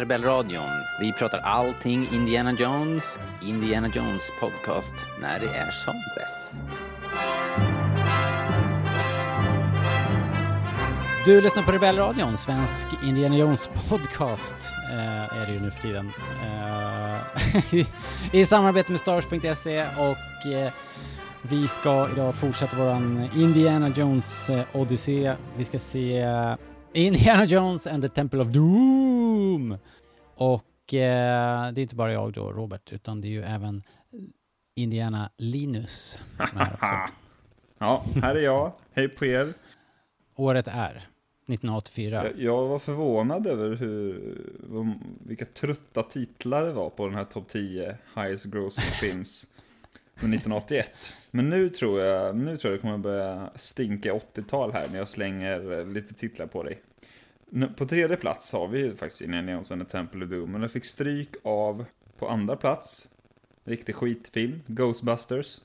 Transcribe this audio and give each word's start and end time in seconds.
Rebellradion. 0.00 0.70
Vi 1.00 1.12
pratar 1.12 1.38
allting 1.38 2.08
Indiana 2.12 2.52
Jones. 2.52 3.18
Indiana 3.42 3.88
Jones 3.88 4.22
podcast 4.40 4.94
när 5.20 5.40
det 5.40 5.46
är 5.46 5.70
som 5.70 5.94
bäst. 6.16 6.62
Du 11.24 11.40
lyssnar 11.40 11.62
på 11.62 11.72
Rebellradion, 11.72 12.36
svensk 12.36 12.88
Indiana 13.04 13.36
Jones 13.36 13.70
podcast 13.88 14.54
eh, 14.92 15.38
är 15.38 15.46
det 15.46 15.52
ju 15.52 15.60
nu 15.60 15.70
för 15.70 15.82
tiden. 15.82 16.12
Eh, 16.44 17.86
i, 18.40 18.44
samarbete 18.44 18.92
med 18.92 19.00
Stars.se 19.00 19.82
och 19.82 20.52
eh, 20.52 20.72
vi 21.42 21.68
ska 21.68 22.08
idag 22.12 22.34
fortsätta 22.34 22.76
våran 22.76 23.28
Indiana 23.36 23.88
Jones-odyssé. 23.88 25.26
Eh, 25.26 25.34
vi 25.56 25.64
ska 25.64 25.78
se 25.78 26.20
eh, 26.20 26.54
Indiana 26.92 27.44
Jones 27.44 27.86
and 27.86 28.02
the 28.02 28.08
Temple 28.08 28.40
of 28.40 28.48
Doom! 28.48 29.78
Och 30.34 30.94
eh, 30.94 31.72
det 31.72 31.80
är 31.80 31.82
inte 31.82 31.94
bara 31.94 32.12
jag 32.12 32.32
då, 32.32 32.52
Robert, 32.52 32.92
utan 32.92 33.20
det 33.20 33.28
är 33.28 33.30
ju 33.30 33.42
även 33.42 33.82
Indiana 34.76 35.30
Linus 35.38 36.18
som 36.50 36.58
är 36.58 36.64
här 36.64 36.74
också. 36.74 37.14
ja, 37.78 38.04
här 38.22 38.34
är 38.34 38.40
jag. 38.40 38.72
Hej 38.92 39.08
på 39.08 39.26
er. 39.26 39.54
Året 40.36 40.68
är 40.68 40.90
1984. 40.90 42.24
Jag, 42.24 42.40
jag 42.40 42.68
var 42.68 42.78
förvånad 42.78 43.46
över 43.46 43.76
hur, 43.76 44.36
vilka 45.26 45.44
trötta 45.44 46.02
titlar 46.02 46.64
det 46.64 46.72
var 46.72 46.90
på 46.90 47.06
den 47.06 47.14
här 47.16 47.24
topp 47.24 47.48
10 47.48 47.96
highest 48.14 48.44
grossing 48.44 48.84
films 49.00 49.46
med 50.22 50.34
1981. 50.34 51.14
Men 51.30 51.48
nu 51.48 51.68
tror 51.68 52.00
jag, 52.00 52.36
nu 52.36 52.56
tror 52.56 52.72
jag 52.72 52.78
det 52.78 52.82
kommer 52.82 52.98
börja 52.98 53.50
stinka 53.56 54.12
80-tal 54.12 54.72
här 54.72 54.88
när 54.88 54.98
jag 54.98 55.08
slänger 55.08 55.84
lite 55.84 56.14
titlar 56.14 56.46
på 56.46 56.62
dig. 56.62 56.80
På 57.76 57.86
tredje 57.86 58.16
plats 58.16 58.52
har 58.52 58.68
vi 58.68 58.96
faktiskt 58.96 59.22
Indiana 59.22 59.52
Jones 59.52 59.72
and 59.72 59.82
the 59.82 59.88
Temple 59.92 60.24
of 60.24 60.30
Doom, 60.30 60.52
men 60.52 60.60
den 60.60 60.70
fick 60.70 60.84
stryk 60.84 61.30
av, 61.44 61.84
på 62.18 62.28
andra 62.28 62.56
plats, 62.56 63.08
riktig 63.64 63.94
skitfilm, 63.94 64.62
Ghostbusters. 64.66 65.60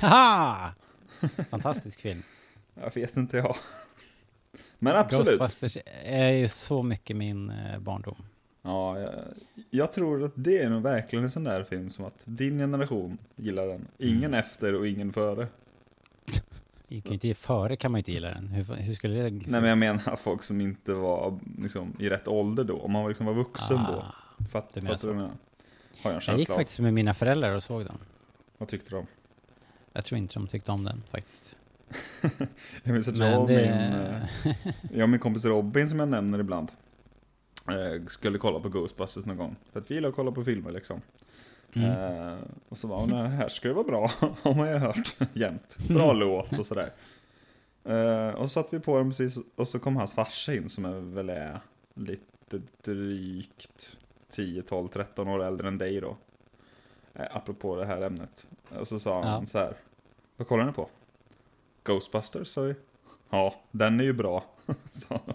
Haha! 0.00 0.72
Fantastisk 1.50 2.00
film. 2.00 2.22
jag 2.74 2.94
vet 2.94 3.16
inte 3.16 3.36
jag. 3.36 3.56
Men 4.78 4.96
absolut. 4.96 5.26
Ghostbusters 5.26 5.78
är 6.04 6.30
ju 6.30 6.48
så 6.48 6.82
mycket 6.82 7.16
min 7.16 7.50
eh, 7.50 7.78
barndom. 7.78 8.27
Ja, 8.68 9.00
jag, 9.00 9.12
jag, 9.70 9.92
tror 9.92 10.24
att 10.24 10.32
det 10.34 10.58
är 10.58 10.70
nog 10.70 10.82
verkligen 10.82 11.24
en 11.24 11.30
sån 11.30 11.44
där 11.44 11.64
film 11.64 11.90
som 11.90 12.04
att 12.04 12.22
din 12.24 12.58
generation 12.58 13.18
gillar 13.36 13.66
den. 13.66 13.88
Ingen 13.98 14.24
mm. 14.24 14.34
efter 14.34 14.74
och 14.74 14.88
ingen 14.88 15.12
före. 15.12 15.48
Inte 16.88 17.34
före 17.34 17.76
kan 17.76 17.92
man 17.92 17.98
inte 17.98 18.12
gilla 18.12 18.28
den. 18.28 18.48
Hur, 18.48 18.64
hur 18.74 18.94
skulle 18.94 19.22
det 19.22 19.30
liksom? 19.30 19.52
Nej 19.52 19.60
men 19.60 19.70
jag 19.70 19.78
menar 19.78 20.16
folk 20.16 20.42
som 20.42 20.60
inte 20.60 20.92
var 20.92 21.38
liksom, 21.58 21.96
i 21.98 22.08
rätt 22.08 22.28
ålder 22.28 22.64
då. 22.64 22.80
Om 22.80 22.92
man 22.92 23.08
liksom 23.08 23.26
var 23.26 23.34
vuxen 23.34 23.76
ah, 23.76 23.92
då. 23.92 24.44
Fatt, 24.44 24.74
du 24.74 24.80
menar 24.80 24.96
fattar 24.96 25.08
du 25.08 25.14
vad 25.14 25.22
jag 25.22 25.28
menar? 25.28 25.38
Har 26.02 26.10
jag, 26.10 26.14
en 26.14 26.20
jag 26.26 26.38
gick 26.38 26.50
av. 26.50 26.54
faktiskt 26.54 26.80
med 26.80 26.94
mina 26.94 27.14
föräldrar 27.14 27.54
och 27.54 27.62
såg 27.62 27.84
den. 27.84 27.98
Vad 28.58 28.68
tyckte 28.68 28.90
de? 28.90 29.06
Jag 29.92 30.04
tror 30.04 30.18
inte 30.18 30.34
de 30.34 30.46
tyckte 30.46 30.72
om 30.72 30.84
den 30.84 31.02
faktiskt. 31.10 31.56
jag 32.82 32.92
minns 32.92 33.08
att 33.08 33.18
jag 33.18 33.42
och, 33.42 33.48
det... 33.48 33.54
min, 33.54 34.52
eh, 34.52 34.76
jag 34.92 35.02
och 35.02 35.08
min 35.08 35.20
kompis 35.20 35.44
Robin 35.44 35.88
som 35.88 36.00
jag 36.00 36.08
nämner 36.08 36.38
ibland 36.38 36.68
skulle 38.06 38.38
kolla 38.38 38.60
på 38.60 38.68
Ghostbusters 38.68 39.26
någon 39.26 39.36
gång. 39.36 39.56
För 39.72 39.80
att 39.80 39.90
vi 39.90 39.94
gillar 39.94 40.08
att 40.08 40.14
kolla 40.14 40.32
på 40.32 40.44
filmer 40.44 40.72
liksom. 40.72 41.00
Mm. 41.72 41.90
Eh, 41.90 42.38
och 42.68 42.78
så 42.78 42.88
var 42.88 43.00
hon, 43.00 43.12
här 43.12 43.48
ska 43.48 43.68
det 43.68 43.74
vara 43.74 43.84
bra, 43.84 44.10
har 44.42 44.54
man 44.54 44.68
ju 44.68 44.74
hört 44.74 45.16
jämt. 45.32 45.78
Bra 45.88 46.12
låt 46.12 46.58
och 46.58 46.66
sådär. 46.66 46.92
Eh, 47.84 48.34
och 48.34 48.44
så 48.44 48.48
satte 48.48 48.76
vi 48.76 48.82
på 48.82 48.98
den 48.98 49.10
precis, 49.10 49.38
och 49.56 49.68
så 49.68 49.78
kom 49.78 49.96
hans 49.96 50.12
farsa 50.12 50.54
in 50.54 50.68
som 50.68 50.84
är 50.84 51.00
väl 51.00 51.30
är 51.30 51.60
lite 51.94 52.60
drygt 52.82 53.98
10, 54.30 54.62
12, 54.62 54.88
13 54.88 55.28
år 55.28 55.42
äldre 55.42 55.68
än 55.68 55.78
dig 55.78 56.00
då. 56.00 56.16
Eh, 57.14 57.36
apropå 57.36 57.76
det 57.76 57.86
här 57.86 58.02
ämnet. 58.02 58.46
Och 58.78 58.88
så 58.88 58.98
sa 58.98 59.22
han 59.22 59.40
ja. 59.40 59.46
så 59.46 59.58
här. 59.58 59.76
Vad 60.36 60.48
kollar 60.48 60.64
ni 60.64 60.72
på? 60.72 60.88
Ghostbusters, 61.84 62.48
sa 62.48 62.62
vi. 62.62 62.74
Ja, 63.30 63.54
den 63.70 64.00
är 64.00 64.04
ju 64.04 64.12
bra, 64.12 64.44
sa 64.90 65.20
han. 65.26 65.34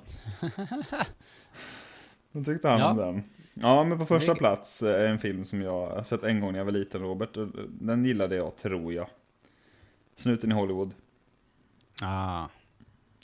Då 2.34 2.44
tyckte 2.44 2.68
han 2.68 2.80
ja. 2.80 2.92
om 2.92 2.98
den. 2.98 3.24
Ja, 3.54 3.84
men 3.84 3.98
på 3.98 4.06
första 4.06 4.36
plats 4.36 4.84
är 4.84 5.08
en 5.08 5.20
film 5.20 5.44
som 5.44 5.62
jag 5.62 5.90
har 5.90 6.04
sett 6.04 6.24
en 6.24 6.40
gång 6.40 6.52
när 6.52 6.60
jag 6.60 6.66
var 6.66 6.72
liten, 6.72 7.02
Robert. 7.02 7.38
Den 7.68 8.06
gillade 8.06 8.36
jag, 8.36 8.56
tror 8.56 8.94
jag. 8.94 9.08
Snuten 10.16 10.52
i 10.52 10.54
Hollywood. 10.54 10.94
Ah. 12.02 12.48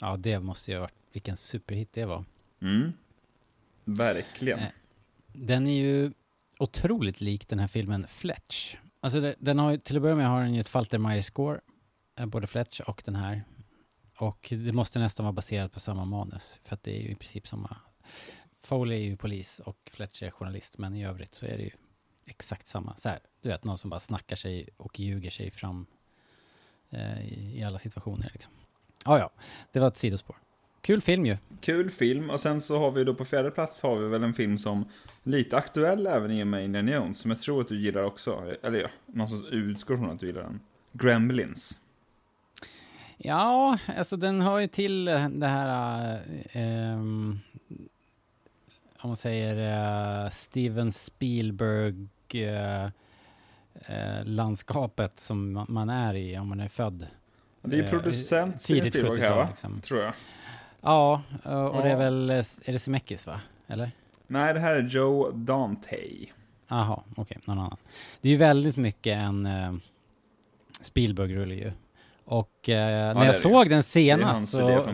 Ja, 0.00 0.16
det 0.16 0.40
måste 0.40 0.70
ju 0.70 0.76
ha 0.76 0.80
varit, 0.80 0.94
vilken 1.12 1.36
superhit 1.36 1.92
det 1.92 2.04
var. 2.04 2.24
Mm. 2.62 2.92
Verkligen. 3.84 4.58
Eh, 4.58 4.68
den 5.32 5.66
är 5.66 5.82
ju 5.82 6.12
otroligt 6.58 7.20
lik 7.20 7.48
den 7.48 7.58
här 7.58 7.68
filmen 7.68 8.06
Fletch. 8.06 8.76
Alltså 9.00 9.34
den 9.38 9.58
har 9.58 9.70
ju, 9.70 9.78
till 9.78 9.96
att 9.96 10.02
börja 10.02 10.16
med 10.16 10.28
har 10.28 10.42
den 10.42 10.54
ju 10.54 10.60
ett 10.60 10.68
Faltermeyer-score, 10.68 11.60
eh, 12.18 12.26
både 12.26 12.46
Fletch 12.46 12.80
och 12.80 13.02
den 13.04 13.14
här. 13.14 13.44
Och 14.18 14.48
det 14.50 14.72
måste 14.72 14.98
nästan 14.98 15.24
vara 15.24 15.32
baserat 15.32 15.72
på 15.72 15.80
samma 15.80 16.04
manus, 16.04 16.60
för 16.62 16.74
att 16.74 16.82
det 16.82 16.96
är 16.96 17.00
ju 17.00 17.08
i 17.08 17.14
princip 17.14 17.48
samma 17.48 17.76
Foley 18.60 18.98
är 18.98 19.04
ju 19.04 19.16
polis 19.16 19.60
och 19.64 19.90
Fletcher 19.92 20.26
är 20.26 20.30
journalist, 20.30 20.78
men 20.78 20.94
i 20.94 21.06
övrigt 21.06 21.34
så 21.34 21.46
är 21.46 21.56
det 21.56 21.62
ju 21.62 21.70
exakt 22.26 22.66
samma. 22.66 22.96
Så 22.96 23.08
här, 23.08 23.18
du 23.42 23.48
vet, 23.48 23.64
någon 23.64 23.78
som 23.78 23.90
bara 23.90 24.00
snackar 24.00 24.36
sig 24.36 24.68
och 24.76 25.00
ljuger 25.00 25.30
sig 25.30 25.50
fram 25.50 25.86
eh, 26.90 27.58
i, 27.58 27.64
alla 27.66 27.78
situationer. 27.78 28.30
Liksom. 28.32 28.52
Ja, 29.04 29.18
ja, 29.18 29.30
det 29.72 29.80
var 29.80 29.88
ett 29.88 29.96
sidospår. 29.96 30.36
Kul 30.80 31.00
film 31.00 31.26
ju. 31.26 31.36
Kul 31.60 31.90
film, 31.90 32.30
och 32.30 32.40
sen 32.40 32.60
så 32.60 32.78
har 32.78 32.90
vi 32.90 33.04
då 33.04 33.14
på 33.14 33.24
fjärde 33.24 33.50
plats 33.50 33.82
har 33.82 33.96
vi 33.96 34.08
väl 34.08 34.24
en 34.24 34.34
film 34.34 34.58
som 34.58 34.84
lite 35.22 35.56
aktuell 35.56 36.06
även 36.06 36.30
i 36.30 36.42
och 36.42 36.46
med 36.46 36.64
Indiana 36.64 36.92
Jones, 36.92 37.18
som 37.18 37.30
jag 37.30 37.40
tror 37.40 37.60
att 37.60 37.68
du 37.68 37.80
gillar 37.80 38.02
också. 38.02 38.54
Eller 38.62 38.78
ja, 38.78 38.88
någonstans 39.06 39.44
utgår 39.52 39.96
från 39.96 40.10
att 40.10 40.20
du 40.20 40.26
gillar 40.26 40.42
den. 40.42 40.60
Gremlins. 40.92 41.80
Ja, 43.16 43.78
alltså 43.96 44.16
den 44.16 44.40
hör 44.40 44.58
ju 44.58 44.68
till 44.68 45.04
det 45.04 45.46
här... 45.46 46.14
Äh, 46.52 47.00
om 49.02 49.10
man 49.10 49.16
säger 49.16 49.56
uh, 50.24 50.30
Steven 50.30 50.92
Spielberg 50.92 52.08
uh, 52.34 52.84
uh, 53.90 54.24
landskapet 54.24 55.20
som 55.20 55.64
man 55.68 55.90
är 55.90 56.14
i 56.14 56.38
om 56.38 56.48
man 56.48 56.60
är 56.60 56.68
född. 56.68 57.06
Det 57.62 57.78
är 57.78 57.88
producent 57.88 58.60
tidigt 58.60 58.94
70-tal 58.94 59.46
liksom. 59.48 59.80
tror 59.80 60.00
jag. 60.00 60.12
Ja, 60.80 61.22
och 61.44 61.82
det 61.82 61.90
är 61.90 61.96
väl, 61.96 62.30
är 62.30 62.72
det 62.72 62.78
Zemeckis 62.78 63.26
va? 63.26 63.40
Eller? 63.66 63.90
Nej, 64.26 64.54
det 64.54 64.60
här 64.60 64.74
är 64.74 64.82
Joe 64.82 65.30
Dante. 65.30 65.96
Jaha, 66.68 67.02
okej, 67.10 67.22
okay, 67.22 67.38
någon 67.44 67.58
annan. 67.58 67.76
Det 68.20 68.28
är 68.28 68.32
ju 68.32 68.38
väldigt 68.38 68.76
mycket 68.76 69.16
en 69.16 69.48
Spielberg-rulle 70.80 71.54
ju. 71.54 71.72
Och 72.30 72.68
eh, 72.68 72.90
ja, 72.90 73.14
när 73.14 73.26
jag 73.26 73.34
såg 73.34 73.68
den 73.68 73.82
senast 73.82 74.48
så 74.48 74.86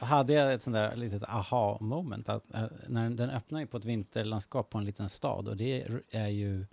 hade 0.00 0.32
jag 0.32 0.52
ett 0.52 0.62
sånt 0.62 0.74
där 0.74 0.96
litet 0.96 1.22
aha-moment. 1.22 2.28
Att, 2.28 2.54
äh, 2.54 2.62
när 2.86 3.10
den 3.10 3.30
öppnar 3.30 3.60
ju 3.60 3.66
på 3.66 3.76
ett 3.76 3.84
vinterlandskap 3.84 4.70
på 4.70 4.78
en 4.78 4.84
liten 4.84 5.08
stad 5.08 5.48
och 5.48 5.56
det 5.56 5.86
är 6.10 6.28
ju 6.28 6.66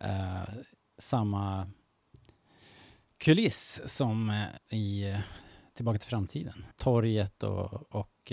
äh, 0.00 0.42
samma 0.98 1.70
kuliss 3.18 3.80
som 3.84 4.44
i 4.70 5.16
Tillbaka 5.74 5.98
till 5.98 6.08
framtiden. 6.08 6.64
Torget 6.76 7.42
och, 7.42 7.94
och 7.94 8.32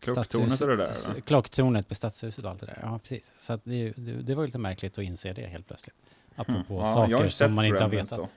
Klocktornet 0.00 0.60
och 0.60 0.68
det 0.68 0.76
där? 0.76 1.10
Eller? 1.10 1.20
Klocktornet 1.20 1.88
på 1.88 1.94
Stadshuset 1.94 2.44
och 2.44 2.50
allt 2.50 2.60
det 2.60 2.66
där. 2.66 2.78
Ja, 2.82 2.98
precis. 2.98 3.32
Så 3.40 3.60
det, 3.64 3.92
det, 3.96 4.12
det 4.12 4.34
var 4.34 4.46
lite 4.46 4.58
märkligt 4.58 4.98
att 4.98 5.04
inse 5.04 5.32
det 5.32 5.46
helt 5.46 5.66
plötsligt. 5.66 5.96
Apropå 6.36 6.74
mm. 6.74 6.78
ja, 6.78 6.94
saker 6.94 7.28
som 7.28 7.54
man 7.54 7.64
inte 7.64 7.82
har 7.82 7.90
vetat. 7.90 8.18
Då. 8.18 8.28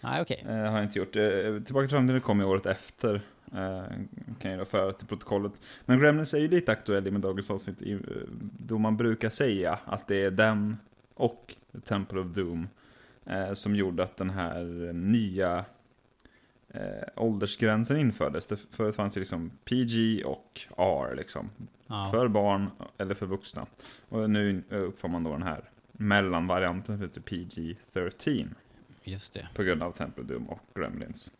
Nej, 0.00 0.22
okej. 0.22 0.40
Okay. 0.42 0.56
Eh, 0.56 0.70
har 0.70 0.76
jag 0.76 0.84
inte 0.84 0.98
gjort. 0.98 1.16
Eh, 1.16 1.22
Tillbaka 1.64 1.86
till 1.86 1.96
framtiden 1.96 2.20
kom 2.20 2.40
ju 2.40 2.46
året 2.46 2.66
efter. 2.66 3.14
Eh, 3.52 3.84
kan 4.38 4.50
jag 4.50 4.60
då 4.60 4.64
föra 4.64 4.92
till 4.92 5.06
protokollet. 5.06 5.52
Men 5.84 6.00
Gremlins 6.00 6.34
är 6.34 6.38
ju 6.38 6.48
lite 6.48 6.72
aktuell 6.72 7.06
i 7.06 7.10
med 7.10 7.20
dagens 7.20 7.50
avsnitt. 7.50 7.82
Eh, 7.82 7.96
då 8.58 8.78
man 8.78 8.96
brukar 8.96 9.30
säga 9.30 9.78
att 9.84 10.08
det 10.08 10.24
är 10.24 10.30
den 10.30 10.76
och 11.14 11.54
Temple 11.84 12.20
of 12.20 12.26
Doom 12.26 12.68
som 13.54 13.76
gjorde 13.76 14.02
att 14.02 14.16
den 14.16 14.30
här 14.30 14.64
nya 14.92 15.64
eh, 16.76 17.08
åldersgränsen 17.16 17.96
infördes. 17.96 18.46
Det 18.46 18.56
förut 18.70 18.96
fanns 18.96 19.14
det 19.14 19.20
liksom 19.20 19.50
PG 19.64 20.22
och 20.24 20.60
R 20.76 21.14
liksom. 21.16 21.50
Ja. 21.86 22.08
För 22.12 22.28
barn 22.28 22.70
eller 22.98 23.14
för 23.14 23.26
vuxna. 23.26 23.66
Och 24.08 24.30
nu 24.30 24.62
uppfann 24.70 25.10
man 25.10 25.24
då 25.24 25.32
den 25.32 25.42
här 25.42 25.70
mellanvarianten 25.92 26.96
som 26.96 27.02
heter 27.02 27.20
PG-13. 27.20 28.48
Just 29.06 29.32
det. 29.32 29.48
På 29.54 29.62
grund 29.62 29.82
av 29.82 29.92
Temple 29.92 30.34
och 30.48 30.60
Gremlins. 30.74 31.30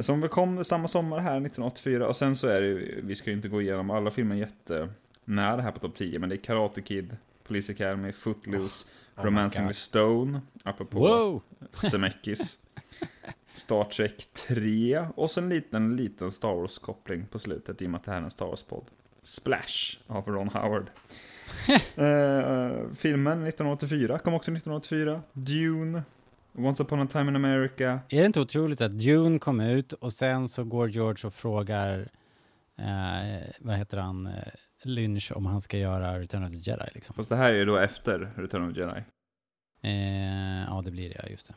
Som 0.00 0.28
kom 0.28 0.64
samma 0.64 0.88
sommar 0.88 1.18
här 1.18 1.30
1984 1.30 2.08
och 2.08 2.16
sen 2.16 2.36
så 2.36 2.46
är 2.46 2.60
det 2.60 2.74
vi 3.02 3.14
ska 3.14 3.30
ju 3.30 3.36
inte 3.36 3.48
gå 3.48 3.62
igenom 3.62 3.90
alla 3.90 4.10
filmer 4.10 4.36
jättenära 4.36 5.60
här 5.60 5.72
på 5.72 5.78
topp 5.78 5.94
10 5.94 6.18
men 6.18 6.28
det 6.28 6.34
är 6.34 6.36
Karate 6.36 6.82
Kid, 6.82 7.16
Police 7.42 7.72
Academy, 7.72 8.12
Footloose, 8.12 8.86
oh, 9.16 9.20
oh 9.20 9.26
Romancing 9.26 9.66
with 9.66 9.78
Stone, 9.78 10.40
apropå 10.64 10.98
wow. 10.98 11.42
Zemeckis. 11.72 12.58
Star 13.54 13.84
Trek 13.84 14.28
3 14.48 15.06
och 15.14 15.30
så 15.30 15.40
en 15.40 15.48
liten, 15.48 15.96
liten 15.96 16.32
Star 16.32 16.54
Wars-koppling 16.54 17.26
på 17.26 17.38
slutet 17.38 17.82
i 17.82 17.86
och 17.86 17.90
med 17.90 17.98
att 17.98 18.04
det 18.04 18.10
här 18.10 18.18
är 18.18 18.24
en 18.24 18.30
Star 18.30 18.46
Wars-podd. 18.46 18.84
Splash 19.22 19.98
av 20.06 20.26
Ron 20.26 20.48
Howard. 20.48 20.90
uh, 21.98 22.92
filmen 22.94 23.46
1984 23.46 24.18
kom 24.18 24.34
också 24.34 24.50
1984. 24.50 25.22
Dune. 25.32 26.02
Once 26.52 26.82
upon 26.82 27.00
a 27.00 27.06
time 27.06 27.28
in 27.28 27.36
America. 27.36 28.00
Är 28.08 28.20
det 28.20 28.26
inte 28.26 28.40
otroligt 28.40 28.80
att 28.80 28.98
Dune 28.98 29.38
kom 29.38 29.60
ut 29.60 29.92
och 29.92 30.12
sen 30.12 30.48
så 30.48 30.64
går 30.64 30.90
George 30.90 31.26
och 31.26 31.34
frågar, 31.34 31.98
uh, 32.78 33.50
vad 33.60 33.76
heter 33.76 33.96
han, 33.96 34.26
uh, 34.26 34.32
Lynch 34.82 35.32
om 35.34 35.46
han 35.46 35.60
ska 35.60 35.78
göra 35.78 36.18
Return 36.18 36.44
of 36.44 36.50
the 36.50 36.56
Jedi 36.56 36.88
liksom. 36.94 37.14
Fast 37.14 37.28
det 37.28 37.36
här 37.36 37.52
är 37.52 37.56
ju 37.56 37.64
då 37.64 37.76
efter 37.76 38.32
Return 38.36 38.68
of 38.68 38.74
the 38.74 38.80
Jedi. 38.80 39.02
ja, 40.66 40.82
det 40.84 40.90
blir 40.90 41.08
det, 41.08 41.30
just 41.30 41.48
det. 41.48 41.54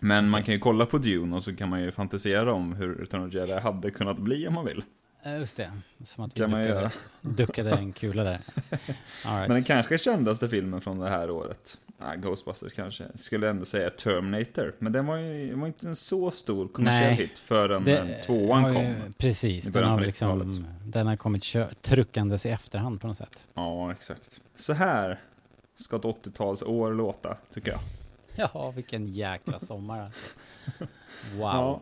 Men 0.00 0.28
man 0.28 0.42
kan 0.42 0.54
ju 0.54 0.60
kolla 0.60 0.86
på 0.86 0.98
Dune 0.98 1.36
och 1.36 1.42
så 1.42 1.56
kan 1.56 1.68
man 1.68 1.82
ju 1.82 1.90
fantisera 1.90 2.52
om 2.52 2.72
hur 2.72 2.94
Return 2.94 3.26
of 3.26 3.32
the 3.32 3.38
Jedi 3.38 3.60
hade 3.60 3.90
kunnat 3.90 4.18
bli 4.18 4.48
om 4.48 4.54
man 4.54 4.64
vill. 4.64 4.82
Just 5.24 5.56
det, 5.56 5.72
som 6.04 6.24
att 6.24 6.36
vi 6.36 6.40
duckade, 6.40 6.90
duckade 7.20 7.70
en 7.70 7.92
kula 7.92 8.24
där. 8.24 8.40
Right. 9.24 9.48
Men 9.48 9.50
den 9.50 9.64
kanske 9.64 9.98
kändaste 9.98 10.48
filmen 10.48 10.80
från 10.80 10.98
det 10.98 11.08
här 11.08 11.30
året, 11.30 11.78
ah, 12.04 12.14
Ghostbusters 12.14 12.72
kanske, 12.74 13.04
skulle 13.14 13.50
ändå 13.50 13.64
säga 13.64 13.90
Terminator. 13.90 14.74
Men 14.78 14.92
den 14.92 15.06
var 15.06 15.16
ju 15.16 15.54
var 15.54 15.66
inte 15.66 15.88
en 15.88 15.96
så 15.96 16.30
stor 16.30 16.68
kommersiell 16.68 17.12
hit 17.14 17.38
förrän 17.38 17.84
det, 17.84 18.22
tvåan 18.22 18.74
kom. 18.74 18.82
Ju, 18.82 18.94
precis, 19.18 19.64
den 19.72 19.84
har, 19.84 20.00
liksom, 20.00 20.66
den 20.84 21.06
har 21.06 21.16
kommit 21.16 21.44
truckandes 21.82 22.46
i 22.46 22.48
efterhand 22.48 23.00
på 23.00 23.06
något 23.06 23.16
sätt. 23.16 23.46
Ja, 23.54 23.92
exakt. 23.92 24.40
Så 24.56 24.72
här 24.72 25.20
ska 25.76 25.96
ett 25.96 26.02
80-talsår 26.02 26.94
låta, 26.94 27.36
tycker 27.54 27.70
jag. 27.70 27.80
Ja, 28.36 28.72
vilken 28.76 29.06
jäkla 29.06 29.58
sommar 29.58 30.00
alltså. 30.00 30.20
Wow. 31.34 31.42
Ja. 31.42 31.80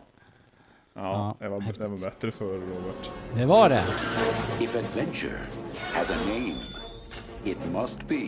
Ja, 0.94 1.37
det, 1.38 1.49
var, 1.49 1.61
det 1.78 1.88
var 1.88 1.99
bättre 1.99 2.31
för 2.31 2.44
Robert. 2.44 3.11
Det 3.34 3.46
var 3.46 3.69
det. 3.69 3.84
If 4.61 4.76
adventure 4.76 5.38
has 5.94 6.11
a 6.11 6.14
name, 6.26 6.56
it 7.44 7.72
must 7.72 8.08
be 8.08 8.25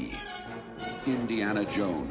Indiana 1.06 1.64
Jones. 1.64 2.10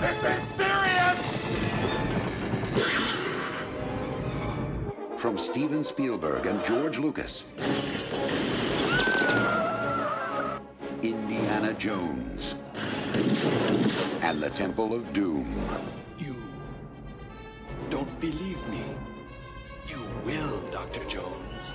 This 0.00 0.24
is 0.24 0.42
serious! 0.56 1.20
From 5.16 5.38
Steven 5.38 5.84
Spielberg 5.84 6.46
and 6.46 6.64
George 6.64 6.98
Lucas. 6.98 7.44
Indiana 11.02 11.74
Jones 11.74 12.56
and 14.22 14.40
the 14.40 14.50
Temple 14.50 14.94
of 14.94 15.12
Doom. 15.12 15.52
You 16.18 16.36
don't 17.90 18.20
believe 18.20 18.66
me. 18.68 18.82
You 19.88 20.06
will, 20.24 20.61
Dr. 20.82 21.04
Jones. 21.06 21.74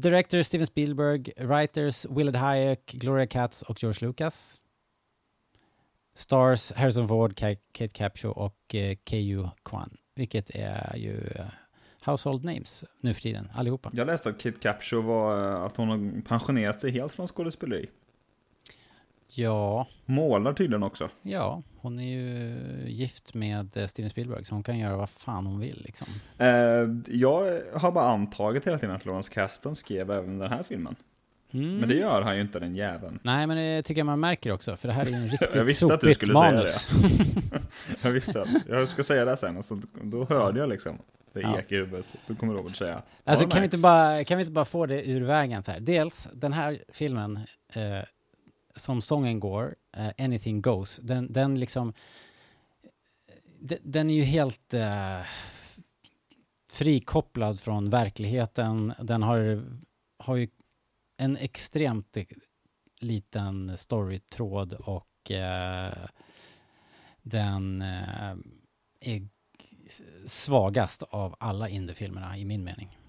Director 0.00 0.42
Steven 0.42 0.66
Spielberg, 0.66 1.32
writers 1.36 2.06
Willard 2.10 2.36
Hayek, 2.36 2.86
Gloria 2.86 3.26
Katz 3.26 3.62
och 3.62 3.82
George 3.82 4.06
Lucas. 4.06 4.60
Stars 6.14 6.72
Harrison 6.72 7.08
Ford, 7.08 7.34
Kate 7.36 7.88
Capshaw 7.88 8.40
och 8.40 8.74
eh, 8.74 8.96
K.U. 9.10 9.48
Kwan. 9.64 9.96
Vilket 10.14 10.50
är 10.50 10.96
ju 10.96 11.20
eh, 11.34 11.44
household 12.04 12.44
names 12.44 12.84
nu 13.00 13.14
för 13.14 13.20
tiden, 13.20 13.48
allihopa. 13.54 13.90
Jag 13.92 14.06
läste 14.06 14.28
att 14.28 14.42
Kate 14.42 14.58
Capshaw 14.60 15.08
var 15.08 15.54
eh, 15.54 15.62
att 15.62 15.76
hon 15.76 15.88
har 15.88 16.22
pensionerat 16.22 16.80
sig 16.80 16.90
helt 16.90 17.12
från 17.12 17.26
skådespeleri. 17.26 17.88
Ja. 19.32 19.86
Målar 20.06 20.52
tydligen 20.52 20.82
också. 20.82 21.08
Ja, 21.22 21.62
hon 21.76 21.98
är 22.00 22.08
ju 22.08 22.56
gift 22.90 23.34
med 23.34 23.76
eh, 23.76 23.86
Steven 23.86 24.10
Spielberg, 24.10 24.44
så 24.44 24.54
hon 24.54 24.62
kan 24.62 24.78
göra 24.78 24.96
vad 24.96 25.10
fan 25.10 25.46
hon 25.46 25.60
vill 25.60 25.82
liksom. 25.84 26.06
Eh, 26.38 26.48
jag 27.18 27.60
har 27.74 27.92
bara 27.92 28.04
antagit 28.04 28.66
hela 28.66 28.78
tiden 28.78 28.96
att 28.96 29.04
Lawrence 29.04 29.32
Kasdan 29.32 29.74
skrev 29.74 30.10
även 30.10 30.38
den 30.38 30.50
här 30.50 30.62
filmen. 30.62 30.96
Mm. 31.52 31.76
Men 31.76 31.88
det 31.88 31.94
gör 31.94 32.22
han 32.22 32.36
ju 32.36 32.42
inte 32.42 32.60
den 32.60 32.76
jäveln. 32.76 33.18
Nej, 33.22 33.46
men 33.46 33.56
det 33.56 33.82
tycker 33.82 34.00
jag 34.00 34.06
man 34.06 34.20
märker 34.20 34.52
också, 34.52 34.76
för 34.76 34.88
det 34.88 34.94
här 34.94 35.06
är 35.06 35.12
en 35.12 35.28
riktigt 35.28 35.54
Jag 35.54 35.64
visste 35.64 35.94
att 35.94 36.00
du 36.00 36.14
skulle 36.14 36.32
manus. 36.32 36.70
säga 36.70 37.08
det. 37.08 37.96
jag 38.04 38.10
visste 38.10 38.42
att, 38.42 38.48
jag 38.68 38.88
ska 38.88 39.02
säga 39.02 39.24
det 39.24 39.36
sen, 39.36 39.56
och 39.56 39.64
så, 39.64 39.82
då 40.02 40.24
hörde 40.24 40.60
jag 40.60 40.68
liksom 40.68 40.98
det 41.32 41.40
ja. 41.40 41.58
ek 41.58 41.72
i 41.72 41.76
huvudet. 41.76 42.16
Då 42.26 42.34
kommer 42.34 42.54
Robert 42.54 42.76
säga. 42.76 43.02
Alltså 43.24 43.48
kan 43.48 43.60
vi, 43.60 43.64
inte 43.64 43.78
bara, 43.78 44.24
kan 44.24 44.38
vi 44.38 44.42
inte 44.42 44.52
bara 44.52 44.64
få 44.64 44.86
det 44.86 45.10
ur 45.10 45.20
vägen 45.20 45.64
så 45.64 45.72
här? 45.72 45.80
Dels, 45.80 46.28
den 46.32 46.52
här 46.52 46.82
filmen 46.92 47.36
eh, 47.72 48.04
som 48.80 49.02
sången 49.02 49.40
går, 49.40 49.74
uh, 49.98 50.10
Anything 50.18 50.62
Goes, 50.62 50.96
den, 51.02 51.32
den 51.32 51.60
liksom... 51.60 51.92
Den, 53.58 53.78
den 53.82 54.10
är 54.10 54.14
ju 54.14 54.22
helt 54.22 54.74
uh, 54.74 55.26
frikopplad 56.72 57.60
från 57.60 57.90
verkligheten. 57.90 58.92
Den 59.02 59.22
har, 59.22 59.64
har 60.18 60.36
ju 60.36 60.48
en 61.16 61.36
extremt 61.36 62.16
liten 63.00 63.76
storytråd 63.76 64.72
och 64.72 65.30
uh, 65.30 66.06
den 67.22 67.82
är 69.00 69.28
svagast 70.26 71.02
av 71.02 71.36
alla 71.38 71.68
indiefilmerna 71.68 72.38
i 72.38 72.44
min 72.44 72.64
mening. 72.64 72.99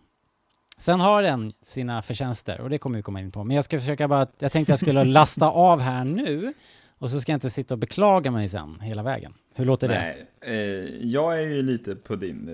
Sen 0.82 1.00
har 1.00 1.24
den 1.24 1.54
sina 1.62 2.02
förtjänster 2.02 2.62
och 2.62 2.70
det 2.70 2.78
kommer 2.78 2.98
vi 2.98 3.04
komma 3.04 3.20
in 3.20 3.32
på. 3.32 3.44
Men 3.44 3.56
jag 3.56 3.66
ska 3.66 3.80
försöka 3.80 4.08
bara, 4.08 4.28
jag 4.40 4.52
tänkte 4.52 4.72
jag 4.72 4.80
skulle 4.80 5.04
lasta 5.04 5.50
av 5.50 5.80
här 5.80 6.06
nu 6.06 6.54
och 6.98 7.10
så 7.10 7.20
ska 7.20 7.32
jag 7.32 7.38
inte 7.38 7.50
sitta 7.50 7.74
och 7.74 7.78
beklaga 7.78 8.32
mig 8.32 8.50
sen 8.50 8.80
hela 8.80 9.04
vägen. 9.04 9.34
Hur 9.56 9.66
låter 9.66 9.88
det? 9.88 9.94
Nej, 9.94 10.28
eh, 10.42 11.06
jag 11.06 11.38
är 11.44 11.48
ju 11.48 11.62
lite 11.62 11.96
på 11.96 12.16
din, 12.16 12.50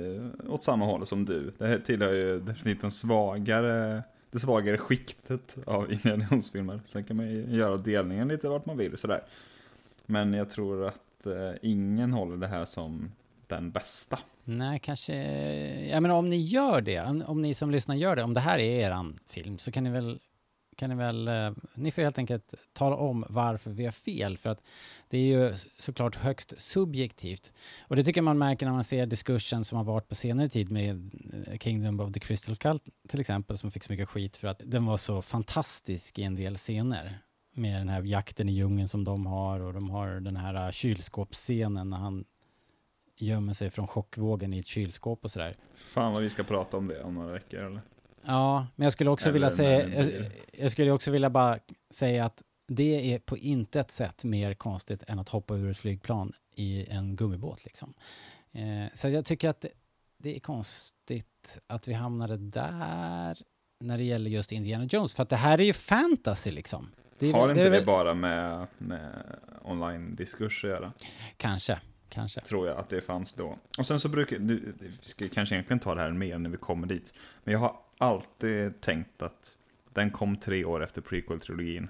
eh, 0.46 0.54
åt 0.54 0.64
samma 0.64 0.86
håll 0.86 1.06
som 1.06 1.26
du. 1.26 1.54
Det 1.58 1.80
tillhör 1.80 2.14
ju 2.14 2.40
definitivt 2.40 2.82
den 2.82 2.92
svagare, 2.92 4.04
det 4.32 4.40
svagare 4.40 4.78
skiktet 4.78 5.58
av 5.66 5.92
inredningsfilmer. 6.06 6.82
Sen 6.86 7.04
kan 7.04 7.18
man 7.18 7.30
ju 7.30 7.56
göra 7.56 7.78
delningen 7.78 8.28
lite 8.28 8.50
vart 8.50 8.66
man 8.66 8.78
vill 8.78 8.98
sådär. 8.98 9.24
Men 10.06 10.34
jag 10.34 10.50
tror 10.50 10.88
att 10.88 11.26
eh, 11.26 11.52
ingen 11.62 12.14
håller 12.14 12.38
det 12.38 12.48
här 12.48 12.66
som 12.66 13.12
den 13.48 13.72
bästa. 13.72 14.20
Nej, 14.50 14.80
kanske... 14.80 15.16
Jag 15.88 16.02
menar 16.02 16.16
om 16.16 16.30
ni 16.30 16.38
gör 16.38 16.82
det, 16.82 17.02
om, 17.02 17.24
om, 17.28 17.42
ni 17.42 17.54
som 17.54 17.72
lyssnar 17.72 17.96
gör 17.96 18.16
det, 18.16 18.24
om 18.24 18.34
det 18.34 18.40
här 18.40 18.60
är 18.60 18.86
eran 18.86 19.18
film, 19.26 19.58
så 19.58 19.72
kan 19.72 19.84
ni 19.84 19.90
väl 19.90 20.20
kan 20.78 20.90
ni 20.90 20.96
väl, 20.96 21.28
eh, 21.28 21.52
ni 21.76 21.92
får 21.92 22.02
helt 22.02 22.18
enkelt 22.18 22.54
tala 22.74 22.96
om 22.96 23.26
varför 23.30 23.72
vi 23.72 23.86
har 23.86 23.92
fel, 23.92 24.38
för 24.38 24.50
att 24.50 24.62
det 25.10 25.18
är 25.18 25.22
ju 25.22 25.56
såklart 25.80 26.16
högst 26.16 26.62
subjektivt. 26.62 27.54
Och 27.88 27.96
det 27.96 28.04
tycker 28.04 28.18
jag 28.18 28.26
man 28.26 28.38
märker 28.38 28.66
när 28.66 28.74
man 28.74 28.84
ser 28.84 29.06
diskursen 29.06 29.66
som 29.66 29.78
har 29.78 29.86
varit 29.86 30.08
på 30.08 30.16
senare 30.16 30.50
tid 30.50 30.72
med 30.72 31.12
eh, 31.48 31.58
Kingdom 31.58 32.00
of 32.00 32.14
the 32.14 32.20
Crystal 32.20 32.56
Cult 32.56 32.84
till 33.08 33.20
exempel, 33.20 33.58
som 33.58 33.72
fick 33.72 33.84
så 33.84 33.92
mycket 33.92 34.10
skit 34.10 34.38
för 34.38 34.48
att 34.48 34.62
den 34.66 34.86
var 34.86 34.98
så 34.98 35.22
fantastisk 35.22 36.20
i 36.20 36.24
en 36.24 36.36
del 36.36 36.56
scener. 36.56 37.20
Med 37.54 37.82
den 37.82 37.90
här 37.90 38.02
jakten 38.02 38.50
i 38.50 38.52
djungeln 38.52 38.88
som 38.88 39.04
de 39.04 39.26
har 39.26 39.60
och 39.60 39.74
de 39.74 39.90
har 39.90 40.08
den 40.08 40.38
här 40.38 40.66
eh, 40.66 40.72
kylskåpsscenen 40.72 41.90
när 41.90 41.98
han 41.98 42.26
gömmer 43.18 43.54
sig 43.54 43.70
från 43.70 43.88
chockvågen 43.88 44.54
i 44.54 44.60
ett 44.60 44.66
kylskåp 44.68 45.24
och 45.24 45.32
sådär. 45.32 45.56
Fan 45.76 46.14
vad 46.14 46.22
vi 46.22 46.30
ska 46.30 46.44
prata 46.44 46.78
om 46.78 46.88
det 46.88 47.04
om 47.04 47.16
några 47.16 47.32
veckor 47.34 47.60
eller? 47.66 47.82
Ja, 48.26 48.68
men 48.76 48.84
jag 48.84 48.94
skulle 48.94 49.10
också 49.10 49.26
Eller 49.30 49.34
vilja 49.34 49.50
säga, 49.50 49.88
det 49.88 49.94
jag, 50.12 50.32
jag 50.64 50.72
skulle 50.72 50.92
också 50.92 51.12
vilja 51.12 51.30
bara 51.30 51.60
säga 51.90 52.26
att 52.26 52.44
det 52.68 53.14
är 53.14 53.20
på 53.20 53.38
intet 53.38 53.92
sätt 53.92 54.24
mer 54.24 54.54
konstigt 54.54 55.04
än 55.08 55.20
att 55.20 55.30
hoppa 55.30 55.56
ur 55.56 55.70
ett 55.72 55.78
flygplan 55.78 56.34
i 56.56 56.86
en 56.90 57.16
gummibåt 57.16 57.66
liksom. 57.66 57.94
Eh, 58.52 58.86
så 58.94 59.10
jag 59.10 59.26
tycker 59.26 59.50
att 59.50 59.62
det, 59.62 59.70
det 60.18 60.36
är 60.36 60.40
konstigt 60.40 61.60
att 61.68 61.88
vi 61.88 61.94
hamnade 61.94 62.38
där 62.38 63.38
när 63.80 63.98
det 63.98 64.04
gäller 64.04 64.30
just 64.30 64.52
Indiana 64.52 64.86
Jones, 64.86 65.14
för 65.16 65.24
att 65.24 65.30
det 65.30 65.36
här 65.36 65.60
är 65.60 65.64
ju 65.64 65.74
fantasy 65.74 66.52
liksom. 66.52 66.92
Det 67.20 67.28
är, 67.30 67.34
Har 67.34 67.50
inte 67.50 67.64
det 67.64 67.70
väl- 67.70 67.86
bara 67.86 68.14
med, 68.14 68.68
med 68.78 69.24
online-diskurs 69.64 70.64
att 70.64 70.70
göra? 70.70 70.94
Kanske, 71.38 71.80
kanske. 72.10 72.42
Tror 72.42 72.68
jag 72.68 72.78
att 72.78 72.90
det 72.90 73.02
fanns 73.02 73.34
då. 73.34 73.58
Och 73.78 73.86
sen 73.86 74.00
så 74.00 74.10
brukar, 74.10 74.40
du, 74.40 74.74
vi 74.80 74.92
ska 75.02 75.30
kanske 75.30 75.56
egentligen 75.56 75.80
ta 75.80 75.96
det 75.96 76.02
här 76.02 76.12
mer 76.12 76.38
när 76.38 76.50
vi 76.50 76.58
kommer 76.58 76.88
dit. 76.88 77.14
Men 77.44 77.52
jag 77.52 77.60
har 77.60 77.76
alltid 77.98 78.82
tänkt 78.82 79.22
att 79.22 79.52
den 79.94 80.12
kom 80.12 80.38
tre 80.38 80.66
år 80.66 80.84
efter 80.84 81.02
prequel-trilogin. 81.02 81.88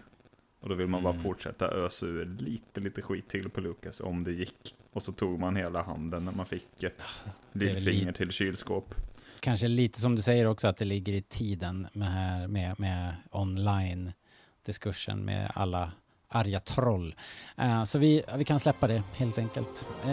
Och 0.59 0.69
då 0.69 0.75
vill 0.75 0.87
man 0.87 1.03
bara 1.03 1.13
Mm. 1.13 1.23
fortsätta 1.23 1.67
ösa 1.67 2.05
ur 2.05 2.25
lite, 2.25 2.79
lite 2.81 3.01
skit 3.01 3.27
till 3.29 3.49
på 3.49 3.61
Lucas 3.61 4.01
om 4.01 4.23
det 4.23 4.31
gick. 4.31 4.75
Och 4.93 5.03
så 5.03 5.11
tog 5.11 5.39
man 5.39 5.55
hela 5.55 5.81
handen 5.83 6.25
när 6.25 6.31
man 6.31 6.45
fick 6.45 6.83
ett 6.83 7.03
väl 7.51 7.73
lillfinger 7.75 8.11
till 8.11 8.31
kylskåp. 8.31 8.95
Kanske 9.39 9.67
lite 9.67 9.99
som 9.99 10.15
du 10.15 10.21
säger 10.21 10.47
också 10.47 10.67
att 10.67 10.77
det 10.77 10.85
ligger 10.85 11.13
i 11.13 11.21
tiden 11.21 11.87
med, 11.93 12.11
här, 12.13 12.47
med, 12.47 12.79
med 12.79 13.15
online-diskursen 13.31 15.25
med 15.25 15.51
alla 15.55 15.91
arga 16.29 16.59
troll. 16.59 17.15
Eh, 17.57 17.83
så 17.83 17.99
vi, 17.99 18.23
vi 18.35 18.45
kan 18.45 18.59
släppa 18.59 18.87
det 18.87 19.03
helt 19.13 19.37
enkelt. 19.37 19.87
Eh, 20.03 20.09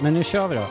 men 0.00 0.14
nu 0.14 0.24
kör 0.24 0.48
vi 0.48 0.56
då. 0.56 0.66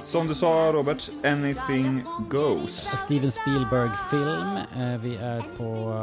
Som 0.00 0.26
du 0.26 0.34
sa 0.34 0.72
Robert, 0.72 1.10
Anything 1.24 2.04
Goes. 2.30 2.72
Steven 3.04 3.32
Spielberg-film. 3.32 4.56
Eh, 4.76 5.00
vi 5.00 5.16
är 5.16 5.42
på 5.56 5.94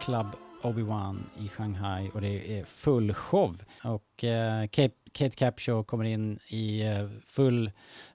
Club 0.00 0.47
Obi-Wan 0.62 1.22
i 1.38 1.48
Shanghai 1.48 2.10
och 2.14 2.20
det 2.20 2.58
är 2.58 2.64
full 2.64 3.14
show. 3.14 3.56
Och 3.84 4.24
eh, 4.24 4.66
Kate, 4.66 4.94
Kate 5.12 5.36
Capshaw 5.36 5.84
kommer 5.84 6.04
in 6.04 6.38
i 6.48 6.82
eh, 6.86 7.08
full 7.26 7.70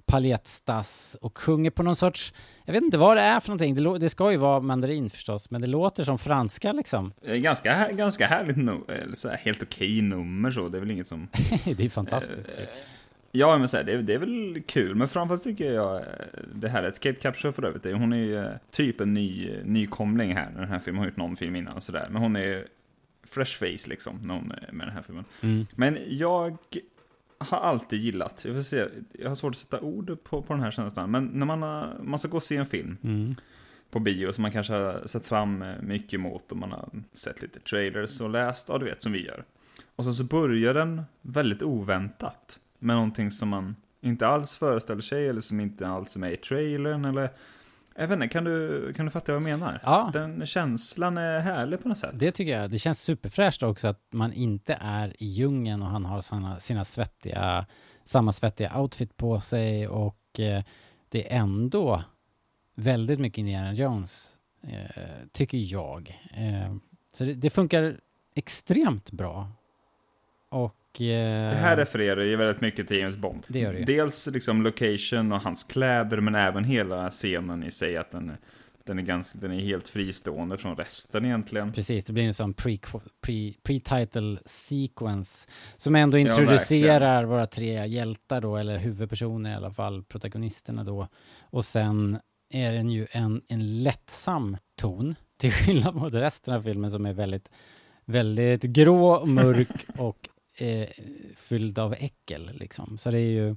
paljettstass 0.06 1.18
och 1.22 1.38
sjunger 1.38 1.72
på 1.72 1.84
någon 1.84 1.96
sorts, 1.96 2.34
jag 2.66 2.74
vet 2.74 2.84
inte 2.84 2.98
vad 2.98 3.18
det 3.18 3.22
är 3.22 3.40
för 3.40 3.50
någonting, 3.50 3.76
det, 3.76 4.00
det 4.00 4.10
ska 4.10 4.32
ju 4.32 4.38
vara 4.38 4.60
mandarin 4.60 5.10
förstås, 5.10 5.50
men 5.50 5.62
det 5.62 5.68
låter 5.68 6.04
som 6.04 6.18
franska 6.18 6.72
liksom. 6.74 7.14
Ganska, 7.22 7.92
ganska 7.92 8.28
härligt, 8.28 8.58
nu, 8.58 8.82
eller 8.88 9.16
så 9.16 9.30
här, 9.30 9.38
helt 9.38 9.64
okej 9.64 10.02
nummer 10.02 10.52
så, 10.52 10.70
det 10.70 10.78
är 10.78 10.80
väl 10.80 10.92
inget 10.92 11.08
som... 11.08 11.28
det 11.64 11.86
är 11.86 11.90
fantastiskt. 11.90 12.50
Eh. 12.50 12.66
Ja, 13.36 13.58
men 13.58 13.68
så 13.68 13.78
här, 13.78 13.84
det, 13.84 13.92
är, 13.92 13.98
det 13.98 14.14
är 14.14 14.18
väl 14.20 14.64
kul, 14.68 14.96
men 14.96 15.08
framförallt 15.08 15.44
tycker 15.44 15.72
jag 15.72 15.96
eh, 15.96 16.04
det 16.56 16.70
här 16.70 16.84
är 16.84 16.92
Kate 16.92 17.14
Capshaw 17.14 17.52
för 17.56 17.66
övrigt, 17.66 17.98
hon 17.98 18.14
är 18.14 18.18
ju 18.18 18.38
eh, 18.38 18.52
typ 18.72 19.02
en 19.02 19.14
ny, 19.14 19.58
nykomling 19.64 20.36
här, 20.36 20.52
den 20.56 20.68
här 20.68 20.80
filmen 20.80 21.00
har 21.00 21.06
gjort 21.06 21.18
någon 21.18 21.36
film 21.36 21.56
innan 21.56 21.76
och 21.76 21.84
sådär, 21.84 22.08
men 22.12 22.22
hon 22.22 22.36
är 22.36 22.68
fresh 23.24 23.58
face 23.60 23.90
liksom, 23.90 24.20
när 24.24 24.34
hon 24.34 24.52
är 24.52 24.70
med 24.72 24.88
den 24.88 24.96
här 24.96 25.02
filmen. 25.02 25.26
Mm. 25.42 25.66
Men 25.76 25.98
jag 26.08 26.58
har 27.38 27.58
alltid 27.58 28.00
gillat, 28.00 28.46
jag, 28.46 28.66
se, 28.66 28.86
jag 29.12 29.30
har 29.30 29.36
svårt 29.36 29.52
att 29.52 29.58
sätta 29.58 29.80
ord 29.82 30.18
på, 30.24 30.42
på 30.42 30.54
den 30.54 30.64
här 30.64 30.72
känslan, 30.72 31.12
men 31.12 31.26
när 31.26 31.46
man, 31.46 31.62
har, 31.62 31.88
man 32.04 32.20
ska 32.20 32.28
gå 32.28 32.38
och 32.38 32.44
se 32.44 32.58
en 32.58 32.66
film 32.66 32.98
Mm. 33.04 33.36
på 33.92 34.00
bio 34.00 34.32
som 34.32 34.42
man 34.42 34.52
kanske 34.52 34.74
har 34.74 35.02
sett 35.08 35.26
fram 35.28 35.62
eh, 35.62 35.82
mycket 35.82 36.14
emot 36.14 36.52
och 36.52 36.58
man 36.58 36.72
har 36.72 36.90
sett 37.14 37.42
lite 37.42 37.60
trailers 37.60 38.22
och 38.22 38.30
läst, 38.30 38.70
ja 38.70 38.78
du 38.78 38.86
vet 38.86 39.02
som 39.02 39.12
vi 39.12 39.26
gör. 39.26 39.44
Och 39.96 40.04
sen 40.04 40.14
så 40.14 40.24
börjar 40.24 40.74
den 40.74 41.02
väldigt 41.22 41.64
oväntat 41.64 42.60
med 42.84 42.96
någonting 42.96 43.32
som 43.32 43.50
man 43.50 43.76
inte 44.02 44.28
alls 44.28 44.58
föreställer 44.58 45.02
sig 45.02 45.28
eller 45.28 45.42
som 45.42 45.60
inte 45.60 45.88
alls 45.88 46.16
är 46.16 46.20
med 46.20 46.34
i 46.34 46.38
trailern 46.38 47.06
eller 47.06 47.30
jag 47.96 48.08
vet 48.08 48.16
inte, 48.16 48.28
kan 48.28 48.44
du, 48.44 48.94
kan 48.94 49.06
du 49.06 49.12
fatta 49.12 49.32
vad 49.32 49.42
jag 49.42 49.44
menar? 49.44 49.80
Ja. 49.84 50.10
Den 50.14 50.46
känslan 50.46 51.18
är 51.18 51.40
härlig 51.40 51.84
på 51.84 51.90
något 51.90 51.98
sätt. 51.98 52.12
Det 52.14 52.32
tycker 52.32 52.60
jag. 52.60 52.70
Det 52.70 52.80
känns 52.80 53.02
superfräscht 53.02 53.64
också 53.64 53.88
att 53.88 54.02
man 54.12 54.34
inte 54.34 54.78
är 54.82 55.24
i 55.24 55.26
djungeln 55.26 55.82
och 55.82 55.88
han 55.88 56.06
har 56.06 56.22
sina, 56.22 56.60
sina 56.60 56.86
svettiga, 56.86 57.66
samma 58.04 58.32
svettiga 58.32 58.80
outfit 58.80 59.18
på 59.18 59.42
sig 59.42 59.88
och 59.88 60.40
eh, 60.40 60.64
det 61.10 61.34
är 61.34 61.40
ändå 61.40 62.04
väldigt 62.76 63.20
mycket 63.20 63.38
Indiana 63.38 63.74
Jones, 63.74 64.32
eh, 64.62 65.04
tycker 65.32 65.58
jag. 65.58 66.22
Eh, 66.34 66.76
så 67.14 67.24
det, 67.24 67.34
det 67.34 67.50
funkar 67.50 68.00
extremt 68.36 69.12
bra. 69.12 69.48
Och... 70.50 70.76
Eh, 71.02 71.08
Det 71.50 71.56
här 71.56 71.78
refererar 71.78 72.24
ju 72.24 72.36
väldigt 72.36 72.62
mycket 72.62 72.88
till 72.88 72.98
James 72.98 73.18
Bond. 73.18 73.46
Det 73.48 73.68
det. 73.72 73.84
Dels 73.86 74.28
liksom 74.28 74.62
location 74.62 75.32
och 75.32 75.42
hans 75.42 75.64
kläder, 75.64 76.20
men 76.20 76.36
även 76.36 76.64
hela 76.64 77.10
scenen 77.10 77.64
i 77.64 77.72
sig, 77.72 77.98
att 77.98 78.12
den, 78.12 78.32
den, 78.86 79.00
är, 79.00 79.04
ganska, 79.04 79.40
den 79.40 79.52
är 79.52 79.60
helt 79.60 79.90
fristående 79.90 80.58
från 80.58 80.76
resten 80.76 81.26
egentligen. 81.26 81.74
Precis, 81.74 82.06
det 82.06 82.14
blir 82.14 82.24
en 82.24 82.34
sån 82.34 82.54
pre- 82.54 83.02
pre- 83.26 83.56
pre-title 83.64 84.38
sequence 84.46 85.50
som 85.78 85.96
ändå 85.96 86.18
Ja, 86.18 86.22
introducerar 86.22 87.24
våra 87.26 87.46
tre 87.46 87.88
hjältar 87.88 88.42
då, 88.42 88.58
eller 88.58 88.78
huvudpersoner 88.78 89.52
i 89.52 89.56
alla 89.56 89.72
fall, 89.72 90.04
protagonisterna 90.04 90.84
då. 90.84 91.08
Och 91.50 91.66
sen 91.66 92.18
är 92.54 92.72
den 92.74 92.90
ju 92.90 93.08
en, 93.12 93.42
en 93.48 93.84
lättsam 93.84 94.58
ton, 94.82 95.16
till 95.38 95.52
skillnad 95.52 95.96
mot 95.96 96.14
resten 96.14 96.54
av 96.54 96.62
filmen 96.62 96.92
som 96.92 97.06
är 97.06 97.14
väldigt, 97.14 97.50
väldigt 98.06 98.62
grå, 98.64 99.26
mörk 99.26 99.68
och 99.98 100.30
eh, 100.64 100.90
fylld 101.36 101.80
av 101.80 101.94
äckel 101.94 102.52
liksom. 102.54 102.98
Så 102.98 103.12
det 103.12 103.20
är 103.20 103.32
ju, 103.32 103.56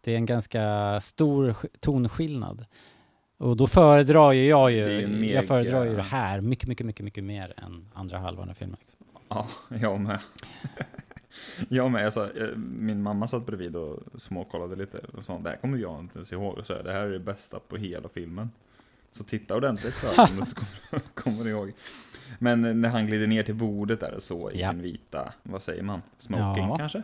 det 0.00 0.12
är 0.12 0.16
en 0.16 0.26
ganska 0.26 0.98
stor 1.00 1.50
sk- 1.50 1.78
tonskillnad. 1.80 2.66
Och 3.38 3.56
då 3.56 3.66
föredrar 3.66 4.32
ju 4.32 4.46
jag 4.46 4.70
ju, 4.72 4.84
ju 5.00 5.32
jag 5.32 5.46
föredrar 5.46 5.84
ju 5.84 5.96
det 5.96 6.02
här 6.02 6.40
mycket, 6.40 6.68
mycket, 6.68 6.86
mycket, 6.86 7.04
mycket 7.04 7.24
mer 7.24 7.54
än 7.56 7.88
andra 7.94 8.18
halvan 8.18 8.50
av 8.50 8.54
filmen. 8.54 8.78
Ja, 9.28 9.46
jag 9.80 10.00
med. 10.00 10.18
jag 11.68 11.90
med. 11.90 12.04
Alltså, 12.04 12.30
min 12.56 13.02
mamma 13.02 13.26
satt 13.26 13.46
bredvid 13.46 13.76
och 13.76 14.02
småkollade 14.20 14.76
lite 14.76 14.98
och 14.98 15.24
sa 15.24 15.38
det 15.38 15.50
här 15.50 15.56
kommer 15.56 15.78
jag 15.78 16.00
inte 16.00 16.14
ens 16.14 16.32
ihåg. 16.32 16.66
Så 16.66 16.74
här, 16.74 16.82
det 16.82 16.92
här 16.92 17.06
är 17.06 17.10
det 17.10 17.18
bästa 17.18 17.58
på 17.58 17.76
hela 17.76 18.08
filmen. 18.08 18.50
Så 19.12 19.24
titta 19.24 19.56
ordentligt 19.56 19.94
så 19.94 20.06
här, 20.06 20.30
om 20.30 20.36
du 20.36 20.40
inte 20.42 20.54
kommer, 20.54 21.02
kommer 21.14 21.48
ihåg. 21.48 21.72
Men 22.38 22.80
när 22.80 22.88
han 22.88 23.06
glider 23.06 23.26
ner 23.26 23.42
till 23.42 23.54
bordet 23.54 24.00
där 24.00 24.14
och 24.14 24.22
så 24.22 24.50
i 24.50 24.60
Ja. 24.60 24.70
sin 24.70 24.82
vita, 24.82 25.32
vad 25.42 25.62
säger 25.62 25.82
man? 25.82 26.02
Smoking 26.18 26.64
Ja. 26.68 26.76
kanske? 26.76 27.02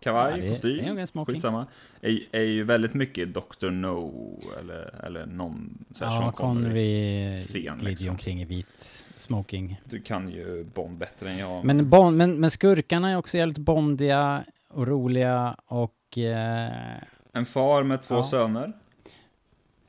Kavaj, 0.00 0.30
Ja, 0.36 0.42
det- 0.42 0.48
kostym, 0.48 0.96
det 0.96 1.24
skitsamma. 1.26 1.66
Är, 2.00 2.18
är 2.32 2.42
ju 2.42 2.64
väldigt 2.64 2.94
mycket 2.94 3.34
Dr. 3.34 3.70
No 3.70 4.12
eller, 4.60 5.04
eller 5.04 5.26
någon 5.26 5.84
så 5.90 6.04
här 6.04 6.12
Ja, 6.12 6.20
Sean 6.20 6.32
Connery. 6.32 7.36
Scen, 7.36 7.62
glider 7.62 7.90
liksom. 7.90 8.08
omkring 8.10 8.40
i 8.42 8.44
vit 8.44 9.04
smoking. 9.16 9.80
Du 9.84 10.00
kan 10.00 10.28
ju 10.28 10.64
Bond 10.74 10.98
bättre 10.98 11.30
än 11.30 11.38
jag. 11.38 11.64
Men, 11.64 11.90
Bond, 11.90 12.16
men, 12.16 12.40
men 12.40 12.50
skurkarna 12.50 13.10
är 13.10 13.16
också 13.16 13.36
jävligt 13.36 13.58
bondiga 13.58 14.44
och 14.68 14.86
roliga 14.86 15.56
och... 15.66 16.18
Eh, 16.18 16.96
En 17.32 17.46
far 17.46 17.82
med 17.82 18.02
två 18.02 18.14
Ja. 18.14 18.22
söner. 18.24 18.72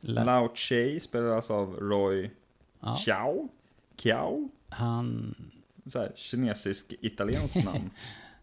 la, 0.02 0.24
Lao 0.24 0.50
Che 0.56 1.00
spelas 1.00 1.52
av 1.52 1.76
Roy 1.76 2.32
ja, 2.80 2.96
Chiao. 3.06 3.48
Chiao. 3.98 4.50
han... 4.70 5.36
Så 5.86 6.00
här, 6.00 6.12
kinesisk-italienskt 6.16 7.66
namn. 7.66 7.90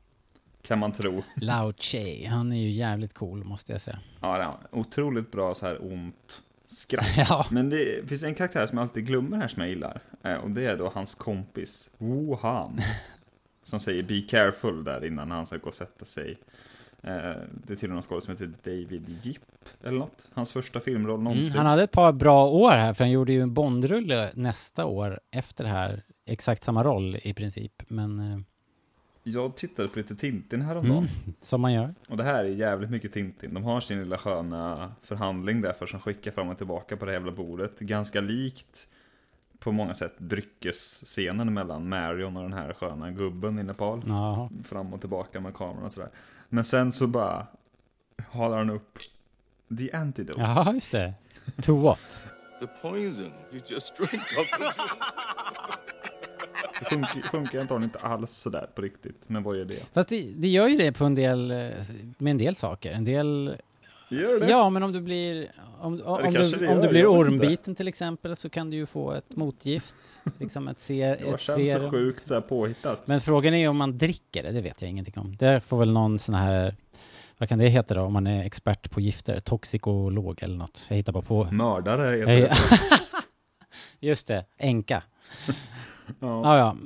kan 0.62 0.78
man 0.78 0.92
tro. 0.92 1.22
Lao 1.36 1.72
Che, 1.72 2.26
han 2.26 2.52
är 2.52 2.56
ju 2.62 2.70
jävligt 2.70 3.14
cool 3.14 3.44
måste 3.44 3.72
jag 3.72 3.80
säga. 3.80 3.98
Ja, 4.20 4.36
är 4.42 4.78
otroligt 4.78 5.30
bra 5.32 5.54
så 5.54 5.66
här 5.66 5.92
ont 5.92 6.42
skratt. 6.66 7.06
Ja, 7.16 7.46
Men 7.50 7.70
det 7.70 8.08
finns 8.08 8.22
en 8.22 8.34
karaktär 8.34 8.66
som 8.66 8.78
jag 8.78 8.82
alltid 8.82 9.06
glömmer 9.06 9.36
här 9.36 9.48
som 9.48 9.60
jag 9.62 9.70
gillar. 9.70 10.00
Eh, 10.22 10.34
Och 10.34 10.50
det 10.50 10.66
är 10.66 10.76
då 10.76 10.88
hans 10.94 11.14
kompis 11.14 11.90
Wuhan. 11.98 12.78
Som 13.62 13.80
säger 13.80 14.02
Be 14.02 14.20
careful 14.20 14.84
där 14.84 15.04
innan 15.04 15.30
han 15.30 15.46
ska 15.46 15.56
gå 15.56 15.68
och 15.68 15.74
sätta 15.74 16.04
sig. 16.04 16.38
Eh, 17.04 17.12
Det 17.66 17.72
är 17.72 17.76
till 17.76 17.90
någon 17.90 18.02
skådespelare 18.02 18.36
som 18.38 18.46
heter 18.56 18.70
David 18.70 19.18
Jipp 19.22 19.42
eller 19.82 19.98
något. 19.98 20.26
Hans 20.32 20.52
första 20.52 20.80
filmroll 20.80 21.14
mm, 21.14 21.24
någonsin. 21.24 21.56
han 21.56 21.66
hade 21.66 21.82
ett 21.82 21.92
par 21.92 22.12
bra 22.12 22.46
år 22.46 22.70
här 22.70 22.92
för 22.92 23.04
han 23.04 23.10
gjorde 23.10 23.32
ju 23.32 23.40
en 23.40 23.54
Bondrulle 23.54 24.30
nästa 24.34 24.84
år 24.84 25.20
efter 25.30 25.64
det 25.64 25.70
här 25.70 26.02
exakt 26.26 26.62
samma 26.62 26.84
roll 26.84 27.16
i 27.22 27.34
princip, 27.34 27.82
men 27.88 28.18
eh, 28.32 28.38
Jag 29.22 29.56
tittade 29.56 29.88
på 29.88 29.98
lite 29.98 30.16
Tintin 30.16 30.60
häromdagen. 30.60 30.96
mm, 30.98 31.08
som 31.40 31.60
man 31.60 31.72
gör. 31.72 31.94
Och 32.08 32.16
det 32.16 32.24
här 32.24 32.44
är 32.44 32.48
jävligt 32.48 32.90
mycket 32.90 33.12
Tintin. 33.12 33.54
De 33.54 33.64
har 33.64 33.80
sin 33.80 33.98
lilla 33.98 34.18
sköna 34.18 34.92
förhandling 35.02 35.60
där 35.60 35.72
för 35.72 35.86
som 35.86 36.00
skickar 36.00 36.30
fram 36.30 36.48
och 36.48 36.58
tillbaka 36.58 36.96
på 36.96 37.04
det 37.04 37.12
jävla 37.12 37.32
bordet. 37.32 37.80
Ganska 37.80 38.20
likt 38.20 38.88
på 39.58 39.72
många 39.72 39.94
sätt 39.94 40.14
dryckesscenen 40.18 41.54
mellan 41.54 41.88
Marion 41.88 42.36
och 42.36 42.42
den 42.42 42.52
här 42.52 42.72
sköna 42.72 43.10
gubben 43.10 43.58
i 43.58 43.62
Nepal. 43.62 44.02
Jaha. 44.06 44.50
Fram 44.64 44.92
och 44.94 45.00
tillbaka 45.00 45.40
med 45.40 45.54
kameran 45.54 45.84
och 45.84 45.92
sådär. 45.92 46.08
Men 46.48 46.64
sen 46.64 46.92
så 46.92 47.06
bara 47.06 47.46
håller 48.28 48.56
han 48.56 48.70
upp 48.70 48.98
The 49.78 49.92
Antidote. 49.92 50.40
Jaha, 50.40 50.72
just 50.74 50.92
det. 50.92 51.14
To 51.62 51.82
what? 51.82 52.28
The 52.60 52.66
poison 52.82 53.32
you 53.52 53.62
just 53.66 53.96
drank 53.96 54.14
up. 54.14 54.46
Det 56.78 56.84
funkar, 56.84 57.30
funkar 57.30 57.60
antagligen 57.60 57.82
inte 57.84 57.98
alls 57.98 58.32
sådär 58.32 58.66
på 58.74 58.82
riktigt. 58.82 59.20
Men 59.26 59.42
vad 59.42 59.56
är 59.56 59.64
det? 59.64 59.82
Fast 59.92 60.08
det, 60.08 60.22
det 60.36 60.48
gör 60.48 60.68
ju 60.68 60.76
det 60.76 60.92
på 60.92 61.04
en 61.04 61.14
del, 61.14 61.50
eh, 61.50 61.56
med 62.18 62.30
en 62.30 62.38
del 62.38 62.56
saker. 62.56 62.92
En 62.92 63.04
del... 63.04 63.56
Gör 64.08 64.40
det? 64.40 64.50
Ja, 64.50 64.70
men 64.70 64.82
om 64.82 64.92
du 64.92 65.00
blir... 65.00 65.50
Om, 65.80 66.02
om, 66.04 66.18
kanske 66.22 66.56
du, 66.56 66.68
om 66.68 66.80
du 66.80 66.88
blir 66.88 67.06
ormbiten 67.06 67.74
till 67.74 67.88
exempel 67.88 68.36
så 68.36 68.50
kan 68.50 68.70
du 68.70 68.76
ju 68.76 68.86
få 68.86 69.12
ett 69.12 69.36
motgift. 69.36 69.94
Liksom 70.38 70.68
ett, 70.68 70.80
se, 70.80 71.02
ett 71.02 71.40
känns 71.40 71.72
så 71.72 71.90
sjukt 71.90 72.28
så 72.28 72.34
här 72.34 72.40
påhittat. 72.40 73.06
Men 73.06 73.20
frågan 73.20 73.54
är 73.54 73.58
ju 73.58 73.68
om 73.68 73.76
man 73.76 73.98
dricker 73.98 74.42
det, 74.42 74.50
det 74.50 74.60
vet 74.60 74.82
jag 74.82 74.90
ingenting 74.90 75.14
om. 75.18 75.36
Det 75.36 75.60
får 75.60 75.78
väl 75.78 75.92
någon 75.92 76.18
sån 76.18 76.34
här, 76.34 76.76
vad 77.38 77.48
kan 77.48 77.58
det 77.58 77.68
heta 77.68 77.94
då, 77.94 78.00
om 78.00 78.12
man 78.12 78.26
är 78.26 78.46
expert 78.46 78.90
på 78.90 79.00
gifter? 79.00 79.40
Toxikolog 79.40 80.42
eller 80.42 80.56
något. 80.56 80.86
Jag 80.88 80.96
hittar 80.96 81.12
bara 81.12 81.22
på. 81.22 81.44
Mördare 81.44 82.16
heter 82.16 82.40
det. 82.40 82.54
Just 84.00 84.26
det, 84.26 84.44
enka. 84.58 85.02
Ja. 86.20 86.40
Ja, 86.44 86.58
ja. 86.58 86.76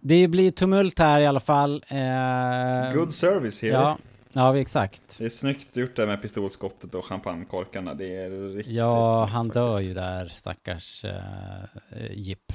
Det 0.00 0.28
blir 0.28 0.50
tumult 0.50 0.98
här 0.98 1.20
i 1.20 1.26
alla 1.26 1.40
fall. 1.40 1.84
Eh, 1.88 2.94
Good 2.94 3.14
service 3.14 3.62
here. 3.62 3.72
Ja, 3.72 3.98
ja 4.32 4.58
exakt. 4.58 5.18
Det 5.18 5.24
är 5.24 5.28
snyggt 5.28 5.76
gjort 5.76 5.96
där 5.96 6.06
med 6.06 6.22
pistolskottet 6.22 6.94
och 6.94 7.04
champagnekorkarna. 7.04 7.94
Det 7.94 8.16
är 8.16 8.54
riktigt 8.54 8.74
Ja, 8.74 9.24
han 9.24 9.48
dör 9.48 9.72
faktiskt. 9.72 9.90
ju 9.90 9.94
där, 9.94 10.28
stackars 10.28 11.04
uh, 11.04 12.12
Jip. 12.12 12.52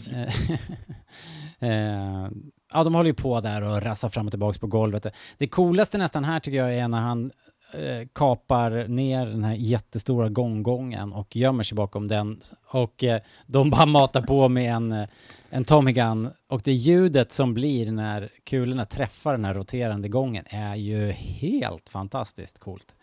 Eh, 1.58 2.28
ja, 2.72 2.84
de 2.84 2.94
håller 2.94 3.10
ju 3.10 3.14
på 3.14 3.40
där 3.40 3.62
och 3.62 3.82
rassar 3.82 4.08
fram 4.08 4.26
och 4.26 4.32
tillbaka 4.32 4.58
på 4.58 4.66
golvet. 4.66 5.06
Det 5.38 5.48
coolaste 5.48 5.98
nästan 5.98 6.24
här 6.24 6.40
tycker 6.40 6.58
jag 6.58 6.74
är 6.74 6.88
när 6.88 7.00
han 7.00 7.32
eh, 7.74 8.06
kapar 8.12 8.88
ner 8.88 9.26
den 9.26 9.44
här 9.44 9.54
jättestora 9.54 10.28
gånggången 10.28 11.12
och 11.12 11.36
gömmer 11.36 11.62
sig 11.62 11.76
bakom 11.76 12.08
den. 12.08 12.40
Och 12.66 13.04
eh, 13.04 13.20
de 13.46 13.70
bara 13.70 13.86
matar 13.86 14.22
på 14.22 14.48
med 14.48 14.74
en, 14.74 14.92
eh, 14.92 15.08
en 15.50 15.64
Tommy 15.64 15.92
Gun. 15.92 16.30
Och 16.48 16.60
det 16.64 16.72
ljudet 16.72 17.32
som 17.32 17.54
blir 17.54 17.92
när 17.92 18.28
kulorna 18.44 18.84
träffar 18.84 19.32
den 19.32 19.44
här 19.44 19.54
roterande 19.54 20.08
gången 20.08 20.44
är 20.48 20.74
ju 20.76 21.10
helt 21.10 21.88
fantastiskt 21.88 22.58
coolt. 22.58 22.94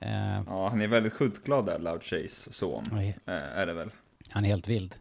Eh, 0.00 0.42
Ja, 0.46 0.68
han 0.68 0.80
är 0.80 0.88
väldigt 0.88 1.12
skjutglad 1.12 1.66
där, 1.66 1.78
Loud 1.78 2.02
Chase 2.02 2.52
son. 2.52 2.84
Eh, 2.92 3.32
är 3.32 3.66
det 3.66 3.72
väl. 3.74 3.90
han 4.30 4.44
är 4.44 4.48
helt 4.48 4.68
vild. 4.68 4.94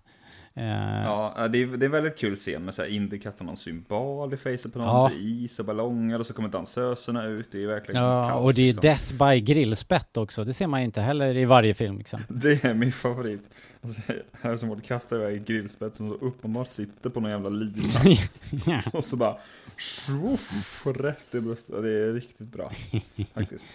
Eh, 0.55 0.63
Ja, 1.03 1.47
det 1.51 1.61
är, 1.61 1.67
det 1.67 1.83
är 1.83 1.85
en 1.85 1.91
väldigt 1.91 2.17
kul 2.17 2.35
scen 2.35 2.65
med 2.65 2.73
så 2.73 2.81
här, 2.81 2.89
Indy 2.89 3.19
kastar 3.19 3.45
någon 3.45 3.57
symbol 3.57 4.33
i 4.33 4.37
facet 4.37 4.73
på 4.73 4.79
någon, 4.79 4.87
Ja. 4.87 5.11
is 5.17 5.59
och 5.59 5.65
ballonger 5.65 6.19
och 6.19 6.25
så 6.25 6.33
kommer 6.33 6.49
dansöserna 6.49 7.25
ut. 7.25 7.51
Det 7.51 7.63
är 7.63 7.67
verkligen 7.67 8.01
Ja, 8.03 8.29
kaos, 8.29 8.43
och 8.43 8.53
det 8.53 8.61
är 8.61 8.65
liksom. 8.65 8.81
Death 8.81 9.13
by 9.13 9.39
grillspett 9.41 10.17
också. 10.17 10.43
Det 10.43 10.53
ser 10.53 10.67
man 10.67 10.79
inte 10.81 11.01
heller 11.01 11.37
i 11.37 11.45
varje 11.45 11.73
film 11.73 11.97
liksom. 11.97 12.19
Det 12.27 12.63
är 12.63 12.73
min 12.73 12.91
favorit. 12.91 13.41
Alltså, 13.83 14.01
här 14.41 14.55
som 14.57 14.69
Ford 14.69 14.83
kastar 14.83 15.15
iväg 15.15 15.45
grillspetsen 15.45 16.09
som 16.09 16.19
så 16.19 16.25
uppenbart 16.25 16.71
sitter 16.71 17.09
på 17.09 17.19
någon 17.19 17.31
jävla 17.31 17.49
lina. 17.49 18.83
och 18.93 19.03
så 19.05 19.17
bara 19.17 19.37
swoff, 19.77 20.85
rätt 20.85 21.35
i 21.35 21.39
bröstet. 21.41 21.81
Det 21.83 21.89
är 21.89 22.13
riktigt 22.13 22.47
bra 22.47 22.71
faktiskt. 23.33 23.67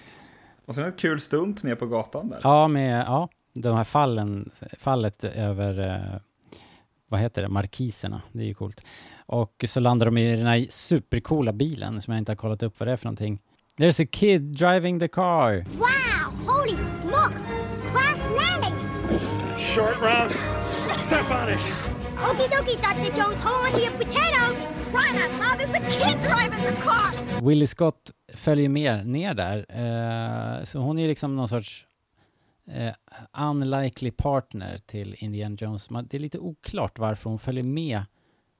Och 0.66 0.74
sen 0.74 0.88
ett 0.88 0.98
kul 0.98 1.20
stunt 1.20 1.62
ner 1.62 1.74
på 1.74 1.86
gatan 1.86 2.28
där. 2.28 2.40
Ja, 2.42 2.68
med 2.68 3.00
ja, 3.06 3.28
de 3.52 3.76
här 3.76 3.84
fallen, 3.84 4.50
fallet 4.78 5.24
över, 5.24 5.78
eh, 5.88 6.20
vad 7.08 7.20
heter 7.20 7.42
det, 7.42 7.48
markiserna. 7.48 8.22
Det 8.32 8.42
är 8.42 8.46
ju 8.46 8.54
coolt. 8.54 8.80
Och 9.26 9.64
så 9.68 9.80
landar 9.80 10.06
de 10.06 10.18
i 10.18 10.36
den 10.36 10.46
här 10.46 10.66
supercoola 10.70 11.52
bilen 11.52 12.00
som 12.02 12.12
jag 12.12 12.18
inte 12.18 12.32
har 12.32 12.36
kollat 12.36 12.62
upp 12.62 12.80
vad 12.80 12.88
det 12.88 12.92
är 12.92 12.96
för 12.96 13.04
någonting. 13.04 13.40
There's 13.78 14.02
a 14.04 14.08
kid 14.12 14.42
driving 14.42 15.00
the 15.00 15.08
car. 15.08 15.64
Wow! 15.78 16.46
Holy 16.46 16.76
smoke! 17.02 17.34
Crash 17.92 18.22
landing! 18.40 18.78
Short 19.58 20.00
round. 20.00 20.30
Step 20.98 21.30
on 21.30 21.48
it. 21.48 21.60
Okie 22.30 22.48
dokie, 22.48 22.76
Dr. 22.76 23.22
On 23.22 23.72
to 23.72 23.80
your 23.80 23.92
potatoes! 23.92 24.56
Crying 24.90 25.16
out 25.16 25.30
loud, 25.38 25.58
there's 25.58 25.74
a 25.74 25.80
kid 25.90 26.18
driving 26.22 26.76
the 26.76 26.82
car! 26.82 27.12
Willie 27.42 27.66
Scott 27.66 28.10
följer 28.34 28.68
med 28.68 29.06
ner 29.06 29.34
där. 29.34 29.66
Eh, 29.68 30.64
så 30.64 30.78
hon 30.78 30.98
är 30.98 31.08
liksom 31.08 31.36
någon 31.36 31.48
sorts 31.48 31.85
eh, 32.70 32.94
unlikely 33.50 34.10
partner 34.10 34.78
till 34.86 35.16
Indiana 35.18 35.56
Jones. 35.60 35.90
Man, 35.90 36.06
det 36.06 36.16
är 36.16 36.20
lite 36.20 36.38
oklart 36.38 36.98
varför 36.98 37.30
hon 37.30 37.38
följer 37.38 37.64
med 37.64 38.02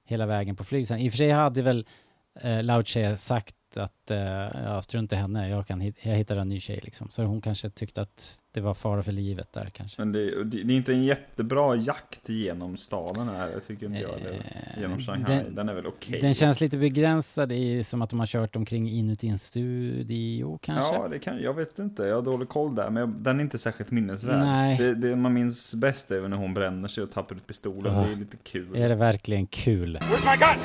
hela 0.05 0.27
vägen 0.27 0.57
på 0.57 0.65
flygsen. 0.65 0.99
I 0.99 1.09
och 1.09 1.13
för 1.13 1.17
sig 1.17 1.31
hade 1.31 1.63
väl 1.63 1.87
eh, 2.41 2.63
Lauche 2.63 3.17
sagt 3.17 3.57
att 3.77 4.11
eh, 4.11 4.19
ja, 4.65 4.83
strunt 4.83 5.13
i 5.13 5.17
henne, 5.17 5.49
jag, 5.49 5.67
kan 5.67 5.81
hit, 5.81 5.97
jag 6.03 6.15
hittar 6.15 6.37
en 6.37 6.49
ny 6.49 6.61
tjej 6.61 6.81
liksom. 6.83 7.09
Så 7.11 7.23
hon 7.23 7.41
kanske 7.41 7.71
tyckte 7.71 8.01
att 8.01 8.41
det 8.53 8.61
var 8.61 8.75
fara 8.75 9.03
för 9.03 9.13
livet 9.13 9.53
där 9.53 9.71
kanske. 9.75 10.01
Men 10.01 10.13
det, 10.13 10.45
det, 10.45 10.73
är 10.73 10.77
inte 10.77 10.93
en 10.93 11.05
jättebra 11.05 11.77
jakt 11.77 12.29
genom 12.29 12.77
staden 12.77 13.29
här, 13.29 13.51
jag 13.51 13.67
tycker 13.67 13.87
inte 13.87 13.99
jag. 13.99 14.23
Det, 14.23 14.31
Eh, 14.31 14.81
genom 14.81 14.99
Shanghai. 15.01 15.37
Den, 15.37 15.55
den- 15.55 15.69
är 15.69 15.75
väl 15.75 15.87
okej. 15.87 16.21
Den 16.21 16.35
känns 16.35 16.61
lite 16.61 16.77
begränsad 16.79 17.53
i 17.53 17.85
som 17.85 18.03
att 18.03 18.11
de 18.11 18.19
har 18.19 18.27
kört 18.27 18.57
omkring 18.57 18.91
inuti 18.91 19.29
en 19.29 19.39
studio 19.39 20.59
kanske. 20.63 20.95
Ja, 20.95 21.09
det 21.09 21.19
kan, 21.19 21.43
jag 21.43 21.55
vet 21.55 21.79
inte. 21.79 22.03
Jag 22.03 22.15
har 22.15 22.23
dålig 22.23 22.49
koll 22.49 22.75
där. 22.75 22.91
Men 22.91 23.01
jag, 23.01 23.09
den 23.09 23.39
är 23.39 23.43
inte 23.43 23.59
särskilt 23.59 23.91
minnesvärd. 23.91 24.45
Nej. 24.45 24.77
Det, 24.77 24.95
det 24.95 25.17
man 25.17 25.35
minns 25.35 25.75
bäst 25.75 26.11
är 26.11 26.29
när 26.29 26.37
hon 26.37 26.55
bränner 26.55 26.89
sig 26.89 27.05
och 27.05 27.11
tappar 27.11 27.37
ut 27.37 27.47
pistolen. 27.47 27.95
Ja. 27.95 28.01
Det 28.01 28.13
är 28.13 28.17
lite 28.17 28.37
kul. 28.37 28.77
Är 28.77 28.89
det 28.89 28.95
verkligen 28.95 29.47
kul? 29.47 29.97
Where's 29.97 30.31
my 30.31 30.37
gun? 30.37 30.63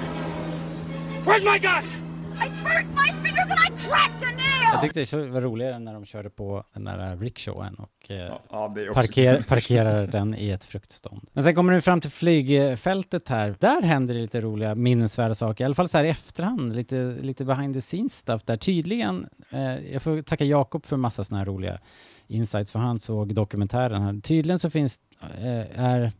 Where's 1.25 1.53
my 1.53 1.59
gun? 1.59 2.00
I 2.45 2.49
burnt 2.49 2.95
my 2.95 3.11
fingers 3.23 3.51
and 3.51 3.59
I 3.59 3.87
cracked 3.87 4.23
a 4.23 4.31
nail! 4.37 4.71
Jag 4.73 4.81
tyckte 4.81 5.17
det 5.17 5.27
var 5.27 5.41
roligare 5.41 5.79
när 5.79 5.93
de 5.93 6.05
körde 6.05 6.29
på 6.29 6.63
den 6.73 6.83
där 6.83 7.17
rickshawen 7.17 7.75
och 7.75 8.11
eh, 8.11 8.17
Ja, 8.49 8.75
parker, 8.93 9.35
kul. 9.35 9.43
parkerar 9.47 10.07
den 10.07 10.35
i 10.35 10.49
ett 10.49 10.63
fruktstånd. 10.63 11.27
Men 11.33 11.43
sen 11.43 11.55
kommer 11.55 11.73
du 11.73 11.81
fram 11.81 12.01
till 12.01 12.11
flygfältet 12.11 13.27
här. 13.29 13.55
Där 13.59 13.81
händer 13.81 14.13
det 14.13 14.21
lite 14.21 14.41
roliga 14.41 14.75
minnesvärda 14.75 15.35
saker. 15.35 15.63
I 15.63 15.65
alla 15.65 15.75
fall 15.75 15.89
så 15.89 15.97
här 15.97 16.05
i 16.05 16.09
efterhand, 16.09 16.75
lite, 16.75 17.15
lite 17.19 17.45
behind 17.45 17.73
the 17.73 17.81
scenes 17.81 18.17
stuff 18.17 18.43
där. 18.43 18.57
Tydligen, 18.57 19.27
eh, 19.49 19.93
jag 19.93 20.01
får 20.01 20.21
tacka 20.21 20.45
Jakob 20.45 20.85
för 20.85 20.97
massa 20.97 21.23
sådana 21.23 21.39
här 21.39 21.45
roliga 21.45 21.79
insights 22.27 22.71
för 22.71 22.79
han 22.79 22.99
såg 22.99 23.35
dokumentären 23.35 24.01
här. 24.01 24.21
Tydligen 24.21 24.59
så 24.59 24.69
finns, 24.69 24.99
eh, 25.21 25.79
är, 25.79 26.11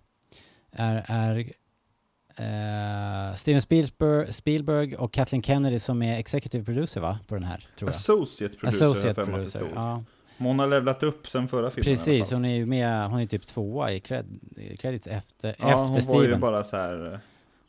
är, 0.72 1.04
är 1.08 1.54
eh, 2.38 3.36
Steven 3.36 3.62
Spielberg, 3.62 4.34
Spielberg 4.34 4.96
och 4.96 5.14
Kathleen 5.14 5.44
Kennedy 5.44 5.80
som 5.80 6.02
är 6.02 6.20
executive 6.20 6.66
producer 6.66 7.02
va? 7.02 7.20
På 7.28 7.36
den 7.36 7.44
här, 7.44 7.58
tror 7.78 7.90
jag. 7.90 7.96
Associate 7.96 8.58
producer 8.58 8.86
Associate 8.86 9.26
producer, 9.26 9.72
ja. 9.76 10.04
Men 10.38 10.48
hon 10.48 10.60
har 10.60 10.68
levlat 10.68 11.04
upp 11.04 11.28
sen 11.28 11.48
förra 11.48 11.72
filmen 11.72 11.84
Precis, 11.84 12.32
hon 12.32 12.46
är 12.46 12.56
ju 12.56 12.66
med, 12.66 13.10
hon 13.10 13.20
är 13.20 13.26
typ 13.26 13.46
tvåa 13.46 13.92
i 13.92 14.00
cred, 14.00 14.26
i 14.58 14.78
credits 14.78 15.08
efter, 15.08 15.56
Ja, 15.60 15.66
efter 15.66 15.76
hon 15.76 15.88
var 15.90 15.96
ju 15.96 16.02
Steven. 16.02 16.40
bara 16.40 16.64
så 16.64 16.78
här. 16.78 17.20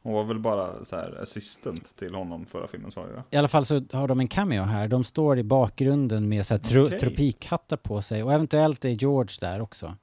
Hon 0.03 0.13
var 0.13 0.25
väl 0.25 0.39
bara 0.39 0.85
så 0.85 0.97
här 0.97 1.19
assistant 1.23 1.97
till 1.97 2.15
honom 2.15 2.47
förra 2.47 2.67
filmen 2.67 2.91
sa 2.91 3.01
jag. 3.15 3.23
I 3.31 3.37
alla 3.37 3.49
fall 3.49 3.67
så 3.67 3.83
har 3.93 4.09
de 4.09 4.21
en 4.21 4.29
cameo 4.29 4.63
här. 4.63 4.89
De 4.89 5.05
står 5.05 5.39
i 5.39 5.43
bakgrunden 5.43 6.29
med 6.29 6.47
så 6.47 6.55
här 6.55 6.59
tro, 6.59 6.87
Okej. 6.87 6.99
tropikhattar 6.99 7.77
på 7.77 8.03
sig 8.03 8.23
och 8.23 8.33
eventuellt 8.33 8.85
är 8.85 8.89
George 8.89 9.37
där 9.41 9.61
också. 9.61 9.97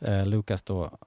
Eh, 0.00 0.26
Lucas 0.26 0.62
då. 0.62 0.98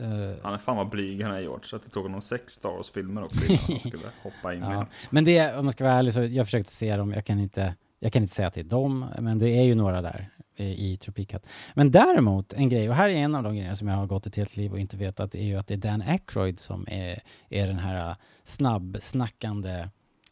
Eh, 0.00 0.36
Han 0.42 0.54
är 0.54 0.58
fan 0.58 0.76
vad 0.76 0.88
blyg 0.88 1.22
han 1.22 1.34
är 1.34 1.40
George. 1.40 1.64
Så 1.64 1.76
att 1.76 1.82
det 1.84 1.90
tog 1.90 2.02
honom 2.02 2.20
sex 2.20 2.52
Star 2.52 2.70
Wars-filmer 2.70 3.24
också 3.24 3.44
innan 3.44 3.58
han 3.58 3.80
skulle 3.80 4.02
hoppa 4.22 4.54
in 4.54 4.60
ja. 4.60 4.86
Men 5.10 5.24
det, 5.24 5.56
om 5.56 5.64
man 5.64 5.72
ska 5.72 5.84
vara 5.84 5.94
ärlig 5.94 6.14
så, 6.14 6.22
jag 6.22 6.46
försökte 6.46 6.72
se 6.72 6.96
dem, 6.96 7.12
jag 7.12 7.24
kan 7.24 7.38
inte, 7.38 7.74
jag 8.00 8.12
kan 8.12 8.22
inte 8.22 8.34
säga 8.34 8.48
att 8.48 8.54
det 8.54 8.60
är 8.60 8.64
dem, 8.64 9.06
men 9.18 9.38
det 9.38 9.48
är 9.50 9.62
ju 9.62 9.74
några 9.74 10.02
där 10.02 10.28
i, 10.56 10.96
Tropikhatt. 10.96 11.46
Men 11.74 11.90
däremot, 11.90 12.52
en 12.52 12.68
grej, 12.68 12.88
och 12.88 12.94
här 12.94 13.08
är 13.08 13.16
en 13.16 13.34
av 13.34 13.42
de 13.42 13.54
grejerna 13.54 13.76
som 13.76 13.88
jag 13.88 13.96
har 13.96 14.06
gått 14.06 14.26
ett 14.26 14.36
helt 14.36 14.56
liv 14.56 14.72
och 14.72 14.78
inte 14.78 14.96
vetat, 14.96 15.32
det 15.32 15.38
är 15.38 15.44
ju 15.44 15.56
att 15.56 15.66
det 15.66 15.74
är 15.74 15.78
Dan 15.78 16.02
Aykroyd 16.02 16.60
som 16.60 16.86
är, 16.88 17.22
är 17.48 17.66
den 17.66 17.78
här 17.78 18.10
äh, 18.10 18.16
snabbsnackande 18.44 19.88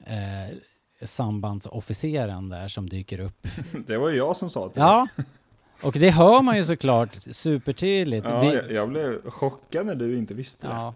eh, 0.06 0.56
sambandsofficeren 1.02 2.48
där 2.48 2.68
som 2.68 2.88
dyker 2.88 3.20
upp. 3.20 3.46
Det 3.86 3.98
var 3.98 4.10
ju 4.10 4.16
jag 4.16 4.36
som 4.36 4.50
sa 4.50 4.66
det. 4.66 4.72
Ja, 4.80 5.08
och 5.84 5.92
det 5.92 6.10
hör 6.10 6.42
man 6.42 6.56
ju 6.56 6.64
såklart 6.64 7.18
supertydligt. 7.30 8.26
Ja, 8.28 8.40
det, 8.40 8.54
jag, 8.54 8.72
jag 8.72 8.88
blev 8.88 9.30
chockad 9.30 9.86
när 9.86 9.94
du 9.94 10.18
inte 10.18 10.34
visste 10.34 10.66
det. 10.68 10.72
Ja, 10.74 10.94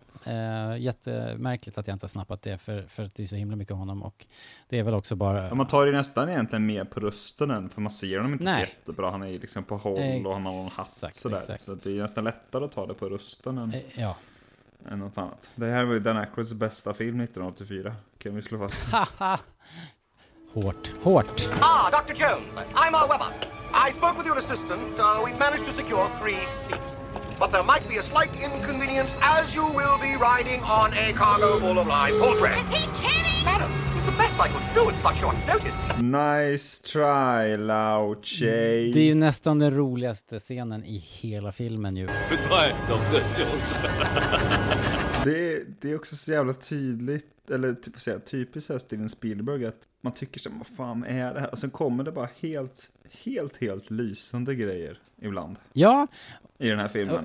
eh, 0.72 0.79
jättemärkligt 0.83 1.79
att 1.79 1.87
jag 1.87 1.94
inte 1.94 2.05
har 2.05 2.09
snappat 2.09 2.42
det 2.42 2.59
för, 2.59 2.83
för 2.88 3.03
att 3.03 3.14
det 3.14 3.22
är 3.22 3.27
så 3.27 3.37
himla 3.37 3.57
mycket 3.57 3.77
honom 3.77 4.03
och 4.03 4.27
det 4.68 4.79
är 4.79 4.83
väl 4.83 4.94
också 4.94 5.16
bara... 5.16 5.49
Ja, 5.49 5.55
man 5.55 5.66
tar 5.66 5.87
ju 5.87 5.92
nästan 5.92 6.29
egentligen 6.29 6.66
mer 6.66 6.85
på 6.85 7.01
rösten 7.01 7.51
än, 7.51 7.68
för 7.68 7.81
man 7.81 7.92
ser 7.92 8.16
honom 8.16 8.33
inte 8.33 8.44
så 8.44 8.51
Nej. 8.51 8.61
jättebra. 8.61 9.11
Han 9.11 9.22
är 9.22 9.27
ju 9.27 9.38
liksom 9.38 9.64
på 9.64 9.77
håll 9.77 10.27
och 10.27 10.33
han 10.33 10.44
har 10.46 10.53
någon 10.53 10.64
hatt 10.64 10.87
Exakt, 10.87 11.14
sådär. 11.16 11.37
exakt. 11.37 11.62
Så 11.62 11.75
det 11.75 11.99
är 11.99 12.03
nästan 12.03 12.25
lättare 12.25 12.64
att 12.64 12.72
ta 12.72 12.87
det 12.87 12.94
på 12.94 13.09
rösten 13.09 13.59
än, 13.59 13.75
Eh, 13.75 13.81
Ja, 14.01 14.16
än 14.90 14.99
något 14.99 15.18
annat. 15.18 15.51
Det 15.55 15.66
här 15.66 15.85
var 15.85 15.94
ju 15.94 16.01
Dan 16.01 16.16
Aykroyds 16.16 16.55
bästa 16.55 16.94
film 16.94 17.20
1984, 17.20 17.94
kan 18.18 18.35
vi 18.35 18.42
slå 18.42 18.59
fast. 18.59 18.81
Hårt, 20.56 20.94
hårt. 21.02 21.48
Ah, 21.60 21.90
Dr. 21.90 22.14
Jones. 22.14 22.48
I'm 22.74 22.94
R. 22.94 23.06
Webber. 23.08 23.30
I 23.74 23.92
spoke 23.92 24.16
with 24.16 24.26
your 24.26 24.38
assistant. 24.38 24.98
Uh, 24.98 25.20
we've 25.24 25.38
managed 25.38 25.64
to 25.66 25.72
secure 25.72 26.08
three 26.18 26.38
seats. 26.66 26.96
But 27.38 27.52
there 27.52 27.62
might 27.62 27.86
be 27.88 27.98
a 27.98 28.02
slight 28.02 28.30
inconvenience 28.42 29.16
as 29.20 29.54
you 29.54 29.66
will 29.66 29.98
be 30.00 30.16
riding 30.16 30.62
on 30.62 30.94
a 30.94 31.12
cargo 31.12 31.58
full 31.60 31.78
of 31.78 31.86
live 31.86 32.14
poultry. 32.20 32.52
Is 32.56 32.68
he 32.70 32.86
kidding? 33.02 33.44
Madam, 33.44 33.70
it's 33.96 34.06
the 34.06 34.16
best 34.16 34.40
I 34.40 34.48
could 34.48 34.64
do 34.74 34.88
at 34.88 34.96
such 34.98 35.18
short 35.20 35.36
notice. 35.46 35.76
Nice 36.00 36.80
try, 36.92 37.56
Lao 37.56 38.14
Che. 38.22 38.90
Det 38.94 39.00
är 39.00 39.04
ju 39.04 39.14
nästan 39.14 39.58
den 39.58 39.74
roligaste 39.76 40.38
scenen 40.40 40.84
i 40.84 40.98
hela 40.98 41.52
filmen 41.52 41.96
ju. 41.96 42.06
Goodbye, 42.06 42.72
Dr. 42.88 43.20
Jones. 43.40 43.74
Det, 45.24 45.64
det 45.80 45.90
är 45.90 45.96
också 45.96 46.16
så 46.16 46.32
jävla 46.32 46.52
tydligt, 46.52 47.26
eller 47.50 47.72
typ, 47.74 48.06
jag, 48.06 48.24
typiskt 48.24 48.70
här 48.70 48.78
Steven 48.78 49.09
Spielberg, 49.09 49.66
att 49.66 49.88
man 50.00 50.12
tycker 50.12 50.40
så 50.40 50.50
vad 50.50 50.66
fan 50.66 51.04
är 51.04 51.35
det 51.35 51.40
här? 51.40 51.50
Och 51.52 51.59
sen 51.59 51.70
kommer 51.70 52.04
det 52.04 52.12
bara 52.12 52.28
helt, 52.40 52.90
helt, 53.11 53.56
helt 53.56 53.90
lysande 53.90 54.54
grejer 54.54 54.98
ibland 55.20 55.56
Ja, 55.72 56.06
i 56.59 56.68
den 56.68 56.78
här 56.78 56.88
filmen. 56.88 57.24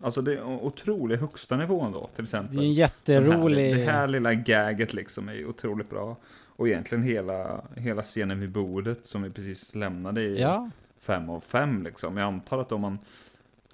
Alltså 0.00 0.22
det 0.22 0.34
är 0.34 0.42
o- 0.42 0.60
otrolig 0.62 1.16
högsta 1.16 1.56
nivån 1.56 1.92
då, 1.92 2.10
till 2.14 2.24
exempel. 2.24 2.56
det 2.56 2.62
är 2.62 2.66
en 2.66 2.72
jätterolig... 2.72 3.70
Här, 3.72 3.78
det 3.78 3.84
här 3.92 4.08
lilla 4.08 4.34
gaget 4.34 4.92
liksom 4.94 5.28
är 5.28 5.44
otroligt 5.46 5.90
bra. 5.90 6.16
Och 6.56 6.68
egentligen 6.68 7.04
hela, 7.04 7.64
hela 7.76 8.02
scenen 8.02 8.40
vid 8.40 8.50
bordet 8.50 9.06
som 9.06 9.22
vi 9.22 9.30
precis 9.30 9.74
lämnade 9.74 10.22
i 10.22 10.40
Ja, 10.40 10.70
fem 10.98 11.30
av 11.30 11.40
fem 11.40 11.82
liksom. 11.82 12.16
Jag 12.16 12.26
antar 12.26 12.58
att 12.58 12.72
om 12.72 12.80
man, 12.80 12.98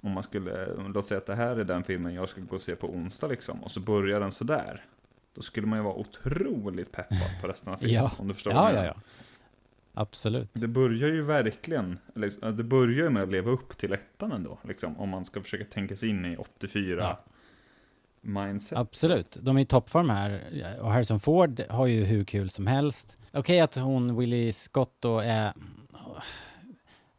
om 0.01 0.11
man 0.11 0.23
skulle, 0.23 0.67
låt 0.93 1.05
säga 1.05 1.17
att 1.17 1.25
det 1.25 1.35
här 1.35 1.55
är 1.55 1.63
den 1.63 1.83
filmen 1.83 2.13
jag 2.13 2.29
ska 2.29 2.41
gå 2.41 2.55
och 2.55 2.61
se 2.61 2.75
på 2.75 2.89
onsdag 2.89 3.27
liksom. 3.27 3.63
Och 3.63 3.71
så 3.71 3.79
börjar 3.79 4.19
den 4.19 4.31
sådär. 4.31 4.85
Då 5.37 5.43
skulle 5.43 5.67
man 5.67 5.79
ju 5.79 5.83
vara 5.83 5.93
otroligt 5.95 6.91
peppad 6.91 7.41
på 7.41 7.47
resten 7.47 7.73
av 7.73 7.77
filmen. 7.77 7.95
ja. 7.95 8.11
Om 8.17 8.27
du 8.27 8.33
förstår 8.33 8.53
ja, 8.53 8.61
vad 8.61 8.69
jag 8.69 8.75
ja, 8.77 8.81
menar. 8.81 8.93
ja. 8.95 9.01
Absolut. 9.93 10.49
Det 10.53 10.67
börjar 10.67 11.07
ju 11.09 11.21
verkligen, 11.23 11.99
det 12.57 12.63
börjar 12.63 13.03
ju 13.03 13.09
med 13.09 13.23
att 13.23 13.29
leva 13.31 13.51
upp 13.51 13.77
till 13.77 13.93
ettan 13.93 14.31
ändå. 14.31 14.59
Liksom, 14.63 14.99
om 14.99 15.09
man 15.09 15.25
ska 15.25 15.41
försöka 15.41 15.65
tänka 15.65 15.95
sig 15.95 16.09
in 16.09 16.25
i 16.25 16.37
84 16.37 16.97
Ja. 17.01 17.19
mindset. 18.21 18.77
Absolut. 18.77 19.37
De 19.41 19.57
är 19.57 19.61
i 19.61 19.65
toppform 19.65 20.09
här. 20.09 20.41
Och 20.81 20.91
Harrison 20.91 21.19
Ford 21.19 21.61
har 21.69 21.87
ju 21.87 22.03
hur 22.03 22.23
kul 22.23 22.49
som 22.49 22.67
helst. 22.67 23.17
Okej 23.31 23.59
att 23.59 23.75
hon, 23.75 24.17
Willie 24.17 24.53
Scott 24.53 24.95
då 24.99 25.19
är... 25.19 25.53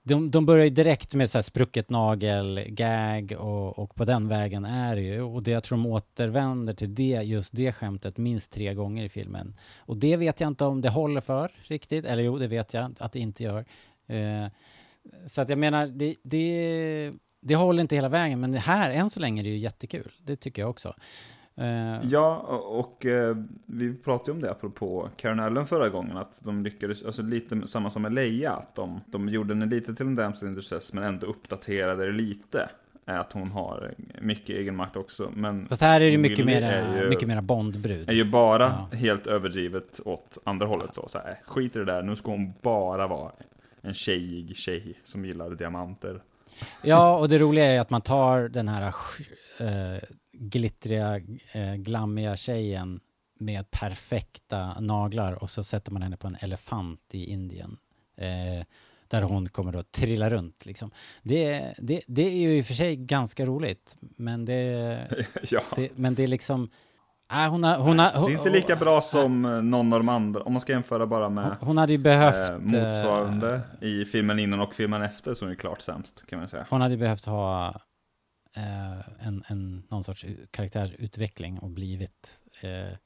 De, 0.08 0.30
de 0.30 0.46
börjar 0.46 0.64
ju 0.64 0.70
direkt 0.70 1.14
med 1.14 1.30
så 1.30 1.38
här 1.38 1.42
sprucket 1.42 1.90
nagel, 1.90 2.64
gag 2.68 3.36
och, 3.38 3.78
och 3.78 3.94
på 3.94 4.04
den 4.04 4.28
vägen 4.28 4.64
är 4.64 4.96
det 4.96 5.02
ju. 5.02 5.22
Och 5.22 5.42
det 5.42 5.50
jag 5.50 5.62
tror 5.62 5.78
de 5.78 5.86
återvänder 5.86 6.74
till 6.74 6.94
det, 6.94 7.22
just 7.24 7.56
det 7.56 7.72
skämtet 7.72 8.16
minst 8.16 8.52
tre 8.52 8.74
gånger 8.74 9.04
i 9.04 9.08
filmen. 9.08 9.56
Och 9.78 9.96
det 9.96 10.16
vet 10.16 10.40
jag 10.40 10.48
inte 10.48 10.64
om 10.64 10.80
det 10.80 10.88
håller 10.88 11.20
för 11.20 11.52
riktigt. 11.62 12.04
Eller 12.04 12.22
jo, 12.22 12.38
det 12.38 12.46
vet 12.46 12.74
jag 12.74 12.94
att 12.98 13.12
det 13.12 13.18
inte 13.18 13.42
gör. 13.42 13.64
Eh, 14.06 14.46
så 15.26 15.40
att 15.40 15.48
jag 15.48 15.58
menar, 15.58 15.86
det, 15.86 16.14
det, 16.22 17.12
det 17.40 17.54
håller 17.54 17.80
inte 17.80 17.94
hela 17.94 18.08
vägen. 18.08 18.40
Men 18.40 18.52
det 18.52 18.58
här, 18.58 18.90
än 18.90 19.10
så 19.10 19.20
länge, 19.20 19.42
är 19.42 19.44
det 19.44 19.50
ju 19.50 19.58
jättekul. 19.58 20.12
Det 20.22 20.36
tycker 20.36 20.62
jag 20.62 20.70
också. 20.70 20.94
Eh, 21.58 22.00
Ja, 22.10 22.36
och, 22.48 22.78
och 22.80 23.06
eh, 23.06 23.36
vi 23.66 23.94
pratade 23.94 24.30
ju 24.30 24.34
om 24.34 24.40
det 24.42 24.50
apropå 24.50 25.08
Karen 25.16 25.40
Allen 25.40 25.66
förra 25.66 25.88
gången, 25.88 26.16
att 26.16 26.40
de 26.44 26.62
lyckades, 26.64 27.02
alltså 27.04 27.22
lite 27.22 27.66
samma 27.66 27.90
som 27.90 28.02
med 28.02 28.12
Leia, 28.12 28.52
att 28.52 28.74
de, 28.74 29.00
de 29.06 29.28
gjorde 29.28 29.54
henne 29.54 29.66
lite 29.66 29.94
till 29.94 30.06
en 30.06 30.16
damsel 30.16 30.48
in 30.48 30.54
distress, 30.54 30.92
men 30.92 31.04
ändå 31.04 31.26
uppdaterade 31.26 32.06
det 32.06 32.12
lite. 32.12 32.68
Är 33.06 33.18
Att 33.18 33.32
hon 33.32 33.50
har 33.50 33.94
mycket 34.20 34.48
egen 34.56 34.76
makt 34.76 34.96
också, 34.96 35.30
men 35.34 35.66
Fast 35.68 35.82
här 35.82 36.00
är 36.00 36.10
det 36.10 36.18
mycket 36.18 36.46
mera, 36.46 36.66
är 36.66 37.02
ju- 37.02 37.08
mycket 37.08 37.28
mera 37.28 37.42
Bondbrud. 37.42 38.08
är 38.08 38.12
ju 38.12 38.24
bara 38.24 38.86
Ja. 38.90 38.96
helt 38.96 39.26
överdrivet 39.26 40.00
åt 40.04 40.38
andra 40.44 40.66
hållet 40.66 40.94
så, 40.94 41.08
så 41.08 41.18
här, 41.18 41.40
skit 41.46 41.76
i 41.76 41.78
det 41.78 41.84
där, 41.84 42.02
nu 42.02 42.16
ska 42.16 42.30
hon 42.30 42.52
bara 42.62 43.06
vara 43.06 43.32
en 43.82 43.94
tjejig 43.94 44.56
tjej 44.56 44.98
som 45.04 45.24
gillar 45.24 45.50
diamanter. 45.50 46.22
Ja, 46.82 47.18
och 47.18 47.28
det 47.28 47.38
roliga 47.38 47.64
är 47.64 47.80
att 47.80 47.90
man 47.90 48.00
tar 48.00 48.48
den 48.48 48.68
här 48.68 48.92
glittriga, 50.38 51.16
äh, 51.52 51.74
glammiga 51.74 52.36
tjejen 52.36 53.00
med 53.38 53.70
perfekta 53.70 54.80
naglar 54.80 55.32
och 55.32 55.50
så 55.50 55.64
sätter 55.64 55.92
man 55.92 56.02
henne 56.02 56.16
på 56.16 56.26
en 56.26 56.36
elefant 56.40 57.00
i 57.12 57.24
Indien. 57.32 57.76
Eh, 58.16 58.64
där 59.08 59.22
hon 59.22 59.48
kommer 59.48 59.76
att 59.76 59.92
trilla 59.92 60.30
runt 60.30 60.66
liksom. 60.66 60.90
Det, 61.22 61.74
det, 61.78 62.00
det 62.06 62.22
är 62.22 62.36
ju 62.36 62.58
i 62.58 62.62
och 62.62 62.66
för 62.66 62.74
sig 62.74 62.96
ganska 62.96 63.46
roligt, 63.46 63.96
men 64.00 64.44
det, 64.44 65.08
ja. 65.50 65.60
det, 65.76 65.90
men 65.94 66.14
det 66.14 66.22
är 66.22 66.26
liksom... 66.28 66.70
Äh, 67.32 67.50
hon 67.50 67.64
har, 67.64 67.76
hon 67.76 67.98
har, 67.98 68.26
Det 68.26 68.32
är 68.32 68.36
inte 68.36 68.50
lika 68.50 68.76
bra 68.76 69.00
som 69.00 69.44
eh, 69.44 69.62
någon 69.62 69.92
av 69.92 70.00
de 70.00 70.08
andra, 70.08 70.42
om 70.42 70.52
man 70.52 70.60
ska 70.60 70.72
jämföra 70.72 71.06
bara 71.06 71.28
med 71.28 71.56
Hon 71.60 71.78
hade 71.78 71.92
ju 71.92 71.98
behövt... 71.98 72.50
eh, 72.50 72.56
eh, 72.56 72.60
motsvarande 72.60 73.60
i 73.80 74.04
filmen 74.04 74.38
innan 74.38 74.60
och 74.60 74.74
filmen 74.74 75.02
efter 75.02 75.34
som 75.34 75.48
är 75.48 75.54
klart 75.54 75.80
sämst 75.80 76.26
kan 76.26 76.38
man 76.38 76.48
säga. 76.48 76.66
Hon 76.70 76.80
hade 76.80 76.96
behövt 76.96 77.24
ha 77.24 77.68
eh, 77.68 77.74
en, 79.20 79.44
en, 79.48 79.82
någon 79.88 80.04
sorts 80.04 80.26
karaktärsutveckling 80.50 81.58
och 81.58 81.70
blivit... 81.70 82.40
Eh, 82.60 82.96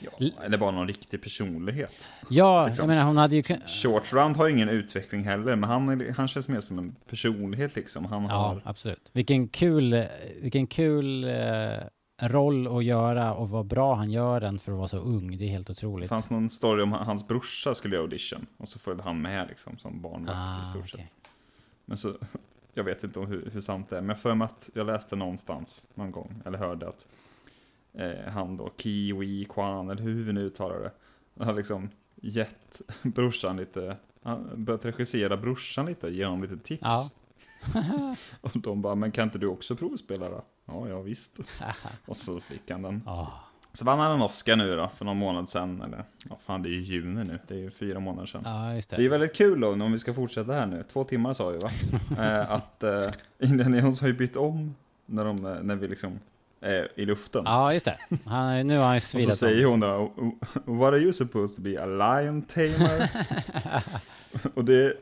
Ja, 0.00 0.10
eller 0.44 0.58
bara 0.58 0.70
någon 0.70 0.88
riktig 0.88 1.22
personlighet. 1.22 2.08
ja, 2.30 2.66
Liksom. 2.66 2.82
jag 2.82 2.88
menar 2.88 3.02
hon 3.06 3.16
hade 3.16 3.36
ju 3.36 3.42
kunnat... 3.42 3.70
Short 3.70 4.12
Round 4.12 4.36
har 4.36 4.48
ingen 4.48 4.68
utveckling 4.68 5.24
heller, 5.24 5.56
men 5.56 5.70
han, 5.70 6.12
han 6.16 6.28
känns 6.28 6.48
mer 6.48 6.60
som 6.60 6.78
en 6.78 6.94
personlighet 7.08 7.76
liksom. 7.76 8.04
Han 8.04 8.22
Ja, 8.22 8.28
har... 8.34 8.62
absolut. 8.64 9.10
Vilken 9.14 9.48
kul, 9.48 9.92
eh, 9.92 10.04
vilken 10.42 10.66
kul 10.66 11.24
eh, 11.24 11.30
roll 12.22 12.76
att 12.78 12.84
göra 12.84 13.34
och 13.34 13.50
vad 13.50 13.66
bra 13.66 13.94
han 13.94 14.10
gör 14.10 14.40
den 14.40 14.58
för 14.58 14.72
att 14.72 14.78
vara 14.78 14.88
så 14.88 14.98
ung. 14.98 15.38
Det 15.38 15.44
är 15.44 15.48
helt 15.48 15.66
Det 15.66 15.72
otroligt. 15.72 16.08
fanns 16.08 16.30
någon 16.30 16.50
story 16.50 16.82
om 16.82 16.92
hans 16.92 17.28
brorsa 17.28 17.74
skulle 17.74 17.94
göra 17.94 18.04
audition, 18.04 18.46
och 18.56 18.68
så 18.68 18.78
följde 18.78 19.02
han 19.04 19.22
med 19.22 19.48
liksom 19.48 19.78
som 19.78 20.02
barnvakt 20.02 20.38
Ah, 20.38 20.62
i 20.62 20.66
stort 20.70 20.94
okej. 20.94 21.06
sett. 21.08 21.30
Men 21.84 21.98
så, 21.98 22.14
jag 22.74 22.84
vet 22.84 23.04
inte 23.04 23.18
om 23.18 23.26
hur, 23.26 23.50
hur 23.52 23.60
sant 23.60 23.88
det 23.88 23.96
är, 23.96 24.00
men 24.00 24.16
för 24.16 24.34
mig 24.34 24.44
att 24.44 24.70
jag 24.74 24.86
läste 24.86 25.16
någonstans 25.16 25.86
någon 25.94 26.12
gång, 26.12 26.42
eller 26.46 26.58
hörde 26.58 26.88
att 26.88 27.06
eh, 27.92 28.32
han 28.32 28.56
då, 28.56 28.70
Kiwi 28.76 29.44
Kwan, 29.44 29.90
eller 29.90 30.02
hur 30.02 30.24
vi 30.24 30.32
nu 30.32 30.40
uttalar 30.40 30.80
det, 30.80 30.92
han 31.38 31.46
har 31.46 31.54
liksom 31.54 31.90
gett 32.14 32.82
brorsan 33.02 33.56
lite, 33.56 33.96
han 34.22 34.64
börjat 34.64 34.84
regissera 34.84 35.36
brorsan 35.36 35.86
lite, 35.86 36.08
ge 36.08 36.24
honom 36.24 36.42
lite 36.42 36.58
tips. 36.58 36.82
Ja. 36.82 37.10
och 38.40 38.50
de 38.54 38.82
bara, 38.82 38.94
men 38.94 39.12
kan 39.12 39.24
inte 39.24 39.38
du 39.38 39.46
också 39.46 39.76
provspela 39.76 40.30
då? 40.30 40.44
Ja, 40.64 40.88
ja 40.88 41.00
visst. 41.00 41.40
och 42.06 42.16
så 42.16 42.40
fick 42.40 42.70
han 42.70 42.82
den. 42.82 43.02
Ah, 43.06 43.28
Så 43.78 43.84
vann 43.84 43.98
han 43.98 44.12
en 44.12 44.22
Oscar 44.22 44.56
nu 44.56 44.76
då, 44.76 44.90
för 44.96 45.04
någon 45.04 45.16
månad 45.16 45.48
sedan, 45.48 45.82
eller 45.82 46.04
ja, 46.28 46.38
fan 46.46 46.62
det 46.62 46.68
är 46.68 46.70
ju 46.70 46.80
juni 46.80 47.24
nu, 47.24 47.38
det 47.48 47.54
är 47.54 47.58
ju 47.58 47.70
fyra 47.70 48.00
månader 48.00 48.26
sedan. 48.26 48.42
ja, 48.44 48.74
just 48.74 48.90
Det 48.90 48.96
är 48.96 49.00
det. 49.00 49.08
väldigt 49.08 49.34
kul 49.34 49.60
då, 49.60 49.72
om 49.72 49.92
vi 49.92 49.98
ska 49.98 50.14
fortsätta 50.14 50.52
här 50.52 50.66
nu, 50.66 50.84
två 50.92 51.04
timmar 51.04 51.34
sa 51.34 51.48
vi 51.48 51.58
va? 51.58 51.70
eh, 52.24 52.50
att 52.50 52.82
eh, 52.82 53.06
Indiana 53.38 53.78
Jones 53.78 54.00
har 54.00 54.08
ju 54.08 54.14
bytt 54.14 54.36
om 54.36 54.74
när, 55.06 55.24
de, 55.24 55.46
eh, 55.46 55.62
när 55.62 55.76
vi 55.76 55.88
liksom 55.88 56.20
är 56.60 56.88
i 56.96 57.06
luften. 57.06 57.42
Ja, 57.44 57.72
just 57.72 57.84
det. 57.84 57.96
Han, 58.24 58.66
nu 58.66 58.78
har 58.78 58.84
han 58.84 58.94
ju 58.94 58.96
Och 58.96 59.02
så 59.02 59.18
svidat 59.18 59.36
säger 59.36 59.66
hon 59.66 59.80
då, 59.80 60.12
What 60.64 60.92
are 60.92 60.98
you 60.98 61.12
supposed 61.12 61.56
to 61.56 61.62
be, 61.62 61.82
a 61.82 61.86
lion 61.86 62.42
tamer? 62.42 63.10
och 64.54 64.64
det, 64.64 64.94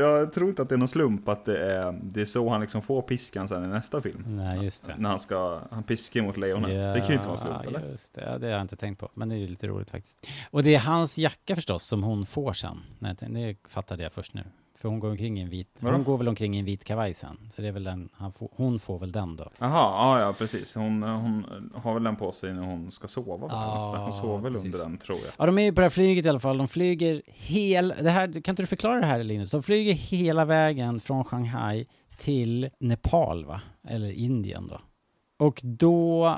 jag 0.00 0.32
tror 0.32 0.48
inte 0.48 0.62
att 0.62 0.68
det 0.68 0.74
är 0.74 0.78
någon 0.78 0.88
slump 0.88 1.28
att 1.28 1.44
det 1.44 1.72
är, 1.72 2.00
det 2.02 2.20
är 2.20 2.24
så 2.24 2.48
han 2.48 2.60
liksom 2.60 2.82
får 2.82 3.02
piskan 3.02 3.48
sen 3.48 3.64
i 3.64 3.68
nästa 3.68 4.02
film. 4.02 4.24
Nej, 4.26 4.64
just 4.64 4.86
det. 4.86 4.94
När 4.98 5.10
han 5.10 5.18
ska, 5.18 5.60
han 5.70 5.82
piskar 5.82 6.22
mot 6.22 6.36
lejonet. 6.36 6.94
det 6.94 7.00
kan 7.00 7.08
ju 7.08 7.14
inte 7.14 7.28
vara 7.28 7.38
en 7.38 7.44
slump 7.44 7.66
eller? 7.66 7.90
Just 7.90 8.14
det, 8.14 8.24
ja, 8.24 8.38
det 8.38 8.46
har 8.46 8.52
jag 8.52 8.60
inte 8.60 8.76
tänkt 8.76 8.98
på. 8.98 9.10
Men 9.14 9.28
det 9.28 9.34
är 9.34 9.38
ju 9.38 9.46
lite 9.46 9.66
roligt 9.66 9.90
faktiskt. 9.90 10.28
Och 10.50 10.62
det 10.62 10.74
är 10.74 10.78
hans 10.78 11.18
jacka 11.18 11.54
förstås 11.54 11.84
som 11.84 12.02
hon 12.02 12.26
får 12.26 12.52
sen. 12.52 12.80
Nej, 12.98 13.16
det 13.20 13.56
fattade 13.68 14.02
jag 14.02 14.12
först 14.12 14.34
nu. 14.34 14.44
För 14.80 14.88
hon 14.88 15.00
går 15.00 15.10
omkring 15.10 15.38
i 15.38 15.42
en 15.42 15.50
vit, 15.50 15.68
Vadå? 15.78 15.96
hon 15.96 16.04
går 16.04 16.18
väl 16.18 16.28
omkring 16.28 16.56
i 16.56 16.58
en 16.58 16.64
vit 16.64 16.84
kavaj 16.84 17.14
sen. 17.14 17.38
Så 17.50 17.62
det 17.62 17.68
är 17.68 17.72
väl 17.72 17.84
den, 17.84 18.08
han 18.12 18.32
får, 18.32 18.48
hon 18.52 18.78
får 18.78 18.98
väl 18.98 19.12
den 19.12 19.36
då. 19.36 19.50
Jaha, 19.58 19.70
ja, 19.70 20.20
ja 20.20 20.32
precis. 20.32 20.74
Hon, 20.74 21.02
hon 21.02 21.44
har 21.74 21.94
väl 21.94 22.02
den 22.02 22.16
på 22.16 22.32
sig 22.32 22.54
när 22.54 22.62
hon 22.62 22.90
ska 22.90 23.08
sova. 23.08 23.36
va? 23.36 23.46
Ja, 23.50 23.98
hon 24.04 24.12
sover 24.12 24.38
väl 24.38 24.56
under 24.56 24.78
den 24.78 24.98
tror 24.98 25.18
jag. 25.24 25.32
Ja, 25.38 25.46
de 25.46 25.58
är 25.58 25.62
ju 25.62 25.72
på 25.72 25.80
det 25.80 25.84
här 25.84 25.90
flyget 25.90 26.26
i 26.26 26.28
alla 26.28 26.40
fall. 26.40 26.58
De 26.58 26.68
flyger 26.68 27.22
hel... 27.26 27.94
Det 28.02 28.10
här, 28.10 28.32
kan 28.40 28.52
inte 28.52 28.62
du 28.62 28.66
förklara 28.66 29.00
det 29.00 29.06
här 29.06 29.24
Linus? 29.24 29.50
De 29.50 29.62
flyger 29.62 29.92
hela 29.92 30.44
vägen 30.44 31.00
från 31.00 31.24
Shanghai 31.24 31.86
till 32.16 32.70
Nepal 32.80 33.44
va? 33.44 33.60
Eller 33.88 34.10
Indien 34.10 34.66
då. 34.68 34.80
Och 35.46 35.60
då 35.64 36.36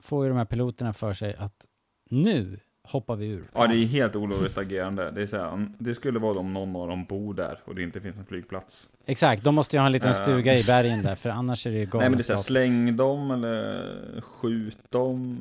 får 0.00 0.24
ju 0.24 0.28
de 0.28 0.38
här 0.38 0.44
piloterna 0.44 0.92
för 0.92 1.12
sig 1.12 1.34
att 1.34 1.66
nu 2.10 2.60
hoppar 2.84 3.16
vi 3.16 3.26
ur. 3.26 3.44
Ja, 3.54 3.66
det 3.66 3.74
är 3.74 3.86
helt 3.86 4.16
ologiskt 4.16 4.58
agerande. 4.58 5.10
Det, 5.10 5.22
är 5.22 5.26
så 5.26 5.36
här, 5.36 5.66
det 5.78 5.94
skulle 5.94 6.18
vara 6.18 6.38
om 6.38 6.52
någon 6.52 6.76
av 6.76 6.88
dem 6.88 7.04
bor 7.04 7.34
där 7.34 7.58
och 7.64 7.74
det 7.74 7.82
inte 7.82 8.00
finns 8.00 8.18
en 8.18 8.24
flygplats. 8.24 8.88
Exakt, 9.06 9.44
de 9.44 9.54
måste 9.54 9.76
ju 9.76 9.80
ha 9.80 9.86
en 9.86 9.92
liten 9.92 10.08
Eh. 10.08 10.14
stuga 10.14 10.58
i 10.58 10.64
bergen 10.64 11.02
där, 11.02 11.14
för 11.14 11.30
annars 11.30 11.66
är 11.66 11.70
det 11.70 11.78
ju 11.78 11.88
Nej, 11.92 12.00
men 12.00 12.12
det 12.12 12.18
är 12.18 12.22
så 12.22 12.32
här, 12.32 12.40
släng 12.40 12.96
dem 12.96 13.30
eller 13.30 14.20
skjut 14.20 14.78
dem 14.90 15.38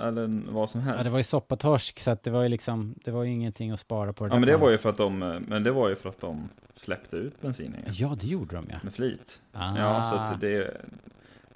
eller 0.00 0.52
vad 0.52 0.70
som 0.70 0.80
helst. 0.80 0.98
Ja, 0.98 1.04
det 1.04 1.10
var 1.10 1.18
ju 1.18 1.24
soppatorsk, 1.24 1.98
så 2.00 2.10
att 2.10 2.22
det 2.22 2.30
var 2.30 2.42
ju 2.42 2.48
liksom, 2.48 2.94
det 3.04 3.10
var 3.10 3.22
ju 3.24 3.30
ingenting 3.32 3.70
att 3.70 3.80
spara 3.80 4.12
på 4.12 4.24
det 4.24 4.34
Ja, 4.34 4.38
men 4.38 4.48
det 4.48 4.56
var 4.56 4.70
ju 4.70 4.78
för 4.78 4.88
att 4.88 4.96
de, 4.96 5.18
men 5.48 5.62
det 5.64 5.70
var 5.70 5.88
ju 5.88 5.94
för 5.94 6.08
att 6.08 6.20
de 6.20 6.48
släppte 6.74 7.16
ut 7.16 7.40
bensinen 7.40 7.80
Ja, 7.92 8.16
det 8.20 8.26
gjorde 8.26 8.56
de 8.56 8.66
ja. 8.70 8.76
med 8.82 8.94
flit. 8.94 9.40
Ah. 9.52 9.78
Ja, 9.78 10.04
så 10.04 10.16
att 10.16 10.40
det 10.40 10.76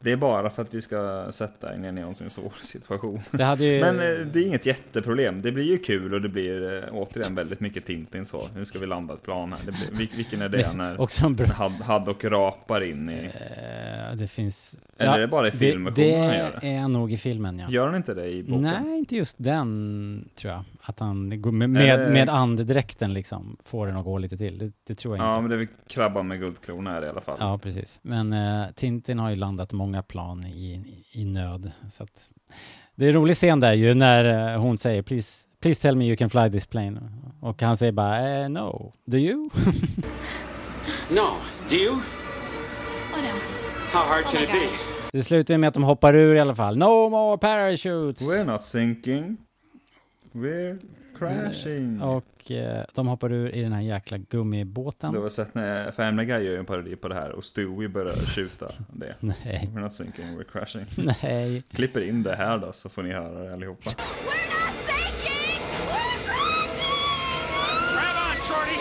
Det 0.01 0.13
är 0.13 0.17
bara 0.17 0.51
för 0.51 0.63
att 0.63 0.75
vi 0.75 0.83
ska 0.83 1.27
sätta 1.33 1.75
Jones 2.01 2.21
i 2.21 2.25
en 2.25 2.31
svår 2.31 2.53
situation. 2.63 3.21
Det 3.31 3.45
ju... 3.65 3.81
Men 3.81 3.95
eh, 4.01 4.27
det 4.33 4.39
är 4.39 4.47
inget 4.47 4.67
jätteproblem. 4.67 5.43
Det 5.43 5.53
blir 5.53 5.65
ju 5.65 5.79
kul 5.79 6.15
och 6.15 6.21
det 6.21 6.29
blir 6.29 6.77
eh, 6.85 6.89
återigen 6.93 7.35
väldigt 7.35 7.61
mycket 7.61 7.87
Tintin 7.87 8.27
så. 8.27 8.49
Nu 8.55 8.65
ska 8.65 8.79
vi 8.79 8.87
landa 8.87 9.15
ett 9.15 9.23
plan 9.23 9.53
här. 9.53 9.61
Det 9.67 9.73
blir, 9.73 10.07
vil- 10.07 10.17
vilken 10.17 10.43
är 10.43 10.49
det 10.49 10.73
när 10.77 11.01
Också 11.01 11.27
en 11.27 11.35
bra... 11.37 11.47
Had, 11.47 11.73
Haddock 11.73 12.25
rapar 12.25 12.81
in 12.81 13.11
i... 13.11 13.25
Eh, 13.25 14.17
det 14.17 14.29
finns... 14.29 14.75
Eller 15.01 15.13
är 15.13 15.19
det 15.21 15.29
bara 15.29 15.49
i 15.49 15.51
filmversionen 15.51 16.11
det, 16.11 16.19
han 16.27 16.37
gör 16.39 16.59
det 16.61 16.67
är 16.69 16.89
nog 16.89 17.13
i 17.13 17.17
filmen, 17.17 17.59
ja. 17.59 17.67
Gör 17.71 17.87
han 17.87 17.97
inte 17.97 18.15
det 18.15 18.27
i 18.31 18.43
boken? 18.43 18.63
Nej, 18.63 18.99
inte 18.99 19.17
just 19.17 19.37
den, 19.39 20.29
tror 20.35 20.53
jag. 20.53 20.65
Att 20.83 21.01
han 21.01 21.43
går 21.43 21.53
med, 21.53 21.71
det- 21.71 21.75
med, 21.99 22.13
med 22.13 22.29
andedräkten 22.29 23.13
liksom, 23.15 23.57
får 23.65 23.87
den 23.87 23.97
att 23.97 24.05
gå 24.05 24.19
lite 24.19 24.37
till. 24.37 24.59
Det, 24.59 24.73
det 24.87 24.95
tror 24.95 25.17
jag 25.17 25.27
Ja, 25.27 25.31
inte. 25.37 25.41
men 25.43 25.51
det 25.51 25.57
är 25.57 25.59
väl 25.59 25.67
krabban 25.89 26.29
med 26.29 26.39
guldklorna 26.41 26.91
här 26.91 27.05
i 27.05 27.09
alla 27.09 27.21
fall. 27.21 27.37
Ja, 27.41 27.59
precis. 27.63 27.99
Men 28.03 28.33
eh, 28.33 28.65
Tintin 28.75 29.19
har 29.19 29.31
ju 29.31 29.37
landat 29.37 29.73
många 29.73 29.88
plan 30.09 30.45
i, 30.47 30.81
i, 31.13 31.25
nöd. 31.25 31.73
Så 31.91 32.03
att, 32.03 32.31
det 32.95 33.05
är 33.05 33.09
en 33.09 33.15
rolig 33.15 33.37
scen 33.37 33.61
där 33.61 33.73
ju 33.73 33.95
när 33.95 34.55
eh, 34.55 34.61
hon 34.61 34.79
säger 34.79 35.03
please, 35.03 35.49
please 35.63 35.83
tell 35.83 35.97
me 35.97 36.05
you 36.05 36.17
can 36.17 36.31
fly 36.31 36.51
this 36.51 36.67
plane. 36.67 37.01
Och 37.41 37.63
han 37.63 37.77
säger 37.77 37.93
bara 37.93 38.43
eh, 38.43 38.49
no, 38.49 38.93
do 39.05 39.17
you? 39.17 39.51
No. 41.11 41.39
Do 41.71 41.77
you? 41.77 41.93
Oh 41.93 43.23
no. 43.23 43.33
How 43.93 44.05
hard 44.05 44.25
can 44.25 44.43
it 44.43 44.51
be? 44.51 44.69
Det 45.13 45.23
slutar 45.23 45.59
med 45.59 45.69
att 45.69 45.75
de 45.75 45.83
hoppar 45.83 46.15
ur 46.15 46.35
i 46.35 46.41
alla 46.41 46.55
fall. 46.55 46.77
No 46.77 47.09
more 47.09 47.39
parachutes! 47.39 48.23
We're 48.23 48.45
not 48.45 48.65
sinking. 48.65 49.37
We're 50.33 50.79
crashing. 51.19 52.03
Och 52.03 52.51
eh, 52.51 52.85
de 52.95 53.09
hoppar 53.09 53.33
ur 53.33 53.55
i 53.55 53.63
den 53.63 53.73
här 53.73 53.81
jäkla 53.83 54.19
gummibåten. 54.19 55.13
Du 55.13 55.19
har 55.19 55.29
sett 55.29 55.55
när 55.55 55.91
Family 55.91 56.25
Guy 56.27 56.43
gör 56.51 56.59
en 56.59 56.65
parodi 56.67 56.97
på 56.97 57.09
det 57.09 57.15
här 57.15 57.31
och 57.33 57.45
Stewie 57.45 57.89
börjar 57.89 58.15
tjuta 58.17 58.73
det. 58.93 59.15
Nej, 59.45 59.71
We're 59.75 59.81
not 59.81 59.93
sinking, 59.93 60.25
we're 60.39 60.45
crashing. 60.53 60.87
nej. 61.23 61.63
Klipper 61.73 62.01
in 62.01 62.23
det 62.23 62.37
här 62.37 62.59
då 62.59 62.73
så 62.73 62.89
får 62.89 63.03
ni 63.03 63.13
höra 63.13 63.45
det 63.45 63.53
allihopa. 63.53 63.91
We're 63.91 64.51
not 64.51 64.75
sinking! 64.87 65.61
We're 65.89 66.19
crashing! 66.27 67.55
Grab 67.95 68.17
on, 68.31 68.37
Shorty! 68.43 68.81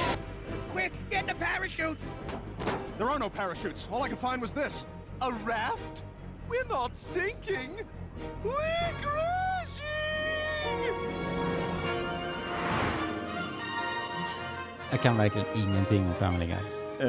Quick, 0.72 0.92
get 1.10 1.28
the 1.28 1.34
parachutes! 1.46 2.16
There 2.98 3.10
are 3.10 3.20
no 3.20 3.30
parachutes. 3.30 3.90
All 3.92 4.04
I 4.04 4.08
could 4.10 4.20
find 4.32 4.42
was 4.42 4.54
this. 4.54 4.86
A 5.22 5.32
raft? 5.46 6.04
We're 6.50 6.68
not 6.70 6.98
sinking. 6.98 7.72
We're 8.44 8.94
crashing! 9.02 9.28
Jag 14.92 15.02
kan 15.02 15.18
verkligen 15.18 15.48
ingenting 15.56 16.08
om 16.08 16.14
Family 16.14 16.46
Guy. 16.46 16.58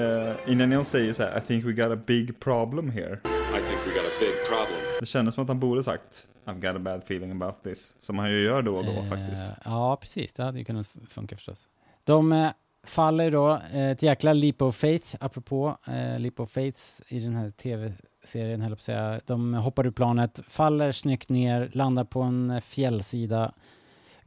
Uh, 0.01 0.35
innan 0.47 0.73
jag 0.73 0.87
säger 0.87 1.13
så 1.13 1.23
här, 1.23 1.39
I 1.39 1.41
think 1.41 1.65
we 1.65 1.73
got 1.73 1.99
a 1.99 2.03
big 2.07 2.41
problem 2.41 2.91
here. 2.91 3.15
I 3.25 3.61
think 3.61 3.87
we 3.87 3.93
got 3.93 4.07
a 4.07 4.17
big 4.21 4.47
problem. 4.49 4.81
Det 5.01 5.07
kändes 5.07 5.35
som 5.35 5.43
att 5.43 5.49
han 5.49 5.61
borde 5.61 5.83
sagt 5.83 6.27
I've 6.45 6.61
got 6.61 6.77
a 6.77 6.79
bad 6.79 6.99
feeling 6.99 7.31
about 7.31 7.63
this. 7.63 7.97
Som 7.99 8.19
han 8.19 8.31
ju 8.31 8.43
gör 8.43 8.63
då 8.63 8.77
och 8.77 8.85
då 8.85 9.03
faktiskt. 9.03 9.51
Eh, 9.51 9.57
ja, 9.65 9.97
precis. 10.01 10.33
Det 10.33 10.43
hade 10.43 10.59
ju 10.59 10.65
kunnat 10.65 10.87
funka 11.09 11.37
förstås. 11.37 11.69
De 12.05 12.33
eh, 12.33 12.51
faller 12.87 13.31
då, 13.31 13.61
eh, 13.73 13.91
ett 13.91 14.03
jäkla 14.03 14.33
leap 14.33 14.63
of 14.63 14.77
faith, 14.77 15.17
apropå 15.21 15.77
eh, 15.87 16.19
leap 16.19 16.41
of 16.41 16.51
faiths 16.51 17.03
i 17.09 17.21
den 17.21 17.35
här 17.35 17.51
tv-serien, 17.51 18.61
höll 18.61 18.71
jag 18.71 18.79
på 18.79 18.81
att 18.81 18.85
säga. 18.85 19.21
De 19.27 19.55
hoppar 19.55 19.87
ur 19.87 19.91
planet, 19.91 20.41
faller 20.49 20.93
snyggt 20.93 21.29
ner, 21.29 21.71
landar 21.73 22.05
på 22.05 22.23
en 22.23 22.51
eh, 22.51 22.61
fjällsida, 22.61 23.53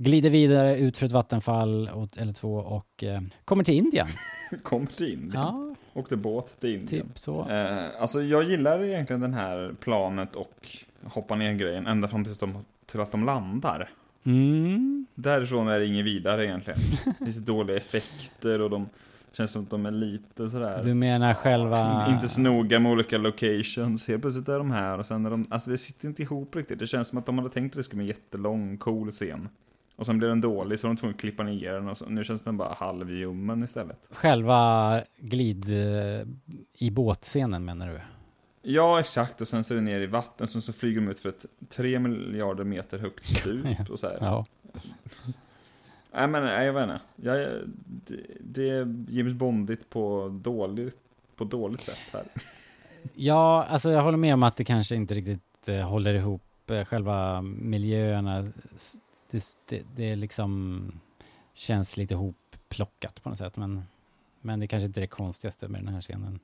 glider 0.04 0.30
vidare 0.30 0.78
ut 0.78 0.98
för 0.98 1.06
ett 1.06 1.12
vattenfall 1.12 1.90
eller 2.18 2.34
två 2.34 2.56
och 2.56 3.04
eh, 3.04 3.22
kommer 3.46 3.64
till 3.64 3.74
Indien. 3.74 4.08
Kom 4.64 4.88
till 4.88 5.14
Indien. 5.14 5.32
Ja, 5.34 5.76
Åkte 5.94 6.16
båt 6.16 6.60
till 6.60 6.70
Indien. 6.70 6.88
typ 7.08 7.20
så. 7.20 7.50
Eh, 7.50 7.78
alltså 8.00 8.24
jag 8.24 8.44
gillar 8.44 8.84
egentligen 8.84 9.22
den 9.22 9.34
här 9.34 9.76
planet 9.80 10.36
och 10.36 10.68
hoppa 11.04 11.36
ner 11.36 11.54
grejen 11.54 11.88
ända 11.88 12.08
fram 12.08 12.24
tills 12.24 12.40
de, 12.40 12.58
till 12.86 13.00
att 13.00 13.12
de 13.12 13.26
landar. 13.26 13.90
Mm. 14.24 15.06
Därifrån 15.16 15.68
är 15.68 15.80
det 15.80 15.86
inget 15.86 16.06
vidare 16.06 16.46
egentligen. 16.46 16.80
Det 17.20 17.26
finns 17.26 17.38
dåliga 17.38 17.78
effekter 17.78 18.62
och 18.62 18.70
de 18.70 18.90
känns 19.32 19.52
som 19.52 19.64
att 19.64 19.70
de 19.70 19.86
är 19.86 19.92
lite 19.92 20.50
sådär. 20.50 20.84
Du 20.84 20.94
menar 20.94 21.34
själva... 21.34 22.08
Inte 22.10 22.28
så 22.28 22.42
noga 22.42 22.80
med 22.80 22.92
olika 22.92 23.18
locations. 23.18 24.08
Helt 24.08 24.22
plötsligt 24.22 24.50
är 24.50 24.58
de 24.58 24.72
här 24.72 24.98
och 24.98 25.06
sen 25.06 25.26
är 25.26 25.30
de, 25.30 25.48
alltså 25.50 25.70
det 25.70 25.78
sitter 25.78 26.08
inte 26.08 26.22
ihop 26.22 26.56
riktigt. 26.56 26.80
Det 26.80 26.88
känns 26.88 27.08
som 27.08 27.18
att 27.18 27.26
de 27.26 27.38
hade 27.38 27.50
tänkt 27.50 27.74
att 27.74 27.78
det 27.78 27.84
skulle 27.84 28.04
bli 28.04 28.12
en 28.12 28.18
jättelång, 28.18 28.78
cool 28.78 29.12
scen. 29.12 29.50
Och 29.96 30.06
sen 30.06 30.18
blev 30.18 30.30
den 30.30 30.42
dålig 30.42 30.80
så 30.80 30.88
de 30.88 30.96
tvungna 30.96 31.16
att 31.16 31.22
klippa 31.22 31.44
ner 31.44 31.74
den 31.74 31.90
och 31.90 31.98
så, 31.98 32.06
nu 32.06 32.24
känns 32.24 32.44
den 32.44 32.58
bara 32.58 32.74
halvljummen 32.74 33.64
istället. 33.64 34.08
Själva 34.10 35.02
glid 35.18 35.66
eh, 35.72 36.28
i 36.78 36.92
båtscenen 36.92 37.66
menar 37.66 37.88
du? 37.88 38.02
Ja, 38.62 39.00
exakt. 39.00 39.42
Och 39.42 39.48
sen 39.48 39.64
så 39.64 39.74
är 39.74 39.76
det 39.76 39.82
ner 39.82 40.00
i 40.02 40.06
vatten, 40.06 40.48
sen 40.48 40.62
så 40.62 40.74
flyger 40.74 41.02
de 41.02 41.08
ut 41.10 41.20
för 41.20 41.30
ett 41.30 41.46
tre 41.70 42.00
miljarder 42.00 42.64
meter 42.64 43.00
högt 43.00 43.26
stup 43.26 43.66
och 43.90 44.00
så 44.00 44.08
här. 44.08 44.18
Ja. 44.22 44.46
Nej 46.14 46.28
men, 46.28 46.44
nej, 46.44 46.66
jag 46.66 46.74
vet 46.74 46.84
inte. 46.84 47.00
Jag, 47.16 47.38
det, 47.86 48.18
det 48.40 48.70
är 48.70 49.06
James 49.10 49.34
Bondigt 49.34 49.90
på 49.90 50.30
dåligt, 50.44 50.98
på 51.36 51.44
dåligt 51.44 51.82
sätt 51.82 52.00
här. 52.12 52.24
Ja, 53.16 53.64
alltså 53.64 53.90
jag 53.92 54.02
håller 54.02 54.18
med 54.18 54.34
om 54.34 54.44
att 54.44 54.56
det 54.56 54.64
kanske 54.64 54.96
inte 54.96 55.14
riktigt 55.14 55.68
eh, 55.68 55.80
håller 55.80 56.14
ihop 56.14 56.70
eh, 56.72 56.86
själva 56.86 57.42
miljöerna. 57.42 58.48
Det, 59.32 59.44
det, 59.66 59.84
det 59.96 60.16
liksom 60.16 60.92
känns 61.54 61.98
lite 61.98 62.16
hopplockat 62.16 63.24
på 63.24 63.30
något 63.30 63.38
sätt, 63.38 63.58
men, 63.58 63.84
men 64.42 64.60
det 64.60 64.68
kanske 64.68 64.86
inte 64.86 65.00
är 65.00 65.02
det 65.02 65.08
konstigaste 65.08 65.68
med 65.68 65.84
den 65.86 65.94
här 65.94 66.02
scenen. 66.02 66.40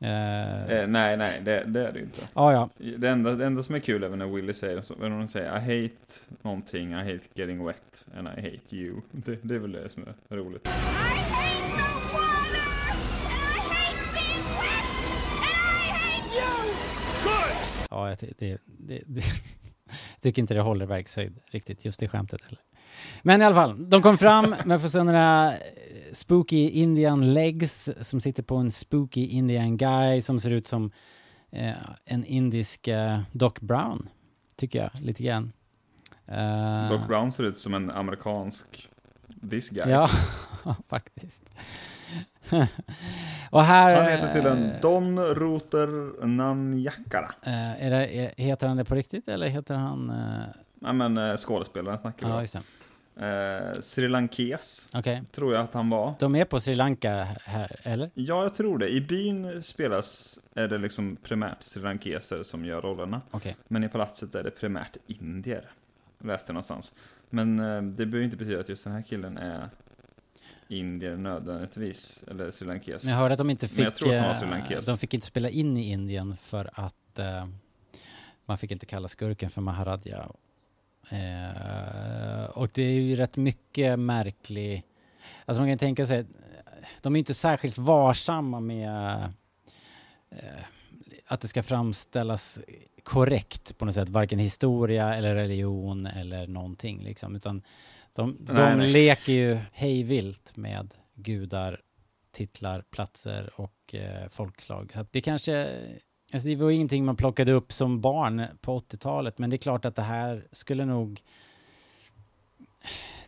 Eh, 0.00 0.62
Eh, 0.72 0.86
nej, 0.88 1.16
nej, 1.16 1.40
det, 1.44 1.64
det 1.64 1.88
är 1.88 1.92
det 1.92 2.00
inte. 2.00 2.20
ja, 2.34 2.52
ja. 2.52 2.68
Det 2.98 3.08
enda, 3.08 3.32
det 3.34 3.46
enda 3.46 3.62
som 3.62 3.74
är 3.74 3.80
kul 3.80 4.02
är 4.04 4.08
när 4.16 4.26
Willy 4.26 4.54
säger, 4.54 4.80
så- 4.80 4.94
när 4.94 5.10
hon 5.10 5.28
säger 5.28 5.56
I 5.56 5.60
hate 5.82 6.12
någonting, 6.42 6.90
I 6.92 6.94
hate 6.96 7.24
getting 7.34 7.64
wet, 7.66 8.06
and 8.16 8.28
I 8.28 8.30
hate 8.30 8.76
you. 8.76 9.00
Det, 9.12 9.38
det 9.42 9.54
är 9.54 9.58
väl 9.58 9.72
det 9.72 9.88
som 9.88 10.04
är 10.28 10.36
roligt. 10.36 10.66
I 10.66 10.70
hate 10.70 11.76
the 11.76 11.82
water! 12.14 12.68
And 12.90 13.00
I 13.00 13.60
hate 13.74 14.12
being 14.14 14.44
wet! 14.60 14.88
And 15.40 15.68
I 15.70 15.90
hate 15.90 16.34
you! 16.38 16.74
ja 17.90 18.16
det, 18.20 18.32
det, 18.38 18.58
det, 18.66 19.02
jag 19.88 20.20
tycker 20.20 20.42
inte 20.42 20.54
det 20.54 20.60
håller 20.60 20.86
verkshöjd 20.86 21.38
riktigt, 21.50 21.84
just 21.84 22.00
det 22.00 22.08
skämtet 22.08 22.44
heller. 22.44 22.60
Men 23.22 23.42
i 23.42 23.44
alla 23.44 23.54
fall, 23.54 23.90
de 23.90 24.02
kom 24.02 24.18
fram 24.18 24.54
med 24.64 24.80
för 24.80 24.88
sådana 24.88 25.52
eh, 25.52 25.58
spooky 26.12 26.70
Indian 26.70 27.34
legs 27.34 27.88
som 28.00 28.20
sitter 28.20 28.42
på 28.42 28.56
en 28.56 28.72
spooky 28.72 29.26
Indian 29.26 29.76
guy 29.76 30.22
som 30.22 30.40
ser 30.40 30.50
ut 30.50 30.68
som 30.68 30.92
eh, 31.52 31.72
en 32.04 32.24
indisk 32.24 32.88
eh, 32.88 33.20
Doc 33.32 33.54
Brown, 33.60 34.08
tycker 34.56 34.78
jag, 34.78 34.90
lite 35.02 35.22
grann. 35.22 35.52
Eh, 36.26 36.88
Doc 36.88 37.06
Brown 37.06 37.32
ser 37.32 37.44
ut 37.44 37.56
som 37.56 37.74
en 37.74 37.90
amerikansk 37.90 38.88
this 39.50 39.70
guy. 39.70 39.90
Ja, 39.90 40.08
faktiskt. 40.88 41.44
Och 43.50 43.64
här... 43.64 44.00
Han 44.00 44.10
heter 44.10 44.32
till 44.32 44.46
en 44.46 44.70
eh, 44.70 44.80
Don 44.80 45.18
Roter 45.18 46.26
Nanjakara. 46.26 47.34
eh, 47.42 47.86
är 47.86 47.90
det, 47.90 48.06
är, 48.06 48.32
heter 48.36 48.68
han 48.68 48.76
det 48.76 48.84
på 48.84 48.94
riktigt 48.94 49.28
eller 49.28 49.48
heter 49.48 49.74
han... 49.74 50.12
Nej 50.80 50.92
men 50.92 51.18
eh, 51.18 51.36
skådespelaren 51.36 51.98
snackar 51.98 52.26
vi 52.26 52.32
ja, 52.32 52.40
just 52.40 52.52
det. 52.52 52.60
Eh, 53.26 53.72
Sri 53.72 54.08
Lankes, 54.08 54.88
Okej. 54.94 55.22
tror 55.32 55.54
jag 55.54 55.64
att 55.64 55.74
han 55.74 55.90
var. 55.90 56.14
De 56.18 56.34
är 56.34 56.44
på 56.44 56.60
Sri 56.60 56.74
Lanka 56.74 57.26
här, 57.44 57.80
eller? 57.82 58.10
Ja, 58.14 58.42
jag 58.42 58.54
tror 58.54 58.78
det. 58.78 58.88
I 58.88 59.00
byn 59.00 59.62
spelas, 59.62 60.38
är 60.54 60.68
det 60.68 60.78
liksom 60.78 61.16
primärt 61.22 61.62
Sri 61.62 61.82
Lankeser 61.82 62.42
som 62.42 62.64
gör 62.64 62.80
rollerna. 62.82 63.20
Okej. 63.30 63.56
Men 63.68 63.84
i 63.84 63.88
palatset 63.88 64.34
är 64.34 64.42
det 64.42 64.50
primärt 64.50 64.96
indier. 65.06 65.64
Läste 66.18 66.50
jag 66.50 66.54
någonstans. 66.54 66.94
Men 67.30 67.58
eh, 67.58 67.82
det 67.82 68.06
behöver 68.06 68.24
inte 68.24 68.36
betyda 68.36 68.60
att 68.60 68.68
just 68.68 68.84
den 68.84 68.92
här 68.92 69.02
killen 69.02 69.38
är 69.38 69.68
indier 70.68 71.16
nödvändigtvis. 71.16 72.24
Eller 72.30 72.50
Sri 72.50 72.66
Lankes. 72.66 73.04
Men 73.04 73.12
jag 73.12 73.20
hörde 73.20 73.32
att 73.34 73.38
de 73.38 73.50
inte 73.50 73.68
fick... 73.68 73.78
eh. 74.14 74.22
De 74.86 74.98
fick 74.98 75.14
inte 75.14 75.26
spela 75.26 75.48
in 75.48 75.76
i 75.76 75.90
Indien 75.90 76.36
för 76.36 76.70
att 76.72 77.18
eh, 77.18 77.46
man 78.46 78.58
fick 78.58 78.70
inte 78.70 78.86
kalla 78.86 79.08
skurken 79.08 79.50
för 79.50 79.60
Maharadja. 79.60 80.28
Eh, 81.10 82.44
och 82.50 82.68
det 82.74 82.82
är 82.82 83.00
ju 83.00 83.16
rätt 83.16 83.36
mycket 83.36 83.98
märklig... 83.98 84.84
Alltså 85.44 85.60
man 85.60 85.70
kan 85.70 85.78
tänka 85.78 86.06
sig, 86.06 86.26
de 87.02 87.14
är 87.14 87.18
inte 87.18 87.34
särskilt 87.34 87.78
varsamma 87.78 88.60
med 88.60 89.22
eh, 90.30 90.64
att 91.26 91.40
det 91.40 91.48
ska 91.48 91.62
framställas 91.62 92.60
korrekt 93.02 93.78
på 93.78 93.84
något 93.84 93.94
sätt, 93.94 94.08
varken 94.08 94.38
historia 94.38 95.14
eller 95.14 95.34
religion 95.34 96.06
eller 96.06 96.46
någonting 96.46 97.02
liksom, 97.02 97.36
utan 97.36 97.62
de, 98.18 98.36
de 98.40 98.52
Nej, 98.52 98.76
nej. 98.76 98.92
leker 98.92 99.32
ju 99.32 99.58
hejvilt 99.72 100.56
med 100.56 100.94
gudar, 101.14 101.80
titlar, 102.30 102.84
platser 102.90 103.50
och 103.54 103.94
eh, 103.94 104.28
folkslag. 104.28 104.92
Så 104.92 105.06
det 105.10 105.20
kanske, 105.20 105.68
alltså 106.32 106.48
det 106.48 106.56
var 106.56 106.70
ingenting 106.70 107.04
man 107.04 107.16
plockade 107.16 107.52
upp 107.52 107.72
som 107.72 108.00
barn 108.00 108.46
på 108.60 108.78
80-talet, 108.78 109.38
men 109.38 109.50
det 109.50 109.56
är 109.56 109.58
klart 109.58 109.84
att 109.84 109.96
det 109.96 110.02
här 110.02 110.46
skulle 110.52 110.84
nog 110.84 111.22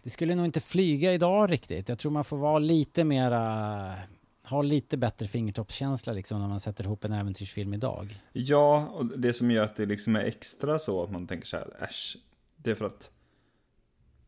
det 0.03 0.11
skulle 0.11 0.35
nog 0.35 0.45
inte 0.45 0.61
flyga 0.61 1.13
idag 1.13 1.53
riktigt. 1.53 1.89
Jag 1.89 1.99
tror 1.99 2.13
man 2.13 2.25
får 2.25 2.37
vara 2.37 2.59
lite 2.59 3.05
mera 3.05 3.95
har 4.43 4.63
lite 4.63 4.97
bättre 4.97 5.27
fingertoppskänsla 5.27 6.13
liksom 6.13 6.41
när 6.41 6.49
man 6.49 6.61
sätter 6.61 6.85
ihop 6.85 7.05
en 7.05 7.13
äventyrsfilm 7.13 7.75
idag. 7.75 8.21
Ja, 8.33 8.89
och 8.93 9.19
det 9.19 9.33
som 9.33 9.51
gör 9.51 9.65
att 9.65 9.77
det 9.77 9.87
liksom 9.87 10.17
är 10.17 10.25
extra 10.25 10.79
så 10.79 11.03
att 11.05 11.11
man 11.11 11.27
tänker 11.27 11.47
så 11.47 11.57
här, 11.57 11.85
äsch. 11.85 12.17
Det 12.57 12.71
är 12.71 12.75
för 12.75 12.85
att 12.85 13.11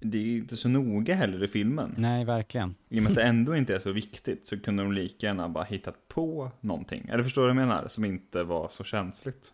det 0.02 0.18
är 0.18 0.36
inte 0.36 0.56
så 0.56 0.68
noga 0.68 1.14
heller 1.14 1.44
i 1.44 1.48
filmen. 1.48 1.94
Nej, 1.98 2.24
verkligen. 2.24 2.74
I 2.88 2.98
och 2.98 3.02
med 3.02 3.10
att 3.10 3.16
det 3.16 3.22
ändå 3.24 3.56
inte 3.56 3.74
är 3.74 3.78
så 3.78 3.92
viktigt 3.92 4.46
så 4.46 4.60
kunde 4.60 4.82
de 4.82 4.92
lika 4.92 5.26
gärna 5.26 5.48
bara 5.48 5.64
hittat 5.64 6.08
på 6.08 6.50
någonting. 6.60 7.08
Eller 7.08 7.24
förstår 7.24 7.42
du 7.42 7.54
vad 7.54 7.62
jag 7.62 7.68
menar? 7.68 7.88
Som 7.88 8.04
inte 8.04 8.42
var 8.42 8.68
så 8.68 8.84
känsligt. 8.84 9.52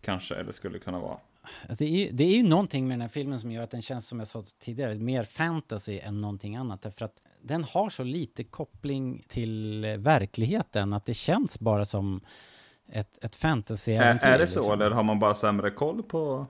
Kanske, 0.00 0.34
eller 0.34 0.52
skulle 0.52 0.78
kunna 0.78 1.00
vara. 1.00 1.18
Alltså 1.68 1.84
det, 1.84 1.90
är 1.90 2.06
ju, 2.06 2.12
det 2.12 2.24
är 2.24 2.36
ju 2.36 2.42
någonting 2.42 2.88
med 2.88 2.94
den 2.94 3.00
här 3.00 3.08
filmen 3.08 3.40
som 3.40 3.52
gör 3.52 3.62
att 3.62 3.70
den 3.70 3.82
känns, 3.82 4.06
som 4.06 4.18
jag 4.18 4.28
sa 4.28 4.42
tidigare, 4.58 4.94
mer 4.94 5.24
fantasy 5.24 5.98
än 5.98 6.20
någonting 6.20 6.56
annat. 6.56 6.82
Därför 6.82 7.04
att 7.04 7.22
den 7.42 7.64
har 7.64 7.90
så 7.90 8.04
lite 8.04 8.44
koppling 8.44 9.24
till 9.28 9.86
verkligheten 9.98 10.92
att 10.92 11.04
det 11.04 11.14
känns 11.14 11.60
bara 11.60 11.84
som 11.84 12.20
ett, 12.92 13.24
ett 13.24 13.34
Är, 13.34 13.38
fantasy-äventyr. 13.38 14.28
är 14.28 14.38
det 14.38 14.46
så, 14.46 14.60
liksom. 14.60 14.72
eller 14.72 14.90
har 14.90 15.02
man 15.02 15.18
bara 15.18 15.34
sämre 15.34 15.70
koll 15.70 16.02
på, 16.02 16.46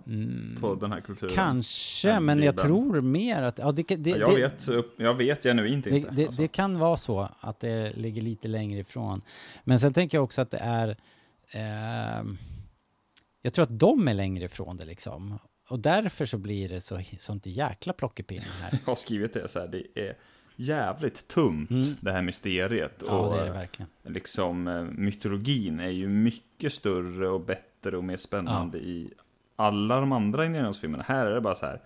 på 0.60 0.74
den 0.74 0.92
här 0.92 1.00
kulturen? 1.00 1.34
Kanske, 1.34 2.20
men 2.20 2.42
jag 2.42 2.58
tror 2.58 3.00
mer 3.00 3.42
att... 3.42 3.58
Ja, 3.58 3.72
det, 3.72 3.82
det, 3.82 4.10
Ja, 4.10 4.16
jag, 4.16 4.30
det, 4.30 4.42
vet, 4.42 4.68
jag 4.96 5.14
vet 5.14 5.42
genuint 5.42 5.84
det, 5.84 5.90
inte. 5.90 6.10
det, 6.10 6.26
alltså. 6.26 6.42
det 6.42 6.48
kan 6.48 6.78
vara 6.78 6.96
så 6.96 7.28
att 7.40 7.60
det 7.60 7.96
ligger 7.96 8.22
lite 8.22 8.48
längre 8.48 8.80
ifrån. 8.80 9.22
Men 9.64 9.80
sen 9.80 9.92
tänker 9.92 10.18
jag 10.18 10.24
också 10.24 10.42
att 10.42 10.50
det 10.50 10.58
är... 10.58 10.96
ehm, 11.50 12.38
jag 13.42 13.52
tror 13.52 13.62
att 13.62 13.78
de 13.78 14.08
är 14.08 14.14
längre 14.14 14.44
ifrån 14.44 14.76
det 14.76 14.84
liksom. 14.84 15.38
Och 15.68 15.80
därför 15.80 16.26
så 16.26 16.38
blir 16.38 16.68
det 16.68 16.80
så, 16.80 17.00
sånt 17.18 17.46
jäkla 17.46 17.92
plockepinn 17.92 18.42
här. 18.62 18.70
Jag 18.84 18.90
har 18.90 18.94
skrivit 18.94 19.34
det 19.34 19.48
så 19.48 19.58
här, 19.58 19.68
det 19.68 20.00
är 20.00 20.16
jävligt 20.60 21.28
tunt 21.28 22.00
det 22.00 22.12
här 22.12 22.22
mysteriet. 22.22 23.02
Mm. 23.02 23.14
Ja, 23.14 23.20
och 23.20 23.34
det 23.34 23.40
är 23.40 23.46
det 23.46 23.52
verkligen. 23.52 23.90
liksom 24.02 24.68
eh, 24.68 24.82
mytologin 24.82 25.80
är 25.80 25.88
ju 25.88 26.08
mycket 26.08 26.72
större 26.72 27.28
och 27.28 27.40
bättre 27.40 27.96
och 27.96 28.04
mer 28.04 28.16
spännande 28.16 28.78
i 28.78 29.10
alla 29.56 30.00
de 30.00 30.12
andra 30.12 30.46
Indiana 30.46 30.72
Här 31.06 31.26
är 31.26 31.34
det 31.34 31.40
bara 31.40 31.54
så 31.54 31.66
här, 31.66 31.80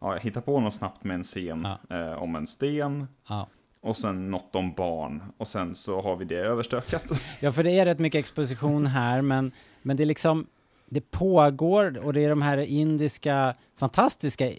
ja, 0.00 0.12
jag 0.12 0.20
hittar 0.20 0.40
på 0.40 0.60
något 0.60 0.74
snabbt 0.74 1.04
med 1.04 1.14
en 1.14 1.22
scen 1.22 1.68
eh, 1.90 2.22
om 2.22 2.36
en 2.36 2.46
sten. 2.46 3.06
Ja. 3.28 3.48
Och 3.80 3.96
sen 3.96 4.30
något 4.30 4.54
om 4.54 4.72
barn. 4.74 5.22
Och 5.36 5.48
sen 5.48 5.74
så 5.74 6.00
har 6.00 6.16
vi 6.16 6.24
det 6.24 6.38
överstökat. 6.38 7.04
Ja, 7.40 7.52
för 7.52 7.64
det 7.64 7.70
är 7.70 7.84
rätt 7.84 7.98
mycket 7.98 8.18
exposition 8.18 8.86
här, 8.86 9.22
men, 9.22 9.52
men 9.82 9.96
det 9.96 10.02
är 10.02 10.06
liksom... 10.06 10.46
Det 10.86 11.10
pågår 11.10 12.04
och 12.04 12.12
det 12.12 12.24
är 12.24 12.30
de 12.30 12.42
här 12.42 12.58
indiska, 12.58 13.54
fantastiska 13.76 14.50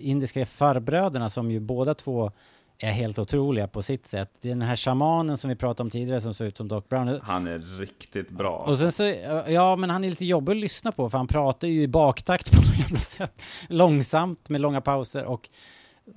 indiska 0.00 0.46
farbröderna 0.46 1.30
som 1.30 1.50
ju 1.50 1.60
båda 1.60 1.94
två 1.94 2.32
är 2.78 2.92
helt 2.92 3.18
otroliga 3.18 3.68
på 3.68 3.82
sitt 3.82 4.06
sätt. 4.06 4.30
Det 4.40 4.48
är 4.48 4.52
den 4.52 4.62
här 4.62 4.76
shamanen 4.76 5.38
som 5.38 5.48
vi 5.48 5.56
pratade 5.56 5.82
om 5.82 5.90
tidigare 5.90 6.20
som 6.20 6.34
ser 6.34 6.44
ut 6.44 6.56
som 6.56 6.68
Doc 6.68 6.84
Brown. 6.88 7.20
Han 7.22 7.46
är 7.46 7.58
riktigt 7.58 8.30
bra. 8.30 8.56
Och 8.56 8.78
sen 8.78 8.92
så, 8.92 9.14
ja 9.48 9.76
men 9.76 9.90
han 9.90 10.04
är 10.04 10.10
lite 10.10 10.24
jobbig 10.24 10.52
att 10.52 10.56
lyssna 10.56 10.92
på 10.92 11.10
för 11.10 11.18
han 11.18 11.26
pratar 11.26 11.68
ju 11.68 11.82
i 11.82 11.88
baktakt 11.88 12.50
på 12.50 12.56
något 12.56 12.78
jävla 12.78 12.98
sätt. 13.00 13.42
Långsamt 13.68 14.48
med 14.48 14.60
långa 14.60 14.80
pauser 14.80 15.24
och, 15.24 15.48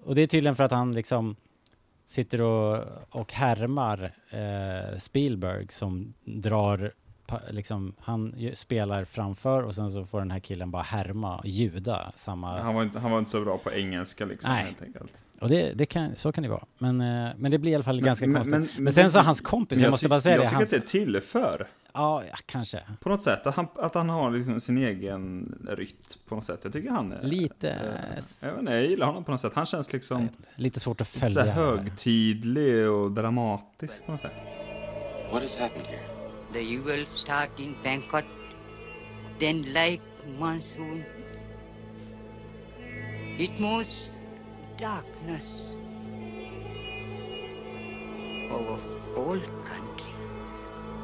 och 0.03 0.15
det 0.15 0.21
är 0.21 0.27
tydligen 0.27 0.55
för 0.55 0.63
att 0.63 0.71
han 0.71 0.91
liksom 0.91 1.35
sitter 2.05 2.41
och, 2.41 2.85
och 3.09 3.33
härmar 3.33 4.15
eh, 4.29 4.97
Spielberg 4.99 5.67
som 5.69 6.13
drar, 6.25 6.93
liksom, 7.49 7.93
han 7.99 8.35
spelar 8.53 9.05
framför 9.05 9.63
och 9.63 9.75
sen 9.75 9.91
så 9.91 10.05
får 10.05 10.19
den 10.19 10.31
här 10.31 10.39
killen 10.39 10.71
bara 10.71 10.83
härma, 10.83 11.41
ljuda 11.43 12.11
samma... 12.15 12.59
Han 12.61 12.75
var, 12.75 12.83
inte, 12.83 12.99
han 12.99 13.11
var 13.11 13.19
inte 13.19 13.31
så 13.31 13.41
bra 13.41 13.57
på 13.57 13.71
engelska 13.71 14.25
liksom 14.25 14.51
Nej. 14.51 14.63
helt 14.63 14.81
enkelt. 14.81 15.15
Och 15.39 15.49
det, 15.49 15.73
det 15.73 15.85
kan, 15.85 16.15
så 16.15 16.31
kan 16.31 16.43
det 16.43 16.49
vara. 16.49 16.65
Men, 16.77 17.01
eh, 17.01 17.31
men 17.37 17.51
det 17.51 17.57
blir 17.57 17.71
i 17.71 17.75
alla 17.75 17.83
fall 17.83 18.01
ganska 18.01 18.25
konstigt. 18.25 18.51
Men, 18.51 18.67
men 18.77 18.93
sen 18.93 19.11
så 19.11 19.19
hans 19.19 19.41
kompis, 19.41 19.75
men 19.77 19.83
jag, 19.83 19.91
måste 19.91 20.09
bara 20.09 20.21
säga 20.21 20.35
jag 20.35 20.41
det. 20.43 20.47
tycker 20.47 20.55
Hans, 20.55 20.73
att 20.73 20.81
det 20.81 20.87
tillför. 20.87 21.67
ja, 21.93 22.23
ja, 22.29 22.37
kanske. 22.45 22.79
På 22.99 23.09
något 23.09 23.23
sätt, 23.23 23.47
att 23.47 23.55
han, 23.55 23.67
att 23.75 23.95
han 23.95 24.09
har 24.09 24.31
liksom 24.31 24.59
sin 24.59 24.77
egen 24.77 25.55
rytm 25.69 25.97
på 26.27 26.35
något 26.35 26.45
sätt. 26.45 26.59
Jag 26.63 26.73
tycker 26.73 26.89
han 26.89 27.11
är... 27.11 27.23
Lite, 27.23 27.69
eh, 27.69 28.23
jag, 28.41 28.51
vet 28.51 28.59
inte, 28.59 28.71
jag 28.73 28.85
gillar 28.85 29.05
honom 29.05 29.23
på 29.23 29.31
något 29.31 29.41
sätt. 29.41 29.53
Han 29.55 29.65
känns 29.65 29.93
liksom 29.93 30.29
lite 30.55 30.79
svårt 30.79 31.01
att 31.01 31.07
följa. 31.07 31.43
här 31.43 31.51
högtidlig 31.51 32.89
och 32.89 33.11
dramatisk 33.11 34.05
på 34.05 34.11
något 34.11 34.21
sätt. 34.21 34.31
What 35.31 35.41
has 35.41 35.57
happened 35.57 35.87
here? 35.87 36.12
The 36.53 36.61
jewel 36.61 37.05
start 37.05 37.59
in 37.59 37.75
Bangkok, 37.83 38.23
then 39.39 39.61
like 39.73 40.01
monsoon, 40.39 41.03
it 43.39 43.59
moves 43.59 44.17
darkness 44.79 45.71
over 48.51 48.77
all 49.17 49.39
country, 49.39 50.13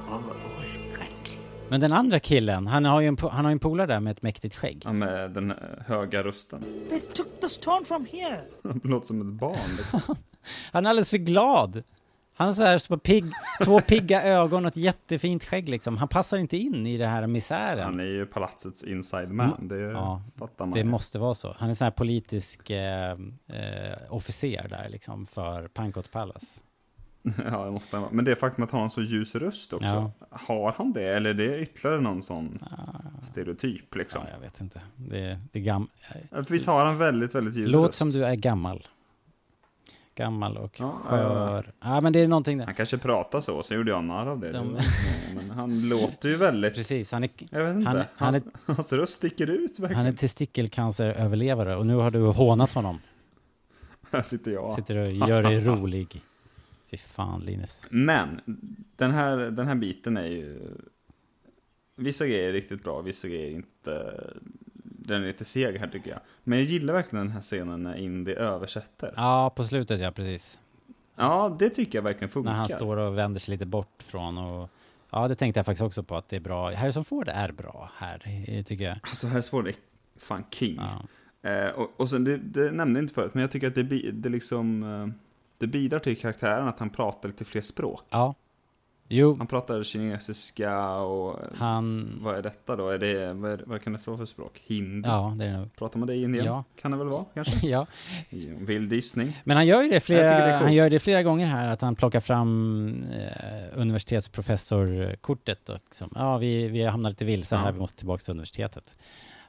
over 0.07 0.31
all 0.31 0.93
country. 0.93 1.37
Men 1.69 1.81
den 1.81 1.93
andra 1.93 2.19
killen, 2.19 2.67
han 2.67 2.85
har 2.85 3.01
ju 3.01 3.07
en, 3.07 3.17
han 3.31 3.45
har 3.45 3.51
en 3.51 3.59
polare 3.59 3.87
där 3.87 3.99
med 3.99 4.11
ett 4.11 4.21
mäktigt 4.21 4.55
skägg. 4.55 4.81
Han 4.85 4.99
med 4.99 5.31
den 5.31 5.53
höga 5.87 6.23
rösten. 6.23 6.63
They 6.89 6.99
took 6.99 7.41
the 7.41 7.49
stone 7.49 7.85
from 7.85 8.05
here. 8.11 8.41
Han 8.63 8.81
låter 8.89 9.07
som 9.07 9.21
ett 9.21 9.39
barn 9.39 9.75
liksom. 9.77 10.01
Han 10.71 10.85
är 10.85 10.89
alldeles 10.89 11.09
för 11.09 11.17
glad. 11.17 11.83
Han 12.39 12.47
har 12.47 12.53
så 12.53 12.63
här 12.63 12.77
så 12.77 12.97
pigg, 12.97 13.25
två 13.63 13.79
pigga 13.79 14.23
ögon 14.23 14.65
och 14.65 14.71
ett 14.71 14.77
jättefint 14.77 15.43
skägg 15.45 15.69
liksom. 15.69 15.97
Han 15.97 16.07
passar 16.07 16.37
inte 16.37 16.57
in 16.57 16.87
i 16.87 16.97
det 16.97 17.07
här 17.07 17.27
misären. 17.27 17.83
Han 17.85 17.99
är 17.99 18.03
ju 18.03 18.25
palatsets 18.25 18.83
inside 18.83 19.29
man. 19.31 19.67
Det 19.67 19.79
Ja, 19.79 20.21
fattar 20.37 20.65
man 20.65 20.71
Det 20.73 20.79
ju. 20.79 20.85
måste 20.85 21.19
vara 21.19 21.35
så. 21.35 21.55
Han 21.57 21.69
är 21.69 21.73
sån 21.73 21.85
här 21.85 21.91
politisk 21.91 22.69
eh, 22.69 23.11
eh, 23.11 23.17
officer 24.09 24.67
där 24.69 24.89
liksom 24.89 25.25
för 25.25 25.67
Pankot 25.67 26.11
Palace. 26.11 26.45
Ja, 27.51 27.65
det 27.65 27.71
måste 27.71 27.95
han 27.95 28.01
vara. 28.03 28.11
Men 28.13 28.25
det 28.25 28.35
faktum 28.35 28.63
att 28.63 28.71
han 28.71 28.77
har 28.79 28.83
en 28.85 28.89
så 28.89 29.01
ljus 29.01 29.35
röst 29.35 29.73
också. 29.73 30.11
Ja. 30.19 30.27
Har 30.31 30.71
han 30.77 30.93
det? 30.93 31.03
Eller 31.15 31.29
är 31.29 31.33
det 31.33 31.59
ytterligare 31.59 32.01
någon 32.01 32.21
sån 32.21 32.57
stereotyp 33.23 33.95
liksom? 33.95 34.21
Ja, 34.25 34.33
jag 34.33 34.39
vet 34.39 34.61
inte. 34.61 34.81
Det, 34.95 35.39
det 35.51 35.59
är 35.59 35.63
gam... 35.63 35.87
Visst 36.49 36.67
har 36.67 36.85
han 36.85 36.97
väldigt, 36.97 37.35
väldigt 37.35 37.55
ljus 37.55 37.71
Låt 37.71 37.87
röst? 37.87 37.97
som 37.97 38.09
du 38.09 38.25
är 38.25 38.35
gammal. 38.35 38.87
Gammal 40.19 40.57
och 40.57 40.79
Ja, 40.79 40.91
skör. 40.91 41.71
Ja, 41.81 42.01
men 42.01 42.13
det 42.13 42.19
är 42.19 42.27
någonting 42.27 42.57
där. 42.57 42.65
Han 42.65 42.75
kanske 42.75 42.97
pratar 42.97 43.39
så, 43.41 43.63
så 43.63 43.73
gjorde 43.73 43.91
jag 43.91 44.03
narr 44.03 44.27
av 44.27 44.39
det. 44.39 44.51
De- 44.51 44.77
men 45.35 45.49
han 45.51 45.89
låter 45.89 46.29
ju 46.29 46.35
väldigt... 46.35 46.75
Precis, 46.75 47.11
han 47.11 47.23
är... 47.23 47.29
Jag 47.49 47.63
vet 47.63 47.75
inte. 47.75 47.89
Han, 47.89 47.97
Han, 47.97 48.05
han, 48.15 48.35
är, 48.35 48.41
Hans 48.65 48.93
röst 48.93 49.13
sticker 49.13 49.47
ut 49.49 49.79
verkligen. 49.79 49.95
han 49.97 50.05
är 50.05 50.13
testikelcanceröverlevare 50.13 51.75
och 51.75 51.85
nu 51.85 51.95
har 51.95 52.11
du 52.11 52.19
hånat 52.19 52.73
honom. 52.73 52.97
Här 54.11 54.21
sitter 54.21 54.51
jag. 54.51 54.71
Sitter 54.71 54.97
och 54.97 55.11
gör 55.11 55.43
dig 55.43 55.59
rolig. 55.59 56.21
Fy 56.91 56.97
fan 56.97 57.41
Linus. 57.41 57.85
Men, 57.89 58.41
den 58.95 59.11
här, 59.11 59.37
den 59.37 59.67
här 59.67 59.75
biten 59.75 60.17
är 60.17 60.25
ju... 60.27 60.59
Vissa 61.95 62.27
grejer 62.27 62.49
är 62.49 62.53
riktigt 62.53 62.83
bra, 62.83 63.01
vissa 63.01 63.27
grejer 63.27 63.47
är 63.47 63.51
inte... 63.55 64.23
Den 65.09 65.23
är 65.23 65.27
lite 65.27 65.45
seg 65.45 65.77
här 65.77 65.87
tycker 65.87 66.11
jag. 66.11 66.19
Men 66.43 66.57
jag 66.59 66.67
gillar 66.67 66.93
verkligen 66.93 67.25
den 67.25 67.33
här 67.33 67.41
scenen 67.41 67.83
när 67.83 67.95
Indy 67.95 68.33
översätter. 68.33 69.13
Ja, 69.15 69.49
på 69.55 69.63
slutet 69.63 70.01
ja, 70.01 70.11
precis. 70.11 70.59
Ja, 71.15 71.55
det 71.59 71.69
tycker 71.69 71.97
jag 71.97 72.03
verkligen 72.03 72.29
funkar. 72.29 72.51
När 72.51 72.57
han 72.57 72.69
står 72.69 72.97
och 72.97 73.17
vänder 73.17 73.39
sig 73.39 73.51
lite 73.51 73.65
bort 73.65 74.03
från 74.03 74.37
och... 74.37 74.69
Ja, 75.11 75.27
det 75.27 75.35
tänkte 75.35 75.59
jag 75.59 75.65
faktiskt 75.65 75.83
också 75.83 76.03
på 76.03 76.17
att 76.17 76.29
det 76.29 76.35
är 76.35 76.39
bra. 76.39 76.75
Harrison 76.75 77.05
Ford 77.05 77.27
är 77.27 77.51
bra 77.51 77.91
här, 77.95 78.17
tycker 78.63 78.83
jag. 78.83 78.99
Alltså 79.03 79.27
Harrison 79.27 79.49
Ford 79.49 79.67
är 79.67 79.75
fan 80.19 80.43
king. 80.51 80.79
Eh, 81.41 81.71
och, 81.75 81.89
och 81.97 82.09
sen, 82.09 82.23
det, 82.23 82.37
det 82.37 82.71
nämnde 82.71 82.99
jag 82.99 83.03
inte 83.03 83.13
förut, 83.13 83.33
men 83.33 83.41
jag 83.41 83.51
tycker 83.51 83.67
att 83.67 83.75
det, 83.75 84.11
det 84.11 84.29
liksom... 84.29 84.83
Eh, 84.83 85.07
det 85.59 85.67
bidrar 85.67 85.99
till 85.99 86.17
karaktären 86.17 86.67
att 86.67 86.79
han 86.79 86.89
pratar 86.89 87.29
lite 87.29 87.45
fler 87.45 87.61
språk. 87.61 88.03
Ja. 88.09 88.35
Jo. 89.11 89.35
Han 89.37 89.47
pratar 89.47 89.83
kinesiska 89.83 90.95
och... 90.95 91.39
Han... 91.55 92.17
Vad 92.21 92.37
är 92.37 92.41
detta 92.41 92.75
då? 92.75 92.89
Är 92.89 92.97
det, 92.97 93.33
vad, 93.33 93.51
är, 93.51 93.63
vad 93.65 93.81
kan 93.81 93.93
det 93.93 94.07
vara 94.07 94.17
för 94.17 94.25
språk? 94.25 94.61
Hindi? 94.67 95.07
Ja, 95.07 95.35
det 95.37 95.45
är 95.45 95.51
det 95.51 95.57
nog. 95.57 95.75
Pratar 95.75 95.99
man 95.99 96.07
det 96.07 96.13
i 96.15 96.23
Indien? 96.23 96.45
Ja. 96.45 96.63
Kan 96.81 96.91
det 96.91 96.97
väl 96.97 97.07
vara, 97.07 97.25
kanske? 97.33 97.53
ja. 97.67 97.87
Vild 98.57 98.93
gissning. 98.93 99.41
Men 99.43 99.57
han 99.57 99.67
gör 99.67 99.81
ju 99.81 99.87
det 99.89 99.95
det 99.95 99.99
flera, 99.99 100.49
coolt. 100.49 100.63
han 100.63 100.73
gör 100.73 100.89
det 100.89 100.99
flera 100.99 101.23
gånger 101.23 101.45
här, 101.45 101.73
att 101.73 101.81
han 101.81 101.95
plockar 101.95 102.19
fram 102.19 103.03
eh, 103.13 103.79
universitetsprofessorkortet. 103.79 105.69
Och 105.69 105.79
liksom, 105.85 106.09
ja, 106.15 106.37
vi, 106.37 106.67
vi 106.67 106.85
hamnar 106.85 107.09
lite 107.09 107.25
vilse 107.25 107.55
här, 107.55 107.65
Ja. 107.65 107.71
vi 107.71 107.79
måste 107.79 107.97
tillbaka 107.97 108.21
till 108.21 108.31
universitetet. 108.31 108.95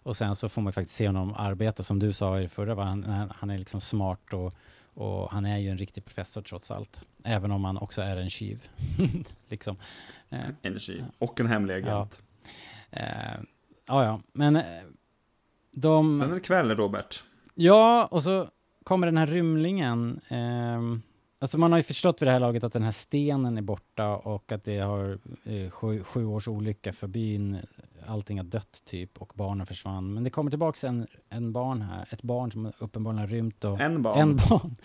Och 0.03 0.17
sen 0.17 0.37
så 0.37 0.49
får 0.49 0.63
man 0.63 0.73
faktiskt 0.73 0.97
se 0.97 1.07
honom 1.07 1.35
arbeta, 1.37 1.83
som 1.83 1.99
du 1.99 2.13
sa 2.13 2.39
i 2.39 2.43
det 2.43 2.49
förra, 2.49 2.75
va? 2.75 2.85
han, 2.85 3.05
han, 3.05 3.33
han 3.37 3.51
är 3.51 3.59
liksom 3.59 3.81
smart 3.81 4.33
och, 4.33 4.55
och 5.01 5.31
han 5.31 5.47
är 5.47 5.59
ju 5.59 5.69
en 5.71 5.79
riktig 5.79 6.05
professor 6.05 6.43
trots 6.43 6.71
allt. 6.71 7.03
Även 7.25 7.51
om 7.51 7.65
han 7.65 7.79
också 7.79 8.03
är 8.03 8.17
en 8.17 8.31
tjuv. 8.31 8.69
liksom. 9.49 9.77
Eh, 10.29 10.39
Energi. 10.63 11.05
Och 11.19 11.41
en 11.41 11.47
hemlig 11.47 11.75
agent. 11.75 12.23
eh, 12.91 13.05
ja, 13.87 14.05
ja, 14.05 14.21
men 14.33 14.57
eh, 14.57 14.63
de... 15.73 16.19
Sen 16.21 16.31
är 16.31 16.35
det 16.35 16.41
kväll, 16.41 16.71
Robert. 16.77 17.25
Ja, 17.55 18.09
och 18.11 18.23
så 18.23 18.49
kommer 18.85 19.07
den 19.07 19.17
här 19.17 19.27
rymlingen. 19.27 20.21
ehm, 20.29 21.03
alltså 21.39 21.59
man 21.59 21.73
har 21.73 21.79
ju 21.79 21.83
förstått 21.83 22.23
vid 22.23 22.29
det 22.29 22.33
här 22.33 22.41
laget 22.41 22.65
att 22.65 22.73
den 22.73 22.83
här 22.83 22.93
stenen 22.93 23.59
är 23.59 23.63
borta 23.63 24.09
och 24.17 24.53
att 24.53 24.65
det 24.65 24.79
har 24.79 25.19
eh, 25.45 25.71
sju, 25.71 26.05
sju 26.05 26.25
års 26.27 26.49
olycka 26.49 26.93
för 26.93 27.07
byn 27.07 27.59
allting 28.07 28.39
har 28.39 28.45
dött 28.45 28.83
typ 28.85 29.23
och 29.23 29.33
barnen 29.35 29.67
försvann. 29.67 30.15
Men 30.15 30.25
det 30.25 30.31
kommer 30.31 30.51
tillbaks 30.51 30.85
en, 30.85 31.07
en 31.29 31.53
barn 31.53 31.83
här, 31.83 32.09
ett 32.11 32.23
barn 32.23 32.53
som 32.53 32.73
uppenbarligen 32.79 33.21
har 33.21 33.27
rymt. 33.27 33.65
Och, 33.65 33.81
En 33.81 34.03
barn. 34.03 34.19
En 34.19 34.37
barn, 34.37 34.77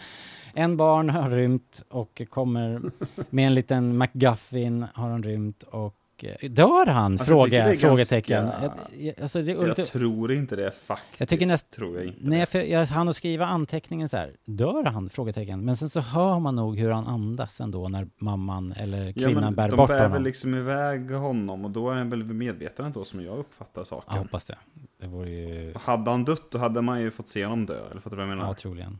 en 0.54 0.78
barn 0.78 1.10
har 1.10 1.30
rymt 1.30 1.84
och 1.90 2.22
kommer 2.30 2.82
med 3.30 3.48
en 3.48 3.54
liten 3.54 3.98
McGuffin 3.98 4.86
har 4.94 5.10
han 5.10 5.24
rymt 5.24 5.64
och 5.64 5.96
eh, 6.24 6.50
dör 6.52 6.86
han? 6.86 7.12
Alltså, 7.12 7.26
Fråga, 7.26 7.68
det 7.68 7.78
frågetecken. 7.78 8.46
ganska- 8.46 8.72
Jag- 8.98 9.22
Alltså, 9.22 9.42
det, 9.42 9.52
Jag 9.52 9.68
lite- 9.68 9.86
tror 9.86 10.32
inte 10.32 10.56
det 10.56 10.72
faktiskt. 10.72 11.20
jag 11.20 11.30
tycker 11.30 11.46
näst, 11.46 11.72
tror 11.72 11.98
jag 11.98 12.06
inte. 12.06 12.20
Nej, 12.22 12.46
för 12.46 12.60
jag 12.60 12.86
hann 12.86 13.10
att 13.10 13.16
skriva 13.16 13.46
anteckningen 13.46 14.10
så 14.10 14.18
här, 14.18 14.34
dör 14.46 14.84
han? 14.86 15.10
Frågetecken. 15.10 15.66
Men 15.66 15.78
sen 15.78 15.90
så 15.90 16.00
hör 16.00 16.40
man 16.40 16.56
nog 16.56 16.78
hur 16.78 16.92
han 16.92 17.08
andas 17.08 17.62
ändå 17.62 17.90
när 17.90 18.08
mamman 18.18 18.72
eller 18.72 19.06
Ja, 19.06 19.14
kvinnan 19.14 19.44
men 19.44 19.56
bär 19.56 19.70
de 19.70 19.76
bort 19.76 19.88
bär 19.88 19.98
honom. 19.98 20.12
väl 20.12 20.24
liksom 20.24 20.56
iväg 20.56 21.12
honom 21.12 21.66
och 21.66 21.72
då 21.72 21.90
är 21.90 21.96
han 21.96 22.10
väl 22.10 22.24
medveten 22.24 22.86
ändå 22.86 23.04
som 23.04 23.22
jag 23.22 23.38
uppfattar 23.38 23.84
saken. 23.84 24.14
Jag 24.16 24.22
hoppas 24.24 24.46
det. 24.46 24.58
Det 25.02 25.08
vore 25.08 25.30
ju... 25.30 25.74
Hade 25.82 26.12
han 26.12 26.24
dött 26.26 26.52
då 26.52 26.58
hade 26.58 26.82
man 26.82 27.02
ju 27.02 27.12
fått 27.12 27.28
se 27.28 27.44
honom 27.46 27.66
dö, 27.66 27.80
eller 27.92 28.02
fattar 28.02 28.18
du 28.18 28.24
vad 28.24 28.32
jag 28.32 28.38
menar? 28.38 28.50
Ja, 28.50 28.54
troligen. 28.54 29.00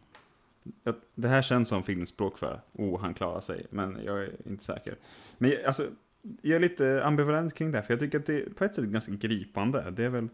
Det 1.16 1.28
här 1.28 1.42
känns 1.42 1.70
som 1.70 1.84
filmspråk 1.84 2.38
för, 2.38 2.62
oh 2.74 3.02
han 3.02 3.14
klarar 3.14 3.42
sig, 3.42 3.66
men 3.70 4.00
jag 4.06 4.20
är 4.24 4.32
inte 4.50 4.64
säker. 4.64 4.96
Men 5.38 5.52
alltså, 5.68 5.84
jag 6.42 6.56
är 6.56 6.60
lite 6.60 7.06
ambivalent 7.06 7.54
kring 7.54 7.72
det 7.72 7.78
här, 7.78 7.86
för 7.86 7.94
jag 7.94 8.00
tycker 8.00 8.20
att 8.20 8.26
det 8.26 8.56
på 8.56 8.64
ett 8.64 8.76
sätt 8.76 8.86
är 8.86 8.90
ganska 8.90 9.12
gripande. 9.12 9.92
Det 9.92 10.04
är 10.04 10.10
väl, 10.10 10.30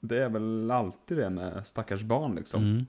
det 0.00 0.18
är 0.22 0.28
väl 0.28 0.70
alltid 0.70 1.18
det 1.18 1.30
med 1.30 1.66
stackars 1.66 2.02
barn 2.02 2.34
liksom. 2.34 2.62
Mm. 2.62 2.86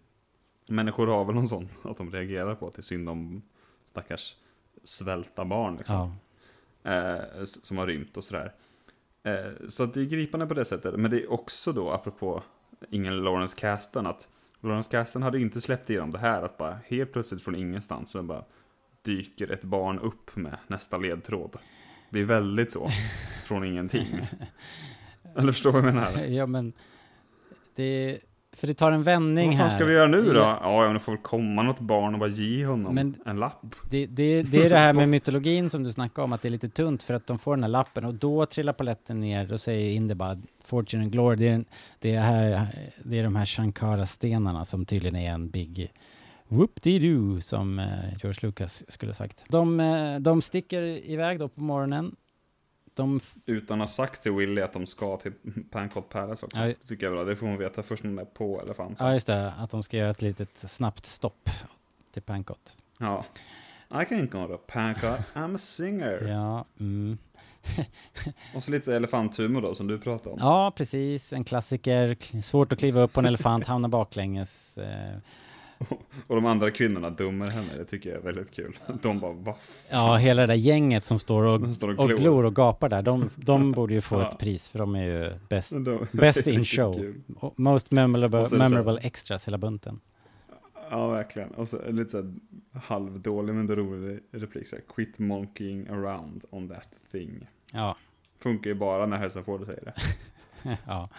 Människor 0.68 1.08
har 1.08 1.26
väl 1.26 1.36
någon 1.36 1.48
sån, 1.48 1.70
att 1.84 1.98
de 1.98 2.12
reagerar 2.12 2.56
på 2.56 2.68
att 2.68 2.74
det 2.74 2.80
är 2.80 2.84
synd 2.84 3.10
om 3.10 3.42
stackars 3.86 4.36
svälta 4.84 5.46
barn 5.46 5.78
liksom. 5.78 6.16
Ja. 6.84 6.92
Eh, 6.92 7.44
som 7.44 7.78
har 7.78 7.88
rymt 7.88 8.18
och 8.18 8.24
sådär. 8.24 8.54
Eh, 9.24 9.68
så 9.68 9.84
att 9.84 9.94
det 9.94 10.02
är 10.02 10.06
gripande 10.06 10.46
på 10.46 10.54
det 10.54 10.66
sättet. 10.66 11.00
Men 11.00 11.12
det 11.12 11.24
är 11.24 11.32
också 11.32 11.74
då, 11.74 11.92
apropå 11.92 12.44
ingen 12.90 13.24
Lawrence 13.24 13.60
Kasdan, 13.60 14.06
att 14.06 14.30
Lawrence 14.62 14.92
Kasdan 14.92 15.24
hade 15.24 15.40
inte 15.40 15.62
släppt 15.62 15.90
igenom 15.90 16.12
det 16.12 16.18
här, 16.18 16.42
att 16.42 16.58
bara 16.58 16.80
helt 16.88 17.14
plötsligt 17.14 17.44
från 17.44 17.56
ingenstans 17.56 18.12
så 18.12 18.24
bara 18.24 18.44
dyker 19.06 19.52
ett 19.52 19.64
barn 19.64 20.00
upp 20.00 20.36
med 20.36 20.58
nästa 20.68 20.98
ledtråd. 20.98 21.56
Det 22.10 22.20
är 22.20 22.24
väldigt 22.26 22.72
så, 22.72 22.90
från 23.44 23.64
ingenting. 23.66 24.08
Eller 25.38 25.52
förstår 25.52 25.72
du 25.74 25.80
vad 25.82 25.88
jag 25.88 25.96
menar? 25.96 26.26
Ja, 26.26 26.46
men 26.46 26.74
det... 27.76 28.20
För 28.54 28.68
det 28.68 28.74
tar 28.74 28.92
en 28.92 29.04
vändning 29.04 29.48
Vad 29.48 29.56
här. 29.56 29.64
fan 29.64 29.72
ska 29.72 29.86
vi 29.86 29.94
göra 29.94 30.08
nu 30.08 30.22
då? 30.34 30.40
Ja, 30.40 30.60
Ja, 30.64 30.86
ja, 30.86 30.94
det 30.94 31.00
får 31.00 31.12
väl 31.12 31.22
komma 31.22 31.64
något 31.64 31.80
barn 31.80 32.14
och 32.14 32.20
bara 32.20 32.30
ge 32.30 32.66
honom 32.66 32.96
Men- 32.96 33.16
en 33.26 33.38
lapp. 33.38 33.76
Det, 33.90 34.06
det, 34.06 34.44
det 34.44 34.66
är 34.66 34.70
det 34.70 34.78
här 34.78 34.94
med 34.94 35.10
mytologin 35.10 35.70
som 35.70 35.84
du 35.84 35.92
snackade 35.92 36.24
om, 36.26 36.34
att 36.34 36.42
det 36.42 36.48
är 36.48 36.50
lite 36.50 36.70
tunt 36.70 37.04
för 37.04 37.14
att 37.14 37.28
de 37.28 37.40
får 37.40 37.56
den 37.56 37.64
här 37.64 37.70
lappen 37.70 38.06
och 38.06 38.14
då 38.14 38.46
trillar 38.46 38.74
paletten 38.74 39.20
ner, 39.20 39.46
då 39.48 39.58
säger 39.58 39.92
Indy 39.96 40.14
bara 40.14 40.42
Fortune 40.64 41.04
and 41.04 41.12
Glory, 41.12 41.36
det 41.36 41.48
är, 41.50 41.64
det 42.00 42.16
är, 42.16 42.22
här, 42.22 42.68
det 43.04 43.20
är 43.20 43.24
de 43.24 43.36
här 43.36 43.46
Shankara-stenarna 43.46 44.66
som 44.66 44.86
tydligen 44.86 45.16
är 45.16 45.32
en 45.32 45.50
big 45.50 45.92
whoop-dee-doo 46.52 47.42
som 47.42 47.80
eh, 47.80 47.88
George 48.22 48.40
Lucas 48.42 48.84
skulle 48.88 49.10
ha 49.10 49.16
sagt. 49.16 49.44
De, 49.48 49.80
eh, 49.80 50.20
de 50.20 50.42
sticker 50.42 50.82
iväg 50.84 51.40
då 51.40 51.48
på 51.48 51.62
morgonen. 51.62 52.16
De 52.94 53.20
Utan 53.46 53.82
att 53.82 53.90
ha 53.90 53.94
sagt 53.94 54.24
till 54.24 54.32
Willy 54.32 54.62
att 54.62 54.74
de 54.74 54.86
ska 54.86 55.18
till 55.18 55.34
Pancot 55.72 56.10
Palace 56.10 56.46
också. 56.46 56.58
Ja. 56.60 56.66
Det 56.66 56.88
tycker 56.88 57.06
jag 57.06 57.14
bra. 57.14 57.24
Det 57.24 57.36
får 57.36 57.48
hon 57.48 57.58
veta 57.58 57.84
först 57.84 58.04
när 58.04 58.12
de 58.12 58.20
är 58.20 58.26
på 58.26 58.62
elefanten. 58.62 59.08
Ja, 59.08 59.14
just 59.14 59.28
det, 59.28 59.54
att 59.58 59.70
de 59.70 59.84
ska 59.84 59.98
göra 59.98 60.10
ett 60.10 60.22
litet 60.22 60.58
snabbt 60.58 61.06
stopp 61.06 61.50
till 62.14 62.22
Pancot. 62.22 62.78
Ja. 62.98 63.26
I 64.02 64.06
can 64.06 64.30
go 64.30 64.48
to 64.48 64.58
Pancot, 64.58 65.20
I'm 65.34 65.56
a 65.56 65.58
singer. 65.58 66.22
Ja, 66.28 66.66
mm. 66.80 67.18
Och 68.56 68.64
så 68.64 68.72
lite 68.72 68.96
elefanthumor 68.96 69.62
då, 69.62 69.76
som 69.76 69.88
du 69.88 70.00
pratade 70.00 70.30
om. 70.30 70.38
ja, 70.42 70.74
precis. 70.76 71.34
En 71.34 71.44
klassiker. 71.44 72.42
Svårt 72.42 72.74
att 72.74 72.80
kliva 72.80 73.02
upp 73.02 73.14
på 73.14 73.20
en 73.20 73.26
elefant, 73.26 73.66
hamna 73.66 73.88
baklänges. 73.90 74.78
Eh, 74.78 75.18
Och 76.28 76.36
de 76.36 76.46
andra 76.46 76.72
kvinnorna 76.72 77.10
dömer 77.10 77.48
henne, 77.48 77.68
det 77.78 77.86
tycker 77.86 78.10
jag 78.10 78.20
är 78.20 78.24
väldigt 78.24 78.52
kul. 78.52 78.78
De 79.02 79.20
bara, 79.20 79.32
vad 79.32 79.56
Ja, 79.92 80.16
hela 80.16 80.42
det 80.42 80.48
där 80.48 80.54
gänget 80.54 81.06
som 81.06 81.20
står 81.20 81.44
och, 81.44 81.60
De 81.62 81.74
står 81.74 81.90
och 81.94 82.00
och, 82.00 82.08
glor. 82.08 82.18
glor 82.20 82.46
och 82.46 82.56
gapar 82.56 82.90
där, 82.90 83.02
de, 83.02 83.30
de 83.36 83.72
borde 83.76 83.94
ju 83.94 84.02
få 84.02 84.16
Ja. 84.16 84.30
ett 84.30 84.38
pris 84.40 84.70
för 84.70 84.80
de 84.80 84.96
är 84.96 85.04
ju 85.06 85.32
bäst, 85.50 85.72
det 86.44 86.48
är 86.48 86.50
in 86.50 86.66
show. 86.66 86.94
kul. 86.94 87.22
Most 87.56 87.92
memorable, 87.92 88.48
det 88.50 88.58
memorable 88.58 89.00
extras, 89.02 89.48
hela 89.48 89.58
bunten. 89.58 90.00
Ja, 90.90 91.08
verkligen. 91.08 91.50
Och 91.52 91.68
så 91.68 91.78
det 91.78 91.92
lite 91.92 92.10
såhär 92.12 92.34
halvdålig 92.74 93.54
men 93.56 93.76
rolig 93.76 94.20
replik. 94.32 94.68
Så 94.68 94.76
här, 94.76 94.84
Quit 94.96 95.20
monkeying 95.20 95.88
around 95.88 96.46
on 96.50 96.70
that 96.70 96.88
thing. 97.12 97.48
Ja. 97.74 97.98
Funkar 98.40 98.70
ju 98.70 98.76
bara 98.76 99.06
när 99.06 99.18
Harrison 99.18 99.44
Ford 99.44 99.66
säger 99.66 99.84
det. 99.86 99.94
ja. 100.88 101.10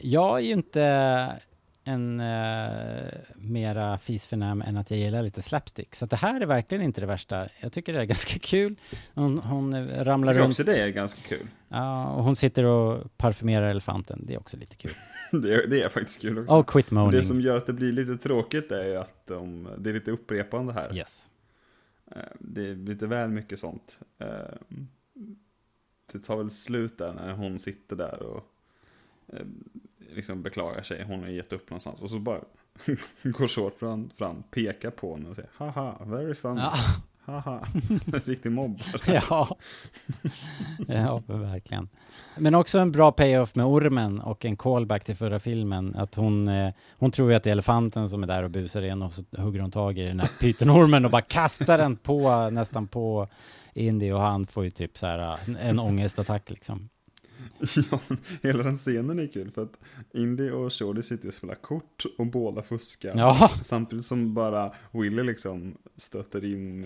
Jag 0.00 0.36
är 0.38 0.42
ju 0.42 0.52
inte 0.52 1.40
en 1.92 2.20
uh, 2.20 3.12
mera 3.36 3.98
fisförnäm 3.98 4.62
än 4.62 4.76
att 4.76 4.90
jag 4.90 5.00
gillar 5.00 5.22
lite 5.22 5.42
slapstick. 5.42 5.94
Så 5.94 6.06
det 6.06 6.16
här 6.16 6.40
är 6.40 6.46
verkligen 6.46 6.84
inte 6.84 7.00
det 7.00 7.06
värsta. 7.06 7.48
Jag 7.60 7.72
tycker 7.72 7.92
det 7.92 8.00
är 8.00 8.04
ganska 8.04 8.38
kul. 8.42 8.76
Hon, 9.14 9.38
hon 9.38 9.72
eh, 9.74 10.04
ramlar 10.04 10.34
runt. 10.34 10.48
också 10.48 10.64
det 10.64 10.78
är 10.80 10.88
ganska 10.88 11.20
kul. 11.22 11.46
Ja, 11.68 12.06
och 12.10 12.24
hon 12.24 12.36
sitter 12.36 12.64
och 12.64 13.16
parfymerar 13.16 13.70
elefanten. 13.70 14.24
Det 14.26 14.34
är 14.34 14.38
också 14.38 14.56
lite 14.56 14.76
kul. 14.76 14.92
Det 15.42 15.54
är, 15.54 15.66
det 15.66 15.82
är 15.82 15.88
faktiskt 15.88 16.20
kul 16.20 16.38
också. 16.38 16.54
Och 16.54 16.66
quit 16.66 16.90
moaning. 16.90 17.10
Det 17.12 17.22
som 17.24 17.40
gör 17.40 17.56
att 17.56 17.66
det 17.66 17.72
blir 17.72 17.92
lite 17.92 18.16
tråkigt 18.16 18.72
är 18.72 18.84
ju 18.84 18.96
att 18.96 19.26
de, 19.26 19.68
det 19.78 19.90
är 19.90 19.94
lite 19.94 20.10
upprepande 20.10 20.72
här. 20.72 20.96
Yes. 20.96 21.28
Eh, 22.16 22.22
Det 22.38 22.68
är 22.68 22.74
lite 22.74 23.06
väl 23.06 23.30
mycket 23.30 23.58
sånt. 23.60 23.98
Eh, 24.18 24.28
Det 26.12 26.18
tar 26.18 26.36
väl 26.36 26.50
slut 26.50 26.98
där 26.98 27.12
när 27.12 27.32
hon 27.32 27.58
sitter 27.58 27.96
där 27.96 28.22
och 28.22 28.44
eh, 29.32 29.46
liksom 30.14 30.42
beklagar 30.42 30.82
sig. 30.82 31.04
Hon 31.04 31.20
har 31.20 31.28
gett 31.28 31.52
upp 31.52 31.70
någonstans. 31.70 32.02
Och 32.02 32.10
så 32.10 32.18
bara 32.18 32.40
går 33.22 33.48
Short 33.48 33.78
fram, 33.78 34.10
fram, 34.18 34.42
pekar 34.42 34.90
på 34.90 35.14
henne 35.14 35.28
och 35.28 35.34
säger 35.34 35.50
haha, 35.56 36.04
very 36.04 36.34
funny. 36.34 36.60
Ja. 36.60 36.72
Haha, 37.24 37.62
riktig 38.26 38.52
mobbare. 38.52 38.84
ja. 39.30 39.56
ja, 40.88 41.22
verkligen. 41.26 41.88
Men 42.36 42.54
också 42.54 42.78
en 42.78 42.92
bra 42.92 43.12
payoff 43.12 43.54
med 43.54 43.66
ormen 43.66 44.20
och 44.20 44.44
en 44.44 44.56
callback 44.56 45.04
till 45.04 45.16
förra 45.16 45.38
filmen. 45.38 45.94
Att 45.96 46.14
hon, 46.14 46.48
eh, 46.48 46.72
hon 46.98 47.10
tror 47.10 47.30
ju 47.30 47.36
att 47.36 47.42
det 47.42 47.50
är 47.50 47.52
elefanten 47.52 48.08
som 48.08 48.22
är 48.22 48.26
där 48.26 48.42
och 48.42 48.50
busar 48.50 48.82
igen 48.82 49.02
och 49.02 49.14
så 49.14 49.22
hugger 49.36 49.60
hon 49.60 49.70
tag 49.70 49.98
i 49.98 50.04
den 50.04 50.20
här 50.20 50.30
pytonormen 50.40 51.04
och 51.04 51.10
bara 51.10 51.22
kastar 51.22 51.78
den 51.78 51.96
på, 51.96 52.50
nästan 52.50 52.86
på 52.86 53.28
Indy 53.74 54.12
och 54.12 54.20
han 54.20 54.46
får 54.46 54.64
ju 54.64 54.70
typ 54.70 54.98
så 54.98 55.06
här 55.06 55.32
eh, 55.32 55.68
en 55.68 55.78
ångestattack 55.78 56.50
liksom. 56.50 56.88
Ja, 57.90 58.00
hela 58.42 58.62
den 58.62 58.76
scenen 58.76 59.18
är 59.18 59.26
kul 59.26 59.50
för 59.50 59.62
att 59.62 59.78
Indy 60.14 60.50
och 60.50 60.72
Shorty 60.72 61.02
sitter 61.02 61.28
och 61.28 61.34
spelar 61.34 61.54
kort 61.54 62.04
och 62.18 62.26
båda 62.26 62.62
fuskar. 62.62 63.12
Ja. 63.16 63.50
Samtidigt 63.62 64.06
som 64.06 64.34
bara 64.34 64.70
Willy 64.92 65.22
liksom 65.22 65.74
stöter 65.96 66.44
in 66.44 66.84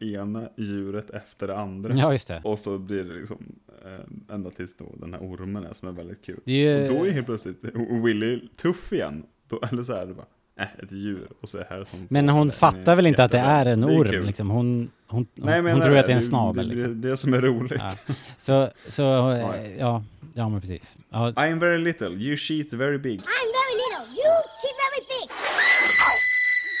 i 0.00 0.14
ena 0.14 0.48
djuret 0.56 1.10
efter 1.10 1.46
det 1.46 1.56
andra. 1.58 1.94
Ja, 1.96 2.12
just 2.12 2.28
det. 2.28 2.40
Och 2.44 2.58
så 2.58 2.78
blir 2.78 3.04
det 3.04 3.14
liksom 3.14 3.54
eh, 3.84 4.34
ända 4.34 4.50
tills 4.50 4.76
då 4.76 4.84
den 5.00 5.12
här 5.14 5.20
ormen 5.20 5.64
är 5.64 5.72
som 5.72 5.88
är 5.88 5.92
väldigt 5.92 6.24
kul. 6.24 6.40
Det 6.44 6.52
är 6.66 6.90
Och 6.90 6.96
då 6.98 7.04
är 7.06 7.10
helt 7.10 7.26
plötsligt 7.26 7.64
Willy 8.04 8.40
tuff 8.56 8.92
igen. 8.92 9.22
Då, 9.48 9.60
eller 9.72 9.82
så 9.82 9.92
är 9.92 10.06
det 10.06 10.14
bara, 10.14 10.26
äh, 10.60 10.66
ett 10.84 10.92
djur. 10.92 11.28
Och 11.40 11.48
så 11.48 11.58
är 11.58 11.62
det 11.62 11.74
här 11.74 11.84
som 11.84 12.06
Men 12.10 12.28
hon 12.28 12.50
fattar 12.50 12.96
väl 12.96 13.06
inte 13.06 13.24
att 13.24 13.30
det 13.32 13.38
är 13.38 13.66
en 13.66 13.84
orm 13.84 14.10
kul. 14.10 14.26
liksom. 14.26 14.50
Hon, 14.50 14.90
hon, 15.06 15.26
Nej, 15.34 15.54
hon, 15.54 15.64
men 15.64 15.72
hon 15.72 15.82
tror 15.82 15.94
det- 15.94 16.00
att 16.00 16.06
det 16.06 16.12
är 16.12 16.16
en 16.16 16.20
det- 16.22 16.26
snabel 16.28 16.68
det- 16.68 16.74
liksom. 16.74 17.00
Det 17.00 17.08
är 17.08 17.10
det 17.10 17.16
som 17.16 17.34
är 17.34 17.40
roligt. 17.40 17.82
Ja. 18.08 18.14
Så, 18.38 18.68
så, 18.88 19.30
eh, 19.30 19.78
ja, 19.78 20.04
ja 20.34 20.48
men 20.48 20.60
precis. 20.60 20.96
Ja, 21.10 21.28
I 21.28 21.52
am 21.52 21.58
very 21.58 21.78
little, 21.78 22.08
you 22.08 22.36
cheat 22.36 22.72
very 22.72 22.98
big. 22.98 23.20
I'm 23.20 23.48
very 23.60 23.74
little. 23.82 24.04
You 24.20 24.30
cheat 24.60 24.76
very 24.84 25.02
big. 25.14 25.26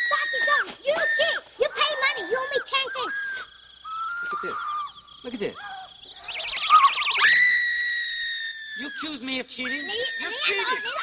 Stop 0.06 0.26
the 0.34 0.40
song. 0.48 0.66
You 0.86 0.94
cheat. 1.16 1.38
You 1.60 1.68
pay 1.80 1.92
money. 2.04 2.22
You 2.30 2.38
owe 2.42 2.50
me 2.54 2.58
10 2.58 2.96
cents. 2.96 3.16
Look 4.22 4.34
at 4.34 4.40
this. 4.46 4.60
Look 5.24 5.34
at 5.34 5.40
this. 5.40 5.56
You 8.80 8.86
accuse 8.88 9.20
me 9.22 9.40
of 9.40 9.46
cheating? 9.48 9.84
You 10.22 10.30
cheated! 10.46 10.94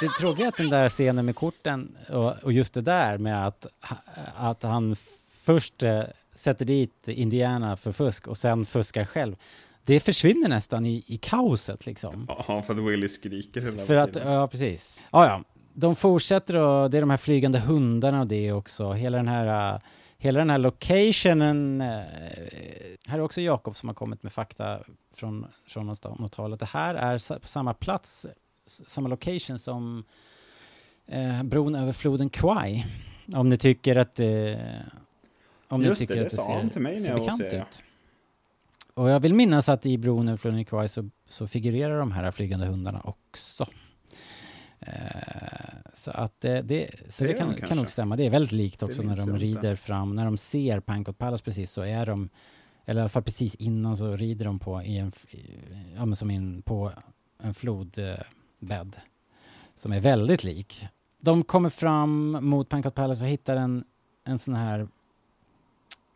Det 0.00 0.08
tråkiga 0.08 0.46
är 0.46 0.48
att 0.48 0.56
den 0.56 0.70
där 0.70 0.88
scenen 0.88 1.26
med 1.26 1.36
korten 1.36 1.96
och, 2.08 2.32
och 2.42 2.52
just 2.52 2.74
det 2.74 2.80
där 2.80 3.18
med 3.18 3.46
att, 3.46 3.66
att 4.36 4.62
han 4.62 4.96
först 5.44 5.82
eh, 5.82 6.02
sätter 6.34 6.64
dit 6.64 7.08
Indiana 7.08 7.76
för 7.76 7.92
fusk 7.92 8.26
och 8.28 8.36
sen 8.36 8.64
fuskar 8.64 9.04
själv. 9.04 9.36
Det 9.86 10.00
försvinner 10.00 10.48
nästan 10.48 10.86
i, 10.86 11.04
i 11.06 11.16
kaoset 11.16 11.86
liksom. 11.86 12.26
Ja, 12.48 12.62
för 12.62 12.74
att 12.74 12.80
Willy 12.80 13.08
skriker 13.08 13.60
hela 13.60 13.82
För 13.82 13.96
att, 13.96 14.12
tiden. 14.12 14.32
ja 14.32 14.48
precis. 14.48 15.00
Ja, 15.10 15.26
ja. 15.26 15.44
De 15.74 15.96
fortsätter 15.96 16.56
och 16.56 16.90
det 16.90 16.96
är 16.96 17.00
de 17.00 17.10
här 17.10 17.16
flygande 17.16 17.58
hundarna 17.58 18.20
och 18.20 18.26
det 18.26 18.52
också. 18.52 18.92
Hela 18.92 19.16
den 19.16 19.28
här, 19.28 19.80
hela 20.18 20.38
den 20.38 20.50
här 20.50 20.58
locationen. 20.58 21.80
Uh, 21.80 21.86
här 23.06 23.18
är 23.18 23.20
också 23.20 23.40
Jakob 23.40 23.76
som 23.76 23.88
har 23.88 23.94
kommit 23.94 24.22
med 24.22 24.32
fakta 24.32 24.80
från, 25.14 25.46
från 25.66 25.86
något 25.86 26.34
håll. 26.34 26.52
Att 26.52 26.60
det 26.60 26.66
här 26.66 26.94
är 26.94 27.18
sa- 27.18 27.38
på 27.38 27.48
samma 27.48 27.74
plats, 27.74 28.26
samma 28.66 29.08
location 29.08 29.58
som 29.58 30.04
uh, 31.12 31.42
bron 31.42 31.74
över 31.74 31.92
floden 31.92 32.30
Kwai. 32.30 32.84
Om 33.34 33.48
ni 33.48 33.56
tycker 33.56 33.96
att, 33.96 34.20
uh, 34.20 34.26
om 35.68 35.80
ni 35.80 35.86
Just 35.86 35.98
tycker 35.98 36.14
det, 36.14 36.20
det 36.20 36.26
att 36.26 36.30
det 36.30 36.36
sa 36.36 36.46
ser, 36.46 36.52
han 36.52 36.70
till 36.70 36.82
mig 36.82 37.00
när 37.00 37.08
jag 37.08 37.18
var 37.18 37.56
ut. 37.56 37.82
Och 38.96 39.10
jag 39.10 39.20
vill 39.20 39.34
minnas 39.34 39.68
att 39.68 39.86
i 39.86 39.98
Bron 39.98 40.28
över 40.28 40.36
floden 40.36 40.64
Kwai 40.64 40.88
så, 40.88 41.10
så 41.28 41.46
figurerar 41.46 41.98
de 41.98 42.12
här 42.12 42.30
flygande 42.30 42.66
hundarna 42.66 43.00
också. 43.04 43.66
Eh, 44.80 44.92
så 45.92 46.10
att 46.10 46.40
det, 46.40 46.62
det, 46.62 46.90
så 47.08 47.24
Det 47.24 47.32
det, 47.32 47.38
kan, 47.38 47.54
kan 47.54 47.76
nog 47.76 47.90
stämma. 47.90 48.16
Det 48.16 48.26
är 48.26 48.30
väldigt 48.30 48.52
likt 48.52 48.82
också 48.82 49.02
när 49.02 49.16
de 49.16 49.28
jag 49.28 49.36
inte. 49.36 49.44
rider 49.44 49.76
fram, 49.76 50.14
när 50.16 50.24
de 50.24 50.36
ser 50.36 50.80
Pankot 50.80 51.18
Palace 51.18 51.44
precis 51.44 51.70
så 51.70 51.82
är 51.82 52.06
de, 52.06 52.28
eller 52.84 53.00
i 53.00 53.02
alla 53.02 53.08
fall 53.08 53.22
precis 53.22 53.54
innan 53.54 53.96
så 53.96 54.16
rider 54.16 54.44
de 54.44 54.58
på, 54.58 54.82
i 54.82 54.98
en, 54.98 55.12
ja, 55.96 56.14
som 56.14 56.30
in 56.30 56.62
på 56.62 56.92
en 57.42 57.54
flodbädd 57.54 58.96
som 59.74 59.92
är 59.92 60.00
väldigt 60.00 60.44
lik. 60.44 60.86
De 61.20 61.42
kommer 61.42 61.68
fram 61.68 62.30
mot 62.40 62.68
Pankot 62.68 62.94
Palace 62.94 63.24
och 63.24 63.30
hittar 63.30 63.56
en, 63.56 63.84
en 64.24 64.38
sån 64.38 64.54
här 64.54 64.88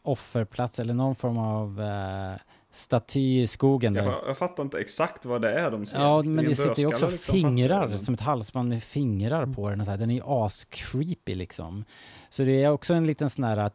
offerplats 0.02 0.78
eller 0.78 0.94
någon 0.94 1.14
form 1.14 1.38
av 1.38 1.80
eh, 1.80 2.40
staty 2.70 3.40
i 3.40 3.46
skogen 3.46 3.94
där. 3.94 4.04
Jag, 4.04 4.20
jag 4.26 4.38
fattar 4.38 4.62
inte 4.62 4.78
exakt 4.78 5.26
vad 5.26 5.42
det 5.42 5.52
är 5.52 5.70
de 5.70 5.86
ser. 5.86 5.98
Ja, 5.98 6.22
men 6.22 6.38
en 6.38 6.44
det 6.44 6.56
sitter 6.56 6.80
ju 6.80 6.86
också 6.86 7.10
liksom, 7.10 7.32
fingrar, 7.34 7.96
som 7.96 8.14
ett 8.14 8.20
halsband 8.20 8.68
med 8.68 8.82
fingrar 8.82 9.46
på 9.46 9.70
den. 9.70 9.80
och 9.80 9.86
så 9.86 9.90
här. 9.90 9.98
Den 9.98 10.10
är 10.10 10.14
ju 10.14 10.22
as-creepy 10.22 11.34
liksom. 11.34 11.84
Så 12.30 12.42
det 12.42 12.64
är 12.64 12.70
också 12.70 12.94
en 12.94 13.06
liten 13.06 13.30
sån 13.30 13.44
här 13.44 13.56
att, 13.56 13.74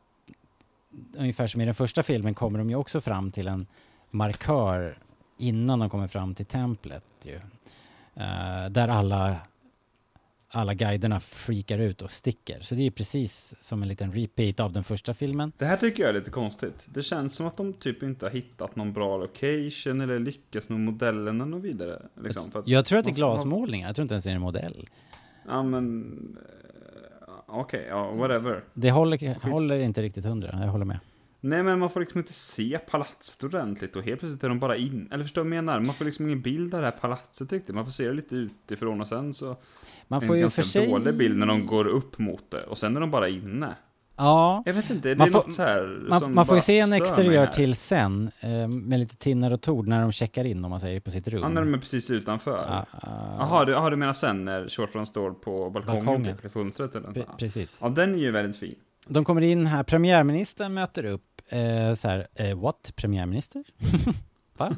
ungefär 1.17 1.47
som 1.47 1.61
i 1.61 1.65
den 1.65 1.75
första 1.75 2.03
filmen 2.03 2.33
kommer 2.33 2.59
de 2.59 2.69
ju 2.69 2.75
också 2.75 3.01
fram 3.01 3.31
till 3.31 3.47
en 3.47 3.67
markör 4.11 4.97
innan 5.37 5.79
de 5.79 5.89
kommer 5.89 6.07
fram 6.07 6.35
till 6.35 6.45
templet 6.45 7.03
ju. 7.23 7.35
Eh, 8.15 8.69
där 8.69 8.87
alla, 8.87 9.35
alla 10.56 10.74
guiderna 10.74 11.20
freakar 11.20 11.78
ut 11.78 12.01
och 12.01 12.12
sticker. 12.12 12.60
Så 12.62 12.76
det 12.76 12.82
är 12.82 12.84
ju 12.84 12.91
precis 12.91 13.56
som 13.60 13.82
en 13.82 13.88
liten 13.88 14.12
repeat 14.12 14.60
av 14.60 14.72
den 14.72 14.84
första 14.84 15.14
filmen. 15.14 15.51
Det 15.58 15.66
här 15.66 15.78
tycker 15.78 16.03
jag 16.03 16.10
är 16.10 16.14
lite 16.14 16.32
konstigt. 16.32 16.88
Det 16.89 17.03
känns 17.03 17.36
som 17.36 17.47
att 17.47 17.58
de 17.58 17.74
typ 17.74 18.03
inte 18.03 18.26
har 18.26 18.32
hittat 18.32 18.76
någon 18.76 18.93
bra 18.93 19.18
location 19.18 20.01
eller 20.01 20.20
lyckats 20.20 20.70
med 20.70 20.80
modellerna 20.80 21.56
och 21.56 21.66
vidare. 21.66 22.01
Liksom, 22.24 22.51
att 22.53 22.68
Jag 22.68 22.86
tror 22.86 22.99
att 22.99 23.06
det 23.06 23.12
är 23.12 23.16
glasmålningar, 23.16 23.88
jag 23.88 23.95
tror 23.95 24.03
inte 24.03 24.14
ens 24.14 24.24
det 24.26 24.32
är 24.32 24.36
en 24.36 24.41
modell. 24.41 24.89
Ja, 25.47 25.64
men... 25.64 26.38
eh, 26.41 27.34
Okej, 27.47 27.86
ja, 27.89 28.12
whatever. 28.12 28.64
Det 28.74 28.91
håller, 28.91 29.49
håller 29.51 29.80
inte 29.80 30.01
riktigt 30.01 30.26
hundra, 30.26 30.60
jag 30.62 30.68
håller 30.72 30.86
med. 30.86 30.99
Nej, 31.45 31.63
men 31.63 31.79
man 31.79 31.89
får 31.89 31.99
liksom 31.99 32.19
inte 32.19 32.33
se 32.33 32.79
palatset 32.89 33.43
ordentligt 33.43 33.95
och 33.95 34.03
helt 34.03 34.19
plötsligt 34.19 34.43
är 34.43 34.49
de 34.49 34.59
bara 34.59 34.77
in. 34.77 35.09
Eller 35.11 35.23
förstår 35.23 35.43
du 35.43 35.49
vad 35.49 35.57
jag 35.57 35.63
menar? 35.63 35.79
Man 35.79 35.95
får 35.95 36.05
liksom 36.05 36.25
ingen 36.25 36.41
bild 36.41 36.73
av 36.75 36.81
det 36.81 36.87
här 36.87 36.91
palatset 37.01 37.51
riktigt. 37.53 37.75
Man 37.75 37.85
får 37.85 37.91
se 37.91 38.07
det 38.07 38.13
lite 38.13 38.35
utifrån 38.35 39.01
och 39.01 39.07
sen 39.07 39.33
så... 39.33 39.57
Man 40.07 40.21
får 40.21 40.33
en 40.33 40.35
ju 40.35 40.41
ganska 40.41 40.61
för 40.63 40.69
sig- 40.69 40.87
dålig 40.91 41.17
bild 41.17 41.37
när 41.37 41.45
de 41.45 41.65
går 41.65 41.87
upp 41.87 42.17
mot 42.19 42.51
det 42.51 42.63
och 42.63 42.77
sen 42.77 42.95
är 42.97 43.01
de 43.01 43.11
bara 43.11 43.29
inne. 43.29 43.75
Ja. 44.17 44.63
Jag 44.65 44.73
vet 44.73 44.89
inte, 44.89 45.09
det 45.09 45.15
Man 45.15 45.27
är 45.27 45.31
får- 45.31 45.39
något 45.39 45.53
så 45.53 45.61
här 45.61 46.05
Man, 46.09 46.33
man 46.33 46.45
får 46.45 46.55
ju 46.55 46.61
se 46.61 46.79
en 46.79 46.93
exteriör 46.93 47.47
till 47.47 47.75
sen, 47.75 48.31
eh, 48.39 48.67
med 48.67 48.99
lite 48.99 49.15
tinnar 49.15 49.51
och 49.51 49.61
tord, 49.61 49.87
när 49.87 50.01
de 50.01 50.11
checkar 50.11 50.45
in, 50.45 50.65
om 50.65 50.69
man 50.71 50.79
säger, 50.79 50.99
på 50.99 51.11
sitt 51.11 51.27
rum. 51.27 51.41
Ja, 51.41 51.49
när 51.49 51.61
de 51.61 51.73
är 51.73 51.77
precis 51.77 52.11
utanför. 52.11 52.65
Ja, 52.69 52.85
Jaha, 53.39 53.65
du, 53.65 53.71
jaha, 53.71 53.89
du 53.89 53.95
menar 53.95 54.13
sen 54.13 54.45
när 54.45 54.67
Short 54.69 54.95
Run 54.95 55.05
står 55.05 55.31
på 55.31 55.69
balkongen, 55.69 56.05
Balkongen. 56.05 56.35
typ, 56.35 56.45
i 56.45 56.49
fönstret 56.49 56.95
eller 56.95 57.07
något 57.07 57.17
Pre- 57.17 57.37
precis. 57.37 57.77
Ja, 57.81 57.89
den 57.89 58.13
är 58.13 58.17
ju 58.19 58.31
väldigt 58.31 58.57
fin. 58.59 58.75
De 59.07 59.25
kommer 59.25 59.41
in 59.41 59.65
här, 59.65 59.83
premiärministern 59.83 60.73
möter 60.73 61.05
upp, 61.05 61.34
eh, 61.49 61.93
så 61.93 62.07
här, 62.07 62.27
eh, 62.35 62.57
what? 62.59 62.93
Premiärminister? 62.95 63.63
Va? 64.57 64.75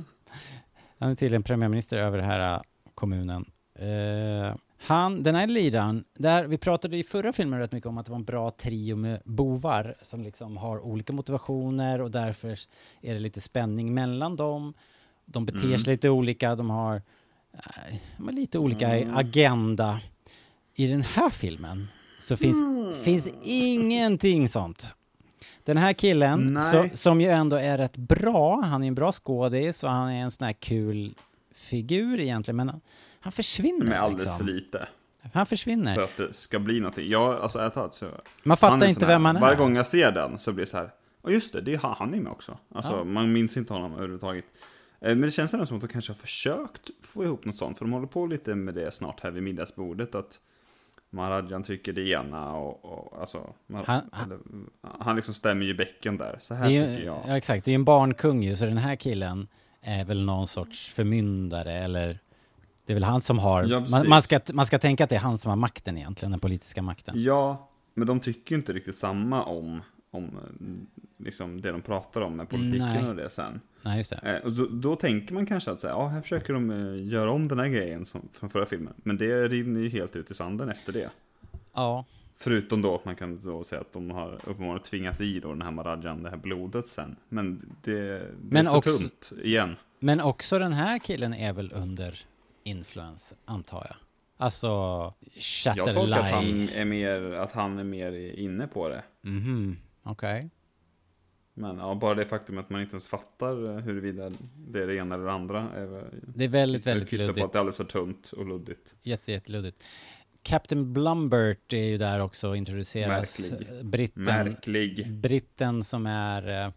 Han 0.99 1.11
är 1.11 1.15
tydligen 1.15 1.43
premiärminister 1.43 1.97
över 1.97 2.17
den 2.17 2.25
här 2.29 2.53
eh, 2.55 2.61
kommunen. 2.95 3.45
Eh, 3.75 4.55
han, 4.79 5.23
den 5.23 5.35
här 5.35 5.47
liraren, 5.47 6.03
där 6.17 6.45
vi 6.45 6.57
pratade 6.57 6.97
i 6.97 7.03
förra 7.03 7.33
filmen 7.33 7.59
rätt 7.59 7.71
mycket 7.71 7.87
om 7.87 7.97
att 7.97 8.05
det 8.05 8.11
var 8.11 8.19
en 8.19 8.23
bra 8.25 8.51
trio 8.51 8.95
med 8.95 9.21
bovar 9.25 9.95
som 10.01 10.23
liksom 10.23 10.57
har 10.57 10.79
olika 10.85 11.13
motivationer 11.13 12.01
och 12.01 12.11
därför 12.11 12.49
är 13.01 13.13
det 13.13 13.19
lite 13.19 13.41
spänning 13.41 13.93
mellan 13.93 14.35
dem. 14.35 14.73
De 15.25 15.45
beter 15.45 15.65
Mm. 15.65 15.77
sig 15.77 15.93
lite 15.93 16.09
olika, 16.09 16.55
de 16.55 16.69
har 16.69 16.95
eh, 17.53 17.95
de 18.17 18.25
har 18.25 18.31
lite 18.33 18.59
olika 18.59 18.97
Mm. 18.97 19.15
agenda. 19.15 20.01
I 20.75 20.87
den 20.87 21.01
här 21.01 21.29
filmen 21.29 21.87
så 22.21 22.37
finns, 22.37 22.61
Mm. 22.61 22.93
finns 23.03 23.29
ingenting 23.43 24.49
sånt. 24.49 24.93
Den 25.67 25.77
här 25.77 25.93
killen, 25.93 26.61
så, 26.71 26.89
som 26.93 27.21
ju 27.21 27.27
ändå 27.27 27.55
är 27.55 27.77
rätt 27.77 27.97
bra, 27.97 28.61
han 28.61 28.83
är 28.83 28.87
en 28.87 28.95
bra 28.95 29.11
skådis 29.11 29.83
och 29.83 29.89
han 29.89 30.09
är 30.09 30.23
en 30.23 30.31
sån 30.31 30.45
här 30.45 30.53
kul 30.53 31.15
figur 31.53 32.19
egentligen, 32.19 32.55
men 32.55 32.69
han, 32.69 32.81
han 33.19 33.31
försvinner. 33.31 33.85
Men 33.85 33.93
alldeles 34.01 34.21
liksom. 34.21 34.37
för 34.37 34.45
lite. 34.45 34.87
Han 35.33 35.45
försvinner. 35.45 35.95
För 35.95 36.01
att 36.01 36.17
det 36.17 36.33
ska 36.33 36.59
bli 36.59 36.79
någonting. 36.79 37.09
Jag, 37.09 37.33
alltså 37.41 37.59
ärligt 37.59 37.73
talat 37.73 37.93
så... 37.93 38.05
Man 38.43 38.57
fattar 38.57 38.85
inte 38.85 39.05
vem 39.05 39.25
han 39.25 39.35
är. 39.35 39.41
Varje 39.41 39.57
gång 39.57 39.75
jag 39.75 39.85
ser 39.85 40.11
den 40.11 40.39
så 40.39 40.53
blir 40.53 40.65
det 40.65 40.69
så 40.69 40.77
här. 40.77 40.89
Ja 41.23 41.29
just 41.29 41.53
det, 41.53 41.61
det 41.61 41.73
är 41.73 41.77
han, 41.77 41.95
han 41.97 42.13
är 42.13 42.21
med 42.21 42.31
också. 42.31 42.57
Alltså 42.75 42.93
Ja. 42.93 43.03
man 43.03 43.31
minns 43.33 43.57
inte 43.57 43.73
honom 43.73 43.93
överhuvudtaget. 43.93 44.45
Eh, 45.01 45.07
Men 45.09 45.21
det 45.21 45.31
känns 45.31 45.53
ändå 45.53 45.65
som 45.65 45.77
att 45.77 45.81
de 45.81 45.87
kanske 45.87 46.11
har 46.11 46.17
försökt 46.17 46.89
få 47.01 47.23
ihop 47.23 47.45
något 47.45 47.57
sånt. 47.57 47.77
För 47.77 47.85
de 47.85 47.91
håller 47.93 48.07
på 48.07 48.25
lite 48.25 48.55
med 48.55 48.73
det 48.73 48.91
snart 48.91 49.19
här 49.19 49.31
vid 49.31 49.43
middagsbordet. 49.43 50.15
Att 50.15 50.39
Maharajan 51.17 51.63
tycker 51.63 51.93
det 51.93 52.09
ena 52.09 52.53
och, 52.55 52.85
och 52.85 53.19
alltså... 53.19 53.53
Man, 53.67 53.83
Han- 53.85 54.09
han, 54.11 54.69
han 54.99 55.15
liksom 55.15 55.33
stämmer 55.33 55.65
ju 55.65 55.73
bäcken 55.73 56.17
där. 56.17 56.37
Så 56.39 56.53
här 56.53 56.65
är, 56.65 56.69
tycker 56.69 56.99
ju- 56.99 57.05
jag. 57.05 57.19
ja, 57.27 57.37
exakt, 57.37 57.65
det 57.65 57.71
är 57.71 57.75
en 57.75 57.83
barnkung 57.83 58.43
ju, 58.43 58.55
så 58.55 58.65
den 58.65 58.77
här 58.77 58.95
killen 58.95 59.47
är 59.81 60.05
väl 60.05 60.25
någon 60.25 60.47
sorts 60.47 60.89
förmyndare 60.93 61.77
eller 61.77 62.19
det 62.85 62.93
är 62.93 62.95
väl 62.95 63.03
han 63.03 63.21
som 63.21 63.39
har, 63.39 63.63
Ja, 63.63 63.85
man, 63.91 64.09
man, 64.09 64.21
ska, 64.21 64.39
man 64.53 64.65
ska 64.65 64.79
tänka 64.79 65.03
att 65.03 65.09
det 65.09 65.15
är 65.15 65.19
han 65.19 65.37
som 65.37 65.49
har 65.49 65.55
makten 65.55 65.97
egentligen, 65.97 66.31
den 66.31 66.39
politiska 66.39 66.81
makten. 66.81 67.13
Ja, 67.17 67.69
men 67.93 68.07
de 68.07 68.19
tycker 68.19 68.51
ju 68.51 68.57
inte 68.57 68.73
riktigt 68.73 68.95
samma 68.95 69.43
om, 69.43 69.81
om 70.17 70.25
eh, 70.25 71.23
liksom 71.25 71.61
det 71.61 71.71
de 71.71 71.81
pratar 71.81 72.21
om 72.21 72.35
med 72.37 72.49
politiken 72.49 72.79
Nej. 73.01 73.09
och 73.09 73.15
det 73.15 73.29
sen. 73.29 73.61
Nej, 73.81 73.97
just 73.97 74.09
det. 74.09 74.15
Eh, 74.23 74.45
Och 74.45 74.51
då, 74.53 74.65
då 74.65 74.95
tänker 74.95 75.33
man 75.33 75.45
kanske 75.45 75.71
att 75.71 75.79
så 75.79 75.87
här, 75.87 75.93
ja, 75.95 76.07
här 76.07 76.21
försöker 76.21 76.53
de 76.53 76.69
eh, 76.71 77.07
göra 77.13 77.31
om 77.31 77.47
den 77.47 77.59
här 77.59 77.67
grejen 77.67 78.05
som, 78.05 78.29
från 78.33 78.49
förra 78.49 78.65
filmen. 78.65 78.93
Men 78.97 79.17
det 79.17 79.47
rinner 79.47 79.79
ju 79.81 79.89
helt 79.89 80.15
ut 80.15 80.31
i 80.31 80.33
sanden 80.33 80.69
efter 80.69 80.93
det. 80.93 81.09
Ja. 81.73 82.05
Förutom 82.39 82.81
då 82.81 82.95
att 82.95 83.05
man 83.05 83.15
kan 83.15 83.39
då 83.43 83.63
säga 83.63 83.81
att 83.81 83.93
de 83.93 84.11
har 84.11 84.33
uppenbarligen 84.33 84.79
tvingat 84.83 85.21
i 85.21 85.39
då 85.39 85.49
den 85.49 85.61
här 85.61 85.71
Marajan, 85.71 86.23
det 86.23 86.29
här 86.29 86.37
blodet 86.37 86.87
sen. 86.87 87.15
Men 87.29 87.75
det, 87.83 87.93
det 88.19 88.27
Men 88.41 88.67
är 88.67 88.71
för 88.71 88.77
också- 88.77 88.97
tunt 88.97 89.31
igen. 89.43 89.75
Men 89.99 90.21
också 90.21 90.59
den 90.59 90.73
här 90.73 90.99
killen 90.99 91.33
är 91.33 91.53
väl 91.53 91.71
under 91.75 92.19
influens, 92.63 93.33
antar 93.45 93.85
jag. 93.89 93.95
Alltså, 94.39 94.67
Jag 95.75 95.93
tolkar 95.93 96.19
att 96.19 96.31
han 96.31 96.69
är 96.69 96.85
mer, 96.85 97.31
att 97.33 97.51
han 97.51 97.77
är 97.79 97.83
mer 97.83 98.11
inne 98.39 98.67
på 98.67 98.89
det. 98.89 99.03
Mhm, 99.21 99.77
okej. 100.11 100.49
Men 101.53 101.77
ja, 101.77 101.95
bara 101.95 102.15
det 102.15 102.25
faktum 102.25 102.57
att 102.57 102.69
man 102.69 102.81
inte 102.81 102.93
ens 102.93 103.07
fattar 103.07 103.69
eh, 103.69 103.83
huruvida 103.83 104.31
det 104.55 104.83
är 104.83 104.87
det 104.87 104.95
ena 104.95 105.15
eller 105.15 105.25
det 105.25 105.31
andra. 105.31 105.59
Är, 105.71 106.09
Det 106.35 106.43
är 106.43 106.47
väldigt, 106.49 106.87
väldigt 106.87 107.09
kvittar 107.09 107.25
på 107.25 107.27
luddigt. 107.27 107.45
att 107.45 107.53
det 107.53 107.57
är 107.57 107.59
alldeles 107.59 107.77
för 107.77 107.83
tunt 107.83 108.31
och 108.37 108.45
luddigt. 108.45 108.95
Jätte, 109.03 109.31
jätteluddigt. 109.31 109.83
Captain 110.41 110.93
Blumbert 110.93 111.73
är 111.73 111.83
ju 111.83 111.97
där 111.97 112.19
också 112.19 112.49
och 112.49 112.57
introduceras. 112.57 113.51
Märklig. 113.51 113.85
Britten, 113.85 114.23
Märklig. 114.23 115.13
Britten 115.13 115.83
som 115.83 116.05
är, 116.05 116.65
eh, 116.65 116.71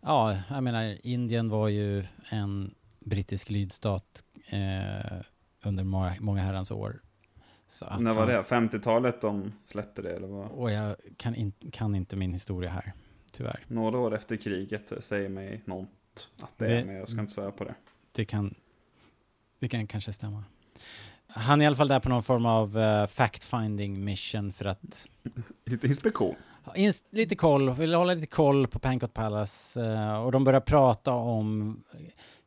ja, 0.00 0.36
jag 0.50 0.62
menar, 0.62 1.06
Indien 1.06 1.48
var 1.48 1.68
ju 1.68 2.04
en 2.28 2.74
brittisk 3.00 3.50
lydstat 3.50 4.24
eh, 4.48 5.16
under 5.64 5.84
många, 5.84 6.14
många 6.20 6.42
herrans 6.42 6.70
år. 6.70 7.00
När 8.00 8.14
var 8.14 8.26
det? 8.26 8.42
50-talet 8.42 9.20
de 9.20 9.52
släppte 9.64 10.02
det 10.02 10.16
eller 10.16 10.28
vad? 10.28 10.50
Och 10.50 10.70
jag 10.72 10.96
kan, 11.16 11.34
in, 11.34 11.52
kan 11.72 11.94
inte 11.94 12.16
min 12.16 12.32
historia 12.32 12.70
här, 12.70 12.92
tyvärr. 13.32 13.64
Några 13.68 13.98
år 13.98 14.14
efter 14.14 14.36
kriget 14.36 14.92
säger 15.00 15.28
mig 15.28 15.62
något 15.64 15.88
att 16.42 16.52
det, 16.58 16.66
Det- 16.66 16.78
är, 16.80 16.84
men 16.84 16.94
jag 16.96 17.08
ska 17.08 17.20
inte 17.20 17.32
svära 17.32 17.50
på 17.52 17.64
det. 17.64 17.74
Det 18.12 18.24
kan, 18.24 18.54
det 19.58 19.68
kan 19.68 19.86
kanske 19.86 20.12
stämma. 20.12 20.44
Han 21.26 21.60
är 21.60 21.64
i 21.64 21.66
alla 21.66 21.76
fall 21.76 21.88
där 21.88 22.00
på 22.00 22.08
någon 22.08 22.22
form 22.22 22.46
av 22.46 22.78
eh, 22.78 23.06
fact-finding 23.06 23.98
mission 24.04 24.52
för 24.52 24.64
att 24.64 25.06
Lite 25.64 25.86
inspektion. 25.86 26.34
ha 26.64 26.72
ins- 26.74 27.04
lite 27.10 27.36
koll, 27.36 27.70
vill 27.74 27.94
hålla 27.94 28.14
lite 28.14 28.26
koll 28.26 28.66
på 28.66 28.78
Pankot 28.78 29.14
Palace 29.14 29.80
eh, 29.92 30.22
och 30.24 30.32
de 30.32 30.44
börjar 30.44 30.60
prata 30.60 31.12
om 31.12 31.82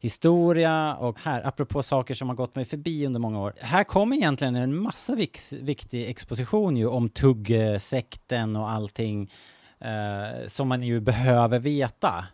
historia 0.01 0.95
och 0.95 1.19
här, 1.19 1.47
apropå 1.47 1.83
saker 1.83 2.13
som 2.13 2.29
har 2.29 2.35
gått 2.35 2.55
mig 2.55 2.65
förbi 2.65 3.05
under 3.05 3.19
många 3.19 3.39
år. 3.39 3.53
Här 3.59 3.83
kommer 3.83 4.15
egentligen 4.15 4.55
en 4.55 4.75
massa 4.75 5.15
vix, 5.15 5.53
viktig 5.53 6.09
exposition 6.09 6.77
ju 6.77 6.87
om 6.87 7.09
tuggsekten 7.09 8.55
och 8.55 8.69
allting 8.69 9.31
eh, 9.79 10.47
som 10.47 10.67
man 10.67 10.83
ju 10.83 10.99
behöver 10.99 11.59
veta 11.59 12.25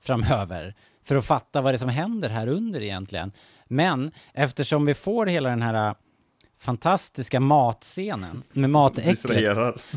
framöver 0.00 0.74
för 1.04 1.16
att 1.16 1.26
fatta 1.26 1.60
vad 1.60 1.72
det 1.72 1.76
är 1.76 1.78
som 1.78 1.88
händer 1.88 2.28
här 2.28 2.46
under 2.46 2.82
egentligen. 2.82 3.32
Men 3.66 4.10
eftersom 4.32 4.86
vi 4.86 4.94
får 4.94 5.26
hela 5.26 5.48
den 5.48 5.62
här 5.62 5.94
fantastiska 6.58 7.40
matscenen 7.40 8.42
med 8.52 8.70
matäcklet. 8.70 9.14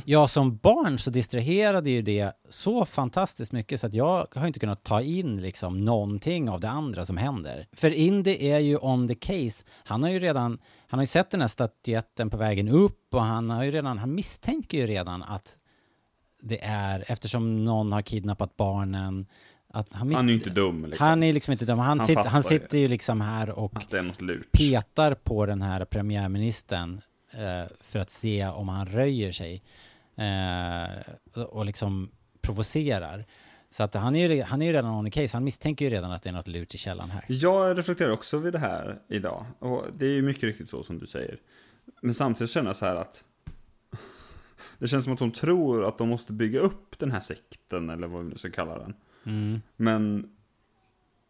Ja, 0.06 0.28
som 0.28 0.58
barn 0.58 0.98
så 0.98 1.10
distraherade 1.10 1.90
ju 1.90 2.02
det 2.02 2.32
så 2.50 2.86
fantastiskt 2.86 3.52
mycket 3.52 3.80
så 3.80 3.88
att 3.88 3.94
jag 3.94 4.28
har 4.36 4.48
inte 4.48 4.60
kunnat 4.60 4.84
ta 4.84 5.02
in 5.02 5.42
liksom 5.42 5.86
någonting 5.86 6.50
av 6.50 6.60
det 6.60 6.70
andra 6.70 7.06
som 7.06 7.18
händer. 7.18 7.68
För 7.74 7.92
Indy 7.92 8.38
är 8.50 8.60
ju 8.60 8.78
on 8.78 9.08
the 9.08 9.16
case. 9.16 9.64
Han 9.84 10.04
har 10.04 10.10
ju 10.10 10.20
redan, 10.20 10.60
han 10.88 11.00
har 11.00 11.04
ju 11.04 11.08
sett 11.08 11.30
den 11.32 11.42
här 11.42 11.48
statyetten 11.48 12.30
på 12.30 12.38
vägen 12.38 12.70
upp 12.70 13.14
och 13.14 13.24
han 13.24 13.50
har 13.50 13.64
ju 13.64 13.72
redan, 13.72 13.98
han 13.98 14.16
misstänker 14.16 14.78
ju 14.78 14.88
redan 14.88 15.24
att 15.24 15.58
det 16.42 16.60
är, 16.64 17.06
eftersom 17.08 17.66
någon 17.66 17.92
har 17.92 18.02
kidnappat 18.02 18.58
barnen, 18.58 19.26
Att 19.74 19.94
han, 19.94 20.14
Han 20.16 20.26
är 20.26 20.30
ju 20.30 20.38
inte 20.38 20.50
dum 20.50 20.86
liksom. 20.86 21.08
Han 21.08 21.24
är 21.24 21.34
liksom 21.34 21.52
inte 21.52 21.66
dum. 21.66 21.80
Han, 21.80 22.00
Han 22.00 22.08
sitter, 22.08 22.24
han 22.24 22.44
sitter 22.44 22.78
ju 22.78 22.88
liksom 22.88 23.22
här 23.22 23.50
och 23.50 23.74
petar 24.52 25.14
på 25.14 25.46
den 25.46 25.62
här 25.62 25.86
premiärministern 25.86 27.02
eh, 27.32 27.72
för 27.80 28.00
att 28.00 28.10
se 28.10 28.46
om 28.48 28.70
han 28.70 28.86
röjer 28.88 29.32
sig. 29.32 29.64
Eh, 30.16 31.42
och- 31.42 31.54
och 31.54 31.66
liksom 31.66 32.12
provocerar. 32.42 33.26
Så 33.72 33.84
att 33.84 33.94
han 33.94 34.16
är 34.16 34.30
ju, 34.30 34.42
han 34.44 34.62
är 34.62 34.66
ju 34.66 34.74
redan 34.74 34.92
on 34.92 35.06
the 35.06 35.12
case. 35.22 35.38
Han 35.38 35.44
misstänker 35.44 35.86
ju 35.86 35.92
redan 35.92 36.12
att 36.12 36.24
det 36.24 36.30
är 36.30 36.34
något 36.34 36.48
lurt 36.48 36.76
i 36.76 36.78
källan 36.78 37.10
här. 37.12 37.26
Jag 37.28 37.78
reflekterar 37.78 38.12
också 38.12 38.38
vid 38.38 38.54
det 38.54 38.60
här 38.60 39.00
idag. 39.10 39.46
Och 39.60 39.86
det 39.98 40.06
är 40.06 40.10
ju 40.14 40.22
mycket 40.22 40.44
riktigt 40.44 40.70
så 40.70 40.84
som 40.84 41.00
du 41.00 41.06
säger. 41.06 41.38
Men 42.02 42.14
samtidigt 42.14 42.52
känner 42.52 42.70
jag 42.70 42.76
så 42.76 42.86
här 42.86 42.96
att 42.96 43.24
det 44.80 44.88
känns 44.88 45.04
som 45.04 45.14
att 45.14 45.20
de 45.20 45.32
tror 45.32 45.86
att 45.88 45.98
de 45.98 46.10
måste 46.10 46.34
bygga 46.34 46.60
upp 46.60 47.00
den 47.00 47.12
här 47.12 47.20
sekten, 47.20 47.90
eller 47.90 48.08
vad 48.08 48.24
vi 48.24 48.30
nu 48.30 48.36
ska 48.36 48.50
kalla 48.52 48.78
den. 48.80 48.94
Mm. 49.26 49.62
Men, 49.78 50.30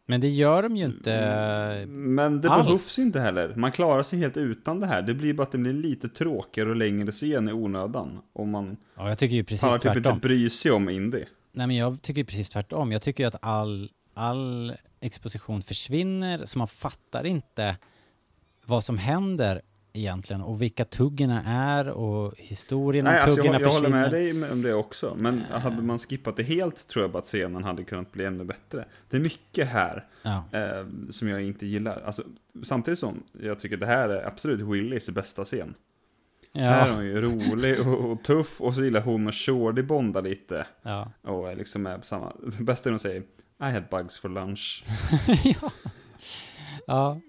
Men 0.05 0.21
det 0.21 0.29
gör 0.29 0.63
de 0.63 0.75
ju 0.75 0.85
inte 0.85 1.85
men 1.87 2.41
det 2.41 2.49
alls. 2.49 2.63
behövs 2.65 2.99
inte 2.99 3.19
heller. 3.19 3.53
Man 3.55 3.71
klarar 3.71 4.03
sig 4.03 4.19
helt 4.19 4.37
utan 4.37 4.79
det 4.79 4.87
här. 4.87 5.01
Det 5.01 5.13
blir 5.13 5.33
bara 5.33 5.43
att 5.43 5.51
det 5.51 5.57
blir 5.57 5.73
lite 5.73 6.09
tråkigare 6.09 6.69
och 6.69 6.75
längre 6.75 7.11
scen 7.11 7.49
i 7.49 7.51
onödan. 7.53 8.19
Om 8.33 8.49
man 8.51 8.77
Ja, 8.97 9.09
jag 9.09 9.17
tycker 9.17 9.35
ju 9.35 9.43
precis 9.43 9.61
pallar 9.61 9.77
typ 9.77 9.93
tvärtom. 9.93 10.13
inte 10.15 10.27
bry 10.27 10.49
sig 10.49 10.71
om 10.71 10.89
indie. 10.89 11.27
Nej 11.51 11.67
men 11.67 11.75
jag 11.75 12.01
tycker 12.01 12.23
precis 12.23 12.49
tvärtom. 12.49 12.91
Jag 12.91 13.01
tycker 13.01 13.27
att 13.27 13.35
all, 13.41 13.89
all 14.13 14.73
exposition 14.99 15.61
försvinner, 15.61 16.45
så 16.45 16.57
man 16.57 16.67
fattar 16.67 17.23
inte 17.25 17.77
vad 18.65 18.83
som 18.83 18.97
händer 18.97 19.61
egentligen 19.93 20.41
och 20.41 20.61
vilka 20.61 20.85
tuggorna 20.85 21.43
är 21.45 21.89
och 21.89 22.33
historien 22.37 23.07
om 23.07 23.13
Nej, 23.13 23.21
alltså 23.21 23.35
tuggorna 23.35 23.53
jag, 23.59 23.61
jag 23.61 23.69
håller 23.73 23.79
försvinner. 23.89 24.01
med 24.01 24.11
dig 24.11 24.33
med- 24.33 24.51
om 24.51 24.61
det 24.61 24.73
också. 24.73 25.15
Men 25.17 25.41
hade 25.51 25.81
man 25.81 25.99
skippat 25.99 26.35
det 26.35 26.43
helt 26.43 26.87
tror 26.87 27.05
jag 27.05 27.17
att 27.17 27.25
scenen 27.25 27.63
hade 27.63 27.83
kunnat 27.83 28.11
bli 28.11 28.25
ännu 28.25 28.43
bättre. 28.43 28.85
Det 29.09 29.17
är 29.17 29.21
mycket 29.21 29.67
här 29.67 30.07
Ja. 30.23 30.43
eh, 30.51 30.85
som 31.09 31.27
jag 31.27 31.41
inte 31.43 31.65
gillar. 31.65 32.01
Alltså, 32.05 32.23
samtidigt 32.63 32.99
som 32.99 33.23
jag 33.41 33.59
tycker 33.59 33.77
det 33.77 33.85
här 33.85 34.09
är 34.09 34.27
absolut 34.27 34.61
Willys 34.61 35.09
bästa 35.09 35.45
scen. 35.45 35.73
Ja. 36.53 36.61
Här 36.61 36.89
är 36.89 36.95
hon 36.95 37.05
ju 37.05 37.21
rolig 37.21 37.87
och, 37.87 38.11
och 38.11 38.23
tuff 38.23 38.61
och 38.61 38.73
så 38.75 38.83
gillar 38.83 39.01
hon 39.01 39.27
och 39.27 39.35
Shorty 39.35 39.81
bonda 39.81 40.21
lite. 40.21 40.65
Ja. 40.81 41.11
Och 41.21 41.57
liksom 41.57 41.85
är 41.87 41.97
på 41.97 42.05
samma. 42.05 42.33
Det 42.57 42.63
bästa 42.63 42.89
är 42.89 42.93
att 42.93 43.01
säga 43.01 43.21
I 43.61 43.63
had 43.63 43.83
bugs 43.91 44.19
for 44.19 44.29
lunch. 44.29 44.83
Ja. 45.61 45.71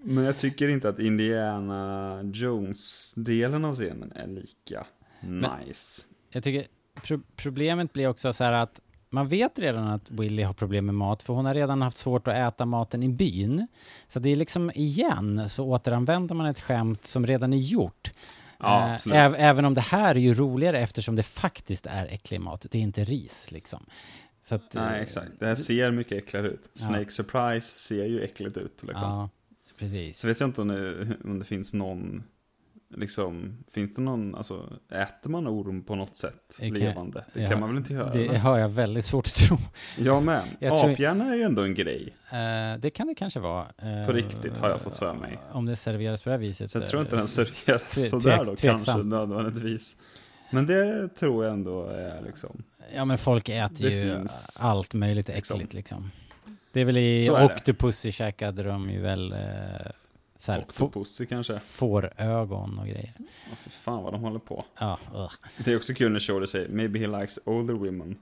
Men 0.02 0.24
jag 0.24 0.38
tycker 0.38 0.68
inte 0.68 0.88
att 0.88 0.98
Indiana 0.98 2.20
Jones-delen 2.22 3.64
av 3.64 3.74
scenen 3.74 4.12
är 4.14 4.26
lika 4.26 4.86
nice. 5.20 6.02
Jag 6.30 6.44
tycker 6.44 6.66
pro 7.02 7.20
problemet 7.36 7.92
blir 7.92 8.08
också 8.08 8.32
så 8.32 8.44
här 8.44 8.52
att 8.52 8.80
man 9.10 9.28
vet 9.28 9.58
redan 9.58 9.88
att 9.88 10.10
Willy 10.10 10.42
har 10.42 10.54
problem 10.54 10.86
med 10.86 10.94
mat 10.94 11.22
för 11.22 11.34
hon 11.34 11.44
har 11.44 11.54
redan 11.54 11.82
haft 11.82 11.96
svårt 11.96 12.28
att 12.28 12.34
äta 12.34 12.66
maten 12.66 13.02
i 13.02 13.08
byn. 13.08 13.66
Så 14.08 14.18
det 14.18 14.28
är 14.28 14.36
liksom 14.36 14.70
igen 14.74 15.48
så 15.48 15.64
återanvänder 15.64 16.34
man 16.34 16.46
ett 16.46 16.60
skämt 16.60 17.06
som 17.06 17.26
redan 17.26 17.52
är 17.52 17.56
gjort. 17.56 18.12
Ja, 18.58 18.98
Eh, 19.06 19.34
även 19.36 19.64
om 19.64 19.74
det 19.74 19.80
här 19.80 20.14
är 20.14 20.20
ju 20.20 20.34
roligare 20.34 20.78
eftersom 20.78 21.16
det 21.16 21.22
faktiskt 21.22 21.86
är 21.86 22.06
äcklig 22.06 22.40
mat. 22.40 22.66
Det 22.70 22.78
är 22.78 22.82
inte 22.82 23.04
ris 23.04 23.50
liksom. 23.52 23.86
Att, 24.50 24.74
eh, 24.74 24.82
Nej, 24.82 25.02
exakt. 25.02 25.30
Det 25.38 25.46
här 25.46 25.54
ser 25.54 25.90
mycket 25.90 26.18
äckligare 26.18 26.48
ut. 26.48 26.70
Ja. 26.72 26.86
Snake 26.86 27.10
Surprise 27.10 27.78
ser 27.78 28.04
ju 28.04 28.22
äckligt 28.22 28.56
ut. 28.56 28.82
Liksom. 28.82 29.08
Ja, 29.10 29.28
precis. 29.82 30.18
Så 30.18 30.28
vet 30.28 30.40
jag 30.40 30.48
inte 30.48 30.60
om 30.60 30.68
det, 30.68 31.06
om 31.24 31.38
det 31.38 31.44
finns 31.44 31.72
någon, 31.74 32.22
liksom, 32.96 33.58
finns 33.74 33.94
det 33.94 34.02
någon, 34.02 34.34
alltså, 34.34 34.72
äter 34.92 35.30
man 35.30 35.46
orm 35.46 35.82
på 35.84 35.94
något 35.94 36.16
sätt 36.16 36.56
Det 36.58 36.68
kan- 36.70 36.78
levande? 36.78 37.24
Det 37.34 37.42
ja, 37.42 37.48
kan 37.48 37.60
man 37.60 37.68
väl 37.68 37.78
inte 37.78 37.92
göra? 37.92 38.12
Det 38.12 38.26
eller? 38.26 38.38
har 38.38 38.58
jag 38.58 38.68
väldigt 38.68 39.04
svårt 39.04 39.26
att 39.26 39.34
tro. 39.34 39.56
Jag 39.98 40.22
med. 40.22 40.42
Jag 40.58 40.92
Aphjärna 40.92 41.24
är 41.30 41.34
ju 41.34 41.42
ändå 41.42 41.62
en 41.62 41.74
grej. 41.74 42.14
Eh, 42.32 42.80
det 42.80 42.90
kan 42.90 43.06
det 43.06 43.14
kanske 43.14 43.40
vara. 43.40 43.66
Eh, 43.78 44.06
På 44.06 44.12
riktigt 44.12 44.56
har 44.56 44.70
jag 44.70 44.80
fått 44.80 44.96
för 44.96 45.14
mig. 45.14 45.38
Om 45.52 45.66
det 45.66 45.76
serveras 45.76 46.22
på 46.22 46.28
det 46.28 46.34
här 46.34 46.40
viset. 46.40 46.70
Så 46.70 46.78
jag 46.78 46.88
tror 46.88 47.02
inte 47.02 47.14
eh, 47.16 47.18
den 47.18 47.28
serveras 47.28 47.82
tve- 47.98 48.10
sådär 48.10 48.38
då, 48.38 48.44
tveksamt. 48.44 48.84
kanske 48.84 49.02
nödvändigtvis. 49.02 49.96
Men 50.54 50.66
det 50.66 51.08
tror 51.08 51.44
jag 51.44 51.52
ändå 51.54 51.86
är 51.86 52.22
liksom. 52.26 52.62
Ja 52.94 53.04
men 53.04 53.18
folk 53.18 53.48
äter 53.48 53.88
Det 53.88 53.94
ju 53.94 54.16
finns, 54.18 54.58
allt 54.60 54.94
möjligt 54.94 55.28
liksom. 55.28 55.56
äckligt 55.56 55.74
liksom. 55.74 56.10
Det 56.72 56.80
är 56.80 56.84
väl 56.84 56.96
i 56.96 57.26
Så. 57.26 57.44
Octopussy 57.44 58.12
käkade 58.12 58.62
de 58.62 58.90
ju 58.90 59.00
väl 59.00 59.32
eh, 59.32 59.38
så 60.38 60.52
här, 60.52 60.60
Octopussy 60.60 61.26
kanske. 61.26 61.58
Fårögon 61.58 62.78
och 62.78 62.86
grejer. 62.86 63.12
Ja, 63.18 63.56
för 63.56 63.70
fan 63.70 64.02
vad 64.02 64.12
de 64.12 64.20
håller 64.22 64.38
på. 64.38 64.64
Ja. 64.78 64.98
Det 65.64 65.72
är 65.72 65.76
också 65.76 65.94
kul 65.94 66.12
när 66.12 66.20
Shorty 66.20 66.46
säger 66.46 66.68
maybe 66.68 66.98
he 66.98 67.06
likes 67.06 67.38
older 67.44 67.74
women. 67.74 68.16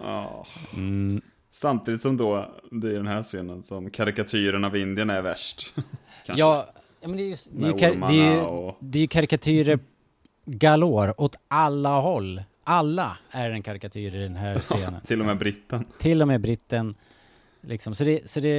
Ja. 0.00 0.46
Mm. 0.76 1.20
Samtidigt 1.50 2.00
som 2.00 2.16
då, 2.16 2.54
det 2.70 2.88
är 2.88 2.92
den 2.92 3.06
här 3.06 3.22
scenen 3.22 3.62
som 3.62 3.90
karikatyren 3.90 4.64
av 4.64 4.76
Indien 4.76 5.10
är 5.10 5.22
värst. 5.22 5.74
Ja, 6.26 6.66
men 7.00 7.16
det 7.16 7.22
är 7.22 7.26
ju, 7.28 7.36
det 7.52 7.64
är 7.64 7.68
ju, 7.72 7.78
kar- 7.78 8.08
det 8.08 8.20
är 8.20 8.34
ju, 8.34 8.72
det 8.80 8.98
är 8.98 9.00
ju 9.00 9.06
karikatyrer 9.08 9.78
galore 10.44 11.14
åt 11.16 11.36
alla 11.48 12.00
håll. 12.00 12.42
Alla 12.68 13.18
är 13.30 13.50
en 13.50 13.62
karikatyr 13.62 14.14
i 14.14 14.22
den 14.22 14.36
här 14.36 14.58
scenen. 14.58 15.00
Till 15.04 15.20
och 15.20 15.26
med 15.26 15.38
britten. 15.38 15.84
Till 15.98 16.22
och 16.22 16.28
med 16.28 16.40
britten. 16.40 16.94
Liksom. 17.60 17.94
Så 17.94 18.04
det, 18.04 18.30
så 18.30 18.40
det, 18.40 18.58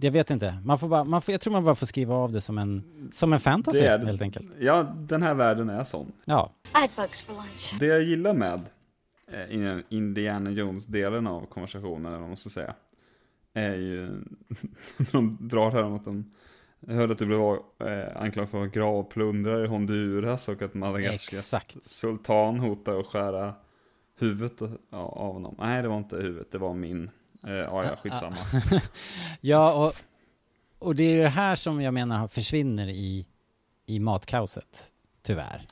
jag 0.00 0.10
vet 0.12 0.30
inte. 0.30 0.58
Man 0.64 0.78
får 0.78 0.88
bara, 0.88 1.04
man 1.04 1.22
får, 1.22 1.32
jag 1.32 1.40
tror 1.40 1.52
man 1.52 1.64
bara 1.64 1.74
får 1.74 1.86
skriva 1.86 2.14
av 2.14 2.32
det 2.32 2.40
som 2.40 2.58
en, 2.58 2.82
som 3.12 3.32
en 3.32 3.40
fantasy 3.40 3.78
Det 3.80 3.86
är- 3.88 3.98
helt 3.98 4.22
enkelt. 4.22 4.48
Ja, 4.60 4.82
den 4.82 5.22
här 5.22 5.34
världen 5.34 5.68
är 5.68 5.84
sån. 5.84 6.12
Ja. 6.24 6.52
I 6.64 6.68
had 6.72 6.90
bugs 6.96 7.24
for 7.24 7.32
lunch. 7.34 7.76
Det 7.80 7.86
jag 7.86 8.02
gillar 8.02 8.34
med 8.34 8.60
eh, 9.32 9.54
in- 9.54 9.82
Indiana 9.88 10.50
Jones-delen 10.50 11.26
av 11.26 11.46
konversationen, 11.46 12.06
eller 12.06 12.18
vad 12.18 12.28
man 12.28 12.36
ska 12.36 12.50
säga, 12.50 12.74
är 13.54 13.74
ju 13.74 14.06
när 14.96 15.12
de 15.12 15.38
drar 15.40 15.70
här 15.70 15.82
om 15.84 15.94
att 15.94 16.04
de 16.04 16.32
jag 16.86 16.94
hörde 16.94 17.12
att 17.12 17.18
du 17.18 17.26
blev 17.26 17.40
eh, 17.40 18.22
anklagad 18.22 18.50
för 18.50 18.58
att 18.58 18.60
vara 18.60 18.66
gravplundrare 18.66 19.64
i 19.64 19.68
Honduras 19.68 20.48
och 20.48 20.62
att 20.62 20.74
Madagaskars 20.74 21.54
sultan 21.86 22.60
hotade 22.60 23.00
att 23.00 23.06
skära 23.06 23.54
huvudet 24.18 24.62
av 24.90 25.32
honom. 25.32 25.54
Nej, 25.58 25.82
det 25.82 25.88
var 25.88 25.96
inte 25.96 26.16
huvudet, 26.16 26.52
det 26.52 26.58
var 26.58 26.74
min. 26.74 27.10
Eh, 27.46 27.52
ja, 27.52 27.84
ja, 27.84 27.96
skitsamma. 27.96 28.36
Ja, 29.40 29.86
och, 29.86 29.94
och 30.78 30.94
det 30.94 31.18
är 31.18 31.22
det 31.22 31.28
här 31.28 31.56
som 31.56 31.80
jag 31.80 31.94
menar 31.94 32.28
försvinner 32.28 32.88
i, 32.88 33.26
i 33.86 33.98
matkaoset, 33.98 34.92
tyvärr. 35.22 35.66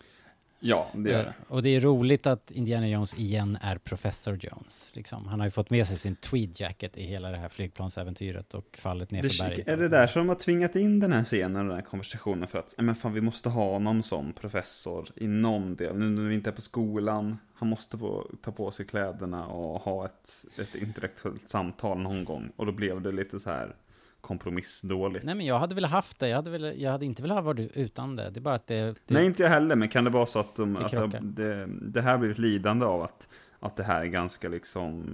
Ja, 0.65 0.91
det 0.95 1.11
gör 1.11 1.25
det. 1.25 1.35
Och 1.49 1.63
det 1.63 1.69
är 1.69 1.81
roligt 1.81 2.27
att 2.27 2.51
Indiana 2.51 2.89
Jones 2.89 3.15
igen 3.19 3.59
är 3.63 3.79
Professor 3.79 4.39
Jones. 4.41 4.91
Liksom. 4.95 5.27
Han 5.27 5.41
har 5.41 5.47
ju 5.47 5.51
fått 5.51 5.71
med 5.71 5.87
sig 5.87 5.97
sin 5.97 6.17
tweed 6.17 6.61
jacket 6.61 6.97
i 6.99 7.03
hela 7.03 7.31
det 7.31 7.37
här 7.37 7.49
flygplansäventyret 7.49 8.55
och 8.55 8.77
fallet 8.79 9.09
Det, 9.11 9.17
nerför 9.23 9.45
berget. 9.49 9.69
är 9.69 9.77
det 9.77 9.89
där 9.89 10.07
som 10.07 10.21
de 10.21 10.29
har 10.29 10.37
tvingat 10.37 10.77
in 10.77 11.01
den 11.01 11.13
här 11.13 11.25
scenen 11.25 11.57
och 11.57 11.65
den 11.67 11.75
här 11.75 11.83
konversationen 11.83 12.49
för 12.49 12.59
att, 12.59 12.75
"Nej, 12.79 12.85
men 12.85 12.95
fan 12.95 13.13
vi 13.13 13.21
måste 13.21 13.49
ha 13.49 13.79
någon 13.79 14.03
sån 14.03 14.33
professor 14.33 15.09
i 15.17 15.27
någon 15.27 15.75
del. 15.77 15.99
Nu 15.99 16.09
när 16.09 16.23
vi 16.29 16.35
inte 16.35 16.51
är 16.51 16.55
på 16.55 16.61
skolan, 16.63 17.39
han 17.55 17.69
måste 17.69 17.99
få 17.99 18.31
ta 18.43 18.53
på 18.53 18.71
sig 18.71 18.87
kläderna 18.87 19.47
och 19.47 19.81
ha 19.81 20.05
ett, 20.07 20.45
ett 20.59 20.75
intellektuellt 20.75 21.49
samtal 21.49 21.99
någon 21.99 22.25
gång. 22.25 22.53
Och 22.57 22.67
då 22.67 22.73
blev 22.73 23.03
det 23.03 23.13
lite 23.13 23.39
så 23.41 23.51
här 23.51 23.77
kompromissdåligt. 24.23 25.25
Nej 25.25 25.35
men 25.35 25.47
jag 25.47 25.59
hade 25.59 25.75
velat 25.75 25.91
haft 25.91 26.19
det, 26.19 26.29
jag 26.29 26.37
hade, 26.37 26.51
velat, 26.51 26.75
jag 26.77 26.91
hade 26.91 27.05
inte 27.07 27.23
velat 27.23 27.37
ha 27.37 27.43
varit 27.43 27.71
utan 27.77 28.17
det. 28.17 28.31
Det 28.31 28.39
är 28.41 28.43
bara 28.43 28.55
att 28.55 28.67
det... 28.67 28.81
det 28.83 28.95
Nej, 29.07 29.27
inte 29.27 29.43
jag 29.43 29.51
heller, 29.51 29.77
men 29.77 29.89
kan 29.89 30.05
det 30.05 30.11
vara 30.11 30.27
så 30.27 30.39
att, 30.39 30.55
de, 30.57 30.75
Det 30.75 31.05
att 31.05 31.37
det, 31.37 31.67
det 31.67 32.01
här 32.03 32.19
blivit 32.19 32.39
lidande 32.39 32.87
av 32.87 33.03
att, 33.03 33.29
att 33.61 33.77
det 33.77 33.83
här 33.85 34.01
är 34.01 34.07
ganska 34.07 34.49
liksom 34.49 35.05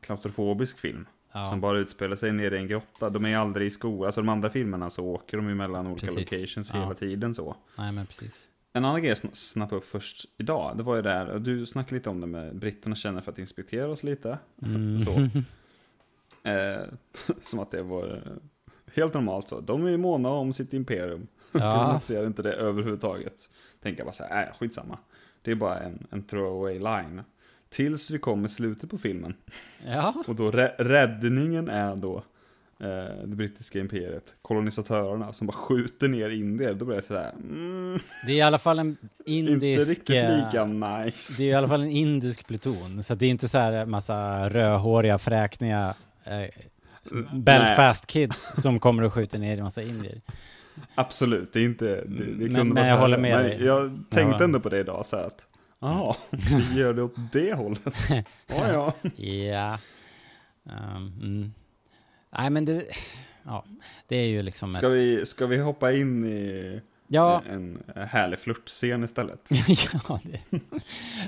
klaustrofobisk 0.00 0.78
film? 0.78 1.06
Ja. 1.32 1.44
Som 1.44 1.60
bara 1.60 1.78
utspelar 1.78 2.16
sig 2.16 2.32
nere 2.32 2.56
i 2.56 2.58
en 2.58 2.66
grotta. 2.66 3.10
De 3.10 3.26
är 3.26 3.36
aldrig 3.36 3.66
i 3.66 3.70
skolan. 3.70 4.06
Alltså 4.06 4.20
de 4.20 4.28
andra 4.28 4.50
filmerna 4.50 4.90
så 4.90 5.04
åker 5.06 5.36
de 5.36 5.48
ju 5.48 5.54
mellan 5.54 5.86
olika 5.86 6.06
Precis. 6.06 6.32
locations 6.32 6.70
Ja. 6.74 6.80
hela 6.80 6.94
tiden 6.94 7.34
så. 7.34 7.56
Nej 7.78 7.92
men 7.92 8.06
precis. 8.06 8.48
En 8.72 8.84
annan 8.84 9.00
grej 9.00 9.08
jag 9.08 9.18
sna- 9.18 9.34
snappade 9.34 9.76
upp 9.78 9.84
först 9.88 10.24
idag, 10.38 10.76
det 10.76 10.82
var 10.82 10.96
ju 10.96 11.02
där, 11.02 11.26
och 11.28 11.42
du 11.42 11.66
snackade 11.66 11.94
lite 11.94 12.10
om 12.10 12.20
det 12.20 12.26
med 12.26 12.56
britterna 12.56 12.94
känner 12.96 13.20
för 13.20 13.32
att 13.32 13.38
inspektera 13.38 13.88
oss 13.88 14.02
lite. 14.02 14.38
Mm. 14.62 15.00
Så. 15.00 15.10
Eh, 16.44 16.82
som 17.40 17.58
att 17.60 17.70
det 17.70 17.82
var 17.82 18.06
eh, 18.08 18.32
helt 18.94 19.14
normalt 19.14 19.48
så. 19.48 19.60
De 19.60 19.86
är 19.86 19.96
måna 19.96 20.28
om 20.28 20.52
sitt 20.52 20.72
imperium. 20.72 21.26
Ja. 21.52 21.58
Jag 21.92 22.04
ser 22.04 22.26
inte 22.26 22.42
det 22.42 22.52
överhuvudtaget. 22.52 23.50
Tänker 23.82 24.04
bara 24.04 24.12
så 24.12 24.24
här, 24.24 24.46
äh, 24.46 24.56
skitsamma. 24.58 24.98
Det 25.42 25.50
är 25.50 25.54
bara 25.54 25.78
en, 25.80 26.06
en 26.10 26.22
throwaway 26.22 26.78
line. 26.78 27.22
Tills 27.68 28.10
vi 28.10 28.18
kommer 28.18 28.48
slutet 28.48 28.90
på 28.90 28.98
filmen. 28.98 29.34
Ja. 29.86 30.14
Och 30.26 30.34
då 30.34 30.50
rä- 30.50 30.74
räddningen 30.78 31.68
är 31.68 31.96
då 31.96 32.16
eh, 32.80 32.88
det 33.24 33.36
brittiska 33.36 33.78
imperiet, 33.78 34.34
kolonisatörerna 34.42 35.32
som 35.32 35.46
bara 35.46 35.52
skjuter 35.52 36.08
ner 36.08 36.30
indier. 36.30 36.74
Då 36.74 36.84
blir 36.84 36.96
det 36.96 37.02
sådär, 37.02 37.32
mm, 37.40 37.98
Det 38.26 38.32
är 38.32 38.36
i 38.36 38.40
alla 38.42 38.58
fall 38.58 38.78
en 38.78 38.96
indisk... 39.26 39.52
inte 39.78 39.90
riktigt 39.90 40.16
eh, 40.16 40.36
lika 40.46 40.64
nice. 40.64 41.42
Det 41.42 41.48
är 41.48 41.50
i 41.50 41.54
alla 41.54 41.68
fall 41.68 41.82
en 41.82 41.90
indisk 41.90 42.46
pluton, 42.46 43.02
så 43.02 43.14
det 43.14 43.26
är 43.26 43.30
inte 43.30 43.48
så 43.48 43.58
här 43.58 43.86
massa 43.86 44.48
rödhåriga, 44.48 45.18
fräkniga 45.18 45.94
Belfast 47.34 48.06
kids 48.06 48.52
som 48.54 48.80
kommer 48.80 49.02
och 49.02 49.12
skjuter 49.12 49.38
ner 49.38 49.56
en 49.58 49.64
massa 49.64 49.82
indier. 49.82 50.20
Absolut, 50.94 51.52
det 51.52 51.60
är 51.60 51.64
inte, 51.64 51.84
det, 51.84 52.02
det 52.04 52.44
Men- 52.48 52.54
kunde 52.54 52.74
men 52.74 52.88
jag 52.88 52.96
håller 52.96 53.18
med 53.18 53.36
Men 53.36 53.44
dig. 53.46 53.64
Jag 53.64 54.04
tänkte 54.10 54.36
Ja. 54.38 54.44
ändå 54.44 54.60
på 54.60 54.68
det 54.68 54.78
idag 54.80 55.06
så 55.06 55.16
att, 55.16 55.46
Ja, 55.80 56.16
vi 56.30 56.74
gör 56.80 56.94
det 56.94 57.02
åt 57.02 57.14
det 57.32 57.52
hållet. 57.54 57.82
Ja, 58.46 58.68
ja. 58.72 58.94
ja. 59.24 59.78
Um, 60.64 61.12
mm. 61.22 61.52
Nej, 62.38 62.50
men 62.50 62.64
det... 62.64 62.84
Ja, 63.42 63.64
det 64.08 64.16
är 64.16 64.26
ju 64.26 64.42
liksom... 64.42 64.70
Ska, 64.70 64.86
ett, 64.86 64.92
vi, 64.92 65.26
ska 65.26 65.46
vi 65.46 65.58
hoppa 65.58 65.92
in 65.92 66.24
i 66.24 66.80
Ja. 67.12 67.42
en 67.50 67.82
härlig 67.96 68.38
flörtscen 68.38 69.04
istället? 69.04 69.48
ja, 70.08 70.20
det... 70.24 70.40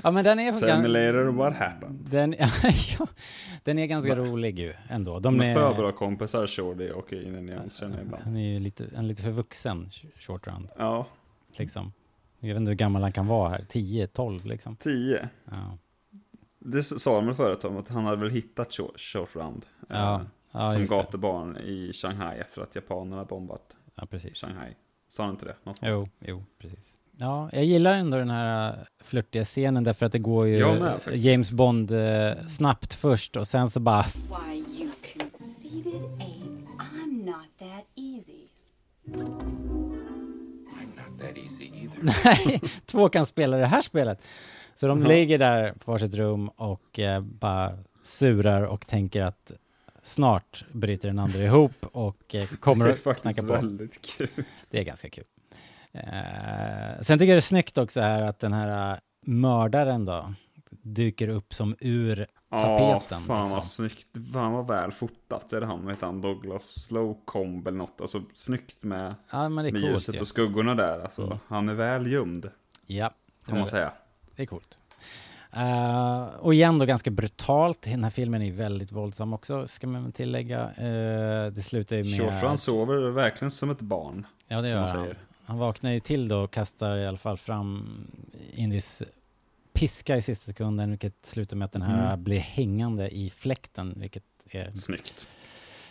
ja, 0.03 0.11
men 0.11 0.23
den 0.25 0.39
är... 0.39 0.87
Later 0.87 1.23
what 1.31 1.55
happened. 1.55 1.99
Den, 2.11 2.35
ja, 2.99 3.07
den 3.63 3.79
är 3.79 3.85
ganska 3.85 4.15
rolig 4.15 4.59
ju 4.59 4.73
ändå. 4.89 5.19
De 5.19 5.37
De 5.37 5.45
är 5.45 5.49
är, 5.49 5.53
för 5.55 5.73
bra 5.73 5.91
kompisar, 5.91 6.47
Shorty 6.47 6.89
och 6.89 7.13
Inen 7.13 7.47
Jens 7.47 7.77
känner 7.77 7.97
jag 7.97 8.05
ibland. 8.05 8.23
han 8.23 8.35
är 8.37 8.53
ju 8.53 8.59
lite, 8.59 8.85
en 8.95 9.07
lite 9.07 9.21
för 9.21 9.31
vuxen, 9.31 9.89
short 10.19 10.47
round. 10.47 10.69
Ja, 10.77 11.05
Liksom. 11.57 11.93
Jag 12.39 12.47
vet 12.47 12.57
inte 12.57 12.69
hur 12.69 12.75
gammal 12.75 13.01
han 13.01 13.11
kan 13.11 13.27
vara 13.27 13.49
här. 13.49 13.65
10, 13.69 14.07
12 14.07 14.45
liksom. 14.45 14.75
10. 14.75 15.29
Ja. 15.51 15.77
Det 16.59 16.83
sa 16.83 17.15
de 17.15 17.25
väl 17.25 17.35
förut 17.35 17.63
om 17.63 17.77
att 17.77 17.89
han 17.89 18.05
hade 18.05 18.17
väl 18.17 18.29
hittat 18.29 18.73
short, 18.73 18.99
short 18.99 19.35
round. 19.35 19.65
eh, 19.89 19.95
Ja, 19.97 20.25
ja, 20.51 20.71
som 20.71 20.81
det. 20.81 20.87
gatubarn 20.87 21.57
i 21.57 21.91
Shanghai 21.93 22.39
efter 22.39 22.61
att 22.61 22.75
japanerna 22.75 23.25
bombat 23.25 23.75
Ja, 23.95 24.05
precis. 24.05 24.37
Shanghai. 24.37 24.75
Sa 25.15 25.23
han 25.23 25.31
inte 25.31 25.45
det? 25.45 25.55
Något 25.63 25.77
sånt. 25.77 25.89
Jo, 25.91 26.09
jo, 26.19 26.43
precis. 26.59 26.93
Ja, 27.17 27.49
jag 27.53 27.63
gillar 27.65 27.93
ändå 27.93 28.17
den 28.17 28.29
här 28.29 28.87
flörtiga 29.03 29.45
scenen 29.45 29.83
därför 29.83 30.05
att 30.05 30.11
det 30.11 30.19
går 30.19 30.47
ju 30.47 30.57
Jag 30.57 30.79
med, 30.79 31.01
faktiskt. 31.01 31.25
James 31.25 31.51
Bond 31.51 31.91
eh, 31.91 32.31
snabbt 32.47 32.93
först 32.93 33.35
och 33.35 33.47
sen 33.47 33.69
så 33.69 33.79
bara 33.79 34.01
Why, 34.03 34.55
you 34.79 34.91
conceited 35.17 36.03
ape. 36.03 36.83
I'm 36.97 37.25
not 37.25 37.47
that 37.59 37.85
easy. 37.95 38.47
That 41.19 41.37
easy 41.37 41.63
either. 41.65 42.13
Nej, 42.25 42.61
två 42.85 43.09
kan 43.09 43.25
spela 43.25 43.57
det 43.57 43.65
här 43.65 43.81
spelet. 43.81 44.21
Så 44.73 44.87
de 44.87 45.03
ligger 45.03 45.39
där 45.39 45.73
på 45.73 45.91
varsitt 45.91 46.13
rum 46.13 46.49
och 46.49 46.99
eh, 46.99 47.21
bara 47.21 47.77
surar 48.01 48.61
och 48.61 48.87
tänker 48.87 49.21
att 49.21 49.51
snart 50.05 50.65
bryter 50.71 51.07
den 51.07 51.19
andra 51.19 51.39
ihop 51.39 51.85
och 51.91 52.35
eh, 52.35 52.47
kommer 52.47 52.85
Det 52.85 52.91
är 52.91 52.95
att 52.95 52.99
faktiskt 53.01 53.39
knacka 53.39 53.47
på. 53.47 53.53
väldigt 53.53 54.01
kul. 54.01 54.27
Det 54.69 54.79
är 54.79 54.83
ganska 54.83 55.09
kul. 55.09 55.23
Eh, 55.91 57.01
sen 57.01 57.19
tycker 57.19 57.25
jag 57.31 57.35
det 57.35 57.39
är 57.39 57.39
snyggt 57.41 57.77
också 57.77 58.01
här 58.01 58.21
att 58.21 58.39
den 58.39 58.53
här 58.53 58.91
eh, 58.93 58.99
mördaren 59.25 60.05
då 60.05 60.33
dyker 60.81 61.27
upp 61.27 61.53
som 61.53 61.75
ur 61.79 62.15
tapeten. 62.49 63.21
Ja, 63.21 63.27
fan 63.27 63.41
liksom. 63.41 63.49
vad 63.51 63.65
snyggt. 63.65 64.07
Fan 64.33 64.51
vad 64.53 64.67
väl 64.67 64.91
fotat. 64.91 65.49
Det 65.49 65.57
är 65.57 65.61
det 65.61 65.67
han, 65.67 65.87
heter 65.87 66.05
han, 66.05 66.21
Douglas 66.21 66.65
Slocomb 66.85 67.67
eller 67.67 67.77
något. 67.77 68.01
Alltså 68.01 68.21
snyggt 68.33 68.83
med, 68.83 69.15
Ja, 69.31 69.37
det 69.37 69.45
är 69.45 69.49
med 69.49 69.71
coolt 69.71 69.85
ljuset 69.85 70.15
ju. 70.15 70.19
och 70.19 70.27
skuggorna 70.27 70.75
där. 70.75 70.99
Alltså, 70.99 71.23
Mm. 71.25 71.37
Han 71.47 71.69
är 71.69 71.73
väl 71.73 72.11
gömd, 72.11 72.49
Ja, 72.85 73.11
det 73.39 73.45
kan 73.45 73.57
man 73.57 73.67
säga. 73.67 73.91
Det 74.35 74.41
är 74.41 74.45
coolt. 74.47 74.77
Eh, 75.55 76.21
och 76.39 76.53
igen 76.53 76.79
då 76.79 76.85
ganska 76.85 77.11
brutalt. 77.11 77.81
Den 77.81 78.03
här 78.03 78.11
filmen 78.11 78.41
är 78.41 78.51
väldigt 78.51 78.91
våldsam 78.91 79.33
också, 79.33 79.67
ska 79.67 79.87
man 79.87 80.11
tillägga. 80.11 80.61
Eh, 80.71 81.51
det 81.51 81.63
slutar 81.63 81.95
ju 81.95 82.03
med... 82.03 82.33
Short 82.33 82.43
Run 82.43 82.57
sover 82.57 83.09
verkligen 83.09 83.51
som 83.51 83.69
ett 83.69 83.81
barn. 83.81 84.27
Ja, 84.47 84.61
det 84.61 84.69
gör 84.69 84.85
han. 84.85 85.07
Han 85.45 85.57
vaknar 85.57 85.91
ju 85.91 85.99
till 85.99 86.27
då 86.27 86.37
och 86.39 86.51
kastar 86.51 86.97
i 86.97 87.07
alla 87.07 87.17
fall 87.17 87.37
fram 87.37 87.87
Indis 88.53 89.03
piska 89.73 90.17
i 90.17 90.21
sista 90.21 90.45
sekunden, 90.45 90.89
vilket 90.89 91.25
slutar 91.25 91.55
med 91.57 91.65
att 91.65 91.71
den 91.71 91.81
här 91.81 92.07
Mm. 92.07 92.23
blir 92.23 92.39
hängande 92.39 93.09
i 93.15 93.29
fläkten, 93.29 93.93
vilket 93.97 94.23
är, 94.49 94.71
Snyggt. 94.75 95.27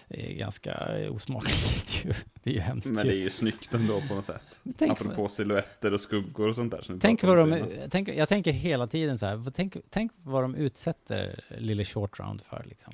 Är 0.08 0.34
ganska 0.34 0.74
osmakligt 1.10 2.04
ju. 2.04 2.12
Det 2.42 2.50
är 2.50 2.54
ju 2.54 2.60
hemskt 2.60 2.90
Men 2.90 3.06
det 3.06 3.12
är 3.14 3.18
ju 3.18 3.30
snyggt 3.30 3.74
ändå 3.74 4.00
på 4.08 4.14
något 4.14 4.24
sätt. 4.24 4.58
Tänk 4.76 4.92
Apropå 4.92 5.28
silhuetter 5.28 5.92
och 5.94 6.00
skuggor 6.00 6.48
och 6.48 6.54
sånt 6.56 6.70
där. 6.72 6.98
Tänk 7.00 7.24
vad 7.24 7.36
de, 7.36 7.62
tänk, 7.90 8.08
jag 8.08 8.28
tänker 8.28 8.52
hela 8.52 8.86
tiden 8.86 9.18
så 9.18 9.26
här, 9.26 9.50
tänk, 9.54 9.76
tänk 9.90 10.12
vad 10.22 10.44
de 10.44 10.54
utsätter 10.54 11.44
lille 11.58 11.84
Short 11.84 12.20
Round 12.20 12.42
för 12.42 12.64
liksom. 12.68 12.92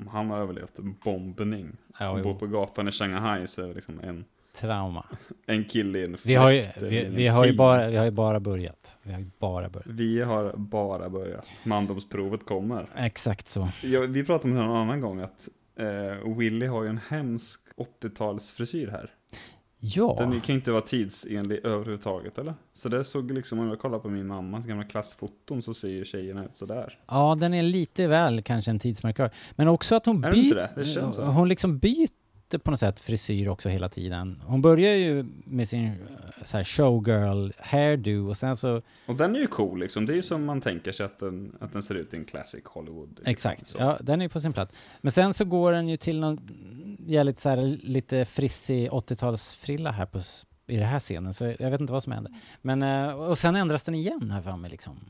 Om 0.00 0.08
han 0.08 0.30
har 0.30 0.38
överlevt 0.38 0.78
en 0.78 0.96
bombning 1.04 1.76
Ja, 1.98 2.16
jo. 2.18 2.22
bor 2.22 2.34
på 2.34 2.46
gatan 2.46 2.88
i 2.88 2.92
Shanghai 2.92 3.46
så 3.46 3.62
är 3.62 3.68
det 3.68 3.74
liksom 3.74 4.00
en, 4.00 4.24
Trauma. 4.54 5.06
en 5.46 5.64
kille 5.64 5.98
i 5.98 6.04
en 6.04 6.16
Vi 6.24 6.34
har, 6.34 6.50
ju, 6.50 6.62
fläkt 6.62 6.82
vi, 6.82 7.04
vi, 7.04 7.28
har 7.28 7.44
ju 7.46 7.56
bara, 7.56 7.88
vi 7.88 7.96
har 7.96 8.04
ju 8.04 8.10
bara 8.10 8.40
börjat. 8.40 8.98
Vi 9.02 9.12
har 9.12 9.20
ju 9.20 9.30
bara 9.38 9.68
börjat. 9.68 9.88
Vi 9.88 10.20
har 10.22 10.52
bara 10.56 11.08
börjat. 11.08 11.46
Mandomsprovet 11.64 12.46
kommer. 12.46 12.86
Exakt 12.96 13.48
så. 13.48 13.68
Ja, 13.82 14.00
vi 14.00 14.24
pratade 14.24 14.48
om 14.52 14.58
det 14.58 14.64
en 14.64 14.70
annan 14.70 15.00
gång 15.00 15.20
att 15.20 15.48
eh, 15.78 16.36
Willy 16.36 16.66
har 16.66 16.82
ju 16.82 16.88
en 16.88 17.00
hemsk 17.08 17.60
80-talsfrisyr 17.76 18.90
här. 18.90 19.10
Ja. 19.86 20.16
Den 20.18 20.40
kan 20.40 20.54
ju 20.54 20.54
inte 20.54 20.72
vara 20.72 20.82
tidsenlig 20.82 21.60
överhuvudtaget 21.64 22.38
eller? 22.38 22.54
Så 22.72 22.88
det 22.88 23.04
såg 23.04 23.30
liksom, 23.30 23.58
om 23.58 23.68
jag 23.68 23.78
kollar 23.78 23.98
på 23.98 24.08
min 24.08 24.26
mammas 24.26 24.66
gamla 24.66 24.84
klassfoton 24.84 25.62
så 25.62 25.74
ser 25.74 25.88
ju 25.88 26.04
tjejerna 26.04 26.44
ut 26.44 26.56
sådär. 26.56 26.98
Ja, 27.06 27.36
den 27.40 27.54
är 27.54 27.62
lite 27.62 28.06
väl 28.06 28.42
kanske 28.42 28.70
en 28.70 28.78
tidsmarkör. 28.78 29.30
Men 29.56 29.68
också 29.68 29.94
att 29.94 30.06
hon 30.06 30.20
byter... 30.20 31.30
Hon 31.32 31.48
liksom 31.48 31.78
byter 31.78 32.23
på 32.64 32.70
något 32.70 32.80
sätt 32.80 33.00
frisyr 33.00 33.48
också 33.48 33.68
hela 33.68 33.88
tiden. 33.88 34.42
Hon 34.46 34.62
börjar 34.62 34.94
ju 34.94 35.24
med 35.46 35.68
sin 35.68 35.86
eh, 36.54 36.62
showgirl 36.64 37.50
hairdo 37.58 38.28
och 38.28 38.36
sen 38.36 38.56
så... 38.56 38.82
Och 39.06 39.14
den 39.14 39.36
är 39.36 39.40
ju 39.40 39.46
cool 39.46 39.80
liksom. 39.80 40.06
Det 40.06 40.12
är 40.12 40.16
ju 40.16 40.22
som 40.22 40.44
man 40.44 40.60
tänker 40.60 40.92
sig 40.92 41.06
att 41.06 41.18
den, 41.18 41.56
att 41.60 41.72
den 41.72 41.82
ser 41.82 41.94
ut 41.94 42.14
i 42.14 42.16
en 42.16 42.24
classic 42.24 42.62
Hollywood. 42.64 43.08
liksom. 43.08 43.30
Exakt, 43.30 43.68
Så. 43.68 43.78
ja, 43.78 43.98
den 44.00 44.22
är 44.22 44.28
på 44.28 44.40
sin 44.40 44.52
plats. 44.52 44.76
Men 45.00 45.12
sen 45.12 45.34
så 45.34 45.44
går 45.44 45.72
den 45.72 45.88
ju 45.88 45.96
till 45.96 46.20
någon 46.20 46.38
jävligt 47.06 47.38
så 47.38 47.48
här 47.48 47.78
lite 47.82 48.24
frissig 48.24 48.88
80-talsfrilla 48.90 49.90
här 49.92 50.06
på, 50.06 50.18
i 50.66 50.76
den 50.76 50.88
här 50.88 51.00
scenen, 51.00 51.34
så 51.34 51.54
jag 51.58 51.70
vet 51.70 51.80
inte 51.80 51.92
vad 51.92 52.02
som 52.02 52.12
händer. 52.12 52.32
Men, 52.62 52.82
eh, 52.82 53.14
och 53.14 53.38
sen 53.38 53.56
ändras 53.56 53.82
den 53.82 53.94
igen 53.94 54.30
här 54.30 54.42
för 54.42 54.56
mig 54.56 54.70
liksom. 54.70 55.00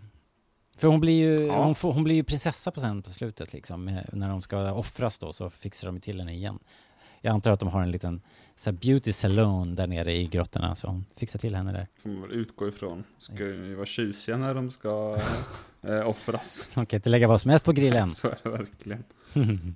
För 0.76 0.88
hon 0.88 1.00
blir 1.00 1.12
ju, 1.38 1.46
Ja. 1.46 1.62
hon, 1.64 1.74
får, 1.74 1.92
hon 1.92 2.04
blir 2.04 2.14
ju 2.14 2.24
prinsessa 2.24 2.70
på 2.70 2.80
sen 2.80 3.02
på 3.02 3.10
slutet 3.10 3.52
liksom. 3.52 3.84
med- 3.84 4.08
När 4.12 4.28
de 4.28 4.42
ska 4.42 4.72
offras 4.72 5.18
då 5.18 5.32
så 5.32 5.50
fixar 5.50 5.86
de 5.88 6.00
till 6.00 6.18
henne 6.18 6.32
igen. 6.34 6.58
Jag 7.24 7.34
antar 7.34 7.50
att 7.50 7.60
de 7.60 7.68
har 7.68 7.82
en 7.82 7.90
liten 7.90 8.20
så 8.56 8.70
här, 8.70 8.78
beauty 8.78 9.12
salon 9.12 9.74
där 9.74 9.86
nere 9.86 10.16
i 10.16 10.26
grottorna, 10.26 10.74
så 10.74 10.86
hon 10.86 11.04
fixar 11.16 11.38
till 11.38 11.54
henne 11.54 11.72
där. 11.72 11.86
Får 12.02 12.08
man 12.08 12.22
väl 12.22 12.32
utgå 12.32 12.68
ifrån. 12.68 13.04
Ska 13.18 13.44
ju 13.44 13.74
vara 13.74 13.86
tjusiga 13.86 14.36
när 14.36 14.54
de 14.54 14.70
ska 14.70 15.18
eh, 15.82 16.08
offras. 16.08 16.70
Hon 16.74 16.86
kan 16.86 16.98
inte 16.98 17.08
lägga 17.08 17.28
vad 17.28 17.40
som 17.40 17.50
helst 17.50 17.64
på 17.64 17.72
grillen. 17.72 18.10
Så 18.10 18.28
är 18.28 18.38
det 18.42 18.48
verkligen. 18.48 19.04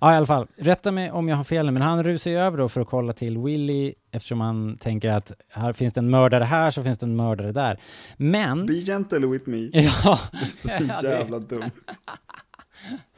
ja, 0.00 0.12
i 0.12 0.16
alla 0.16 0.26
fall. 0.26 0.46
Rätta 0.56 0.92
mig 0.92 1.10
om 1.10 1.28
jag 1.28 1.36
har 1.36 1.44
fel 1.44 1.70
men 1.70 1.82
han 1.82 2.04
rusar 2.04 2.30
ju 2.30 2.36
över 2.36 2.58
då 2.58 2.68
för 2.68 2.80
att 2.80 2.88
kolla 2.88 3.12
till 3.12 3.38
Willy 3.38 3.94
eftersom 4.10 4.40
han 4.40 4.78
tänker 4.78 5.08
att 5.08 5.32
här 5.48 5.72
finns 5.72 5.94
det 5.94 6.00
en 6.00 6.10
mördare 6.10 6.44
här 6.44 6.70
så 6.70 6.82
finns 6.82 6.98
det 6.98 7.06
en 7.06 7.16
mördare 7.16 7.52
där. 7.52 7.78
Men... 8.16 8.66
Be 8.66 8.74
gentle 8.74 9.26
with 9.26 9.48
me. 9.48 9.70
Ja. 9.72 10.18
Det 10.32 10.46
är 10.46 10.50
så 10.50 10.68
jävla 11.02 11.38
dumt. 11.38 11.70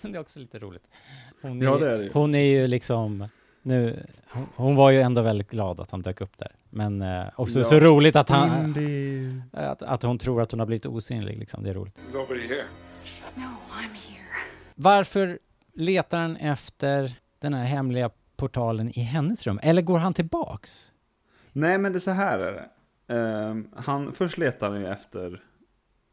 det 0.00 0.08
är 0.08 0.20
också 0.20 0.40
lite 0.40 0.58
roligt. 0.58 0.84
Hon 1.42 1.58
Ja, 1.58 1.76
det 1.76 1.90
är 1.90 1.98
det. 1.98 2.10
Hon 2.12 2.34
är 2.34 2.60
ju 2.60 2.66
liksom... 2.66 3.28
Nu, 3.68 4.06
hon, 4.30 4.46
hon 4.56 4.76
var 4.76 4.90
ju 4.90 5.00
ändå 5.00 5.22
väldigt 5.22 5.50
glad 5.50 5.80
att 5.80 5.90
han 5.90 6.02
dök 6.02 6.20
upp 6.20 6.38
där. 6.38 6.52
Men 6.70 7.02
eh, 7.02 7.24
också 7.36 7.58
Ja. 7.58 7.64
så 7.64 7.78
roligt 7.80 8.16
att 8.16 8.28
han... 8.28 8.64
Indy. 8.64 9.30
Att, 9.52 9.82
att 9.82 10.02
hon 10.02 10.18
tror 10.18 10.42
att 10.42 10.50
hon 10.50 10.60
har 10.60 10.66
blivit 10.66 10.86
osynlig 10.86 11.38
liksom. 11.38 11.62
Det 11.64 11.70
är 11.70 11.74
roligt. 11.74 11.96
Nobody 12.12 12.40
here. 12.48 12.64
No, 13.34 13.42
I'm 13.42 13.94
here. 14.08 14.24
Varför 14.74 15.38
letar 15.74 16.20
han 16.20 16.36
efter 16.36 17.18
den 17.38 17.54
här 17.54 17.64
hemliga 17.64 18.10
portalen 18.36 18.88
i 18.98 19.00
hennes 19.00 19.46
rum? 19.46 19.60
Eller 19.62 19.82
går 19.82 19.98
han 19.98 20.14
tillbaks? 20.14 20.92
Nej, 21.52 21.78
men 21.78 21.92
det 21.92 21.98
är 21.98 22.00
så 22.00 22.10
här 22.10 22.38
är 22.38 22.52
det. 22.52 22.68
Ehm, 23.14 23.68
han, 23.76 24.12
först 24.12 24.38
letar 24.38 24.70
han 24.70 24.80
ju 24.80 24.86
efter 24.86 25.42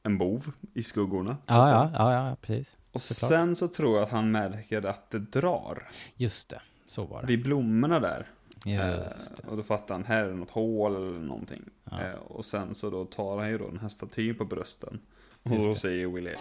en 0.03 0.18
bov 0.18 0.51
i 0.74 0.84
skuggorna. 0.84 1.38
Ja, 1.45 1.70
ja, 1.70 1.91
ja, 1.93 2.14
ja 2.30 2.36
precis. 2.41 2.78
Och 2.91 3.01
Såklart. 3.01 3.30
sen 3.32 3.56
så 3.56 3.68
tror 3.68 3.95
jag 3.95 4.03
att 4.03 4.12
han 4.12 4.32
märker 4.32 4.86
att 4.86 5.12
det 5.12 5.20
drar. 5.20 5.89
Just 6.16 6.49
det, 6.49 6.62
så 6.86 7.04
var 7.06 7.22
det. 7.22 7.28
Vid 7.28 7.44
blommorna 7.44 8.00
där. 8.00 8.28
Just 8.66 9.32
Eh, 9.44 9.50
och 9.50 9.58
då 9.58 9.64
fattar 9.64 9.96
han, 9.96 10.04
här 10.04 10.24
är 10.24 10.28
det 10.30 10.36
något 10.36 10.50
hål 10.50 10.96
eller 10.96 11.20
någonting. 11.20 11.62
Eh, 11.92 12.20
och 12.28 12.46
sen 12.46 12.76
så 12.76 12.90
då 12.90 13.06
tar 13.06 13.38
han 13.38 13.50
ju 13.50 13.58
då 13.58 13.68
den 13.68 13.80
här 13.80 13.90
statyn 13.90 14.36
på 14.36 14.46
brösten. 14.46 15.00
Och 15.44 15.50
då 15.58 15.76
säger 15.76 16.08
Willy, 16.08 16.30
Hey, 16.30 16.38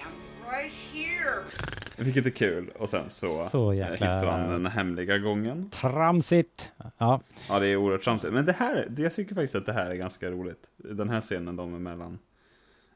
I'm 0.00 0.50
right 0.60 0.72
here. 0.92 2.04
vilket 2.04 2.26
är 2.26 2.30
kul. 2.30 2.70
Och 2.78 2.88
sen 2.88 3.10
så, 3.10 3.48
Så 3.50 3.72
eh, 3.72 3.78
jäkla- 3.78 3.94
hittar 3.94 4.26
han 4.26 4.50
den 4.50 4.66
hemliga 4.66 5.18
gången. 5.18 5.70
Tramsigt! 5.70 6.70
Ja, 6.98 7.20
Ja, 7.48 7.58
det 7.58 7.66
är 7.68 7.76
oerhört 7.76 8.02
tramsigt. 8.02 8.32
Men 8.32 8.46
det 8.46 8.52
här, 8.52 8.86
det- 8.90 9.02
jag 9.02 9.14
tycker 9.14 9.34
faktiskt 9.34 9.54
att 9.54 9.66
det 9.66 9.72
här 9.72 9.90
är 9.90 9.94
ganska 9.94 10.30
roligt. 10.30 10.70
Den 10.76 11.08
här 11.10 11.20
scenen 11.20 11.56
de 11.56 11.74
emellan. 11.74 12.18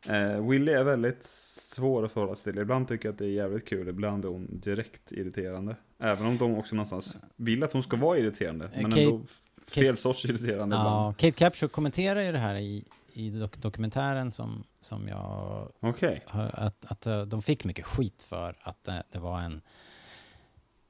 Eh, 0.08 0.48
Willy 0.48 0.72
är 0.72 0.84
väldigt 0.84 1.22
svår 1.22 2.04
att 2.04 2.12
förhålla 2.12 2.34
sig 2.34 2.52
till. 2.52 2.62
Ibland 2.62 2.88
tycker 2.88 3.08
jag 3.08 3.12
att 3.12 3.18
det 3.18 3.24
är 3.24 3.28
jävligt 3.30 3.68
kul, 3.68 3.88
ibland 3.88 4.24
är 4.24 4.28
hon 4.28 4.60
direkt 4.60 5.12
irriterande. 5.12 5.76
Även 5.98 6.26
om 6.26 6.38
de 6.38 6.58
också 6.58 6.74
någonstans 6.74 7.16
vill 7.36 7.62
att 7.62 7.72
hon 7.72 7.82
ska 7.82 7.96
vara 7.96 8.18
irriterande. 8.18 8.70
Men 8.74 8.92
Kate- 8.92 9.00
ändå 9.04 9.22
fel 9.66 9.96
sorts 9.96 10.24
irriterande 10.24 10.76
ja 10.76 10.82
ibland. 10.82 11.16
Kate 11.16 11.32
Capshaw 11.38 11.68
kommenterar 11.72 12.20
ju 12.22 12.32
det 12.32 12.38
här 12.38 12.54
i, 12.54 12.84
i 13.12 13.30
dok 13.30 13.56
dokumentären 13.56 14.30
som, 14.30 14.64
som 14.80 15.08
jag 15.08 15.68
Okej. 15.80 16.22
har, 16.26 16.50
att, 16.54 16.84
att 16.84 17.06
eh, 17.06 17.22
de 17.22 17.42
fick 17.42 17.64
mycket 17.64 17.86
skit 17.86 18.22
för 18.22 18.56
att 18.62 18.84
det, 18.84 19.02
det 19.12 19.18
var 19.18 19.40
en, 19.40 19.60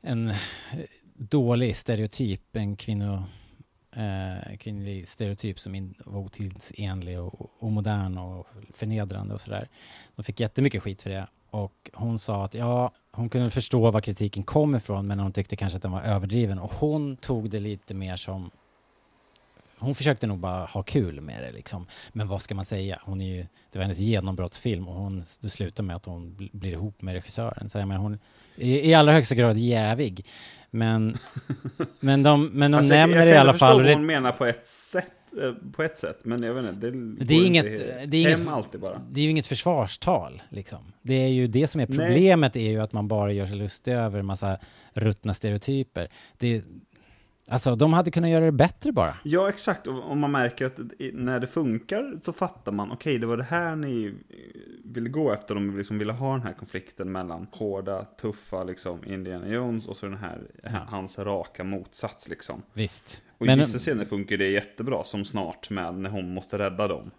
en 0.02 0.28
eh, 0.28 0.34
dålig 1.14 1.76
stereotyp, 1.76 2.56
en 2.56 2.76
kvinno 2.76 3.24
eh, 3.96 4.56
kvinnlig 4.56 5.08
stereotyp 5.08 5.60
som 5.60 5.74
in, 5.74 5.94
var 6.04 6.20
otidsenlig 6.20 7.20
och 7.20 7.50
omodern 7.58 8.18
och 8.18 8.46
förnedrande 8.74 9.34
och 9.34 9.40
sådär. 9.40 9.68
De 10.16 10.22
fick 10.22 10.40
jättemycket 10.40 10.82
skit 10.82 11.02
för 11.02 11.10
det. 11.10 11.26
Och 11.50 11.90
hon 11.92 12.18
sa 12.18 12.44
att 12.44 12.54
ja, 12.54 12.92
hon 13.12 13.28
kunde 13.28 13.50
förstå 13.50 13.90
var 13.90 14.00
kritiken 14.00 14.42
kom 14.42 14.76
ifrån 14.76 15.06
men 15.06 15.18
hon 15.18 15.32
tyckte 15.32 15.56
kanske 15.56 15.76
att 15.76 15.82
den 15.82 15.92
var 15.92 16.02
överdriven. 16.02 16.58
Och 16.58 16.72
hon 16.72 17.16
tog 17.16 17.50
det 17.50 17.60
lite 17.60 17.94
mer 17.94 18.16
som 18.16 18.50
hon 19.80 19.94
försökte 19.94 20.26
nog 20.26 20.38
bara 20.38 20.64
ha 20.64 20.82
kul 20.82 21.20
med 21.20 21.42
det 21.42 21.52
liksom. 21.52 21.86
Men 22.12 22.28
vad 22.28 22.42
ska 22.42 22.54
man 22.54 22.64
säga? 22.64 23.00
Hon 23.02 23.20
är 23.20 23.36
ju, 23.36 23.46
det 23.72 23.78
var 23.78 23.82
hennes 23.82 23.98
genombrottsfilm 23.98 24.88
och 24.88 24.94
hon, 24.94 25.24
det 25.40 25.50
slutar 25.50 25.82
med 25.82 25.96
att 25.96 26.04
hon 26.04 26.50
blir 26.52 26.72
ihop 26.72 27.02
med 27.02 27.14
regissören. 27.14 27.68
Så 27.68 27.78
jag 27.78 27.88
menar, 27.88 28.00
hon 28.00 28.18
är 28.56 28.84
i 28.84 28.94
allra 28.94 29.12
högsta 29.12 29.34
grad 29.34 29.58
jävig. 29.58 30.26
Men, 30.70 31.16
men 32.00 32.22
de, 32.22 32.46
men 32.46 32.70
de 32.70 32.76
Alltså, 32.78 32.94
jag- 32.94 33.00
nämner 33.00 33.16
jag 33.16 33.28
i 33.28 33.30
kan 33.32 33.40
alla 33.40 33.40
ändå 33.40 33.52
förstå 33.52 33.66
fall... 33.66 33.76
vad 33.76 33.86
det- 33.86 33.94
hon 33.94 34.06
menar 34.06 34.32
på 34.32 34.46
ett 34.46 34.66
sätt. 34.66 35.12
eh, 35.42 35.52
På 35.72 35.82
ett 35.82 35.96
sätt, 35.96 36.18
men 36.22 36.42
jag 36.42 36.54
vet 36.54 36.64
inte, 36.74 36.90
det, 36.90 37.24
det 37.24 37.34
är 37.34 37.46
inget, 37.46 37.66
inte 37.66 38.02
det 38.06 38.16
är 38.16 38.20
inget, 38.28 38.48
alltid 38.48 38.80
bara. 38.80 39.00
det 39.10 39.20
är 39.20 39.24
ju 39.24 39.30
inget 39.30 39.46
försvarstal 39.46 40.42
liksom. 40.48 40.92
Det 41.02 41.14
är 41.14 41.28
ju 41.28 41.46
det 41.46 41.68
som 41.68 41.80
är 41.80 41.86
Nej. 41.88 41.98
problemet 41.98 42.56
är 42.56 42.70
ju 42.70 42.80
att 42.80 42.92
man 42.92 43.08
bara 43.08 43.32
gör 43.32 43.46
sig 43.46 43.56
lustig 43.56 43.92
över 43.92 44.18
en 44.18 44.26
massa 44.26 44.58
ruttna 44.92 45.34
stereotyper. 45.34 46.08
Det, 46.38 46.62
alltså 47.50 47.74
de 47.74 47.92
hade 47.92 48.10
kunnat 48.10 48.30
göra 48.30 48.44
det 48.44 48.52
bättre 48.52 48.92
bara. 48.92 49.14
Ja, 49.22 49.48
exakt. 49.48 49.86
Och 49.86 50.10
om 50.10 50.20
man 50.20 50.30
märker 50.30 50.66
att 50.66 50.80
när 51.12 51.40
det 51.40 51.46
funkar 51.46 52.14
så 52.22 52.32
fattar 52.32 52.72
man, 52.72 52.90
okej, 52.92 53.18
det 53.18 53.26
var 53.26 53.36
det 53.36 53.44
här 53.44 53.76
ni 53.76 54.06
eh, 54.06 54.36
ville 54.84 55.08
gå 55.08 55.32
efter. 55.32 55.54
De 55.54 55.78
liksom 55.78 55.98
ville 55.98 56.12
ha 56.12 56.32
den 56.32 56.42
här 56.42 56.52
konflikten 56.52 57.12
mellan 57.12 57.46
hårda, 57.52 58.04
tuffa, 58.04 58.64
liksom, 58.64 59.04
Indiana 59.04 59.48
Jones 59.48 59.86
och 59.88 59.96
så 59.96 60.06
den 60.06 60.16
här, 60.18 60.38
hans 60.88 61.18
raka 61.18 61.64
motsats, 61.64 62.28
liksom. 62.28 62.62
Visst. 62.72 63.22
Och 63.38 63.46
Men- 63.46 63.58
i 63.58 63.62
vissa 63.62 63.78
scener 63.78 64.04
funkar 64.04 64.36
det 64.36 64.48
jättebra, 64.50 65.04
som 65.04 65.24
snart 65.24 65.70
med 65.70 65.94
när 65.94 66.10
hon 66.10 66.34
måste 66.34 66.58
rädda 66.58 66.88
dem. 66.88 67.10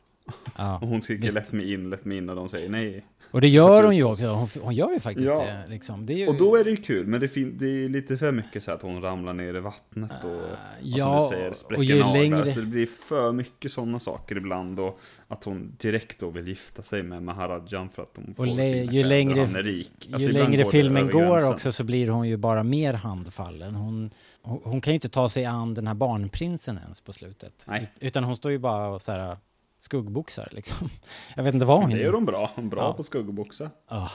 Ja, 0.57 0.77
och 0.81 0.87
hon 0.87 1.01
skriker 1.01 1.31
let 1.31 1.51
me 1.51 1.73
in, 1.73 1.89
let 1.89 2.05
me 2.05 2.17
in 2.17 2.29
och 2.29 2.35
de 2.35 2.49
säger 2.49 2.69
nej. 2.69 3.05
Och 3.31 3.41
det 3.41 3.47
gör 3.47 3.83
hon 3.83 3.95
ju 3.95 4.03
också. 4.03 4.27
Hon, 4.27 4.47
hon 4.61 4.73
gör 4.73 4.91
ju 4.91 4.99
faktiskt 4.99 5.27
Ja. 5.27 5.43
det. 5.43 5.63
Liksom. 5.69 6.05
det 6.05 6.13
ju, 6.13 6.27
Och 6.27 6.35
då 6.37 6.55
är 6.55 6.63
det 6.63 6.69
ju 6.69 6.77
kul, 6.77 7.07
men 7.07 7.19
det, 7.21 7.27
fin- 7.27 7.57
det 7.59 7.65
är 7.85 7.89
lite 7.89 8.17
för 8.17 8.31
mycket 8.31 8.63
så 8.63 8.71
att 8.71 8.81
hon 8.81 9.01
ramlar 9.01 9.33
ner 9.33 9.53
i 9.55 9.59
vattnet 9.59 10.23
och, 10.23 10.31
och 10.35 10.41
ja, 10.81 11.19
som 11.19 11.29
du 11.29 11.35
säger, 11.35 11.49
och 11.51 11.57
spräcker 11.57 11.99
naglar. 11.99 12.13
längre- 12.13 12.47
Så 12.51 12.59
det 12.59 12.65
blir 12.65 12.85
för 12.85 13.31
mycket 13.31 13.71
sådana 13.71 13.99
saker 13.99 14.37
ibland. 14.37 14.79
Och 14.79 14.99
att 15.27 15.43
hon 15.43 15.75
direkt 15.77 16.19
då 16.19 16.29
vill 16.29 16.47
gifta 16.47 16.81
sig 16.81 17.03
med 17.03 17.23
Maharajan 17.23 17.89
för 17.89 18.01
att 18.03 18.13
de 18.15 18.33
får 18.33 18.47
och 18.47 18.55
le, 18.55 18.83
ju 18.83 19.03
längre, 19.03 19.41
och 19.41 19.47
han 19.47 19.55
är 19.55 19.63
rik. 19.63 20.09
Alltså, 20.13 20.27
ju 20.29 20.33
längre 20.33 20.63
går 20.63 20.71
filmen 20.71 21.09
går 21.09 21.49
också 21.51 21.71
så 21.71 21.83
blir 21.83 22.07
hon 22.07 22.27
ju 22.27 22.37
bara 22.37 22.63
mer 22.63 22.93
handfallen. 22.93 23.75
Hon, 23.75 24.11
hon, 24.41 24.61
hon 24.63 24.81
kan 24.81 24.91
ju 24.93 24.95
inte 24.95 25.09
ta 25.09 25.29
sig 25.29 25.45
an 25.45 25.73
den 25.73 25.87
här 25.87 25.95
barnprinsen 25.95 26.77
ens 26.77 27.01
på 27.01 27.13
slutet. 27.13 27.53
Nej. 27.67 27.81
Ut- 27.81 27.89
Utan 28.07 28.23
hon 28.23 28.35
står 28.35 28.51
ju 28.51 28.57
bara 28.57 28.87
och 28.87 29.01
så 29.01 29.11
här 29.11 29.37
skuggboxar 29.83 30.49
liksom. 30.51 30.89
Jag 31.35 31.43
vet 31.43 31.53
inte 31.53 31.65
vad 31.65 31.79
hon 31.81 31.89
Det 31.89 31.97
gör 31.99 32.11
de 32.11 32.25
bra. 32.25 32.51
Hon 32.55 32.65
är 32.65 32.69
bra 32.69 32.81
Ja. 32.81 32.93
på 32.93 33.03
skuggboxa. 33.03 33.69
Ah, 33.87 34.09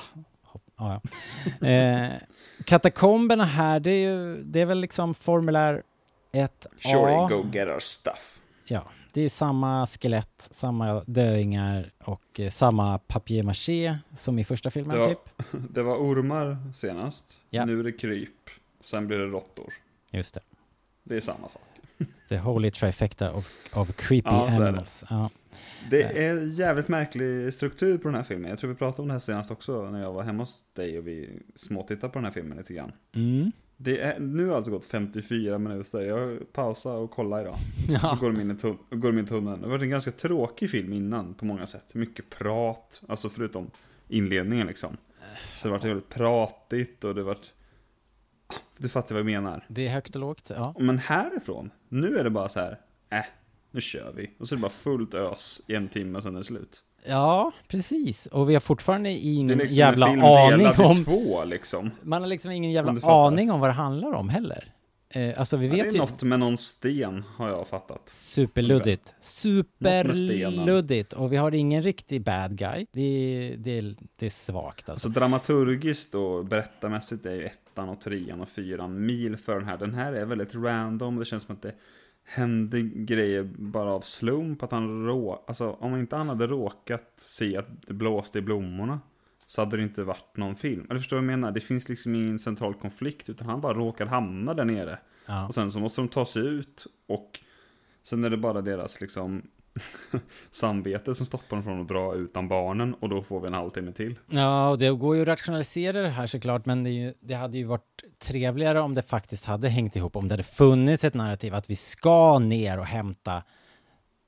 hopp- 0.44 0.70
ja. 0.76 1.00
Eh, 1.68 2.12
katakomberna 2.64 3.44
här, 3.44 3.80
det 3.80 3.90
är 3.90 4.10
ju, 4.10 4.42
det 4.44 4.60
är 4.60 4.66
väl 4.66 4.80
liksom 4.80 5.14
formulär 5.14 5.82
1A. 6.32 6.48
Shorty, 6.78 7.34
go 7.34 7.48
get 7.52 7.68
our 7.68 7.80
stuff. 7.80 8.40
Ja, 8.64 8.82
det 9.12 9.20
är 9.22 9.28
samma 9.28 9.86
skelett, 9.86 10.48
samma 10.50 11.04
döingar 11.06 11.92
och 12.04 12.40
eh, 12.40 12.50
samma 12.50 12.98
papier-maché 12.98 13.96
som 14.16 14.38
i 14.38 14.44
första 14.44 14.70
filmen 14.70 14.96
Det 14.96 15.02
var, 15.02 15.08
typ. 15.08 15.46
det 15.74 15.82
var 15.82 15.96
ormar 15.96 16.56
senast. 16.74 17.40
Ja. 17.50 17.64
Nu 17.64 17.80
är 17.80 17.84
det 17.84 17.92
kryp. 17.92 18.30
Sen 18.80 19.06
blir 19.06 19.18
det 19.18 19.26
råttor. 19.26 19.72
Just 20.10 20.34
det. 20.34 20.40
Det 21.04 21.16
är 21.16 21.20
samma 21.20 21.48
sak. 21.48 21.62
The 22.28 22.36
holy 22.38 22.70
trifecta 22.70 23.32
of, 23.32 23.53
of 23.74 23.97
creepy 23.97 24.28
Ja, 24.30 24.49
är 24.49 24.61
det. 24.61 24.68
animals. 24.68 25.05
Ja. 25.11 25.30
Det 25.90 26.03
är 26.03 26.59
jävligt 26.61 26.88
märklig 26.88 27.55
struktur 27.55 27.99
på 27.99 28.09
den 28.09 28.14
här 28.14 28.22
filmen. 28.22 28.51
Jag 28.51 28.59
tror 28.59 28.70
vi 28.70 28.76
pratade 28.76 29.03
om 29.03 29.09
det 29.09 29.14
här 29.14 29.20
senast 29.20 29.51
också 29.51 29.90
när 29.90 30.03
jag 30.03 30.12
var 30.12 30.22
hemma 30.22 30.42
hos 30.42 30.64
dig 30.72 30.99
och 30.99 31.07
vi 31.07 31.42
småtittade 31.55 32.12
på 32.12 32.18
den 32.18 32.24
här 32.24 32.32
filmen 32.32 32.59
lite 32.59 32.74
grann. 32.74 32.92
Mm. 33.14 33.53
Det 33.76 34.01
är, 34.01 34.18
nu 34.20 34.47
har 34.49 34.57
alltså 34.57 34.70
gått 34.72 34.84
54 34.84 35.59
minuter. 35.59 36.01
Jag 36.01 36.53
pausar 36.53 36.94
och 36.97 37.11
kollar 37.11 37.40
idag. 37.40 37.55
Ja. 37.88 37.99
Så 37.99 38.16
går 38.16 38.32
de 38.32 38.40
in 38.40 38.51
i, 38.51 38.55
går 38.97 39.12
de 39.12 39.18
in 39.18 39.24
i 39.24 39.28
tunneln. 39.28 39.62
Det 39.62 39.68
var 39.68 39.78
en 39.78 39.90
ganska 39.90 40.11
tråkig 40.11 40.70
film 40.70 40.92
innan 40.92 41.34
på 41.34 41.44
många 41.44 41.66
sätt. 41.66 41.94
Mycket 41.94 42.30
prat, 42.30 43.03
alltså 43.09 43.28
förutom 43.28 43.70
inledningen 44.09 44.66
liksom. 44.66 44.97
Så 45.57 45.68
det 45.68 45.72
var 45.72 45.78
väldigt 45.78 46.09
pratigt 46.09 47.05
och 47.05 47.14
det 47.14 47.22
var... 47.22 47.38
Du 48.78 48.88
fattar 48.88 49.14
vad 49.14 49.20
jag 49.20 49.26
menar. 49.42 49.64
Det 49.68 49.86
är 49.86 49.90
högt 49.90 50.14
och 50.14 50.20
lågt, 50.20 50.51
ja. 50.57 50.74
Men 50.78 50.99
härifrån, 50.99 51.70
nu 51.89 52.18
är 52.18 52.24
det 52.24 52.30
bara 52.30 52.49
så 52.49 52.61
här, 52.61 52.78
äh, 53.12 53.18
nu 53.70 53.80
kör 53.80 54.12
vi. 54.16 54.30
Och 54.39 54.49
så 54.49 54.55
är 54.55 54.57
det 54.57 54.62
bara 54.62 54.70
fullt 54.70 55.14
ös 55.14 55.61
i 55.68 55.74
en 55.74 55.89
timme 55.89 56.22
sen 56.22 56.34
är 56.34 56.39
det 56.39 56.45
slut. 56.45 56.82
Ja, 57.09 57.53
precis. 57.68 58.26
Och 58.26 58.51
vi 58.51 58.55
har 58.55 58.61
fortfarande 58.61 59.09
Det 59.09 59.14
är 59.14 59.34
ingen 59.34 59.59
liksom 59.59 59.78
jävla 59.78 60.07
en 60.07 60.12
film 60.12 60.24
aning 60.24 60.59
delad 60.59 60.80
om... 60.80 60.93
i 60.93 61.05
två 61.05 61.45
liksom. 61.45 61.91
Man 62.03 62.22
har 62.22 62.28
liksom 62.28 62.51
ingen 62.51 62.70
Om 62.70 62.74
jävla 62.74 63.12
aning 63.12 63.51
om 63.51 63.61
vad 63.61 63.70
det 63.70 63.74
handlar 63.74 64.12
om 64.12 64.28
heller. 64.28 64.64
Eh, 65.16 65.38
alltså 65.38 65.56
vi 65.56 65.66
Ja, 65.66 65.72
vet 65.72 65.82
det 65.82 65.88
är 65.88 65.92
ju... 65.92 65.98
något 65.98 66.22
med 66.22 66.40
någon 66.40 66.58
sten 66.58 67.24
har 67.36 67.48
jag 67.48 67.68
fattat. 67.68 68.08
Superluddigt. 68.08 69.14
Superluddigt. 69.20 71.12
Och 71.12 71.32
vi 71.32 71.36
har 71.36 71.54
ingen 71.54 71.82
riktig 71.82 72.24
bad 72.24 72.58
guy. 72.58 72.86
Det 72.92 73.00
är, 73.00 73.56
det 73.56 73.78
är, 73.78 73.96
det 74.18 74.26
är 74.26 74.30
svagt 74.30 74.88
alltså. 74.88 75.08
Alltså 75.08 75.20
dramaturgiskt 75.20 76.14
och 76.14 76.44
berättarmässigt 76.44 77.26
är 77.26 77.34
ju 77.34 77.44
ettan 77.44 77.88
och 77.88 78.00
trean 78.00 78.40
och 78.40 78.48
fyran 78.48 79.06
mil 79.06 79.36
för 79.36 79.54
den 79.54 79.64
här. 79.64 79.78
Den 79.78 79.94
här 79.94 80.12
är 80.12 80.24
väldigt 80.24 80.54
random. 80.54 81.18
Det 81.18 81.24
känns 81.24 81.42
som 81.42 81.54
att 81.54 81.62
det 81.62 81.74
händer 82.24 82.80
grejer 82.94 83.42
bara 83.58 83.90
av 83.92 84.00
slump. 84.00 84.62
Att 84.62 84.70
han 84.72 85.06
rå... 85.06 85.44
Alltså 85.46 85.76
om 85.80 85.94
inte 85.96 86.16
han 86.16 86.28
hade 86.28 86.46
råkat 86.46 87.12
se 87.16 87.56
att 87.56 87.68
det 87.86 87.94
blåste 87.94 88.38
i 88.38 88.42
blommorna. 88.42 89.00
Så 89.47 89.61
hade 89.61 89.76
det 89.76 89.82
inte 89.82 90.03
varit 90.03 90.36
någon 90.36 90.55
film. 90.55 90.86
Eller 90.90 91.01
förstår 91.01 91.16
du 91.16 91.22
vad 91.22 91.32
jag 91.32 91.38
menar? 91.38 91.53
Det 91.53 91.61
finns 91.61 91.88
liksom 91.88 92.14
ingen 92.14 92.38
central 92.38 92.74
konflikt. 92.74 93.28
Utan 93.28 93.49
han 93.49 93.61
bara 93.61 93.74
råkar 93.74 94.07
hamna 94.07 94.55
där 94.55 94.64
nere. 94.64 94.99
Ja. 95.26 95.47
Och 95.47 95.55
sen 95.55 95.72
så 95.72 95.80
måste 95.80 96.01
de 96.01 96.09
ta 96.09 96.24
sig 96.24 96.42
ut. 96.42 96.86
Och 97.09 97.40
sen 98.03 98.24
är 98.24 98.30
det 98.30 98.36
bara 98.36 98.61
deras 98.61 99.01
liksom 99.01 99.42
samvete 100.51 101.14
som 101.14 101.26
stoppar 101.26 101.57
dem 101.57 101.64
från 101.64 101.80
att 101.80 101.88
dra 101.88 102.14
utan 102.14 102.49
barnen. 102.49 102.94
Och 102.94 103.09
då 103.09 103.22
får 103.22 103.40
vi 103.40 103.47
en 103.47 103.55
halvtimme 103.55 103.92
till. 103.92 104.18
Ja, 104.30 104.68
och 104.68 104.78
det 104.78 104.90
går 104.90 105.16
ju 105.16 105.22
att 105.22 105.28
rationalisera 105.28 106.01
det 106.01 106.09
här 106.09 106.26
såklart, 106.26 106.66
men 106.66 106.84
det, 106.84 106.90
ju, 106.90 107.12
det 107.20 107.34
hade 107.34 107.59
ju 107.59 107.64
varit 107.64 108.05
trevligare 108.18 108.80
om 108.80 108.94
det 108.94 109.03
faktiskt 109.03 109.44
hade 109.44 109.68
hängt 109.68 109.97
ihop, 109.97 110.16
om 110.16 110.28
det 110.28 110.32
hade 110.32 110.42
funnits 110.42 111.05
ett 111.05 111.14
narrativ 111.14 111.55
att 111.55 111.70
vi 111.70 111.76
ska 111.76 112.38
ner 112.38 112.78
och 112.78 112.86
hämta 112.86 113.42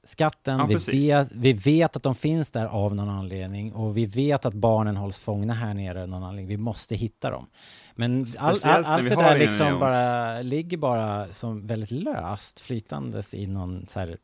skatten. 0.05 0.59
Ja, 0.59 0.67
vi, 0.67 0.75
vet, 1.09 1.29
vi 1.33 1.53
vet 1.53 1.97
att 1.97 2.03
de 2.03 2.15
finns 2.15 2.51
där 2.51 2.67
av 2.67 2.95
någon 2.95 3.09
anledning 3.09 3.73
och 3.73 3.97
vi 3.97 4.07
vet 4.07 4.45
att 4.45 4.55
barnen 4.55 4.97
hålls 4.97 5.19
fångna 5.19 5.55
här 5.55 5.75
nere 5.75 6.03
av 6.03 6.09
någon 6.09 6.23
anledning. 6.23 6.47
Vi 6.49 6.57
måste 6.57 6.95
hitta 6.95 7.31
dem. 7.31 7.47
Men 7.95 8.27
all, 8.39 8.57
all, 8.65 8.85
allt 8.85 9.09
det 9.09 9.15
där 9.17 9.39
liksom 9.39 9.81
bara 9.81 10.41
ligger 10.43 10.77
bara 10.77 11.33
som 11.33 11.67
väldigt 11.67 11.91
löst 11.91 12.61
flytandes 12.61 13.35
i 13.35 13.47
någon 13.47 13.87
så 13.87 14.01
här 14.01 14.17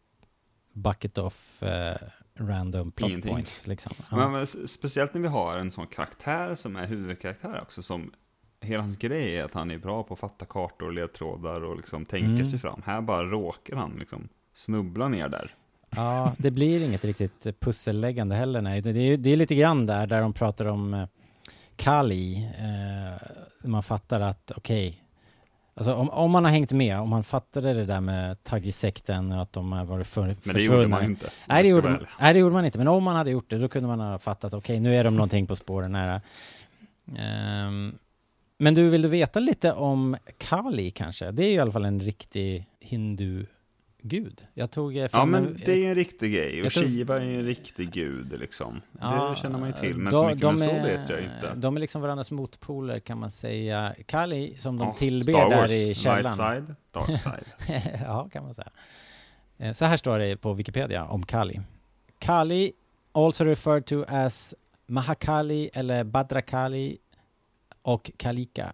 bucket 0.73 1.19
of 1.19 1.63
eh, 1.63 1.97
random 2.39 2.93
plot 2.93 3.09
Ingenting. 3.11 3.33
points. 3.33 3.67
Liksom. 3.67 3.93
Ja. 4.11 4.17
Men, 4.17 4.33
men 4.33 4.47
speciellt 4.47 5.15
när 5.15 5.21
vi 5.21 5.29
har 5.29 5.57
en 5.57 5.71
sån 5.71 5.87
karaktär 5.87 6.55
som 6.55 6.77
är 6.77 6.87
huvudkaraktär 6.87 7.61
också, 7.63 7.83
som 7.83 8.13
hela 8.61 8.83
hans 8.83 8.97
grej 8.99 9.37
är 9.39 9.45
att 9.45 9.53
han 9.55 9.71
är 9.71 9.79
bra 9.79 10.03
på 10.03 10.15
att 10.15 10.21
fatta 10.21 10.47
kartor 10.47 10.87
och 10.87 10.93
ledtrådar 10.93 11.65
och 11.65 11.77
liksom 11.77 12.05
tänka 12.05 12.27
Mm. 12.27 12.47
sig 12.47 12.59
fram. 12.59 12.83
Här 12.87 13.01
bara 13.01 13.25
råkar 13.25 13.77
han 13.77 13.97
liksom 13.99 14.29
snubbla 14.55 15.09
ner 15.09 15.29
där. 15.29 15.55
Ja, 15.97 16.33
det 16.39 16.51
blir 16.51 16.85
inget 16.85 17.05
riktigt 17.05 17.61
pusselläggande 17.61 18.35
heller. 18.37 18.61
Nej. 18.61 18.81
Det, 18.81 18.91
är, 18.91 19.17
det 19.17 19.31
är 19.31 19.37
lite 19.37 19.55
grann 19.55 19.87
där, 19.87 20.07
där 20.07 20.21
de 20.21 20.33
pratar 20.33 20.65
om 20.65 20.95
eh, 20.95 21.07
Kali. 21.77 22.51
Eh, 22.59 23.29
man 23.69 23.83
fattar 23.83 24.21
att, 24.21 24.53
okej, 24.57 25.03
alltså 25.75 25.95
om, 25.95 26.11
om 26.11 26.31
man 26.31 26.45
har 26.45 26.51
hängt 26.51 26.73
med, 26.73 26.99
om 27.01 27.09
man 27.09 27.25
fattade 27.25 27.75
det 27.75 27.85
där 27.85 28.01
med 28.01 28.45
Taggi-sekten 28.45 29.33
och 29.33 29.43
att 29.43 29.53
de 29.53 29.73
har 29.73 29.85
varit 29.85 30.07
för, 30.07 30.21
Men 30.27 30.29
det 30.29 30.41
försvunna. 30.53 30.77
gjorde 30.77 30.89
man 30.89 31.05
inte. 31.05 31.31
Nej 31.49 31.63
det, 31.63 31.69
gjorde 31.69 31.89
man, 31.89 32.07
nej, 32.21 32.33
det 32.35 32.39
gjorde 32.41 32.53
man 32.55 32.65
inte. 32.65 32.79
Men 32.79 32.89
om 32.89 33.05
man 33.05 33.17
hade 33.17 33.31
gjort 33.31 33.51
det, 33.51 33.59
då 33.59 33.69
kunde 33.69 33.89
man 33.89 34.01
ha 34.01 34.19
fattat, 34.19 34.55
okej, 34.55 34.81
nu 34.81 34.95
är 34.97 35.05
de 35.05 35.15
någonting 35.17 35.47
på 35.47 35.57
spåren 35.57 35.95
här. 35.95 36.21
Ehm, 37.19 37.99
men 38.59 38.75
du, 38.75 38.91
vill 38.91 39.03
du 39.03 39.09
veta 39.09 39.39
lite 39.41 39.73
om 39.73 40.17
Kali 40.39 40.91
kanske? 40.91 41.31
Det 41.31 41.45
är 41.45 41.49
ju 41.49 41.55
i 41.55 41.59
alla 41.59 41.73
fall 41.73 41.85
en 41.85 42.01
riktig 42.01 42.67
hindu-gud. 44.13 44.47
Jag 44.55 44.71
tog 44.71 44.97
eh, 44.97 45.09
Ja 45.13 45.25
men 45.25 45.47
en- 45.47 45.61
det 45.65 45.85
är 45.85 45.89
en 45.89 45.95
riktig 45.95 46.33
grej. 46.33 46.63
Och 46.63 46.73
tror- 46.73 46.85
Shiva 46.85 47.17
är 47.17 47.21
en 47.39 47.45
riktig 47.45 47.91
gud 47.93 48.39
liksom. 48.41 48.81
Ja, 49.01 49.29
det 49.31 49.37
känner 49.37 49.59
man 49.59 49.69
ju 49.69 49.75
till. 49.75 49.97
Men 49.97 50.13
de- 50.13 50.19
så 50.19 50.27
mycket 50.27 50.43
de 50.43 50.55
med 50.55 50.69
så 50.69 50.71
är- 50.71 50.83
vet 50.83 51.09
jag 51.09 51.21
inte. 51.23 51.53
De 51.57 51.77
är 51.77 51.81
liksom 51.81 52.03
varandras 52.03 52.31
motpoler 52.31 52.99
kan 53.01 53.19
man 53.19 53.31
säga. 53.31 53.95
Kali, 54.07 54.57
som 54.59 54.79
de 54.79 54.89
Ja, 54.89 54.95
tillber 54.95 55.33
Star 55.33 55.51
där 55.51 55.57
Wars, 55.61 55.71
i 55.71 55.85
light 55.85 55.97
källaren. 55.99 56.31
side, 56.37 56.75
dark 56.93 57.07
side. 57.23 57.85
ja, 58.05 58.29
kan 58.33 58.45
man 58.45 58.55
säga. 58.55 58.71
Eh, 59.59 59.73
Så 59.73 59.85
här 59.85 59.97
står 59.97 60.19
det 60.19 60.37
på 60.37 60.53
Wikipedia 60.53 61.05
om 61.05 61.27
Kali. 61.27 61.61
Kali, 62.19 62.73
also 63.13 63.45
referred 63.45 63.85
to 63.87 64.05
as 64.09 64.55
Mahakali 64.87 65.71
eller 65.75 66.05
Badrakali 66.05 66.99
och 67.83 68.11
Kalika. 68.17 68.73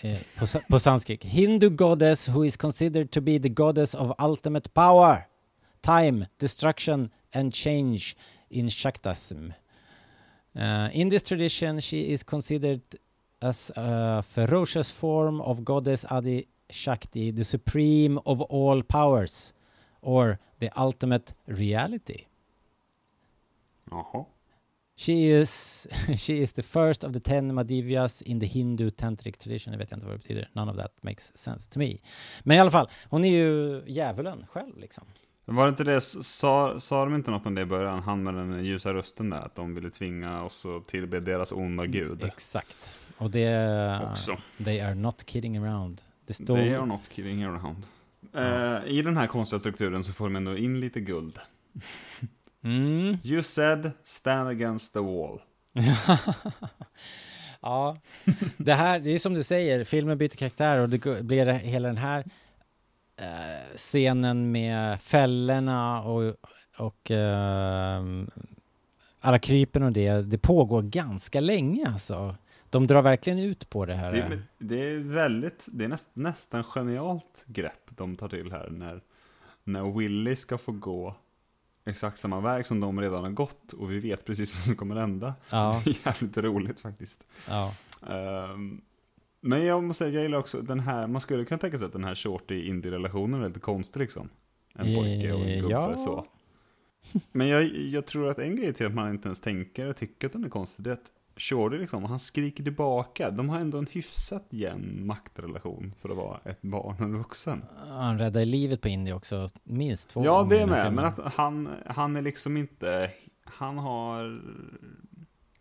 Eh, 0.00 0.18
på, 0.38 0.46
på 0.70 0.78
sanskrit. 0.78 1.24
Hindu 1.24 1.70
goddess 1.70 2.28
who 2.28 2.44
is 2.44 2.56
considered 2.56 3.10
to 3.10 3.20
be 3.20 3.38
the 3.38 3.48
goddess 3.48 3.94
of 3.94 4.12
ultimate 4.18 4.74
power, 4.74 5.26
time, 5.82 6.26
destruction 6.38 7.10
and 7.32 7.52
change 7.52 8.16
in 8.50 8.68
Shaktasm. 8.68 9.52
Uh, 10.54 10.88
in 10.92 11.08
this 11.08 11.22
tradition 11.22 11.80
she 11.80 12.12
is 12.12 12.22
considered 12.22 12.80
as 13.42 13.70
a 13.76 14.22
ferocious 14.22 14.90
form 14.90 15.40
of 15.40 15.64
goddess 15.64 16.04
Adi 16.10 16.48
Shakti, 16.70 17.30
the 17.30 17.44
supreme 17.44 18.18
of 18.26 18.40
all 18.40 18.82
powers, 18.82 19.52
or 20.02 20.38
the 20.58 20.70
ultimate 20.76 21.34
reality. 21.46 22.26
Jaha. 23.90 24.26
She 24.98 25.12
is, 25.12 25.86
she 26.16 26.32
is 26.32 26.52
the 26.52 26.62
first 26.62 27.04
of 27.04 27.12
the 27.12 27.20
ten 27.20 27.52
Madhyas 27.52 28.22
in 28.22 28.40
the 28.40 28.46
Hindu 28.46 28.90
tantric 28.90 29.38
tradition. 29.38 29.72
Jag 29.72 29.78
vet 29.78 29.92
inte 29.92 30.06
vad 30.06 30.14
det 30.14 30.18
betyder. 30.18 30.48
None 30.52 30.70
of 30.70 30.76
that 30.76 30.92
makes 31.00 31.36
sense 31.36 31.70
to 31.70 31.78
me. 31.78 31.98
Men 32.42 32.56
i 32.56 32.60
alla 32.60 32.70
fall, 32.70 32.88
hon 33.08 33.24
är 33.24 33.28
ju 33.28 33.82
djävulen 33.86 34.46
själv 34.46 34.78
liksom. 34.78 35.04
Var 35.44 35.64
det 35.64 35.68
inte 35.68 35.84
det, 35.84 36.00
sa, 36.00 36.80
sa 36.80 37.04
de 37.04 37.14
inte 37.14 37.30
något 37.30 37.46
om 37.46 37.54
det 37.54 37.60
i 37.60 37.66
början? 37.66 38.02
Han 38.02 38.22
med 38.22 38.34
den 38.34 38.64
ljusa 38.64 38.94
rösten 38.94 39.30
där, 39.30 39.40
att 39.40 39.54
de 39.54 39.74
ville 39.74 39.90
tvinga 39.90 40.42
oss 40.42 40.66
att 40.66 40.88
tillbe 40.88 41.20
deras 41.20 41.52
onda 41.52 41.86
gud. 41.86 42.24
Exakt. 42.24 43.00
Och 43.18 43.30
det... 43.30 44.08
Också. 44.10 44.36
They 44.64 44.80
are 44.80 44.94
not 44.94 45.22
kidding 45.26 45.56
around. 45.56 46.02
Det 46.26 46.34
står... 46.34 46.56
They 46.56 46.74
are 46.74 46.86
not 46.86 47.08
kidding 47.12 47.44
around. 47.44 47.86
Eh, 48.34 48.92
I 48.92 49.02
den 49.02 49.16
här 49.16 49.26
konstiga 49.26 49.60
strukturen 49.60 50.04
så 50.04 50.12
får 50.12 50.24
de 50.24 50.36
ändå 50.36 50.56
in 50.56 50.80
lite 50.80 51.00
guld. 51.00 51.38
Mm. 52.66 53.18
You 53.24 53.42
said 53.42 53.90
stand 54.04 54.48
against 54.48 54.92
the 54.92 54.98
wall. 55.00 55.40
ja, 57.60 57.96
det 58.56 58.72
här, 58.74 58.98
det 59.00 59.10
är 59.10 59.18
som 59.18 59.34
du 59.34 59.42
säger, 59.42 59.84
filmen 59.84 60.18
byter 60.18 60.28
karaktär 60.36 60.78
och 60.78 60.88
det 60.88 61.22
blir 61.24 61.46
hela 61.46 61.88
den 61.88 61.96
här 61.96 62.24
eh, 63.20 63.76
scenen 63.76 64.52
med 64.52 65.00
fällorna 65.00 66.02
och, 66.02 66.34
och 66.78 67.10
eh, 67.10 68.04
alla 69.20 69.38
krypen 69.38 69.82
och 69.82 69.92
det, 69.92 70.22
det 70.22 70.38
pågår 70.38 70.82
ganska 70.82 71.40
länge 71.40 71.86
alltså. 71.88 72.36
De 72.70 72.86
drar 72.86 73.02
verkligen 73.02 73.38
ut 73.38 73.70
på 73.70 73.86
det 73.86 73.94
här. 73.94 74.12
Det, 74.12 74.18
är- 74.18 74.42
det 74.58 74.90
är 74.90 74.98
väldigt, 74.98 75.66
det 75.72 75.84
är 75.84 75.88
näst, 75.88 76.08
nästan 76.12 76.64
genialt 76.64 77.44
grepp 77.46 77.82
de 77.88 78.16
tar 78.16 78.28
till 78.28 78.50
här 78.52 78.68
när, 78.70 79.00
när 79.64 79.98
Willy 79.98 80.36
ska 80.36 80.58
få 80.58 80.72
gå 80.72 81.14
exakt 81.86 82.18
samma 82.18 82.40
väg 82.40 82.66
som 82.66 82.80
de 82.80 83.00
redan 83.00 83.24
har 83.24 83.30
gått 83.30 83.72
och 83.72 83.90
vi 83.90 83.98
vet 83.98 84.24
precis 84.24 84.54
vad 84.56 84.64
som 84.64 84.76
kommer 84.76 84.96
hända. 84.96 85.34
Ja. 85.50 85.82
Jävligt 86.04 86.36
roligt 86.36 86.80
faktiskt. 86.80 87.26
Ja. 87.48 87.74
Ehm, 88.08 88.80
men 89.40 89.64
jag 89.66 89.82
måste 89.84 90.04
säga, 90.04 90.14
jag 90.14 90.22
gillar 90.22 90.38
också 90.38 90.60
den 90.60 90.80
här, 90.80 91.06
man 91.06 91.20
skulle 91.20 91.44
kunna 91.44 91.58
tänka 91.58 91.78
sig 91.78 91.86
att 91.86 91.92
den 91.92 92.04
här 92.04 92.14
shorty 92.14 92.66
indie-relationen 92.68 93.42
är 93.42 93.48
lite 93.48 93.60
konstig 93.60 94.00
liksom. 94.00 94.28
En 94.74 94.94
pojke 94.96 95.32
och 95.32 95.40
en 95.40 95.60
gubbe 95.60 95.72
Ja. 95.72 95.96
så. 95.96 96.26
Men 97.32 97.48
jag, 97.48 97.64
jag 97.76 98.06
tror 98.06 98.28
att 98.30 98.38
en 98.38 98.56
grej 98.56 98.72
till 98.72 98.86
att 98.86 98.94
man 98.94 99.10
inte 99.10 99.28
ens 99.28 99.40
tänker 99.40 99.82
eller 99.84 99.92
tycker 99.92 100.26
att 100.26 100.32
den 100.32 100.44
är 100.44 100.48
konstig, 100.48 100.84
det 100.84 100.90
är 100.90 100.94
att 100.94 101.10
Shorty 101.36 101.78
liksom, 101.78 102.04
han 102.04 102.18
skriker 102.18 102.64
tillbaka. 102.64 103.30
De 103.30 103.48
har 103.48 103.58
ändå 103.58 103.78
en 103.78 103.86
hyfsat 103.92 104.46
jämn 104.50 105.06
maktrelation 105.06 105.94
för 106.00 106.08
att 106.08 106.16
vara 106.16 106.38
ett 106.44 106.62
barn 106.62 106.94
och 106.98 107.00
en 107.00 107.18
vuxen. 107.18 107.64
Han 107.88 108.18
räddar 108.18 108.44
livet 108.44 108.80
på 108.80 108.88
Indy 108.88 109.12
också, 109.12 109.48
minst 109.64 110.08
två 110.08 110.24
Ja, 110.24 110.38
gånger 110.42 110.50
det 110.56 110.62
är 110.62 110.66
med. 110.66 110.92
Men 110.92 111.04
att 111.04 111.18
han, 111.34 111.68
han 111.86 112.16
är 112.16 112.22
liksom 112.22 112.56
inte... 112.56 113.10
Han 113.44 113.78
har 113.78 114.40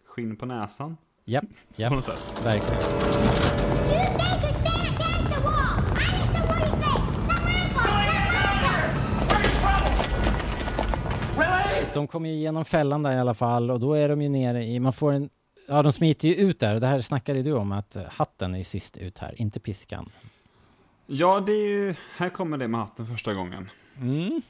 skinn 0.05 0.35
på 0.35 0.45
näsan. 0.45 0.97
Japp, 1.25 1.45
japp. 1.75 1.89
På 1.89 1.95
något 1.95 2.05
sätt. 2.05 2.41
Verkligen. 2.43 2.81
De 11.93 12.07
kommer 12.07 12.29
ju 12.29 12.35
igenom 12.35 12.65
fällan 12.65 13.03
där 13.03 13.15
i 13.15 13.19
alla 13.19 13.33
fall 13.33 13.71
och 13.71 13.79
då 13.79 13.93
är 13.93 14.09
de 14.09 14.21
ju 14.21 14.29
nere 14.29 14.63
i, 14.63 14.79
man 14.79 14.93
får 14.93 15.11
en, 15.13 15.29
ja 15.67 15.83
de 15.83 15.91
smiter 15.91 16.27
ju 16.27 16.35
ut 16.35 16.59
där 16.59 16.79
det 16.79 16.87
här 16.87 17.01
snackade 17.01 17.43
du 17.43 17.53
om 17.53 17.71
att 17.71 17.95
eh, 17.95 18.03
hatten 18.03 18.55
är 18.55 18.63
sist 18.63 18.97
ut 18.97 19.19
här, 19.19 19.41
inte 19.41 19.59
piskan. 19.59 20.09
Ja, 21.07 21.39
det 21.39 21.51
är 21.51 21.67
ju... 21.67 21.95
Här 22.17 22.29
kommer 22.29 22.57
det 22.57 22.67
med 22.67 22.79
hatten 22.79 23.07
första 23.07 23.33
gången. 23.33 23.69
Mm. 24.01 24.41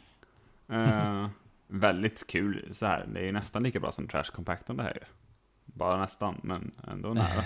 Eh, 0.70 1.30
väldigt 1.68 2.28
kul 2.28 2.70
så 2.72 2.86
här. 2.86 3.08
Det 3.14 3.20
är 3.20 3.24
ju 3.24 3.32
nästan 3.32 3.64
lika 3.64 3.80
bra 3.80 3.92
som 3.92 4.08
Trash 4.08 4.24
Compactor 4.24 4.74
det 4.74 4.84
här 4.84 4.94
ju. 4.94 5.06
Bara 5.66 6.02
nästan, 6.02 6.40
men 6.44 6.72
ändå 6.88 7.14
nära. 7.14 7.44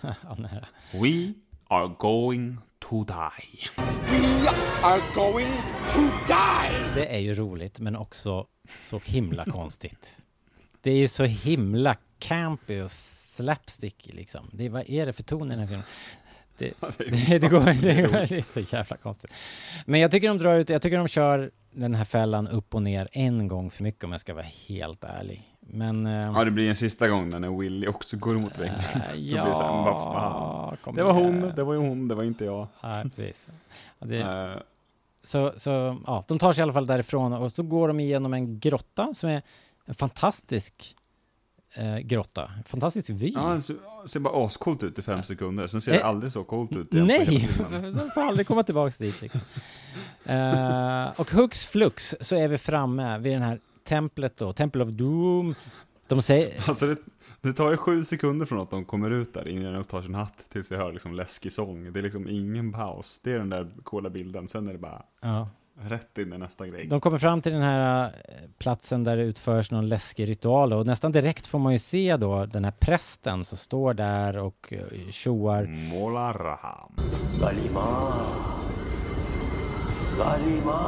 ja, 0.00 0.34
nära. 0.38 0.66
We 0.92 1.32
are 1.68 1.94
going 1.98 2.58
to 2.78 3.04
die. 3.04 3.82
We 4.10 4.50
are 4.82 5.00
going 5.14 5.52
to 5.92 6.00
die! 6.26 6.94
Det 6.94 7.14
är 7.14 7.18
ju 7.18 7.34
roligt 7.34 7.80
men 7.80 7.96
också 7.96 8.46
så 8.78 9.00
himla 9.04 9.44
konstigt. 9.44 10.22
Det 10.80 10.90
är 10.90 10.96
ju 10.96 11.08
så 11.08 11.24
himla 11.24 11.96
campy 12.18 12.80
och 12.80 12.90
slapstick 12.90 14.10
liksom. 14.12 14.50
Det 14.52 14.68
vad 14.68 14.90
är 14.90 15.06
det 15.06 15.12
för 15.12 15.22
ton 15.22 15.46
i 15.46 15.50
den 15.50 15.58
här 15.58 15.66
filmen? 15.66 15.84
Det, 16.58 16.72
det, 17.28 17.38
det, 17.38 17.48
går, 17.48 17.60
det, 17.60 18.02
går, 18.02 18.28
det 18.28 18.36
är 18.36 18.52
så 18.52 18.76
jävla 18.76 18.96
konstigt. 18.96 19.34
Men 19.86 20.00
jag 20.00 20.10
tycker 20.10 20.28
de 20.28 20.38
drar 20.38 20.58
ut, 20.58 20.68
jag 20.70 20.82
tycker 20.82 20.98
de 20.98 21.08
kör 21.08 21.50
den 21.70 21.94
här 21.94 22.04
fällan 22.04 22.48
upp 22.48 22.74
och 22.74 22.82
ner 22.82 23.08
en 23.12 23.48
gång 23.48 23.70
för 23.70 23.82
mycket 23.82 24.04
om 24.04 24.12
jag 24.12 24.20
ska 24.20 24.34
vara 24.34 24.46
helt 24.68 25.04
ärlig. 25.04 25.46
Men... 25.60 26.06
eh, 26.06 26.32
Ja, 26.34 26.44
det 26.44 26.50
blir 26.50 26.68
en 26.68 26.76
sista 26.76 27.08
gång 27.08 27.28
när 27.28 27.58
Willy 27.58 27.86
också 27.86 28.16
går 28.16 28.36
emot 28.36 28.58
väggen. 28.58 28.74
Då 28.94 29.00
blir 29.12 29.34
det 29.34 29.54
så 29.54 29.62
här, 29.62 29.68
ja, 29.70 30.76
kom 30.84 30.94
Det 30.96 31.02
var 31.02 31.12
hon, 31.12 31.52
det 31.56 31.64
var 31.64 31.74
ju 31.74 31.80
hon, 31.80 32.08
det 32.08 32.14
var 32.14 32.24
inte 32.24 32.44
jag. 32.44 32.68
Ja, 32.82 33.02
precis. 33.16 33.48
Ja, 33.98 34.06
det, 34.06 34.18
Eh, 34.18 34.62
så, 35.22 35.52
så, 35.56 35.98
ja, 36.06 36.24
de 36.28 36.38
tar 36.38 36.52
sig 36.52 36.60
i 36.60 36.62
alla 36.62 36.72
fall 36.72 36.86
därifrån 36.86 37.32
och 37.32 37.52
så 37.52 37.62
går 37.62 37.88
de 37.88 38.00
igenom 38.00 38.34
en 38.34 38.60
grotta 38.60 39.14
som 39.14 39.30
är 39.30 39.42
en 39.90 39.94
fantastisk 39.94 40.96
eh, 41.74 41.98
grotta. 41.98 42.50
Fantastisk 42.66 43.10
vy. 43.10 43.32
Ja, 43.34 43.54
det 43.54 43.62
ser- 44.08 44.20
bara 44.20 44.46
ascoolt 44.46 44.82
ut 44.82 44.98
i 44.98 45.02
fem 45.02 45.22
sekunder, 45.22 45.66
sen 45.66 45.80
ser 45.80 45.92
Eh, 45.92 45.98
det 45.98 46.04
aldrig 46.04 46.32
så 46.32 46.44
coolt 46.44 46.76
ut 46.76 46.94
igen 46.94 47.06
Nej, 47.06 47.48
de 47.94 48.10
får 48.14 48.20
aldrig 48.20 48.46
komma 48.46 48.62
tillbaks 48.62 48.98
dit 48.98 49.22
liksom. 49.22 49.40
Eh, 50.24 51.20
och 51.20 51.30
hux 51.30 51.66
flux 51.66 52.14
så 52.20 52.36
är 52.36 52.48
vi 52.48 52.58
framme 52.58 53.18
vid 53.18 53.32
den 53.32 53.42
här 53.42 53.60
templet 53.84 54.36
då, 54.36 54.52
Temple 54.52 54.82
of 54.84 54.90
Doom. 54.90 55.54
De 56.08 56.22
säger... 56.22 56.64
Alltså 56.68 56.86
det, 56.86 56.96
det 57.42 57.52
tar 57.52 57.70
ju 57.70 57.76
sju 57.76 58.04
sekunder 58.04 58.46
från 58.46 58.60
att 58.60 58.70
de 58.70 58.84
kommer 58.84 59.10
ut 59.10 59.34
där, 59.34 59.48
innan 59.48 59.72
de 59.74 59.82
tar 59.84 60.02
sin 60.02 60.14
hatt, 60.14 60.46
tills 60.48 60.72
vi 60.72 60.76
hör 60.76 60.92
liksom 60.92 61.14
läskig 61.14 61.52
sång. 61.52 61.92
Det 61.92 62.00
är 62.00 62.02
liksom 62.02 62.28
ingen 62.28 62.72
paus. 62.72 63.20
Det 63.24 63.32
är 63.32 63.38
den 63.38 63.50
där 63.50 63.70
coola 63.82 64.10
bilden, 64.10 64.48
sen 64.48 64.68
är 64.68 64.72
det 64.72 64.78
bara 64.78 65.02
Ja. 65.20 65.48
Rätt 65.88 66.18
in 66.18 66.32
i 66.32 66.38
nästa 66.38 66.66
grej. 66.66 66.86
De 66.86 67.00
kommer 67.00 67.18
fram 67.18 67.42
till 67.42 67.52
den 67.52 67.62
här 67.62 68.04
eh, 68.04 68.34
platsen 68.58 69.04
där 69.04 69.16
det 69.16 69.22
utförs 69.22 69.70
någon 69.70 69.88
läskig 69.88 70.28
ritual 70.28 70.72
och 70.72 70.86
nästan 70.86 71.12
direkt 71.12 71.46
får 71.46 71.58
man 71.58 71.72
ju 71.72 71.78
se 71.78 72.16
då 72.16 72.46
den 72.46 72.64
här 72.64 72.72
prästen 72.72 73.44
som 73.44 73.58
står 73.58 73.94
där 73.94 74.36
och 74.36 74.72
eh, 74.72 75.10
tjoar. 75.10 75.66
Molaraham. 75.66 76.92
Galima. 77.40 78.12
Galima. 80.18 80.80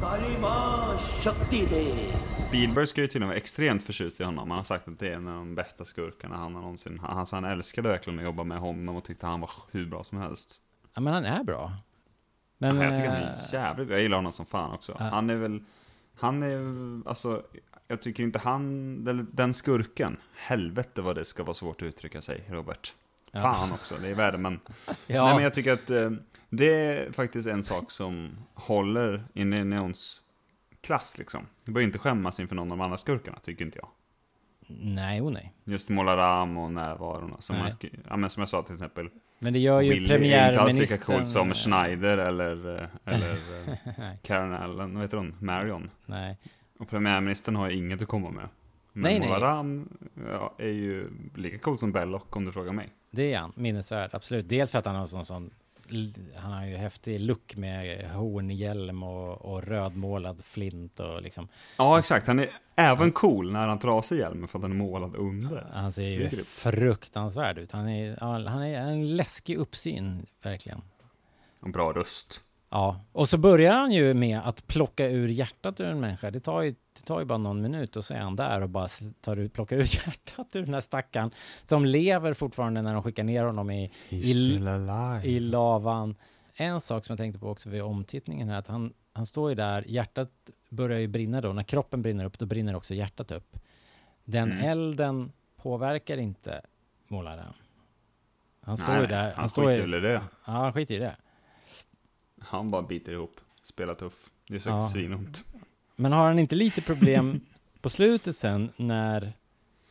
Galima 0.00 0.80
Shakti. 0.98 1.66
Spielberg 2.36 2.86
ska 2.86 3.00
ju 3.00 3.06
tydligen 3.06 3.28
vara 3.28 3.38
extremt 3.38 3.82
förtjust 3.82 4.20
i 4.20 4.24
honom. 4.24 4.50
Han 4.50 4.56
har 4.56 4.64
sagt 4.64 4.88
att 4.88 4.98
det 4.98 5.08
är 5.08 5.12
en 5.12 5.28
av 5.28 5.34
de 5.34 5.54
bästa 5.54 5.84
skurkarna 5.84 6.36
han 6.36 6.54
har 6.54 6.62
någonsin... 6.62 6.98
Han, 7.02 7.18
alltså 7.18 7.36
han 7.36 7.44
älskade 7.44 7.88
verkligen 7.88 8.18
att 8.18 8.24
jobba 8.24 8.44
med 8.44 8.58
honom 8.58 8.96
och 8.96 9.04
tyckte 9.04 9.26
han 9.26 9.40
var 9.40 9.50
hur 9.70 9.86
bra 9.86 10.04
som 10.04 10.18
helst. 10.18 10.56
Ja 10.94 11.00
men 11.00 11.14
han 11.14 11.24
är 11.24 11.44
bra. 11.44 11.72
Men, 12.60 12.76
Men, 12.76 12.86
jag 12.86 12.96
tycker 12.96 13.10
han 13.10 13.22
eh, 13.22 13.28
är 13.28 13.52
jävligt 13.52 13.86
bra. 13.86 13.96
Jag 13.96 14.02
gillar 14.02 14.16
honom 14.16 14.32
som 14.32 14.46
fan 14.46 14.72
också. 14.72 14.96
Ja. 14.98 15.04
Han 15.04 15.30
är 15.30 15.36
väl... 15.36 15.62
Han 16.16 16.42
är... 16.42 17.08
Alltså... 17.08 17.42
Jag 17.88 18.02
tycker 18.02 18.22
inte 18.22 18.38
han... 18.38 19.26
Den, 19.32 19.54
skurken. 19.54 20.16
Helvete 20.34 21.02
vad 21.02 21.16
det 21.16 21.24
ska 21.24 21.42
vara 21.42 21.54
svårt 21.54 21.82
att 21.82 21.86
uttrycka 21.86 22.20
sig, 22.20 22.44
Robert. 22.48 22.94
Ja. 23.30 23.40
Fan 23.40 23.72
också, 23.72 23.94
det 24.02 24.08
är 24.08 24.14
värre 24.14 24.38
men... 24.38 24.60
Ja. 25.06 25.24
Nej 25.24 25.34
men 25.34 25.42
jag 25.42 25.54
tycker 25.54 25.72
att 25.72 25.90
eh, 25.90 26.10
det 26.48 26.74
är 26.74 27.12
faktiskt 27.12 27.48
en 27.48 27.62
sak 27.62 27.90
som 27.90 28.38
håller 28.54 29.24
Indianions 29.34 30.22
klass 30.80 31.18
liksom. 31.18 31.46
Du 31.64 31.72
bör 31.72 31.80
inte 31.80 31.98
skämmas 31.98 32.40
inför 32.40 32.54
någon 32.54 32.72
av 32.72 32.78
de 32.78 32.84
andra 32.84 32.96
skurkarna, 32.96 33.38
tycker 33.38 33.64
inte 33.64 33.78
jag. 33.78 33.88
Nej, 34.80 35.20
oh 35.20 35.32
nej. 35.32 35.54
Just 35.64 35.88
Molaram 35.88 36.56
och 36.56 36.72
närvarorna. 36.72 37.40
Som, 37.40 37.58
man, 37.58 37.70
ja, 38.08 38.16
men 38.16 38.30
som 38.30 38.40
jag 38.40 38.48
sa 38.48 38.62
till 38.62 38.74
exempel. 38.74 39.08
Men 39.42 39.52
det 39.52 39.58
gör 39.58 39.80
ju 39.80 39.90
Willy 39.90 40.32
är 40.32 40.48
inte 40.48 40.60
alls 40.60 40.72
lika 40.74 40.94
premiärministern- 40.96 41.04
coolt 41.16 41.28
som 41.28 41.54
Schneider 41.54 42.18
eller, 42.18 42.76
eh, 42.82 43.14
eller 43.14 43.30
eh. 43.84 44.12
Karen 44.22 44.52
Allen, 44.52 44.94
vad 44.94 45.02
heter 45.02 45.16
hon? 45.16 45.34
Marion. 45.38 45.90
Nej. 46.06 46.36
Och 46.78 46.88
premiärministern 46.90 47.56
har 47.56 47.70
ju 47.70 47.76
inget 47.76 48.02
att 48.02 48.08
komma 48.08 48.30
med. 48.30 48.48
Men 48.92 49.02
Nej. 49.20 49.28
Molaram 49.28 49.88
ja, 50.28 50.54
är 50.58 50.68
ju 50.68 51.08
lika 51.34 51.58
cool 51.58 51.78
som 51.78 51.92
Belloc 51.92 52.22
om 52.30 52.44
du 52.44 52.52
frågar 52.52 52.72
mig. 52.72 52.88
Det 53.10 53.32
är 53.32 53.38
han, 53.38 53.52
minnesvärd, 53.56 54.10
absolut. 54.12 54.48
Dels 54.48 54.72
för 54.72 54.78
att 54.78 54.86
han 54.86 54.94
har 54.94 55.02
en 55.02 55.08
sån, 55.08 55.24
sån 55.24 55.50
han 56.36 56.52
har 56.52 56.66
ju 56.66 56.76
häftig 56.76 57.20
look 57.20 57.56
med 57.56 58.10
hornhjälm 58.10 59.02
och, 59.02 59.44
och 59.44 59.62
rödmålad 59.62 60.44
flint 60.44 61.00
och 61.00 61.22
liksom. 61.22 61.48
Ja, 61.76 61.98
exakt. 61.98 62.26
Han 62.26 62.38
är 62.38 62.48
även 62.76 63.12
cool 63.12 63.52
när 63.52 63.68
han 63.68 63.78
tar 63.78 63.88
av 63.88 64.02
sig 64.02 64.18
hjälmen 64.18 64.48
för 64.48 64.58
att 64.58 64.62
den 64.62 64.70
är 64.70 64.76
målad 64.76 65.16
under. 65.16 65.66
Han 65.72 65.92
ser 65.92 66.02
ju 66.08 66.30
fruktansvärd 66.44 67.58
ut. 67.58 67.72
Han 67.72 67.88
är, 67.88 68.16
han 68.48 68.62
är 68.62 68.78
en 68.78 69.16
läskig 69.16 69.56
uppsyn, 69.56 70.26
verkligen. 70.42 70.82
En 71.62 71.72
bra 71.72 71.92
röst. 71.92 72.42
Ja, 72.72 73.00
och 73.12 73.28
så 73.28 73.38
börjar 73.38 73.72
han 73.76 73.92
ju 73.92 74.14
med 74.14 74.40
att 74.44 74.66
plocka 74.66 75.08
ur 75.08 75.28
hjärtat 75.28 75.80
ur 75.80 75.86
en 75.86 76.00
människa. 76.00 76.30
Det 76.30 76.40
tar 76.40 76.62
ju, 76.62 76.70
det 76.70 77.02
tar 77.04 77.18
ju 77.20 77.26
bara 77.26 77.38
någon 77.38 77.62
minut 77.62 77.96
och 77.96 78.04
så 78.04 78.14
är 78.14 78.18
han 78.18 78.36
där 78.36 78.60
och 78.60 78.68
bara 78.68 78.88
tar 79.20 79.36
ut, 79.36 79.52
plockar 79.52 79.76
ut 79.76 79.94
hjärtat 80.06 80.56
ur 80.56 80.62
den 80.64 80.74
här 80.74 80.80
stackaren 80.80 81.30
som 81.64 81.84
lever 81.84 82.34
fortfarande 82.34 82.82
när 82.82 82.94
de 82.94 83.02
skickar 83.02 83.24
ner 83.24 83.44
honom 83.44 83.70
i, 83.70 83.92
i, 84.08 84.58
i 85.24 85.40
lavan. 85.40 86.16
En 86.54 86.80
sak 86.80 87.04
som 87.06 87.12
jag 87.12 87.18
tänkte 87.18 87.38
på 87.40 87.48
också 87.50 87.70
vid 87.70 87.82
omtittningen 87.82 88.48
här, 88.48 88.58
att 88.58 88.66
han, 88.66 88.92
han 89.12 89.26
står 89.26 89.48
ju 89.50 89.54
där, 89.54 89.84
hjärtat 89.88 90.30
börjar 90.68 90.98
ju 90.98 91.06
brinna 91.06 91.40
då. 91.40 91.52
När 91.52 91.62
kroppen 91.62 92.02
brinner 92.02 92.24
upp, 92.24 92.38
då 92.38 92.46
brinner 92.46 92.76
också 92.76 92.94
hjärtat 92.94 93.30
upp. 93.30 93.56
Den 94.24 94.52
Mm. 94.52 94.64
elden 94.70 95.32
påverkar 95.56 96.16
inte 96.16 96.60
målaren. 97.08 97.52
Han 98.62 98.76
står 98.76 98.92
Nej, 98.92 99.00
ju 99.00 99.06
där. 99.06 99.32
han 99.36 99.48
står 99.48 99.70
ju- 99.70 99.76
skiter 99.76 99.90
väl 99.90 100.04
i 100.04 100.08
det. 100.08 100.12
Ja, 100.44 100.52
han 100.52 100.72
skiter 100.72 100.94
i 100.94 100.98
det. 100.98 101.16
Han 102.40 102.70
bara 102.70 102.82
biter 102.82 103.12
ihop, 103.12 103.40
spelar 103.62 103.94
tuff. 103.94 104.14
Det 104.48 104.54
är 104.54 104.58
säkert 104.58 104.74
Ja. 104.74 104.88
svinont. 104.88 105.44
Men 105.96 106.12
har 106.12 106.26
han 106.26 106.38
inte 106.38 106.54
lite 106.54 106.82
problem 106.82 107.40
på 107.80 107.88
slutet 107.88 108.36
sen 108.36 108.70
när 108.76 109.32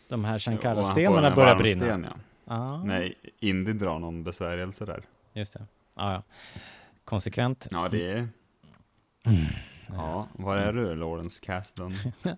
de 0.10 0.26
här 0.26 0.39
Shankara-stenarna 0.39 1.28
en 1.30 1.36
börjar 1.36 1.56
brinna? 1.56 1.86
Ja. 1.88 2.10
Ja. 2.45 2.84
Nej, 2.84 3.16
Indy 3.39 3.74
drar 3.74 4.00
någon 4.00 4.24
besvärjelse 4.24 4.86
där. 4.86 5.04
Just 5.34 5.54
det. 5.54 5.66
Ja, 5.95 6.12
ja. 6.14 6.24
Konsekvent. 7.06 7.68
Ja, 7.72 7.89
det 7.89 8.12
är... 8.12 8.18
Mm. 9.26 9.45
Ja, 9.88 10.28
var 10.34 10.58
är 10.58 10.74
du, 10.74 10.95
Lawrence 10.95 11.45
Kasdan? 11.45 11.95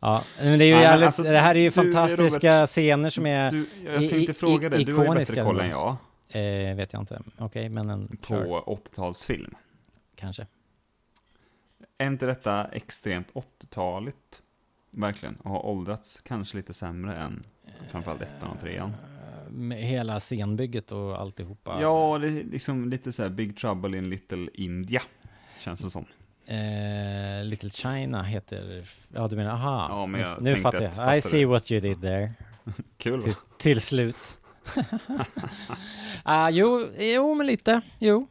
Ja, 0.00 0.22
men 0.40 0.58
det 0.58 0.64
är 0.64 0.68
ju 0.68 0.74
Nej, 0.74 0.82
jävligt, 0.82 1.06
alltså, 1.06 1.22
det 1.22 1.38
här 1.38 1.54
är 1.54 1.60
ju 1.60 1.70
fantastiska 1.70 2.56
Robert, 2.56 2.68
scener 2.68 3.10
som 3.10 3.26
är 3.26 3.50
Du, 3.50 3.66
jag 3.84 3.98
tänkte 3.98 4.16
i- 4.16 4.34
fråga 4.34 4.68
dig, 4.68 4.84
du 4.84 4.94
har 4.94 5.04
ju 5.04 5.10
ikoniska 5.10 5.32
bättre 5.34 5.44
koll 5.44 5.60
än 5.60 5.68
jag 5.68 5.96
Eh, 6.36 6.76
vet 6.76 6.92
jag 6.92 7.02
inte. 7.02 7.22
Okej, 7.38 7.68
men 7.68 7.90
en... 7.90 8.06
på 8.06 8.16
kör. 8.28 8.44
80-talsfilm. 8.46 9.54
Kanske. 10.14 10.46
Är 11.98 12.06
inte 12.06 12.26
detta 12.26 12.64
extremt 12.64 13.32
80-taligt? 13.32 14.42
Verkligen. 14.90 15.36
Och 15.36 15.50
har 15.50 15.66
åldrats 15.66 16.20
kanske 16.20 16.56
lite 16.56 16.74
sämre 16.74 17.14
än 17.16 17.42
framförallt 17.90 18.22
ettan 18.22 18.50
och 18.50 18.60
trean. 18.60 18.92
Med 19.50 19.78
hela 19.78 20.20
scenbygget 20.20 20.92
och 20.92 21.20
alltihopa. 21.20 21.78
Ja, 21.80 22.18
det 22.18 22.28
är 22.28 22.44
liksom 22.44 22.88
lite 22.88 23.12
så 23.12 23.22
här 23.22 23.30
Big 23.30 23.56
Trouble 23.56 23.98
in 23.98 24.10
Little 24.10 24.48
India. 24.54 25.02
Känns 25.60 25.80
det 25.80 25.90
som. 25.90 26.06
Eh, 26.46 27.44
Little 27.44 27.70
China 27.70 28.22
heter... 28.22 28.88
Ja, 29.14 29.28
du 29.28 29.36
menar, 29.36 29.50
aha. 29.50 29.86
Ja, 29.90 30.06
men 30.06 30.20
jag 30.20 30.42
nu 30.42 30.56
fattar 30.56 30.84
att- 30.84 30.96
jag. 30.96 31.18
I 31.18 31.20
see 31.20 31.44
what 31.44 31.72
you 31.72 31.80
did 31.80 32.00
there. 32.00 32.32
Kul 32.96 33.22
till, 33.22 33.34
till 33.58 33.80
slut. 33.80 34.38
Ah, 36.28 36.50
jo, 36.50 36.88
jo, 36.98 37.34
men 37.34 37.46
lite. 37.46 37.80
Jo, 37.98 38.26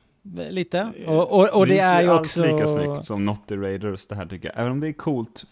lite. 0.49 0.91
Och, 1.07 1.31
och, 1.31 1.57
och 1.59 1.67
det, 1.67 1.79
är 1.79 2.01
ju 2.01 2.07
inte 2.07 2.19
också... 2.19 2.43
alls 2.43 2.51
lika 2.51 2.67
snyggt 2.67 3.03
som 3.03 3.25
Naughty 3.25 3.55
Raiders 3.55 4.07
det 4.07 4.15
här 4.15 4.25
tycker 4.25 4.47
jag. 4.47 4.59
Även 4.59 4.71
om 4.71 4.79
det 4.79 4.87
är 4.87 4.93
coolt, 4.93 5.45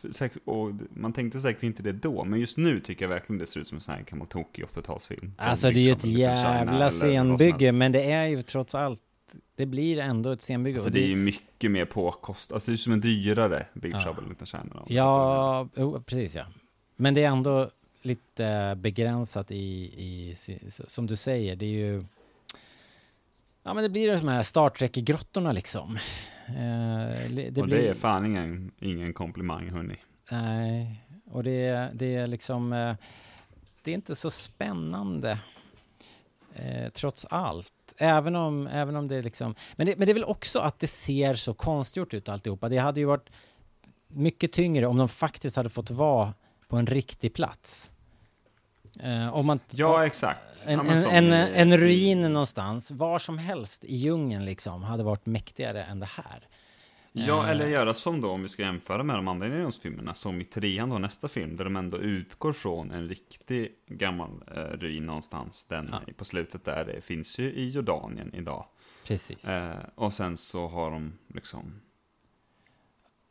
och 0.45 0.71
man 0.89 1.13
tänkte 1.13 1.39
säkert 1.39 1.63
inte 1.63 1.83
det 1.83 1.91
då, 1.91 2.23
men 2.25 2.39
just 2.39 2.57
nu 2.57 2.79
tycker 2.79 3.05
jag 3.05 3.09
verkligen 3.09 3.39
det 3.39 3.45
ser 3.45 3.59
ut 3.59 3.67
som 3.67 3.75
en 3.75 3.81
sån 3.81 3.95
här 3.95 4.03
gammal 4.03 4.27
tokig 4.27 4.65
80-talsfilm. 4.65 5.19
Som 5.19 5.33
Alltså 5.37 5.67
det 5.67 5.79
är 5.79 5.81
ju 5.81 5.95
Big 5.95 5.97
ett 5.97 6.05
jävla 6.05 6.89
scenbygge, 6.89 7.71
men 7.71 7.91
det 7.91 8.11
är 8.11 8.27
ju 8.27 8.41
trots 8.41 8.75
allt, 8.75 9.01
det 9.57 9.65
blir 9.65 9.99
ändå 9.99 10.31
ett 10.31 10.41
scenbygge. 10.41 10.77
Alltså 10.77 10.89
det 10.89 11.03
är 11.03 11.07
ju 11.07 11.15
mycket 11.15 11.71
mer 11.71 11.85
påkost, 11.85 12.51
alltså 12.51 12.71
det 12.71 12.75
är 12.75 12.77
som 12.77 12.93
en 12.93 13.01
dyrare 13.01 13.65
Big 13.73 13.93
Ja. 13.93 14.01
Trouble 14.01 14.23
in 14.23 14.29
Little 14.29 14.47
China. 14.47 14.83
Ja, 14.87 15.67
precis 16.05 16.35
ja. 16.35 16.45
Men 16.95 17.13
det 17.13 17.23
är 17.23 17.27
ändå 17.29 17.69
lite 18.05 18.75
begränsat 18.77 19.51
i, 19.51 19.55
i, 19.97 20.35
som 20.87 21.07
du 21.07 21.15
säger, 21.15 21.55
det 21.55 21.65
är 21.65 21.69
ju... 21.69 22.05
Ja 23.63 23.73
men 23.73 23.83
det 23.83 23.89
blir 23.89 24.17
de 24.17 24.27
här 24.27 24.43
Star 24.43 24.69
Trek-grottorna 24.69 25.51
liksom. 25.51 25.97
Eh, 26.47 27.31
det 27.31 27.57
och 27.57 27.67
blir, 27.67 27.77
det 27.77 27.87
är 27.87 27.93
fan 27.93 28.25
ingen, 28.25 28.71
ingen 28.79 29.13
komplimang 29.13 29.69
hörni. 29.69 29.95
Nej, 30.31 31.03
och 31.25 31.43
det, 31.43 31.91
det 31.93 32.15
är 32.15 32.27
liksom... 32.27 32.73
eh, 32.73 32.95
Det 33.83 33.91
är 33.91 33.95
inte 33.95 34.15
så 34.15 34.29
spännande. 34.31 35.39
Eh, 36.55 36.89
trots 36.89 37.25
allt. 37.29 37.93
Även 37.97 38.35
om, 38.35 38.67
även 38.67 38.95
om 38.95 39.07
det 39.07 39.15
är 39.15 39.23
liksom... 39.23 39.55
Men 39.75 39.87
det, 39.87 39.95
men 39.97 40.05
det 40.05 40.11
är 40.11 40.13
väl 40.13 40.23
också 40.23 40.59
att 40.59 40.79
det 40.79 40.87
ser 40.87 41.33
så 41.33 41.53
konstgjort 41.53 42.13
ut 42.13 42.29
alltihopa. 42.29 42.69
Det 42.69 42.77
hade 42.77 42.99
ju 42.99 43.05
varit 43.05 43.29
mycket 44.07 44.51
tyngre 44.51 44.85
om 44.85 44.97
de 44.97 45.09
faktiskt 45.09 45.55
hade 45.55 45.69
fått 45.69 45.91
vara 45.91 46.33
på 46.67 46.77
en 46.77 46.87
riktig 46.87 47.33
plats. 47.33 47.89
Eh, 48.99 49.33
om 49.35 49.45
man, 49.45 49.59
Ja, 49.71 50.05
exakt. 50.05 50.65
En, 50.67 50.87
Ja, 50.87 50.93
en, 50.93 51.31
en, 51.33 51.47
i- 51.47 51.51
en 51.55 51.77
ruin 51.77 52.21
någonstans, 52.21 52.91
var 52.91 53.19
som 53.19 53.37
helst 53.37 53.85
i 53.85 53.95
djungeln 53.95 54.45
liksom, 54.45 54.83
hade 54.83 55.03
varit 55.03 55.25
mäktigare 55.25 55.83
än 55.83 55.99
det 55.99 56.05
här. 56.05 56.47
Ja, 57.15 57.43
Eh, 57.43 57.49
eller 57.49 57.67
göra 57.67 57.93
som 57.93 58.21
då, 58.21 58.29
om 58.31 58.41
vi 58.41 58.49
ska 58.49 58.61
jämföra 58.63 59.03
med 59.03 59.15
de 59.15 59.27
andra 59.27 59.45
Indiana 59.85 60.13
som 60.13 60.41
i 60.41 60.45
trean 60.45 60.89
då, 60.89 60.97
nästa 60.97 61.27
film, 61.27 61.55
där 61.55 61.63
de 61.63 61.75
ändå 61.75 61.97
utgår 61.97 62.53
från 62.53 62.91
en 62.91 63.07
riktig 63.09 63.71
gammal 63.87 64.29
eh, 64.55 64.59
ruin 64.61 65.05
någonstans. 65.05 65.65
Den 65.65 65.95
på 66.17 66.25
slutet 66.25 66.65
där, 66.65 66.85
det 66.85 67.01
finns 67.01 67.39
ju 67.39 67.51
i 67.53 67.69
Jordanien 67.69 68.33
idag. 68.35 68.65
Precis. 69.07 69.47
Eh, 69.47 69.75
och 69.95 70.13
sen 70.13 70.37
så 70.37 70.67
har 70.67 70.91
de 70.91 71.13
liksom... 71.33 71.81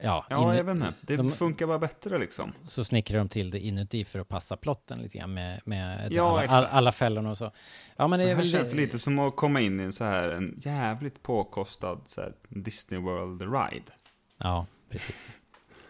Ja, 0.05 0.26
Ja, 0.30 0.57
jag 0.57 0.64
vet 0.64 0.74
inte. 0.74 0.94
Det 1.00 1.16
de- 1.16 1.30
funkar 1.30 1.66
bara 1.66 1.78
bättre 1.78 2.18
liksom. 2.18 2.53
så 2.66 2.84
snickrar 2.84 3.18
de 3.18 3.28
till 3.28 3.50
det 3.50 3.59
inuti 3.61 4.05
för 4.05 4.18
att 4.18 4.28
passa 4.28 4.57
plotten 4.57 4.98
lite 5.03 5.18
grann 5.18 5.34
med, 5.34 5.61
med 5.64 6.12
Ja, 6.12 6.40
alla, 6.40 6.50
all, 6.53 6.64
alla 6.64 6.92
fällorna 6.92 7.30
och 7.30 7.38
så. 7.38 7.50
Ja, 7.96 8.09
men 8.09 8.18
det 8.18 8.24
Det 8.24 8.30
är 8.30 8.36
här 8.36 8.46
känns 8.46 8.70
det 8.70 8.76
lite 8.76 8.98
som 8.98 9.18
att 9.18 9.36
komma 9.36 9.61
in 9.61 9.80
i 9.80 9.82
en 9.82 9.92
så 9.92 10.05
här, 10.05 10.28
en 10.28 10.55
jävligt 10.59 11.22
påkostad 11.22 12.00
så 12.07 12.20
här, 12.20 12.32
Disney 12.48 13.00
World 13.00 13.42
ride. 13.42 13.92
Ja, 14.38 14.66
precis. 14.90 15.40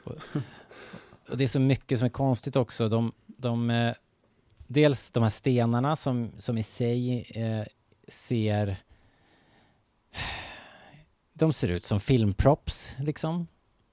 Och, 0.05 0.15
och 1.29 1.37
det 1.37 1.45
är 1.45 1.49
så 1.49 1.61
mycket 1.61 1.99
som 1.99 2.07
är 2.07 2.11
konstigt 2.11 2.57
också. 2.57 2.89
De, 2.89 3.13
de, 3.27 3.71
eh, 3.71 3.95
dels 4.67 5.11
de 5.11 5.23
här 5.23 5.31
stenarna 5.31 5.97
som, 5.97 6.31
som 6.39 6.59
i 6.59 6.63
sig 6.63 7.21
eh, 7.35 7.67
ser... 8.09 8.77
De 11.35 11.53
ser 11.53 11.69
ut 11.69 11.85
som 11.85 12.01
filmprops, 12.01 12.97
liksom. 12.99 13.47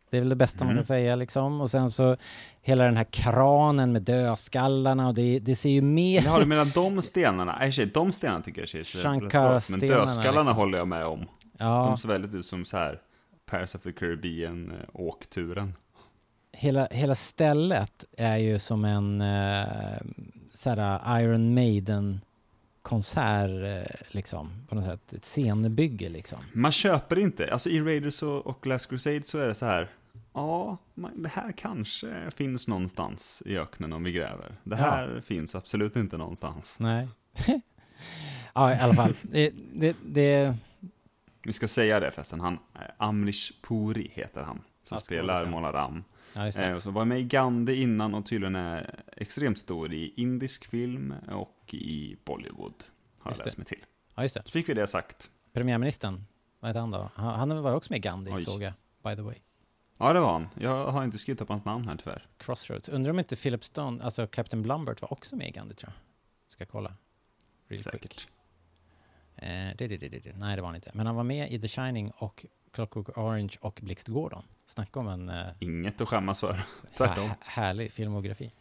Det 0.09 0.17
är 0.17 0.21
väl 0.21 0.29
det 0.29 0.35
bästa 0.35 0.63
man 0.63 0.71
Mm. 0.71 0.77
kan 0.81 0.85
säga, 0.85 1.15
liksom. 1.15 1.61
Och 1.61 1.71
sen 1.71 1.91
så 1.91 2.17
hela 2.61 2.83
den 2.83 2.97
här 2.97 3.03
kranen 3.03 3.91
med 3.91 4.01
dödskallarna 4.01 5.07
och 5.07 5.13
det, 5.13 5.39
det 5.39 5.55
ser 5.55 5.69
ju 5.69 5.81
mer... 5.81 6.21
Ja, 6.25 6.39
du 6.39 6.45
menar 6.45 6.65
de 6.73 7.01
stenarna? 7.01 7.55
Nej, 7.59 7.71
tjej, 7.71 7.85
de 7.85 8.11
stenarna 8.11 8.41
tycker 8.41 8.61
jag 8.61 8.69
ser 8.69 8.79
rätt 8.79 9.31
bra. 9.31 9.59
Men 9.69 9.79
dödskallarna 9.79 10.39
liksom. 10.41 10.55
håller 10.55 10.77
jag 10.77 10.87
med 10.87 11.05
om. 11.05 11.25
Ja. 11.57 11.83
De 11.87 11.97
ser 11.97 12.07
väldigt 12.07 12.33
ut 12.33 12.45
som 12.45 12.65
så 12.65 12.77
här 12.77 12.99
Pirates 13.51 13.75
of 13.75 13.81
the 13.81 13.91
Caribbean 13.91 14.71
eh, 14.71 14.77
åkturen. 14.93 15.73
hela, 16.53 16.87
hela 16.91 17.15
stället 17.15 18.05
är 18.17 18.37
ju 18.37 18.59
som 18.59 18.85
en 18.85 19.21
eh, 19.21 20.01
såhär 20.53 21.19
Iron 21.21 21.53
Maiden 21.53 22.21
konsert 22.81 23.49
eh, 23.49 23.95
liksom 24.07 24.49
på 24.69 24.75
något 24.75 24.85
sätt, 24.85 25.13
ett 25.13 25.23
scenbygge 25.23 26.09
liksom. 26.09 26.39
Man 26.53 26.71
köper 26.71 27.19
inte. 27.19 27.53
Alltså 27.53 27.69
i 27.69 27.81
Raiders 27.81 28.23
och, 28.23 28.47
och 28.47 28.65
Last 28.67 28.89
Crusade 28.89 29.23
så 29.23 29.37
är 29.39 29.47
det 29.47 29.55
så 29.55 29.65
här. 29.65 29.87
Ja, 30.33 30.77
det 31.15 31.29
här 31.29 31.51
kanske 31.51 32.31
finns 32.31 32.67
någonstans 32.67 33.43
i 33.45 33.57
öknen 33.57 33.93
om 33.93 34.03
vi 34.03 34.11
gräver. 34.11 34.55
Det 34.63 34.75
Ja. 34.75 34.83
här 34.83 35.21
finns 35.21 35.55
absolut 35.55 35.95
inte 35.95 36.17
någonstans. 36.17 36.79
Nej. 36.79 37.07
ja, 38.53 38.73
i 38.75 38.77
alla 38.79 38.93
fall. 38.93 39.13
Det, 39.21 39.53
det, 39.73 39.95
det, 40.05 40.55
Vi 41.43 41.53
ska 41.53 41.67
säga 41.67 41.99
det 41.99 42.11
förresten. 42.11 42.39
Han, 42.39 42.53
eh, 42.53 42.81
Amrish 42.97 43.53
Puri 43.61 44.11
heter 44.13 44.41
han. 44.43 44.61
Som 44.83 44.95
Ja, 44.95 44.99
spelar 45.01 45.39
säga. 45.39 45.51
Molaram. 45.51 46.03
Ja. 46.33 46.47
Eh, 46.47 46.73
och 46.73 46.83
så 46.83 46.91
var 46.91 47.05
med 47.05 47.19
i 47.19 47.23
Gandhi 47.23 47.81
innan 47.81 48.13
och 48.13 48.25
tydligen 48.25 48.55
är 48.55 48.99
extremt 49.17 49.59
stor 49.59 49.93
i 49.93 50.13
indisk 50.15 50.65
film 50.65 51.13
och 51.31 51.73
i 51.73 52.17
Bollywood. 52.25 52.73
Har 53.19 53.31
Just 53.31 53.39
jag 53.39 53.45
läst 53.45 53.57
mig 53.57 53.65
till. 53.65 53.85
ja, 54.15 54.21
just 54.23 54.35
det. 54.35 54.41
Så 54.45 54.51
fick 54.51 54.69
vi 54.69 54.73
det 54.73 54.87
sagt. 54.87 55.31
Premiärministern, 55.53 56.25
vad 56.59 56.69
heter 56.69 56.79
han 56.79 56.91
då? 56.91 57.09
Han, 57.15 57.49
han 57.49 57.61
var 57.63 57.73
också 57.75 57.93
med 57.93 57.97
i 57.97 58.01
Gandhi, 58.01 58.31
Oj. 58.35 58.41
såg 58.43 58.61
jag, 58.61 58.73
by 59.03 59.15
the 59.15 59.21
way. 59.21 59.35
Ja, 60.01 60.13
det 60.13 60.19
var 60.19 60.31
han. 60.33 60.49
Jag 60.59 60.85
har 60.87 61.03
inte 61.03 61.17
skrivit 61.17 61.41
upp 61.41 61.49
hans 61.49 61.65
namn 61.65 61.87
här 61.87 61.95
tyvärr. 62.03 62.27
Crossroads. 62.37 62.89
Undrar 62.89 63.11
om 63.11 63.19
inte 63.19 63.35
Philip 63.35 63.63
Stone, 63.63 64.03
alltså 64.03 64.27
Captain 64.27 64.61
Blumbert 64.63 65.01
var 65.01 65.13
också 65.13 65.35
med 65.35 65.47
i 65.47 65.51
Gandhi 65.51 65.75
tror 65.75 65.93
jag. 65.95 66.53
Ska 66.53 66.65
kolla. 66.65 66.93
Quick. 67.67 67.81
Säkert. 67.83 68.27
Eh, 69.35 69.47
det, 69.77 69.87
det, 69.87 69.97
det. 69.97 70.33
Nej, 70.35 70.55
det 70.55 70.61
var 70.61 70.67
han 70.67 70.75
inte. 70.75 70.91
Men 70.93 71.05
han 71.05 71.15
var 71.15 71.23
med 71.23 71.51
i 71.51 71.59
The 71.59 71.67
Shining 71.67 72.11
och 72.11 72.45
Clockwork 72.73 73.17
Orange 73.17 73.55
och 73.61 73.79
Blixt 73.83 74.07
Gordon. 74.07 74.43
Snacka 74.65 74.99
om 74.99 75.07
en 75.07 75.29
eh, 75.29 75.45
Inget 75.59 76.01
att 76.01 76.07
skämmas 76.07 76.39
för. 76.39 76.59
Tvärtom. 76.97 77.23
hä- 77.23 77.35
härlig 77.39 77.91
filmografi. 77.91 78.51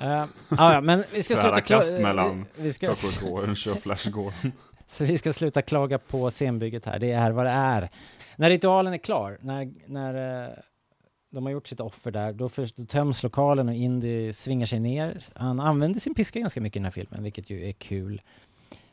Uh, 0.00 0.24
ja, 0.48 0.80
men 0.80 1.04
vi 1.12 1.22
ska 1.22 1.36
sluta... 1.36 1.60
kast 1.60 2.00
mellan 2.00 2.46
vi 2.56 2.72
ska, 2.72 2.86
Clockwork 2.86 3.32
Orange 3.32 3.64
och 3.70 3.82
Flash 3.82 4.10
Gordon. 4.10 4.52
Så 4.86 5.04
vi 5.04 5.18
ska 5.18 5.32
sluta 5.32 5.62
klaga 5.62 5.98
på 5.98 6.30
scenbygget 6.30 6.84
här. 6.84 6.98
Det 6.98 7.12
är 7.12 7.30
vad 7.30 7.46
det 7.46 7.50
är. 7.50 7.90
När 8.40 8.50
ritualen 8.50 8.92
är 8.92 8.98
klar, 8.98 9.38
när, 9.40 9.72
när 9.86 10.44
eh, 10.44 10.50
de 11.30 11.44
har 11.44 11.52
gjort 11.52 11.66
sitt 11.66 11.80
offer 11.80 12.10
där, 12.10 12.32
då, 12.32 12.48
först, 12.48 12.76
då 12.76 12.84
töms 12.84 13.22
lokalen 13.22 13.68
och 13.68 13.74
Indy 13.74 14.32
svingar 14.32 14.66
sig 14.66 14.80
ner. 14.80 15.24
Han 15.34 15.60
använder 15.60 16.00
sin 16.00 16.14
piska 16.14 16.40
ganska 16.40 16.60
mycket 16.60 16.76
i 16.76 16.78
den 16.78 16.84
här 16.84 16.90
filmen, 16.90 17.22
vilket 17.22 17.50
ju 17.50 17.68
är 17.68 17.72
kul. 17.72 18.22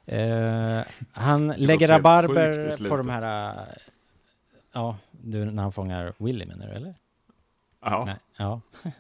Eh, 0.06 0.80
han 1.12 1.48
lägger 1.48 1.88
rabarber 1.88 2.90
på 2.90 2.98
de 2.98 3.10
här... 3.10 3.50
eh, 3.62 3.68
ja, 4.74 4.98
du, 5.12 5.46
när 5.46 5.64
han 5.64 5.72
fångar 5.72 6.14
Willy 6.18 6.46
menar 6.46 6.68
du, 6.68 6.74
eller? 6.74 6.96
Ja. 7.82 8.04
Nej, 8.06 8.16
ja. 8.38 8.62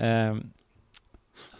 Ehm, 0.00 0.50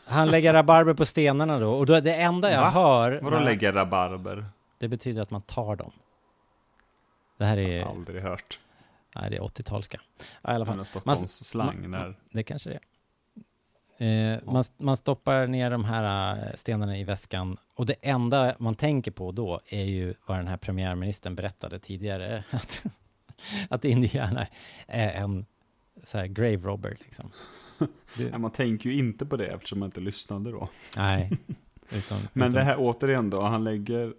han 0.04 0.28
lägger 0.28 0.52
rabarber 0.52 0.94
på 0.94 1.04
stenarna 1.04 1.58
då, 1.58 1.70
och 1.70 1.86
då, 1.86 2.00
det 2.00 2.14
enda 2.14 2.50
jag 2.50 2.60
Va? 2.60 2.70
hör... 2.70 3.20
Vadå 3.22 3.38
lägga 3.38 3.72
rabarber? 3.72 4.46
Det 4.78 4.88
betyder 4.88 5.22
att 5.22 5.30
man 5.30 5.42
tar 5.42 5.76
dem. 5.76 5.90
Det 7.38 7.44
här 7.44 7.56
är... 7.56 7.84
Aldrig 7.84 8.22
hört. 8.22 8.60
Nej, 9.16 9.30
det 9.30 9.36
är 9.36 9.40
80-talska. 9.40 10.00
Ja, 10.42 10.52
i 10.52 10.54
alla 10.54 10.66
fall. 10.66 10.76
Men 10.76 10.84
Stockholms 10.84 11.44
slang 11.44 11.90
man- 11.90 12.00
där. 12.00 12.16
Det 12.30 12.42
kanske 12.42 12.70
det 12.70 12.74
är. 12.76 12.82
Eh, 14.00 14.38
man, 14.44 14.64
man 14.76 14.96
stoppar 14.96 15.46
ner 15.46 15.70
de 15.70 15.84
här 15.84 16.36
eh, 16.48 16.54
stenarna 16.54 16.96
i 16.96 17.04
väskan 17.04 17.56
och 17.74 17.86
det 17.86 17.94
enda 18.02 18.56
man 18.58 18.74
tänker 18.74 19.10
på 19.10 19.32
då 19.32 19.60
är 19.66 19.84
ju 19.84 20.14
vad 20.26 20.38
den 20.38 20.48
här 20.48 20.56
premiärministern 20.56 21.34
berättade 21.34 21.78
tidigare. 21.78 22.44
Att, 22.50 22.84
att 23.70 23.84
Indiana 23.84 24.46
är 24.86 25.12
en 25.12 25.46
så 26.04 26.18
här 26.18 26.26
grave 26.26 26.56
robber 26.56 26.96
liksom. 27.00 27.30
Du, 28.16 28.32
man 28.38 28.50
tänker 28.50 28.90
ju 28.90 28.98
inte 28.98 29.26
på 29.26 29.36
det 29.36 29.46
eftersom 29.46 29.78
man 29.78 29.86
inte 29.86 30.00
lyssnade 30.00 30.50
då. 30.50 30.68
nej. 30.96 31.30
Utom, 31.90 32.18
Men 32.32 32.48
utom, 32.48 32.54
det 32.54 32.64
här 32.64 32.76
återigen 32.78 33.30
då, 33.30 33.40
han 33.40 33.64
lägger, 33.64 34.14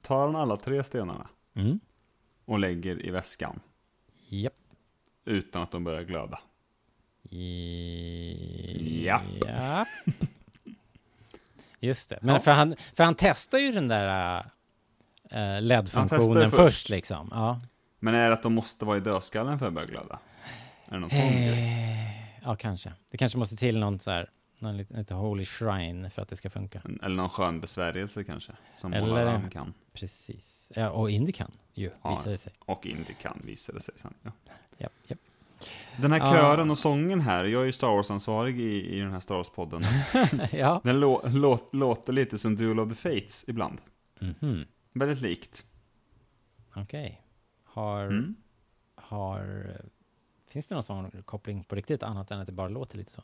tar 0.00 0.20
han 0.26 0.36
alla 0.36 0.56
tre 0.56 0.84
stenarna 0.84 1.28
Mm. 1.54 1.80
Och 2.50 2.58
lägger 2.58 3.06
i 3.06 3.10
väskan 3.10 3.60
Japp. 4.28 4.52
utan 5.24 5.62
att 5.62 5.70
de 5.72 5.84
börjar 5.84 6.02
glöda. 6.02 6.38
I... 7.30 9.04
Japp. 9.04 9.22
Japp. 9.46 9.88
Just 11.80 12.10
det. 12.10 12.18
Men 12.22 12.34
Ja. 12.34 12.40
för, 12.40 12.50
han, 12.52 12.74
för 12.94 13.04
han 13.04 13.14
testar 13.18 13.58
ju 13.58 13.72
den 13.72 13.88
där 13.88 14.06
Han 15.30 15.68
LED-funktionen 15.68 16.50
först. 16.50 16.56
först. 16.56 16.88
liksom. 16.88 17.28
Ja. 17.32 17.60
Men 17.98 18.14
är 18.14 18.28
det 18.28 18.34
att 18.34 18.42
de 18.42 18.54
måste 18.54 18.84
vara 18.84 18.96
i 18.96 19.00
dödskallen 19.00 19.58
för 19.58 19.66
att 19.66 19.72
börja 19.72 19.86
glöda? 19.88 20.18
Är 20.88 20.92
det 20.92 20.98
någon 20.98 21.10
sån 21.10 21.18
grej? 21.18 21.48
Eh, 21.52 22.40
ja, 22.44 22.56
kanske. 22.56 22.92
Det 23.10 23.18
kanske 23.18 23.38
måste 23.38 23.56
till 23.56 23.78
någon 23.78 24.00
så 24.00 24.10
här, 24.10 24.30
någon 24.58 24.76
lite, 24.76 24.94
lite 24.96 25.14
holy 25.14 25.44
shrine 25.44 26.10
för 26.10 26.22
att 26.22 26.28
det 26.28 26.36
ska 26.36 26.50
funka. 26.50 26.82
Eller 27.02 27.16
någon 27.16 27.28
skön 27.28 27.60
besvärjelse 27.60 28.24
kanske? 28.24 28.52
Som 28.76 28.92
Eller- 28.92 29.50
kan. 29.50 29.74
Precis. 30.00 30.72
Ja, 30.74 30.90
och 30.90 31.10
Indy 31.10 31.32
kan 31.32 31.50
ju, 31.74 31.90
Ja, 32.02 32.16
visar 32.16 32.30
det 32.30 32.38
sig. 32.38 32.52
Och 32.58 32.86
Indy 32.86 33.14
kan, 33.22 33.40
visar 33.44 33.72
det 33.72 33.80
sig 33.80 33.94
sen. 33.96 34.14
Ja. 34.22 34.30
Japp, 34.78 34.92
japp. 35.06 35.18
Den 35.98 36.12
här 36.12 36.18
Ja. 36.18 36.32
kören 36.32 36.70
och 36.70 36.78
sången 36.78 37.20
här, 37.20 37.44
jag 37.44 37.62
är 37.62 37.66
ju 37.66 37.72
Star 37.72 37.88
Wars-ansvarig 37.96 38.60
i, 38.60 38.96
i 38.96 39.00
den 39.00 39.12
här 39.12 39.20
Star 39.20 39.34
Wars-podden. 39.34 39.82
ja. 40.58 40.80
Den 40.84 41.00
lå, 41.00 41.22
lå, 41.24 41.58
låter 41.72 42.12
lite 42.12 42.38
som 42.38 42.56
Duel 42.56 42.80
of 42.80 42.88
the 42.88 42.94
Fates 42.94 43.44
ibland. 43.48 43.80
Mhm. 44.20 44.64
Väldigt 44.94 45.20
likt. 45.20 45.66
Okej. 46.76 47.22
Har, 47.64 48.04
Mm. 48.04 48.34
har... 48.94 49.76
Finns 50.48 50.66
det 50.66 50.74
någon 50.74 50.84
sån 50.84 51.22
koppling 51.22 51.64
på 51.64 51.74
riktigt 51.74 52.02
annat 52.02 52.30
än 52.30 52.40
att 52.40 52.46
det 52.46 52.52
bara 52.52 52.68
låter 52.68 52.98
lite 52.98 53.12
så? 53.12 53.22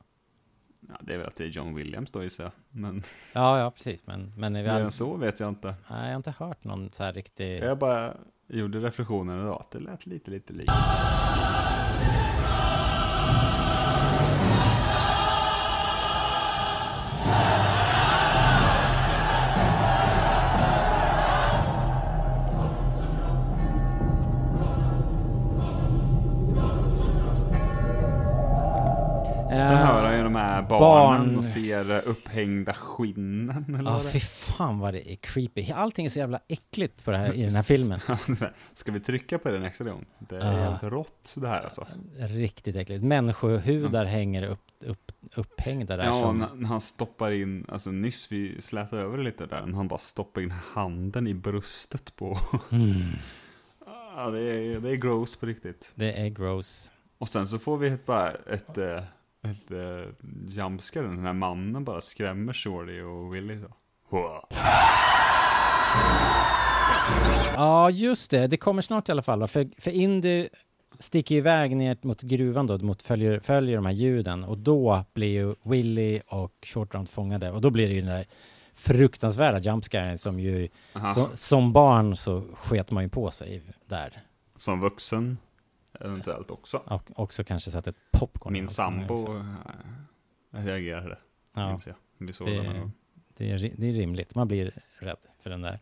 Ja, 0.89 0.95
det 1.01 1.15
är 1.15 1.19
väl 1.19 1.27
att 1.27 1.37
det 1.37 1.45
är 1.45 1.49
John 1.49 1.75
Williams 1.75 2.11
då 2.11 2.23
gissar 2.23 2.45
jag. 2.45 2.53
Men 2.71 3.03
Ja, 3.35 3.59
ja, 3.59 3.71
precis. 3.71 4.07
Men, 4.07 4.33
men 4.37 4.53
mer 4.53 4.67
än 4.67 4.85
all... 4.85 4.93
så 4.93 5.17
vet 5.17 5.41
jag 5.41 5.49
inte. 5.49 5.67
Nej, 5.67 6.03
jag 6.03 6.09
har 6.09 6.17
inte 6.17 6.35
hört 6.39 6.65
någon 6.65 6.93
så 6.93 7.03
här 7.03 7.13
riktig... 7.13 7.59
Jag 7.63 7.79
bara 7.79 8.15
gjorde 8.49 8.81
reflektionen 8.81 9.41
idag 9.41 9.61
att 9.61 9.71
det 9.71 9.79
lät 9.79 10.07
lite, 10.07 10.31
lite 10.31 10.53
likt. 10.53 10.73
Barn- 31.37 31.39
och 31.39 31.45
ser 31.65 31.95
eh, 31.97 32.11
upphängda 32.11 32.73
skinnen. 32.75 33.75
Eller 33.79 33.91
Ja, 33.91 33.97
det 34.05 34.11
fy 34.11 34.21
fan 34.21 34.79
vad 34.79 34.95
det 34.95 35.13
är 35.13 35.17
creepy. 35.17 35.71
Allting 35.73 36.07
är 36.07 36.11
så 36.11 36.19
jävla 36.19 36.41
äckligt 36.49 37.05
på 37.05 37.11
det 37.11 37.17
här, 37.19 37.33
i 37.35 37.43
den 37.43 37.55
här 37.55 37.63
filmen. 37.63 38.01
Ska 38.73 38.93
vi 38.93 39.01
trycka 39.01 39.39
på 39.39 39.51
det 39.51 39.59
nästa 39.59 39.85
gång? 39.85 40.05
Det 40.19 40.37
är 40.37 40.53
Ja. 40.59 40.71
helt 40.71 40.83
rått 40.83 41.35
det 41.37 41.49
här 41.49 41.61
alltså. 41.63 41.87
Riktigt 42.19 42.77
äckligt. 42.77 43.05
Människohudar 43.05 44.05
hänger 44.05 44.43
upp, 44.43 44.61
upp, 44.81 45.13
upphängda 45.37 45.97
där 45.97 46.05
Ja, 46.05 46.21
som... 46.21 46.39
när, 46.39 46.67
han 46.69 46.81
stoppar 46.81 47.31
in, 47.31 47.67
alltså 47.69 47.91
nyss 47.91 48.33
vi 48.33 48.63
slätade 48.63 49.03
över 49.03 49.19
det 49.19 49.25
lite 49.25 49.47
där, 49.47 49.67
när 49.67 49.77
han 49.77 49.89
bara 49.89 49.99
stoppar 49.99 50.41
in 50.41 50.51
handen 50.51 51.27
i 51.27 51.35
bröstet 51.35 52.17
på. 52.17 52.39
Mm. 52.71 52.93
Ja, 54.19 54.31
det 54.31 54.41
är, 54.41 54.81
det 54.81 54.91
är 54.91 54.95
gross 54.97 55.37
på 55.37 55.47
riktigt. 55.47 55.93
Det 55.95 56.13
är 56.13 56.29
gross. 56.29 56.91
Och 57.19 57.29
sen 57.29 57.49
så 57.49 57.59
får 57.59 57.77
vi 57.77 57.89
ett, 57.89 58.07
bara 58.07 58.31
ett, 58.31 58.79
eh, 58.79 58.97
ett 58.97 59.05
uh, 59.73 60.13
jumpscare, 60.47 61.07
den 61.07 61.25
här 61.25 61.33
mannen 61.33 61.85
bara 61.85 62.01
skrämmer 62.01 62.53
Shorty 62.53 63.01
och 63.01 63.35
Willy 63.35 63.61
så. 63.61 63.75
Hua. 64.11 64.49
Ja, 67.55 67.91
just 67.91 68.31
det. 68.31 68.47
Det 68.47 68.57
kommer 68.57 68.83
snart 68.83 69.09
i 69.09 69.13
alla 69.13 69.23
fall. 69.23 69.49
För, 69.49 69.69
för 69.79 69.91
Indy 69.91 70.49
sticker 70.99 71.35
iväg 71.35 71.77
ner 71.77 71.99
mot 72.03 72.23
gruvan 72.23 72.67
då, 72.67 72.79
mot 72.79 73.03
följer, 73.03 73.41
följer 73.41 73.77
de 73.77 73.87
här 73.87 73.93
ljuden. 73.93 74.45
Och 74.45 74.59
då 74.59 75.05
blir 75.15 75.29
ju 75.29 75.55
Willy 75.63 76.21
och 76.27 76.53
Short 76.63 76.95
Round 76.95 77.09
fångade. 77.09 77.51
Och 77.51 77.61
då 77.61 77.71
blir 77.71 77.89
det 77.89 77.95
ju 77.95 78.01
den 78.01 78.11
där 78.11 78.27
fruktansvärda 78.75 79.59
jumpscaren 79.59 80.19
som 80.19 80.41
ju... 80.41 80.69
Som, 81.15 81.27
som 81.35 81.73
barn 81.73 82.17
så 82.17 82.43
sket 82.55 82.91
man 82.91 83.03
ju 83.03 83.09
på 83.09 83.31
sig 83.31 83.63
där. 83.87 84.23
Som 84.57 84.81
vuxen, 84.81 85.39
eventuellt 86.01 86.51
också. 86.51 86.77
Och 86.85 87.11
också 87.15 87.45
kanske 87.45 87.71
satt 87.71 87.87
ett 87.87 87.97
popcorn 88.13 88.53
Min 88.53 88.69
sambo 88.69 89.37
eh, 89.37 89.45
reagerade, 90.51 91.19
Ja. 91.55 91.69
minns 91.71 91.87
jag. 91.87 91.97
Vi 92.19 92.33
såg 92.33 92.47
Det, 92.47 92.55
den 92.63 92.93
det, 93.37 93.51
är, 93.51 93.73
det 93.77 93.89
är 93.89 93.93
rimligt. 93.93 94.35
Man 94.35 94.49
blir 94.49 94.83
rädd 94.99 95.17
för 95.43 95.51
den 95.51 95.63
där. 95.63 95.79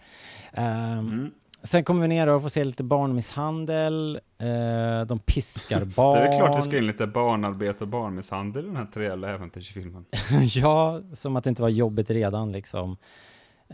Ehm, 0.52 0.98
Mm. 0.98 1.30
Sen 1.62 1.84
kommer 1.84 2.02
vi 2.02 2.08
ner 2.08 2.26
och 2.26 2.42
får 2.42 2.48
se 2.48 2.64
lite 2.64 2.84
barnmisshandel. 2.84 4.20
Eh, 4.38 5.06
de 5.06 5.18
piskar 5.18 5.84
barn. 5.84 6.18
Det 6.20 6.26
är 6.28 6.38
klart 6.38 6.58
vi 6.58 6.62
ska 6.62 6.78
in 6.78 6.86
lite 6.86 7.06
barnarbete 7.06 7.84
och 7.84 7.88
barnmisshandel 7.88 8.64
i 8.64 8.66
den 8.66 8.76
här 8.76 8.86
trevliga 8.86 9.30
äventyrsfilmen. 9.30 10.04
ja, 10.54 11.00
som 11.12 11.36
att 11.36 11.44
det 11.44 11.50
inte 11.50 11.62
var 11.62 11.68
jobbigt 11.68 12.10
redan 12.10 12.52
liksom. 12.52 12.96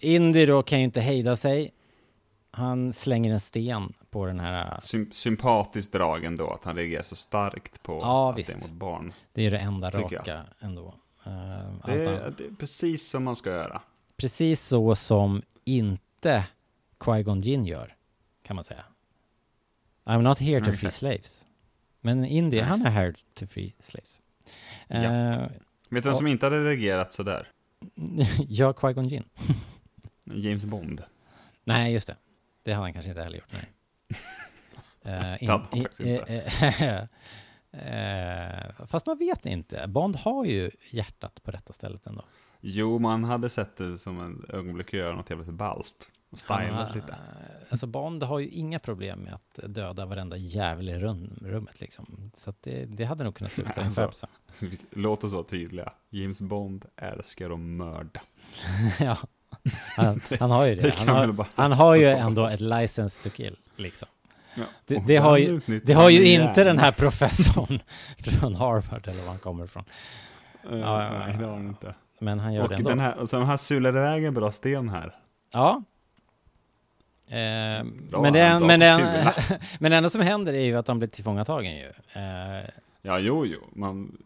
Indy 0.01 0.47
då 0.47 0.63
kan 0.63 0.79
ju 0.79 0.85
inte 0.85 1.01
hejda 1.01 1.37
sig. 1.37 1.71
Han 2.51 2.93
slänger 2.93 3.33
en 3.33 3.41
sten 3.41 3.93
på 4.11 4.27
den 4.27 4.41
här... 4.41 4.81
Sym 4.81 5.13
sympatiskt 5.13 5.93
drag 5.93 6.25
ändå, 6.25 6.51
att 6.51 6.65
han 6.65 6.77
reagerar 6.77 7.03
så 7.03 7.17
starkt 7.17 7.83
på 7.83 7.99
Ja, 8.03 8.31
att 8.33 8.39
visst. 8.39 8.49
det 8.49 8.65
är 8.67 8.69
mot 8.69 8.79
barn. 8.79 9.13
Det 9.33 9.47
är 9.47 9.51
det 9.51 9.59
enda 9.59 9.91
Tycker 9.91 10.03
jag. 10.13 10.21
raka 10.21 10.45
ändå. 10.61 10.95
Allt 11.23 11.87
Det 11.87 11.93
är, 12.05 12.35
det 12.39 12.45
är 12.45 12.51
precis 12.59 13.09
som 13.09 13.25
man 13.25 13.37
ska 13.37 13.51
göra. 13.51 13.83
Precis 14.17 14.63
så 14.63 14.95
som 14.95 15.43
inte 15.65 16.47
Qui-Gon 16.99 17.41
Jinn 17.41 17.65
gör, 17.65 17.97
kan 18.43 18.57
man 18.57 18.65
säga. 18.65 18.85
I'm 20.05 20.23
not 20.23 20.39
here 20.39 20.61
to 20.61 20.67
Nej, 20.71 20.77
free 20.77 20.89
exakt. 20.89 20.95
slaves. 20.95 21.47
Men 22.01 22.25
Indy, 22.25 22.61
han 22.61 22.87
är 22.87 22.91
here 22.91 23.15
to 23.35 23.47
free 23.47 23.75
slaves. 23.81 24.21
Eh, 24.89 25.41
Vet 25.91 26.03
du 26.03 26.09
vem 26.09 26.15
som 26.15 26.27
inte 26.27 26.47
hade 26.47 26.65
reagerat 26.65 27.13
sådär? 27.13 27.49
ja, 28.49 28.73
Qui-Gon 28.73 29.09
Jinn. 29.09 29.25
James 30.25 30.65
Bond. 30.65 31.03
Nej, 31.65 31.93
just 31.93 32.07
det. 32.07 32.17
Det 32.71 32.75
hade 32.75 32.87
han 32.87 32.93
kanske 32.93 33.09
inte 33.11 33.23
heller 33.23 33.37
gjort. 33.39 33.53
Nej. 33.53 33.73
Eh, 35.05 35.13
Det 35.41 35.47
hade 35.47 35.51
han 35.53 35.67
faktiskt 35.67 36.01
inte. 36.01 37.09
eh, 37.73 38.87
fast 38.87 39.07
man 39.07 39.19
vet 39.19 39.47
inte. 39.47 39.87
Bond 39.89 40.17
har 40.17 40.45
ju 40.45 40.71
hjärtat 40.91 41.43
på 41.43 41.51
rätta 41.51 41.73
stället 41.73 42.07
ändå. 42.07 42.25
Jo, 42.61 42.99
man 42.99 43.25
hade 43.25 43.51
sett 43.51 43.77
det 43.77 43.99
som 43.99 44.21
en 44.21 44.45
ögonblick 44.49 44.87
att 44.87 44.93
göra 44.93 45.17
något 45.17 45.31
jävligt 45.31 45.55
ballt. 45.55 46.11
Och 46.31 46.39
stylat 46.39 46.71
Han- 46.71 46.93
lite. 46.97 47.17
Alltså 47.71 47.87
Bond 47.87 48.23
har 48.23 48.39
ju 48.39 48.49
inga 48.49 48.79
problem 48.79 49.19
med 49.21 49.35
att 49.35 49.61
döda 49.75 50.07
varenda 50.07 50.37
jävel 50.37 50.89
i 50.89 50.99
rum, 50.99 51.39
rummet 51.43 51.81
liksom. 51.81 52.31
Så 52.37 52.55
det, 52.61 52.85
det 52.85 53.05
hade 53.05 53.25
nog 53.25 53.35
kunnat 53.35 53.53
sluta 53.53 53.81
ungefär 53.81 54.03
på 54.03 54.09
Alltså, 54.09 54.27
så. 54.53 54.67
låt 54.91 55.25
oss 55.25 55.33
vara 55.33 55.45
tydliga. 55.45 55.93
James 56.11 56.41
Bond 56.41 56.85
älskar 56.97 57.51
att 57.51 57.59
mörda. 57.61 58.21
ja. 59.01 59.17
Han, 59.97 60.21
han 60.41 60.51
har 60.51 60.65
ju 60.67 60.75
det. 60.75 60.95
Han 60.99 61.09
har, 61.09 61.47
han 61.55 61.73
har 61.73 61.97
ju 61.97 62.05
ändå 62.05 62.47
ett 62.47 62.61
license 62.61 63.23
to 63.23 63.37
kill, 63.37 63.57
liksom. 63.77 64.09
Ja, 64.55 64.63
Det, 64.87 65.03
det, 65.07 65.17
har 65.17 65.37
ju, 65.39 65.61
det 65.85 65.93
har 65.93 66.11
ju 66.11 66.37
han 66.39 66.49
inte 66.49 66.65
den 66.65 66.79
här 66.79 66.93
professorn 66.93 67.83
från 68.19 68.55
Harvard 68.55 69.09
eller 69.09 69.21
var 69.23 69.29
han 69.29 69.39
kommer 69.39 69.65
ifrån. 69.65 69.85
Eh, 70.71 70.79
Ja, 70.79 71.19
nej, 71.19 71.37
det 71.39 71.45
har 71.45 71.53
han 71.53 71.69
inte. 71.69 71.95
Men 72.19 72.39
han 72.39 72.55
gör 72.55 72.63
och 72.63 72.69
det 72.69 72.75
ändå. 72.75 72.89
den 72.89 72.99
här, 73.01 73.19
och 73.19 73.29
så 73.29 73.37
de 73.39 73.47
här 73.47 73.57
sular 73.57 73.91
iväg 73.91 74.25
en 74.25 74.35
bra 74.35 74.53
sten 74.53 74.89
här. 74.89 75.15
Ja, 75.53 75.83
Eh, 77.27 77.85
Bra, 78.11 78.23
men, 78.23 78.33
det, 78.33 78.59
men 79.81 79.91
det 79.91 79.97
enda 79.97 80.11
som 80.11 80.21
händer 80.21 80.53
är 80.53 80.65
ju 80.65 80.77
att 80.77 80.89
han 80.89 80.99
blir 80.99 81.09
tillfångatagen 81.09 81.77
ju. 81.77 81.87
Eh, 82.13 82.69
Ja, 83.03 83.19
jo, 83.19 83.47
jo. 83.47 83.61
Man 83.73 84.17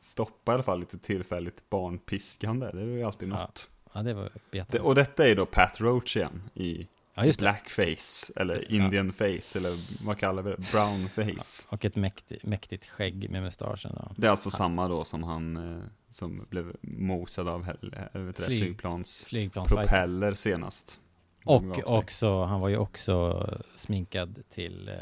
stoppar 0.00 0.52
i 0.52 0.54
alla 0.54 0.62
fall 0.62 0.80
lite 0.80 0.98
tillfälligt 0.98 1.70
barnpiskande. 1.70 2.70
Det 2.72 2.80
är 2.80 2.84
ju 2.84 3.02
alltid 3.04 3.28
något. 3.28 3.40
ja, 3.40 3.75
det 4.02 4.14
var 4.14 4.30
Det, 4.50 4.80
och 4.80 4.94
detta 4.94 5.28
är 5.28 5.36
då 5.36 5.46
Pat 5.46 5.80
Roach 5.80 6.16
igen 6.16 6.42
i 6.54 6.86
Ja, 7.18 7.32
blackface, 7.38 8.32
eller 8.36 8.72
indian 8.72 9.12
face, 9.12 9.58
eller 9.58 10.04
vad 10.06 10.18
kallar 10.18 10.42
vi 10.42 10.50
det? 10.50 10.56
Brown 10.72 11.08
face. 11.08 11.66
Och 11.70 11.84
ett 11.84 11.96
mäktigt, 11.96 12.44
mäktigt 12.44 12.88
skägg 12.88 13.30
med 13.30 13.42
mustaschen. 13.42 13.92
Då. 13.94 14.10
Det 14.16 14.26
är 14.26 14.30
alltså 14.30 14.50
samma 14.50 14.88
då 14.88 15.04
som 15.04 15.22
han 15.22 15.56
eh, 15.76 15.82
som 16.08 16.46
blev 16.50 16.76
mosad 16.80 17.48
av 17.48 17.68
eh, 17.68 18.20
vet 18.20 18.40
Flyg- 18.40 18.46
flygplans 18.62 19.24
flygplansfighter. 19.24 19.82
propeller 19.88 20.34
senast. 20.34 21.00
Och 21.44 21.64
också, 21.84 22.42
han 22.44 22.60
var 22.60 22.68
ju 22.68 22.76
också 22.76 23.46
sminkad 23.74 24.42
till 24.50 24.88
eh, 24.88 24.94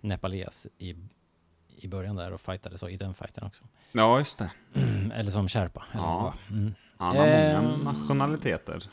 nepales 0.00 0.66
i, 0.78 0.94
i 1.76 1.88
början 1.88 2.16
där 2.16 2.32
och 2.32 2.40
fightade 2.40 2.78
så 2.78 2.88
i 2.88 2.96
den 2.96 3.14
fighten 3.14 3.44
också. 3.44 3.64
Ja, 3.92 4.18
just 4.18 4.38
det. 4.38 4.50
Eller 5.14 5.30
som 5.30 5.48
sherpa. 5.48 5.84
Eller 5.92 6.02
Ja. 6.02 6.34
Mm. 6.50 6.74
Han 7.02 7.16
har 7.16 7.26
Ehm, 7.26 7.64
många 7.64 7.92
nationaliteter. 7.92 8.82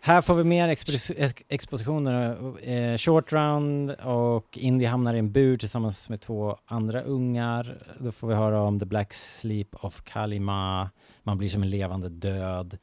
Här 0.00 0.20
får 0.22 0.34
vi 0.34 0.44
mer 0.44 0.68
expos- 0.68 1.12
ex- 1.16 1.44
expositioner. 1.48 2.36
Eh, 2.68 2.96
short 2.96 3.32
round 3.32 3.90
och 3.90 4.58
Indy 4.58 4.84
hamnar 4.84 5.14
i 5.14 5.18
en 5.18 5.32
bur 5.32 5.56
tillsammans 5.56 6.08
med 6.08 6.20
två 6.20 6.56
andra 6.66 7.02
ungar. 7.02 7.82
Då 7.98 8.12
får 8.12 8.28
vi 8.28 8.34
höra 8.34 8.60
om 8.62 8.78
The 8.78 8.86
Black 8.86 9.12
Sleep 9.12 9.68
of 9.84 10.02
Kalima. 10.04 10.90
Man 11.22 11.38
blir 11.38 11.48
som 11.48 11.62
en 11.62 11.70
levande 11.70 12.08
död. 12.08 12.78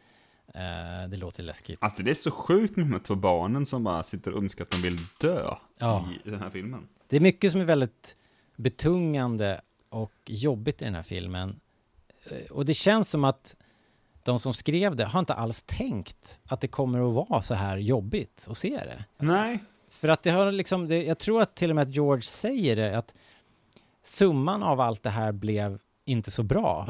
Eh, 0.54 1.10
det 1.10 1.18
låter 1.18 1.44
läskigt. 1.44 1.78
Alltså 1.82 2.04
det 2.04 2.12
är 2.12 2.16
så 2.16 2.32
sjukt 2.32 2.76
med 2.76 2.86
de 2.86 2.92
här 2.92 3.00
två 3.00 3.16
barnen 3.16 3.66
som 3.66 3.84
bara 3.84 4.04
sitter 4.04 4.32
och 4.32 4.38
önskar 4.44 4.64
att 4.64 4.72
de 4.72 4.78
vill 4.82 4.98
dö 5.22 5.56
Ja. 5.80 6.06
i 6.26 6.30
den 6.30 6.40
här 6.40 6.50
filmen. 6.50 6.88
Det 7.10 7.16
är 7.16 7.22
mycket 7.22 7.52
som 7.52 7.62
är 7.62 7.66
väldigt 7.66 8.18
betungande 8.56 9.62
och 9.90 10.14
jobbigt 10.26 10.82
i 10.82 10.86
den 10.86 10.96
här 10.96 11.04
filmen. 11.04 11.60
Eh, 12.32 12.52
Och 12.52 12.66
det 12.66 12.74
känns 12.74 13.10
som 13.10 13.24
att 13.24 13.56
de 14.24 14.40
som 14.40 14.54
skrev 14.54 14.96
det 14.96 15.06
har 15.06 15.20
inte 15.20 15.34
alls 15.34 15.64
tänkt 15.64 16.40
att 16.48 16.62
det 16.62 16.68
kommer 16.68 17.08
att 17.10 17.30
vara 17.30 17.42
så 17.42 17.54
här 17.54 17.78
jobbigt 17.78 18.48
att 18.50 18.58
se 18.58 18.70
det. 18.78 19.06
Nej. 19.18 19.60
För 19.90 20.08
att 20.08 20.24
det 20.24 20.32
har 20.32 20.52
liksom, 20.52 20.88
det, 20.88 21.04
jag 21.04 21.18
tror 21.18 21.42
att 21.42 21.56
till 21.56 21.70
och 21.70 21.76
med 21.76 21.88
att 21.88 21.96
George 21.96 22.22
säger 22.22 22.76
det, 22.76 22.98
att 22.98 23.14
summan 24.04 24.64
av 24.64 24.80
allt 24.82 25.04
det 25.04 25.10
här 25.10 25.32
blev 25.32 25.80
inte 26.06 26.32
så 26.32 26.44
bra. 26.44 26.88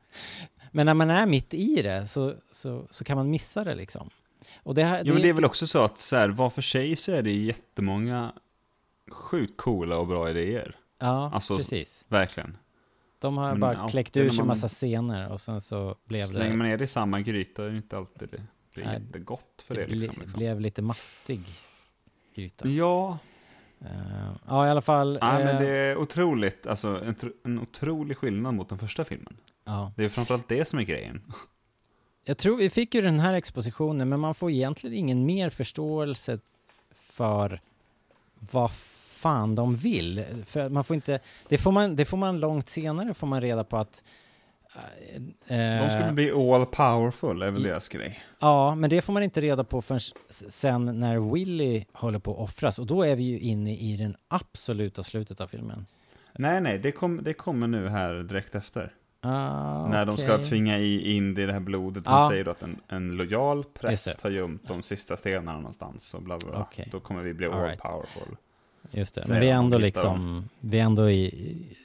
Men 0.72 0.86
när 0.86 0.94
man 0.94 1.10
är 1.10 1.26
mitt 1.26 1.54
i 1.54 1.82
det 1.82 2.06
så, 2.06 2.34
så, 2.50 2.86
så 2.90 3.04
kan 3.04 3.16
man 3.16 3.30
missa 3.30 3.64
det 3.64 3.74
liksom. 3.74 4.10
Och 4.62 4.74
det, 4.74 4.84
här, 4.84 5.02
Jo, 5.04 5.12
men 5.14 5.22
det 5.22 5.28
är 5.28 5.32
väl 5.32 5.44
också 5.44 5.66
så 5.66 5.84
att 5.84 5.98
så 5.98 6.16
här, 6.16 6.28
var 6.28 6.50
för 6.50 6.62
sig 6.62 6.96
så 6.96 7.12
är 7.12 7.22
det 7.22 7.32
jättemånga 7.32 8.32
sjukt 9.10 9.56
coola 9.56 9.96
och 9.98 10.06
bra 10.06 10.30
idéer. 10.30 10.76
Ja, 10.98 11.30
Alltså, 11.34 11.56
precis. 11.56 12.04
Verkligen. 12.08 12.56
De 13.20 13.36
har 13.36 13.50
Men 13.50 13.60
bara 13.60 13.76
alltid 13.76 13.90
kläckt 13.90 14.16
ur 14.16 14.30
sig 14.30 14.38
man- 14.38 14.46
massa 14.46 14.68
scener 14.68 15.32
och 15.32 15.40
sen 15.40 15.60
så 15.60 15.96
blev 16.04 16.26
Slänger 16.26 16.50
det... 16.50 16.56
man 16.56 16.68
ner 16.68 16.76
det 16.76 16.84
i 16.84 16.86
samma 16.86 17.20
gryta 17.20 17.64
är 17.64 17.70
det 17.70 17.76
inte 17.76 17.96
alltid 17.96 18.28
det 18.30 18.40
blir 18.74 18.84
Nej, 18.84 19.02
jättegott 19.02 19.64
för 19.66 19.74
det 19.74 19.86
det, 19.86 19.94
liksom. 19.94 20.20
liksom. 20.20 20.38
blev 20.38 20.60
lite 20.60 20.82
mastig 20.82 21.40
gryta. 22.34 22.68
Ja. 22.68 23.18
Eh, 23.80 24.32
ja, 24.46 24.66
i 24.66 24.70
alla 24.70 24.80
fall. 24.82 25.18
Nej, 25.22 25.44
men 25.44 25.54
eh, 25.56 25.60
det 25.60 25.68
är 25.68 25.96
otroligt, 25.96 26.66
alltså 26.66 26.88
en, 27.04 27.14
en 27.44 27.58
otrolig 27.58 28.16
skillnad 28.16 28.54
mot 28.54 28.68
den 28.68 28.78
första 28.78 29.04
filmen. 29.04 29.36
Ja. 29.64 29.92
Det 29.96 30.04
är 30.04 30.08
framförallt 30.08 30.48
det 30.48 30.64
som 30.64 30.78
är 30.78 30.82
grejen. 30.82 31.22
Jag 32.24 32.38
tror 32.38 32.56
vi 32.56 32.70
fick 32.70 32.94
ju 32.94 33.02
den 33.02 33.20
här 33.20 33.34
expositionen, 33.34 34.08
men 34.08 34.20
man 34.20 34.34
får 34.34 34.50
egentligen 34.50 34.96
ingen 34.96 35.26
mer 35.26 35.50
förståelse 35.50 36.38
för 36.94 37.60
vad 38.52 38.70
fan 39.22 39.54
de 39.54 39.76
vill. 39.76 40.24
För 40.46 40.68
man 40.68 40.84
får 40.84 40.94
inte, 40.94 41.20
det 41.48 41.58
får 41.58 41.72
man, 41.72 41.96
det 41.96 42.04
får 42.04 42.16
man 42.16 42.40
långt 42.40 42.68
senare 42.68 43.14
får 43.14 43.26
man 43.26 43.40
reda 43.40 43.64
på 43.64 43.76
att 43.76 44.04
eh, 45.46 45.56
De 45.56 45.90
skulle 45.90 46.12
bli 46.12 46.30
all 46.30 46.66
powerful, 46.66 47.42
är 47.42 47.50
väl 47.50 47.62
deras 47.62 47.88
grej. 47.88 48.20
Ja, 48.38 48.74
men 48.74 48.90
det 48.90 49.02
får 49.02 49.12
man 49.12 49.22
inte 49.22 49.40
reda 49.40 49.64
på 49.64 49.82
förrän 49.82 50.00
sen 50.48 51.00
när 51.00 51.32
Willy 51.34 51.84
håller 51.92 52.18
på 52.18 52.32
att 52.32 52.38
offras 52.38 52.78
och 52.78 52.86
då 52.86 53.02
är 53.02 53.16
vi 53.16 53.22
ju 53.22 53.38
inne 53.40 53.76
i 53.76 53.96
den 53.96 54.16
absoluta 54.28 55.02
slutet 55.02 55.40
av 55.40 55.46
filmen. 55.46 55.86
Nej, 56.38 56.60
nej, 56.60 56.78
det, 56.78 56.92
kom, 56.92 57.22
det 57.22 57.32
kommer 57.32 57.66
nu 57.66 57.88
här 57.88 58.14
direkt 58.14 58.54
efter. 58.54 58.94
Ah, 59.22 59.86
När 59.88 60.04
de 60.06 60.16
ska 60.16 60.38
tvinga 60.38 60.78
i 60.78 61.16
in 61.16 61.34
det 61.34 61.42
i 61.42 61.46
det 61.46 61.52
här 61.52 61.60
blodet. 61.60 62.06
Han 62.06 62.22
Ja. 62.22 62.28
säger 62.30 62.44
då 62.44 62.50
att 62.50 62.62
en, 62.62 62.80
en 62.88 63.16
lojal 63.16 63.64
präst 63.64 64.20
har 64.22 64.30
gömt 64.30 64.68
de 64.68 64.82
sista 64.82 65.16
stenarna 65.16 65.58
någonstans. 65.58 66.14
Och 66.14 66.22
bla 66.22 66.38
bla. 66.46 66.60
Okej. 66.60 66.88
Då 66.92 67.00
kommer 67.00 67.22
vi 67.22 67.34
bli 67.34 67.46
All 67.46 67.52
all 67.52 67.62
right. 67.62 67.80
powerful. 67.80 68.36
Just 68.90 69.14
det, 69.14 69.22
Säger 69.22 69.34
men 69.34 69.40
vi 69.40 69.48
är 69.48 69.54
ändå 69.54 69.78
liksom, 69.78 70.48
vi 70.60 70.78
är 70.78 70.84
ändå 70.84 71.10
i, 71.10 71.76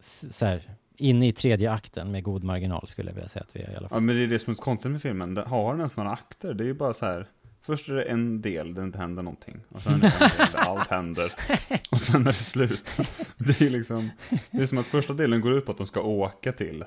så 0.00 0.46
här, 0.46 0.62
inne 0.96 1.28
i 1.28 1.32
tredje 1.32 1.72
akten 1.72 2.10
med 2.10 2.22
god 2.22 2.44
marginal 2.44 2.86
skulle 2.86 3.10
jag 3.10 3.14
vilja 3.14 3.28
säga 3.28 3.42
att 3.42 3.56
vi 3.56 3.60
är 3.60 3.70
i 3.70 3.76
alla 3.76 3.88
fall. 3.88 3.96
Ja, 3.96 4.00
men 4.00 4.16
det 4.16 4.22
är 4.22 4.26
det 4.26 4.38
som 4.38 4.50
är 4.50 4.56
konstigt 4.56 4.90
med 4.90 5.02
filmen. 5.02 5.34
Den 5.34 5.46
har 5.46 5.70
den 5.70 5.80
ens 5.80 5.96
några 5.96 6.10
akter? 6.10 6.54
Det 6.54 6.64
är 6.64 6.66
ju 6.66 6.74
bara 6.74 6.92
så 6.92 7.06
här. 7.06 7.26
Först 7.62 7.88
är 7.88 7.94
det 7.94 8.02
en 8.02 8.40
del 8.40 8.74
där 8.74 8.82
det 8.82 8.86
inte 8.86 8.98
händer 8.98 9.22
någonting. 9.22 9.60
Och 9.68 9.82
sen 9.82 9.94
är 9.94 9.98
det 9.98 10.06
en 10.06 10.18
del 10.18 10.46
där 10.52 10.58
allt 10.58 10.90
händer. 10.90 11.32
Och 11.90 12.00
sen 12.00 12.20
är 12.20 12.24
det 12.24 12.32
slut. 12.32 12.96
Det 13.38 13.60
är 13.60 13.70
liksom, 13.70 14.10
det 14.50 14.62
är 14.62 14.66
som 14.66 14.78
att 14.78 14.86
första 14.86 15.12
delen 15.12 15.40
går 15.40 15.52
ut 15.52 15.66
på 15.66 15.72
att 15.72 15.78
de 15.78 15.86
ska 15.86 16.00
åka 16.00 16.52
till 16.52 16.84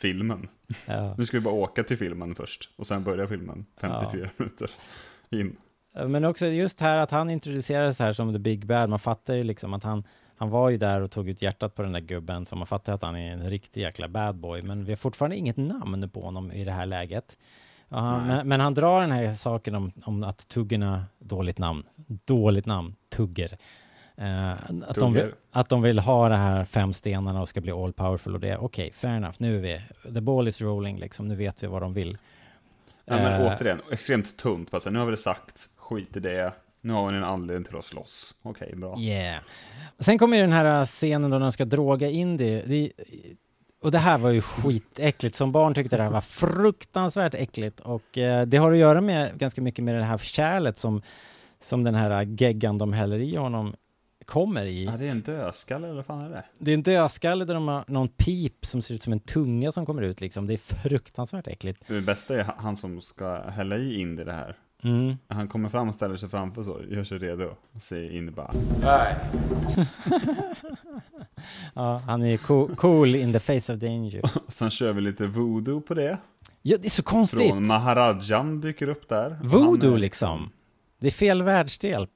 filmen. 0.00 0.48
Ja. 0.86 1.14
Nu 1.18 1.26
ska 1.26 1.36
vi 1.36 1.40
bara 1.40 1.54
åka 1.54 1.84
till 1.84 1.98
filmen 1.98 2.34
först. 2.34 2.70
Och 2.76 2.86
sen 2.86 3.04
börjar 3.04 3.26
filmen 3.26 3.66
54 3.80 4.30
minuter 4.36 4.70
in. 5.30 5.56
Men 6.06 6.24
också 6.24 6.46
just 6.46 6.80
här 6.80 6.98
att 6.98 7.10
han 7.10 7.30
introducerades 7.30 7.98
här 7.98 8.12
som 8.12 8.32
the 8.32 8.38
big 8.38 8.66
bad, 8.66 8.90
man 8.90 8.98
fattar 8.98 9.34
ju 9.34 9.44
liksom 9.44 9.74
att 9.74 9.84
han, 9.84 10.04
han 10.36 10.50
var 10.50 10.70
ju 10.70 10.76
där 10.76 11.00
och 11.00 11.10
tog 11.10 11.28
ut 11.28 11.42
hjärtat 11.42 11.74
på 11.74 11.82
den 11.82 11.92
där 11.92 12.00
gubben, 12.00 12.46
så 12.46 12.56
man 12.56 12.66
fattar 12.66 12.92
att 12.92 13.02
han 13.02 13.16
är 13.16 13.32
en 13.32 13.50
riktig 13.50 13.80
jäkla 13.80 14.08
bad 14.08 14.36
boy, 14.36 14.62
men 14.62 14.84
vi 14.84 14.92
har 14.92 14.96
fortfarande 14.96 15.36
inget 15.36 15.56
namn 15.56 16.10
på 16.10 16.22
honom 16.22 16.52
i 16.52 16.64
det 16.64 16.72
här 16.72 16.86
läget. 16.86 17.38
Han, 17.88 18.26
men, 18.26 18.48
men 18.48 18.60
han 18.60 18.74
drar 18.74 19.00
den 19.00 19.10
här 19.10 19.34
saken 19.34 19.74
om, 19.74 19.92
om 20.04 20.24
att 20.24 20.48
tuggerna, 20.48 21.04
dåligt 21.18 21.58
namn, 21.58 21.82
dåligt 22.24 22.66
namn, 22.66 22.94
tugger. 23.08 23.58
Eh, 24.16 24.52
att, 24.86 24.96
de 24.96 25.12
vill, 25.12 25.32
att 25.50 25.68
de 25.68 25.82
vill 25.82 25.98
ha 25.98 26.28
de 26.28 26.34
här 26.34 26.64
fem 26.64 26.92
stenarna 26.92 27.40
och 27.40 27.48
ska 27.48 27.60
bli 27.60 27.72
all 27.72 27.92
powerful 27.92 28.34
och 28.34 28.40
det, 28.40 28.56
okej, 28.56 28.92
fair 28.92 29.16
enough, 29.16 29.36
nu 29.38 29.56
är 29.56 29.60
vi, 29.60 29.80
the 30.14 30.20
ball 30.20 30.48
is 30.48 30.60
rolling 30.60 30.98
liksom, 30.98 31.28
nu 31.28 31.36
vet 31.36 31.62
vi 31.62 31.66
vad 31.66 31.82
de 31.82 31.94
vill. 31.94 32.18
Ja, 33.04 33.14
men 33.14 33.40
Eh, 33.40 33.46
återigen, 33.46 33.80
extremt 33.90 34.36
tunt. 34.36 34.70
Bara 34.70 34.80
så 34.80 34.88
här, 34.88 34.92
nu 34.92 34.98
har 34.98 35.06
vi 35.06 35.10
det 35.10 35.16
sagt, 35.16 35.68
skit 35.88 36.16
i 36.16 36.20
det. 36.20 36.52
Nu 36.80 36.92
har 36.92 37.10
ni 37.10 37.16
en 37.16 37.24
anledning 37.24 37.64
till 37.64 37.76
att 37.76 37.84
slåss. 37.84 38.34
Okej, 38.42 38.74
bra. 38.76 38.98
Yeah. 38.98 39.42
Sen 39.98 40.18
kommer 40.18 40.36
ju 40.36 40.42
den 40.42 40.52
här 40.52 40.86
scenen 40.86 41.30
då 41.30 41.38
de 41.38 41.52
ska 41.52 41.64
droga 41.64 42.08
in 42.08 42.36
det. 42.36 42.62
det 42.62 42.92
och 43.82 43.90
det 43.90 43.98
här 43.98 44.18
var 44.18 44.30
ju 44.30 44.40
skitäckligt. 44.40 45.34
Som 45.34 45.52
barn 45.52 45.74
tyckte 45.74 45.96
det 45.96 46.02
här 46.02 46.10
var 46.10 46.20
fruktansvärt 46.20 47.34
äckligt. 47.34 47.80
Och 47.80 48.18
eh, 48.18 48.46
det 48.46 48.56
har 48.56 48.72
att 48.72 48.78
göra 48.78 49.00
med 49.00 49.38
ganska 49.38 49.62
mycket 49.62 49.84
med 49.84 49.94
det 49.94 50.04
här 50.04 50.18
kärlet 50.18 50.78
som, 50.78 51.02
som 51.60 51.84
den 51.84 51.94
här 51.94 52.22
geggan 52.22 52.78
de 52.78 52.92
häller 52.92 53.18
i 53.18 53.36
honom 53.36 53.74
kommer 54.24 54.64
i. 54.64 54.84
Ja, 54.84 54.96
det 54.98 55.06
är 55.06 55.10
en 55.10 55.20
dödskalle, 55.20 55.86
eller 55.86 55.96
vad 55.96 56.06
fan 56.06 56.20
är 56.20 56.30
det? 56.30 56.44
Det 56.58 56.70
är 56.70 56.74
en 56.74 56.82
dödskalle 56.82 57.44
där 57.44 57.54
de 57.54 57.68
har 57.68 57.84
någon 57.86 58.08
pip 58.08 58.66
som 58.66 58.82
ser 58.82 58.94
ut 58.94 59.02
som 59.02 59.12
en 59.12 59.20
tunga 59.20 59.72
som 59.72 59.86
kommer 59.86 60.02
ut 60.02 60.20
liksom. 60.20 60.46
Det 60.46 60.52
är 60.52 60.58
fruktansvärt 60.58 61.46
äckligt. 61.46 61.88
Det 61.88 62.00
bästa 62.00 62.40
är 62.40 62.46
han 62.56 62.76
som 62.76 63.00
ska 63.00 63.40
hälla 63.40 63.76
i 63.76 64.00
in 64.00 64.18
i 64.18 64.24
det 64.24 64.32
här. 64.32 64.56
Mm. 64.82 65.16
Han 65.28 65.48
kommer 65.48 65.68
fram 65.68 65.88
och 65.88 65.94
ställer 65.94 66.16
sig 66.16 66.28
framför 66.28 66.62
så, 66.62 66.80
gör 66.88 67.04
sig 67.04 67.18
redo. 67.18 67.54
Och 67.74 67.82
säger 67.82 68.10
in 68.10 68.32
bara 68.32 68.50
Ja, 71.74 72.02
han 72.06 72.22
är 72.24 72.36
cool, 72.36 72.76
cool 72.76 73.14
in 73.14 73.32
the 73.32 73.40
face 73.40 73.72
of 73.74 73.78
danger. 73.80 74.22
Och 74.46 74.52
sen 74.52 74.70
kör 74.70 74.92
vi 74.92 75.00
lite 75.00 75.26
voodoo 75.26 75.80
på 75.80 75.94
det. 75.94 76.18
Ja, 76.62 76.76
det 76.80 76.86
är 76.86 76.90
så 76.90 77.02
konstigt. 77.02 77.50
Från 77.50 77.66
Maharajan 77.66 78.60
dyker 78.60 78.88
upp 78.88 79.08
där. 79.08 79.38
Voodoo 79.42 79.94
är- 79.94 79.98
liksom. 79.98 80.50
Det 81.00 81.06
är 81.06 81.10
fel 81.10 81.42
världsdel, 81.42 82.06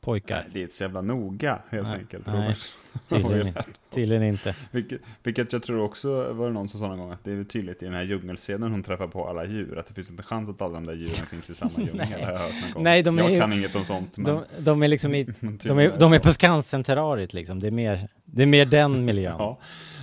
pojkar. 0.00 0.36
Nej, 0.36 0.50
det 0.52 0.58
är 0.58 0.62
inte 0.62 0.74
så 0.74 0.82
jävla 0.84 1.00
noga, 1.00 1.58
helt 1.70 1.88
Nej, 1.88 1.98
enkelt. 1.98 2.26
nej, 2.26 2.54
tydligen. 3.08 3.52
Tydligen 3.90 4.22
inte. 4.22 4.56
Vilket, 4.70 5.00
vilket 5.22 5.52
jag 5.52 5.62
tror 5.62 5.80
också 5.82 6.32
var 6.32 6.46
det 6.46 6.52
någon 6.52 6.68
som 6.68 6.80
sa 6.80 6.88
någon 6.88 6.98
gång 6.98 7.10
att 7.12 7.24
det 7.24 7.32
är 7.32 7.44
tydligt 7.44 7.82
i 7.82 7.84
den 7.84 7.94
här 7.94 8.02
djungelscenen 8.02 8.70
hon 8.70 8.82
träffar 8.82 9.06
på 9.06 9.28
alla 9.28 9.44
djur, 9.44 9.78
att 9.78 9.86
det 9.86 9.94
finns 9.94 10.10
inte 10.10 10.22
chans 10.22 10.48
att 10.50 10.62
alla 10.62 10.74
de 10.74 10.86
där 10.86 10.94
djuren 10.94 11.14
finns 11.26 11.50
i 11.50 11.54
samma 11.54 11.70
djungel. 11.76 11.96
Nej. 11.96 12.52
Nej, 12.78 13.02
de 13.02 13.18
är 13.18 13.22
jag 13.22 13.32
ju- 13.32 13.40
kan 13.40 13.52
inget 13.52 13.74
om 13.76 13.84
sånt, 13.84 14.16
men... 14.16 14.24
De, 14.34 14.44
de 14.58 14.82
är 14.82 14.88
liksom 14.88 15.14
i, 15.14 15.24
de 15.40 15.78
är, 15.78 15.98
de 15.98 16.12
är 16.12 16.18
på 16.18 16.32
Skansen-terrariet 16.32 17.32
liksom. 17.34 17.60
Det 17.60 17.66
är 17.66 17.70
mer, 17.70 18.08
det 18.24 18.42
är 18.42 18.46
mer 18.46 18.66
den 18.66 19.04
miljön. 19.04 19.36
Ja. 19.38 19.58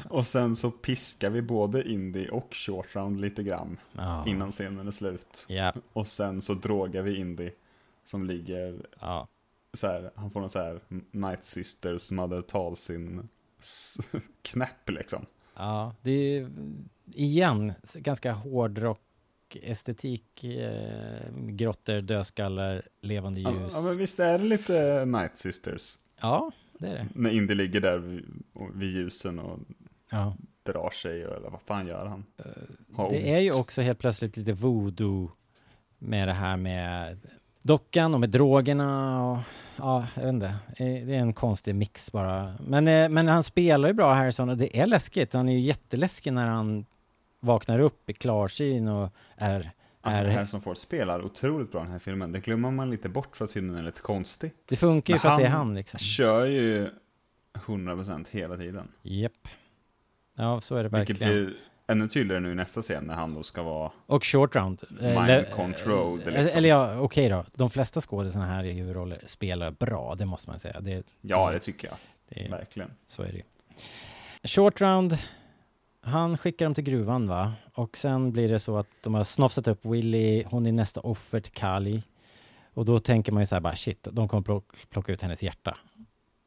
Och 0.09 0.27
sen 0.27 0.55
så 0.55 0.71
piskar 0.71 1.29
vi 1.29 1.41
både 1.41 1.89
Indy 1.89 2.27
och 2.27 2.47
Short 2.51 2.95
Round 2.95 3.21
lite 3.21 3.43
grann 3.43 3.77
Ja. 3.97 4.23
innan 4.27 4.51
scenen 4.51 4.87
är 4.87 4.91
slut. 4.91 5.45
Ja. 5.49 5.73
Och 5.93 6.07
sen 6.07 6.41
så 6.41 6.53
drogar 6.53 7.01
vi 7.01 7.17
Indy 7.17 7.49
som 8.05 8.25
ligger 8.25 8.75
Ja. 8.99 9.27
Så 9.77 9.87
här, 9.87 10.11
han 10.15 10.31
får 10.31 10.39
någon 10.39 10.49
så 10.49 10.59
här 10.59 10.79
Night 11.11 11.43
Sisters 11.45 12.11
Mother 12.11 12.41
Talsin 12.41 13.29
knäpp 14.41 14.89
liksom. 14.89 15.25
Ja, 15.55 15.95
det 16.01 16.11
är 16.11 16.49
igen 17.15 17.73
ganska 17.95 18.31
hårdrock 18.33 19.01
estetik, 19.61 20.43
eh, 20.43 21.31
grottor, 21.35 22.01
dödskallar, 22.01 22.81
levande 23.01 23.39
ljus. 23.41 23.71
ja, 23.73 23.81
men 23.81 23.97
visst 23.97 24.19
är 24.19 24.37
det 24.39 24.45
lite 24.45 25.05
Night 25.05 25.37
Sisters? 25.37 25.97
Ja, 26.21 26.51
det 26.79 26.87
är 26.87 26.93
det. 26.93 27.07
När 27.15 27.29
Indy 27.29 27.53
ligger 27.55 27.81
där 27.81 27.97
vid, 27.97 28.43
vid 28.73 28.91
ljusen 28.91 29.39
och 29.39 29.59
Ja. 30.09 30.35
drar 30.63 30.89
sig, 30.89 31.21
eller 31.23 31.49
vad 31.49 31.61
fan 31.61 31.87
gör 31.87 32.05
han? 32.05 32.25
Har 32.93 33.09
Det 33.09 33.33
är 33.33 33.39
ju 33.39 33.51
också 33.53 33.81
helt 33.81 33.99
plötsligt 33.99 34.37
lite 34.37 34.53
voodoo 34.53 35.31
med 35.97 36.27
det 36.27 36.33
här 36.33 36.57
med 36.57 37.19
dockan 37.67 38.13
och 38.13 38.19
med 38.19 38.29
drogerna 38.29 39.23
och 39.25 39.37
ja, 39.77 40.07
jag 40.15 40.21
vet 40.23 40.29
inte. 40.33 40.45
Eh, 40.47 41.05
Det 41.07 41.15
är 41.15 41.19
en 41.19 41.33
konstig 41.33 41.75
mix 41.75 42.11
bara. 42.11 42.53
Men, 42.67 42.87
eh, 42.87 43.09
men 43.09 43.27
han 43.27 43.43
spelar 43.43 43.87
ju 43.89 43.93
bra 43.93 44.13
Harrison 44.13 44.49
och 44.49 44.57
det 44.57 44.79
är 44.79 44.87
läskigt. 44.87 45.33
Han 45.33 45.49
är 45.49 45.53
ju 45.53 45.59
jätteläskig 45.59 46.33
när 46.33 46.47
han 46.47 46.85
vaknar 47.39 47.79
upp 47.79 48.09
i 48.09 48.13
klarsyn 48.13 48.87
och 48.87 49.09
är... 49.35 49.71
Alltså, 50.01 50.23
är 50.23 50.29
Harrison 50.31 50.61
Ford 50.61 50.77
spelar 50.77 51.21
otroligt 51.25 51.71
bra 51.71 51.81
den 51.83 51.91
här 51.91 51.99
filmen. 51.99 52.31
Det 52.31 52.39
glömmer 52.39 52.71
man 52.71 52.89
lite 52.89 53.09
bort 53.09 53.37
för 53.37 53.45
att 53.45 53.51
filmen 53.51 53.75
är 53.75 53.83
lite 53.83 54.01
konstig. 54.01 54.51
det 54.69 54.75
funkar 54.75 55.13
ju 55.13 55.15
Men 55.15 55.19
för 55.19 55.29
att 55.29 55.37
det 55.39 55.45
är 55.45 55.49
han 55.49 55.75
liksom. 55.75 55.99
kör 55.99 56.45
ju 56.45 56.89
100% 57.53 58.25
hela 58.31 58.57
tiden. 58.57 58.87
Japp. 59.01 59.31
Ja, 60.35 60.61
så 60.61 60.75
är 60.75 60.83
det 60.83 60.89
Vilket 60.89 61.21
verkligen. 61.21 61.33
blir 61.45 61.57
ännu 61.87 62.07
tydligare 62.07 62.39
nu 62.41 62.51
i 62.51 62.55
nästa 62.55 62.81
scen 62.81 63.03
när 63.03 63.13
han 63.13 63.33
då 63.33 63.43
ska 63.43 63.63
vara... 63.63 63.91
Och 64.05 64.25
short 64.25 64.55
round. 64.55 64.83
Mind 65.01 65.45
controlled, 65.55 66.27
eh, 66.27 66.33
liksom. 66.33 66.57
Eller 66.57 66.69
ja, 66.69 66.99
okej 66.99 67.29
då. 67.29 67.45
De 67.55 67.69
flesta 67.69 68.01
skådisarna 68.01 68.45
här 68.45 68.63
i 68.63 68.71
huvudroller 68.71 69.21
spelar 69.25 69.71
bra, 69.71 70.15
det 70.15 70.25
måste 70.25 70.49
man 70.49 70.59
säga. 70.59 70.79
Det, 70.81 71.03
Ja, 71.21 71.51
det 71.51 71.59
tycker 71.59 71.87
jag. 71.87 71.97
det 72.29 72.51
Verkligen. 72.51 72.91
Så 73.05 73.23
är 73.23 73.27
det 73.27 73.37
ju. 73.37 73.43
Short 74.43 74.81
round, 74.81 75.17
han 76.01 76.37
skickar 76.37 76.65
dem 76.65 76.73
till 76.75 76.83
gruvan 76.83 77.27
va? 77.27 77.53
Och 77.73 77.97
sen 77.97 78.31
blir 78.31 78.49
det 78.49 78.59
så 78.59 78.77
att 78.77 78.87
de 79.03 79.13
har 79.13 79.23
snofsat 79.23 79.67
upp 79.67 79.85
Willy, 79.85 80.43
hon 80.43 80.65
är 80.65 80.71
nästa 80.71 81.01
offer 81.01 81.39
till 81.39 81.53
Kali. 81.53 82.03
Och 82.73 82.85
då 82.85 82.99
tänker 82.99 83.31
man 83.31 83.41
ju 83.41 83.45
så 83.47 83.55
här 83.55 83.59
bara 83.59 83.75
shit, 83.75 84.07
de 84.11 84.27
kommer 84.27 84.43
plock- 84.43 84.87
plocka 84.89 85.11
ut 85.13 85.21
hennes 85.21 85.43
hjärta. 85.43 85.77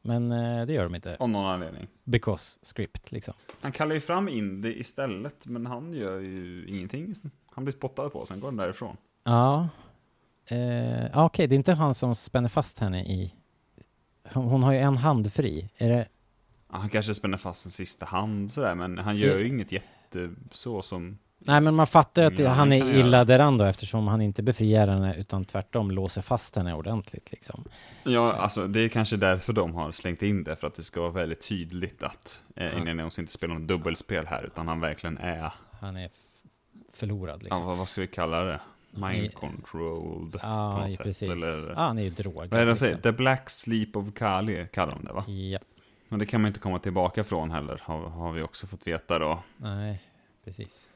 Men 0.01 0.31
eh, 0.31 0.65
det 0.65 0.73
gör 0.73 0.83
de 0.83 0.95
inte. 0.95 1.17
Av 1.19 1.29
någon 1.29 1.45
anledning. 1.45 1.87
Because 2.03 2.59
script 2.63 3.11
liksom. 3.11 3.33
Han 3.61 3.71
kallar 3.71 3.95
ju 3.95 4.01
fram 4.01 4.29
Indy 4.29 4.73
istället, 4.79 5.47
men 5.47 5.65
han 5.65 5.93
gör 5.93 6.19
ju 6.19 6.65
ingenting. 6.67 7.13
Han 7.51 7.63
blir 7.65 7.71
spottad 7.73 8.09
på, 8.09 8.25
sen 8.25 8.39
går 8.39 8.47
han 8.47 8.57
därifrån. 8.57 8.97
Ja. 9.23 9.69
Eh, 10.45 11.05
ja, 11.07 11.25
Okej, 11.25 11.47
det 11.47 11.55
är 11.55 11.57
inte 11.57 11.73
han 11.73 11.95
som 11.95 12.15
spänner 12.15 12.49
fast 12.49 12.79
henne 12.79 13.03
i... 13.03 13.33
Hon, 14.33 14.43
hon 14.45 14.63
har 14.63 14.71
ju 14.73 14.79
en 14.79 14.97
hand 14.97 15.33
fri. 15.33 15.69
Är 15.77 15.89
det... 15.89 16.07
Han 16.67 16.89
kanske 16.89 17.13
spänner 17.13 17.37
fast 17.37 17.65
en 17.65 17.71
sista 17.71 18.05
hand 18.05 18.51
sådär, 18.51 18.75
men 18.75 18.97
han 18.97 19.17
gör 19.17 19.33
Det- 19.35 19.41
ju 19.41 19.47
inget 19.47 19.71
jätte 19.71 20.31
så 20.51 20.81
som... 20.81 21.17
Nej, 21.43 21.61
men 21.61 21.75
man 21.75 21.87
fattar 21.87 22.21
ju 22.21 22.27
att 22.27 22.39
Ja, 22.39 22.49
han 22.49 22.71
är 22.73 22.99
illa 22.99 23.25
däran 23.25 23.57
då 23.57 23.65
eftersom 23.65 24.07
han 24.07 24.21
inte 24.21 24.43
befriar 24.43 24.87
henne 24.87 25.15
utan 25.15 25.45
tvärtom 25.45 25.91
låser 25.91 26.21
fast 26.21 26.55
henne 26.55 26.73
ordentligt 26.73 27.31
liksom. 27.31 27.63
Ja, 28.03 28.33
alltså 28.33 28.67
det 28.67 28.81
är 28.81 28.89
kanske 28.89 29.17
därför 29.17 29.53
de 29.53 29.73
har 29.75 29.91
slängt 29.91 30.21
in 30.23 30.43
det, 30.43 30.55
för 30.55 30.67
att 30.67 30.75
det 30.75 30.83
ska 30.83 31.01
vara 31.01 31.11
väldigt 31.11 31.47
tydligt 31.47 32.03
att 32.03 32.43
eh, 32.55 32.65
Ja. 32.65 32.71
Indiana 32.77 33.01
Jones 33.01 33.19
inte 33.19 33.31
spelar 33.31 33.53
något 33.55 33.67
dubbelspel 33.67 34.27
här, 34.27 34.43
utan 34.43 34.67
han 34.67 34.79
verkligen 34.79 35.17
är, 35.17 35.51
Han 35.79 35.97
är 35.97 36.09
förlorad 36.93 37.39
ja, 37.39 37.43
liksom. 37.43 37.65
vad, 37.65 37.77
vad 37.77 37.87
ska 37.87 38.01
vi 38.01 38.07
kalla 38.07 38.43
det? 38.43 38.59
Mind 38.93 39.33
controlled 39.33 40.31
på 40.33 40.39
Ja, 40.41 40.77
något 40.77 40.89
sätt, 40.91 41.03
precis. 41.03 41.29
eller? 41.29 41.69
Ja, 41.73 41.79
han 41.79 41.99
är 41.99 42.03
ju 42.03 42.09
drogad. 42.09 42.49
Vad 42.51 42.61
är 42.61 42.65
det 42.65 42.71
de 42.71 42.77
säger? 42.77 42.95
liksom. 42.95 43.11
The 43.11 43.17
Black 43.17 43.49
Sleep 43.49 43.95
of 43.95 44.13
Kali 44.15 44.67
kallar 44.73 44.93
de 44.93 45.05
det 45.05 45.13
va? 45.13 45.23
Ja, 45.27 45.59
Men 46.09 46.19
det 46.19 46.25
kan 46.25 46.41
man 46.41 46.47
inte 46.47 46.59
komma 46.59 46.79
tillbaka 46.79 47.23
från 47.23 47.51
heller, 47.51 47.81
har, 47.83 48.09
har 48.09 48.31
vi 48.31 48.41
också 48.41 48.67
fått 48.67 48.87
veta 48.87 49.19
då. 49.19 49.43
nej, 49.57 50.03
precis. 50.45 50.89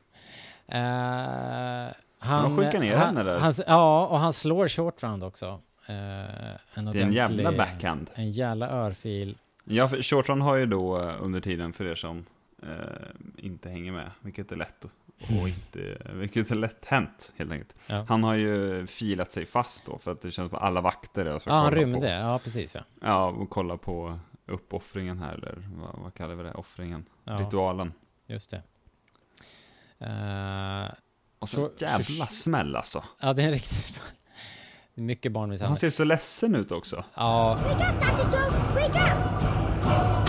Eh, 0.67 1.95
han, 2.19 2.57
skickar 2.57 2.79
ner 2.79 2.95
han, 2.95 3.07
henne 3.07 3.23
där. 3.23 3.39
Han, 3.39 3.53
ja, 3.67 4.07
och 4.07 4.19
han 4.19 4.33
slår 4.33 4.67
short 4.67 5.03
round 5.03 5.23
också. 5.23 5.61
Eh, 5.87 5.95
en 6.73 6.85
Det 6.85 6.99
är 6.99 7.05
en 7.05 7.13
jävla 7.13 7.51
backhand. 7.51 8.09
En 8.13 8.31
jävla 8.31 8.69
örfil. 8.69 9.37
Ja, 9.63 9.87
för 9.87 10.01
Shortron 10.01 10.41
har 10.41 10.55
ju 10.55 10.65
då 10.65 11.01
eh, 11.01 11.15
under 11.21 11.41
tiden, 11.41 11.73
för 11.73 11.85
er 11.85 11.95
som 11.95 12.25
inte 13.37 13.69
hänger 13.69 13.91
med, 13.91 14.11
vilket 14.21 14.51
är 14.51 14.55
lätt 14.55 14.85
och 14.85 14.91
inte, 15.47 15.97
vilket 16.13 16.51
är 16.51 16.55
lätt 16.55 16.85
hänt 16.85 17.31
helt 17.35 17.51
enkelt. 17.51 17.75
Ja. 17.87 18.05
Han 18.09 18.23
har 18.23 18.33
ju 18.33 18.87
filat 18.87 19.31
sig 19.31 19.45
fast 19.45 19.85
då, 19.85 19.97
för 19.97 20.11
att 20.11 20.21
det 20.21 20.31
känns 20.31 20.53
att 20.53 20.61
alla 20.61 20.81
vakter 20.81 21.25
och 21.25 21.41
så 21.41 21.49
Ja, 21.49 21.53
han 21.53 21.71
rymde. 21.71 21.99
På, 21.99 22.05
Ja, 22.05 22.39
precis 22.43 22.75
ja. 22.75 22.81
ja, 23.01 23.25
och 23.27 23.49
kolla 23.49 23.77
på 23.77 24.19
uppoffringen 24.45 25.19
här, 25.19 25.33
eller 25.33 25.69
vad, 25.75 26.03
vad 26.03 26.13
kallar 26.13 26.35
vi 26.35 26.43
det? 26.43 26.53
Offringen? 26.53 27.05
Ja. 27.23 27.33
Ritualen. 27.33 27.93
Just 28.27 28.51
det. 28.51 28.61
Eh, 30.05 30.91
Och 31.39 31.49
så 31.49 31.55
så- 31.55 31.85
jävla 31.85 32.27
smäll 32.27 32.75
alltså. 32.75 33.03
ja, 33.21 33.33
det 33.33 33.41
är 33.41 33.45
en 33.45 33.51
riktig 33.51 33.77
smäll. 33.77 33.99
Det 34.95 35.01
är 35.01 35.05
mycket 35.05 35.25
Han 35.29 35.33
barnmisshandel. 35.33 35.77
ser 35.77 35.89
så 35.89 36.03
ledsen 36.03 36.55
ut 36.55 36.71
också. 36.71 37.03
Ja, 37.15 37.57
Wake 37.63 37.89
up, 37.89 38.01
Dr. 38.01 38.37
Jones! 38.37 38.53
Wake 38.75 39.11
up! 39.11 40.25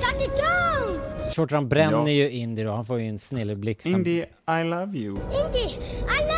Dr. 0.00 0.30
Jones! 0.42 1.34
short 1.36 1.52
round 1.52 1.68
bränner 1.68 1.98
Ja. 1.98 2.08
ju 2.08 2.30
Indy 2.30 2.64
då. 2.64 2.72
Han 2.74 2.84
får 2.84 3.00
ju 3.00 3.08
en 3.08 3.18
snilleblixt. 3.18 3.86
Han- 3.86 3.94
Indy, 3.94 4.18
I 4.60 4.64
love 4.64 4.98
you. 4.98 5.16
Indy, 5.16 5.68
I 5.68 6.20
love 6.22 6.28
you! 6.28 6.29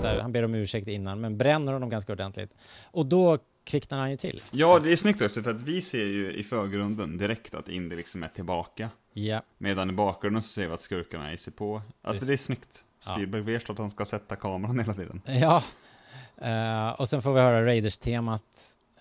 Så 0.00 0.06
här, 0.06 0.20
han 0.20 0.32
ber 0.32 0.42
om 0.44 0.54
ursäkt 0.54 0.88
innan, 0.88 1.20
men 1.20 1.38
bränner 1.38 1.72
honom 1.72 1.88
ganska 1.88 2.12
ordentligt. 2.12 2.54
Och 2.84 3.06
då 3.06 3.38
kvicknar 3.64 3.98
han 3.98 4.10
ju 4.10 4.16
till. 4.16 4.42
Ja, 4.50 4.78
det 4.78 4.92
är 4.92 4.96
snyggt 4.96 5.22
också, 5.22 5.42
för 5.42 5.50
att 5.50 5.60
vi 5.60 5.80
ser 5.82 6.06
ju 6.06 6.32
i 6.32 6.42
förgrunden 6.44 7.18
direkt 7.18 7.54
att 7.54 7.68
Indy 7.68 7.96
liksom 7.96 8.22
är 8.22 8.28
tillbaka. 8.28 8.90
Ja, 9.12 9.42
Medan 9.58 9.90
i 9.90 9.92
bakgrunden 9.92 10.42
så 10.42 10.48
ser 10.48 10.66
vi 10.66 10.72
att 10.74 10.80
skurkarna 10.80 11.32
är 11.32 11.36
sig 11.36 11.52
på. 11.52 11.82
Alltså 12.02 12.24
det 12.24 12.32
är 12.32 12.36
snyggt. 12.36 12.84
Ja. 13.06 13.12
Spielberg 13.12 13.42
vet 13.42 13.70
att 13.70 13.78
han 13.78 13.90
ska 13.90 14.04
sätta 14.04 14.36
kameran 14.36 14.78
hela 14.78 14.94
tiden. 14.94 15.22
ja. 15.26 15.62
Eh, 16.42 16.88
och 17.00 17.08
sen 17.08 17.22
får 17.22 17.32
vi 17.34 17.40
höra 17.40 17.66
Raiders-temat 17.66 18.42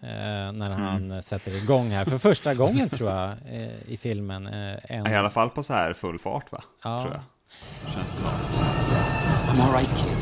eh, 0.02 0.08
när 0.52 0.70
han 0.70 1.06
Mm. 1.06 1.22
sätter 1.22 1.64
igång 1.64 1.90
här. 1.90 2.06
För 2.06 2.18
första 2.18 2.54
gången 2.54 2.90
tror 2.90 3.10
jag 3.12 3.30
eh, 3.30 3.92
i 3.92 3.98
filmen. 3.98 4.48
En... 4.48 5.08
I 5.08 5.16
alla 5.16 5.30
fall 5.30 5.50
på 5.50 5.64
så 5.64 5.74
här 5.74 5.94
full 5.94 6.20
fart 6.20 6.52
va? 6.52 6.64
Ja. 6.84 7.02
Tror 7.02 7.14
jag. 7.14 7.22
Känns 7.94 8.12
det 8.12 8.18
som. 8.22 9.19
I'm 9.50 9.62
all 9.62 9.72
right, 9.72 9.90
kid. 9.98 10.18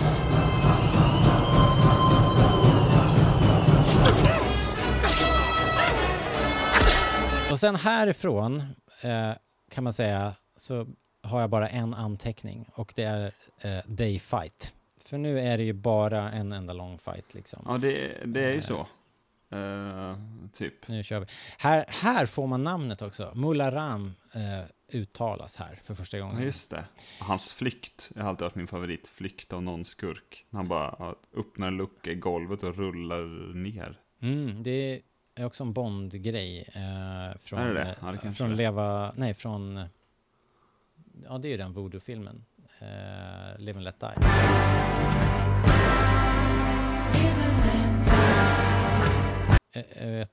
Och 7.52 7.60
sen 7.60 7.76
härifrån 7.76 8.64
eh, 9.02 9.32
kan 9.72 9.84
man 9.84 9.94
säga 9.94 10.34
så 10.56 10.88
har 11.24 11.42
jag 11.42 11.50
bara 11.50 11.70
en 11.70 11.94
anteckning 11.94 12.70
och 12.74 12.94
det 12.96 13.04
är 13.04 13.32
eh, 13.62 13.80
Day 13.86 14.20
Fight. 14.20 14.74
För 15.06 15.18
nu 15.18 15.40
är 15.40 15.58
det 15.58 15.64
ju 15.64 15.74
bara 15.74 16.32
en 16.32 16.52
enda 16.52 16.74
lång 16.74 16.98
fight 16.98 17.34
liksom. 17.34 17.64
Ja, 17.66 17.78
det, 17.78 18.18
det 18.26 18.46
är 18.46 18.54
ju 18.54 18.62
så. 18.62 18.88
Eh, 19.52 20.18
typ. 20.54 20.88
Nu 20.88 21.04
kör 21.04 21.20
vi. 21.20 21.26
Här, 21.58 21.86
här 21.88 22.26
får 22.26 22.48
man 22.48 22.64
namnet 22.64 23.02
också. 23.02 23.32
Mullaram 23.36 24.14
eh, 24.34 24.66
uttalas 24.94 25.56
här 25.58 25.80
för 25.84 25.96
första 25.96 26.18
Ja, 26.18 26.26
gången. 26.26 26.44
just 26.44 26.70
det. 26.70 26.86
Hans 27.22 27.54
flykt, 27.54 28.12
har 28.16 28.24
alltid 28.24 28.44
varit 28.46 28.56
min 28.56 28.68
favorit. 28.68 29.08
Flykt 29.08 29.54
av 29.54 29.64
någon 29.64 29.86
skurk. 29.86 30.46
Han 30.52 30.68
bara 30.68 30.96
ja, 31.00 31.16
öppnar 31.38 31.68
en 31.68 31.78
lucka 31.78 32.12
i 32.12 32.16
golvet 32.16 32.64
och 32.64 32.76
rullar 32.78 33.54
ner. 33.54 34.00
Mm, 34.22 34.64
det 34.64 35.02
är 35.36 35.46
också 35.46 35.64
en 35.64 35.74
Bond-grej. 35.74 36.60
Eh, 36.68 37.38
från, 37.40 37.60
Är 37.60 37.68
det 37.68 37.74
det? 37.74 37.82
eh, 37.82 37.96
Ja, 38.02 38.12
det 38.24 38.32
från. 38.32 38.56
Leva... 38.56 39.14
Nej, 39.16 39.34
från... 39.34 39.86
Ja, 41.24 41.38
det 41.38 41.48
är 41.48 41.50
ju 41.52 41.58
den 41.58 41.74
voodoo-filmen. 41.74 42.46
Eh, 42.80 43.58
Live 43.60 43.78
and 43.78 43.84
Let 43.84 44.00
Die. 44.00 44.08
Jag, 49.74 49.84
jag 50.02 50.08
vet 50.12 50.32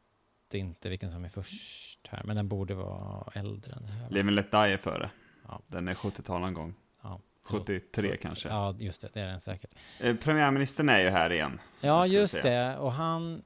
inte 0.54 0.88
vilken 0.88 1.10
som 1.10 1.24
är 1.24 1.28
först 1.28 2.08
här, 2.08 2.22
men 2.24 2.36
den 2.36 2.48
borde 2.48 2.74
vara 2.74 3.30
äldre 3.34 3.72
än 3.72 3.82
det 3.86 3.92
här. 3.92 4.10
Live 4.10 4.20
and 4.28 4.34
Let 4.36 4.50
Die 4.50 4.56
är 4.56 4.76
före. 4.76 5.10
Ja. 5.48 5.60
Den 5.66 5.88
är 5.88 5.94
70-tal 5.94 6.40
någon 6.40 6.54
gång. 6.54 6.74
Ja. 7.02 7.20
73 7.48 8.10
Så- 8.12 8.22
kanske. 8.22 8.48
Ja, 8.48 8.74
just 8.78 9.00
det. 9.00 9.08
Det 9.12 9.20
är 9.20 9.26
den 9.26 9.40
säkert. 9.40 9.70
Eh, 10.00 10.16
premiärministern 10.16 10.88
är 10.88 11.00
ju 11.00 11.08
här 11.10 11.32
igen. 11.32 11.60
Ja, 11.80 12.06
just 12.06 12.42
det. 12.42 12.76
Och 12.78 12.92
han, 12.92 13.42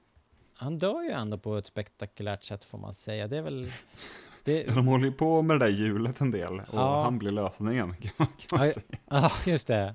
han 0.54 0.78
dör 0.78 1.02
ju 1.02 1.10
ändå 1.10 1.38
på 1.38 1.56
ett 1.56 1.66
spektakulärt 1.66 2.44
sätt 2.44 2.64
får 2.64 2.78
man 2.78 2.94
säga. 2.94 3.28
Det 3.28 3.36
är 3.38 3.42
väl... 3.42 3.70
Det, 4.44 4.64
De 4.74 4.86
håller 4.86 5.04
ju 5.04 5.12
på 5.12 5.42
med 5.42 5.60
det 5.60 5.64
där 5.66 5.72
hjulet 5.72 6.20
en 6.20 6.30
del. 6.30 6.60
Och 6.60 6.66
Ja. 6.78 7.02
han 7.02 7.18
blir 7.18 7.30
lösningen, 7.30 7.94
kan 8.00 8.10
man, 8.16 8.26
kan 8.48 8.58
man 8.58 8.68
säga. 8.72 8.86
ja, 9.10 9.30
just 9.46 9.66
det. 9.68 9.94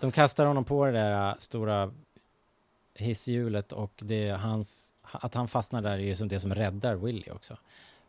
De 0.00 0.12
kastar 0.12 0.46
honom 0.46 0.64
på 0.64 0.84
det 0.86 0.92
där 0.92 1.34
stora 1.38 1.92
hisshjulet 2.94 3.72
och 3.72 3.92
det 4.02 4.28
är 4.28 4.36
hans, 4.36 4.92
att 5.12 5.34
han 5.34 5.48
fastnar 5.48 5.82
där 5.82 5.90
är 5.90 5.98
ju 5.98 6.14
som 6.14 6.28
det 6.28 6.40
som 6.40 6.54
räddar 6.54 6.96
Willy 6.96 7.30
också. 7.30 7.56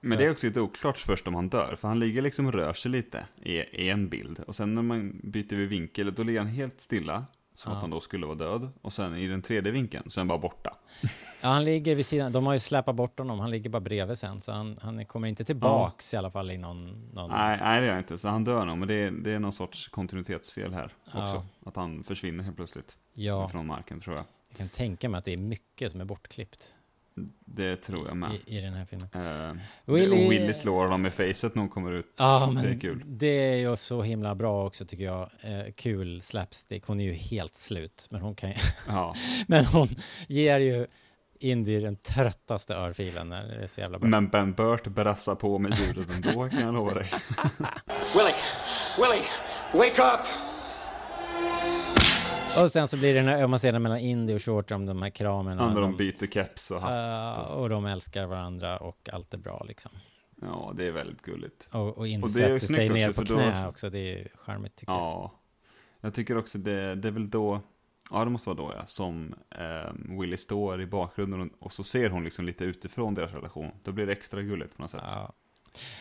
Men 0.02 0.18
det 0.18 0.26
är 0.26 0.32
också 0.32 0.48
lite 0.48 0.62
oklart 0.62 0.98
först 0.98 1.28
om 1.28 1.36
han 1.36 1.50
dör, 1.50 1.76
för 1.76 1.88
han 1.88 2.00
ligger 2.00 2.22
liksom 2.22 2.48
och 2.48 2.54
rör 2.54 2.74
sig 2.74 2.92
lite 2.92 3.26
i, 3.44 3.90
en 3.90 4.10
bild. 4.10 4.40
Och 4.48 4.56
sen 4.56 4.76
när 4.76 4.82
man 4.82 5.20
byter 5.24 5.56
vid 5.56 5.70
vinkel, 5.70 6.14
då 6.14 6.24
ligger 6.24 6.40
han 6.40 6.48
helt 6.50 6.82
stilla. 6.82 7.26
som 7.54 7.72
Ja. 7.72 7.76
att 7.78 7.82
han 7.82 7.90
då 7.90 8.00
skulle 8.00 8.26
vara 8.26 8.36
död. 8.38 8.70
Och 8.82 8.94
sen 8.94 9.16
i 9.16 9.28
den 9.28 9.42
tredje 9.42 9.72
vinkeln 9.72 10.10
så 10.10 10.20
är 10.20 10.22
han 10.22 10.28
bara 10.28 10.38
borta. 10.40 10.76
Ja, 11.42 11.50
han 11.50 11.66
ligger 11.66 11.96
vid 11.96 12.06
sidan, 12.06 12.32
de 12.32 12.46
har 12.46 12.54
ju 12.54 12.60
släpat 12.60 12.96
bort 12.96 13.20
honom, 13.20 13.40
han 13.40 13.52
ligger 13.52 13.70
bara 13.70 13.80
bredvid 13.80 14.18
sen, 14.18 14.42
så 14.42 14.52
han, 14.52 14.80
han 14.82 15.06
kommer 15.06 15.28
inte 15.28 15.44
tillbaks 15.46 16.14
i 16.14 16.18
alla 16.18 16.32
fall 16.32 16.52
i 16.52 16.58
någon... 16.58 17.10
någon... 17.14 17.30
Nej, 17.32 17.58
nej, 17.62 17.82
det 17.82 17.88
är 17.88 17.92
han 17.92 18.00
inte. 18.00 18.18
Så 18.18 18.28
han 18.28 18.44
dör 18.44 18.66
nog, 18.66 18.78
men 18.78 18.88
det 18.88 18.94
är, 18.94 19.12
det 19.12 19.32
är 19.32 19.40
någon 19.40 19.54
sorts 19.54 19.88
kontinuitetsfel 19.88 20.74
här 20.74 20.94
Ja. 21.14 21.24
också. 21.24 21.46
Att 21.66 21.76
han 21.76 22.04
försvinner 22.04 22.44
helt 22.44 22.56
plötsligt. 22.56 22.98
Ja. 23.14 23.50
Från 23.50 23.68
marken, 23.68 24.00
tror 24.00 24.16
jag. 24.16 24.26
Jag 24.50 24.58
kan 24.58 24.70
tänka 24.70 25.10
mig 25.10 25.18
att 25.20 25.26
det 25.26 25.34
är 25.34 25.38
mycket 25.38 25.92
som 25.92 26.02
är 26.02 26.06
bortklippt 26.06 26.74
Det 27.46 27.76
tror 27.76 28.08
jag 28.08 28.18
med. 28.18 28.30
i, 28.46 28.58
i 28.58 28.62
den 28.62 28.74
här 28.74 28.86
filmen. 28.86 29.10
Eh, 29.14 29.62
Willy- 29.94 30.26
Och 30.26 30.32
Willy 30.32 30.54
slår 30.54 30.84
honom 30.84 31.06
i 31.06 31.12
facet 31.12 31.56
när 31.56 31.62
hon 31.62 31.70
kommer 31.70 31.92
ut. 31.92 32.14
Ja, 32.18 32.52
men 32.54 32.64
det 32.64 32.70
är 32.70 32.80
kul. 32.80 33.04
det 33.06 33.28
är 33.54 33.56
ju 33.70 33.78
så 33.78 34.02
himla 34.02 34.36
bra 34.36 34.66
också 34.66 34.86
tycker 34.86 35.04
jag. 35.04 35.30
Eh, 35.42 35.72
kul 35.76 36.22
slapstick. 36.22 36.86
Hon 36.88 37.00
är 37.00 37.04
ju 37.04 37.14
helt 37.14 37.56
slut, 37.56 38.08
men 38.10 38.22
hon 38.22 38.36
kan 38.36 38.50
ju... 38.50 38.56
Ja. 38.88 39.16
men 39.48 39.66
hon 39.66 39.88
ger 40.28 40.60
ju 40.60 40.88
Indy 41.40 41.80
den 41.80 41.96
tröttaste 41.96 42.76
örfilen. 42.76 43.30
när 43.30 43.48
Det 43.48 43.64
är 43.64 43.68
så 43.68 43.82
jävla 43.82 44.00
bra. 44.00 44.10
Men 44.10 44.28
Ben 44.28 44.54
Burt 44.54 44.88
brassar 44.88 45.36
på 45.36 45.58
med 45.60 45.76
ljudet 45.80 46.16
ändå, 46.16 46.50
kan 46.50 46.62
jag 46.62 46.74
lova 46.74 46.94
dig. 46.94 47.06
Willie! 48.16 48.36
Willie! 48.98 49.26
Wake 49.74 50.02
up! 50.02 50.49
Och 52.58 52.72
sen 52.72 52.88
så 52.88 52.98
blir 52.98 53.14
det 53.14 53.20
den 53.20 53.28
här 53.28 53.44
ömma 53.44 53.58
scenen 53.58 53.82
mellan 53.82 54.00
Indy 54.00 54.36
och 54.36 54.42
Shorter 54.42 54.76
om 54.76 54.86
de 54.86 55.02
här 55.02 55.10
kramen. 55.10 55.60
Andra 55.60 55.82
de 55.82 55.98
byter 55.98 56.28
keps 56.28 56.72
och 56.72 56.82
hatt. 56.82 57.38
Uh, 57.38 57.44
och 57.44 57.70
de 57.70 57.86
älskar 57.86 58.26
varandra 58.26 58.78
och 58.78 59.10
allt 59.14 59.34
är 59.34 59.38
bra 59.38 59.66
liksom. 59.68 59.92
Ja, 60.42 60.74
det 60.78 60.88
är 60.88 60.92
väldigt 60.92 61.22
gulligt. 61.22 61.70
Och, 61.72 61.98
och 61.98 62.08
Indy 62.08 62.28
Och 62.28 62.32
det 62.32 62.44
är 62.44 62.50
ju 62.50 62.60
sätter 62.60 62.74
sig 62.74 62.90
ner 62.90 63.10
också, 63.10 63.22
på 63.22 63.28
för 63.28 63.36
då- 63.36 63.42
knä 63.42 63.68
också. 63.68 63.90
Det 63.90 64.00
är 64.00 64.28
charmigt 64.36 64.76
tycker 64.76 64.94
jag. 64.94 65.02
Ja. 65.02 65.32
Jag 66.02 66.14
tycker 66.14 66.38
också 66.38 66.58
det, 66.58 66.96
det 66.96 67.08
är 67.08 67.12
väl 67.12 67.30
då, 67.30 67.62
ja 68.12 68.24
det 68.24 68.32
måste 68.32 68.50
vara 68.50 68.58
då 68.58 68.74
ja, 68.78 68.86
som 68.86 69.34
eh, 69.50 70.20
Willy 70.20 70.38
står 70.38 70.82
i 70.82 70.86
bakgrunden 70.86 71.42
och, 71.42 71.48
och 71.60 71.72
så 71.72 71.84
ser 71.84 72.10
hon 72.10 72.24
liksom 72.24 72.46
lite 72.46 72.64
utifrån 72.64 73.14
deras 73.14 73.32
relation. 73.32 73.72
Då 73.84 73.92
blir 73.92 74.06
det 74.06 74.12
extra 74.12 74.42
gulligt 74.42 74.76
på 74.76 74.82
något 74.82 74.92
sätt. 74.92 75.02
Ja. 75.10 75.34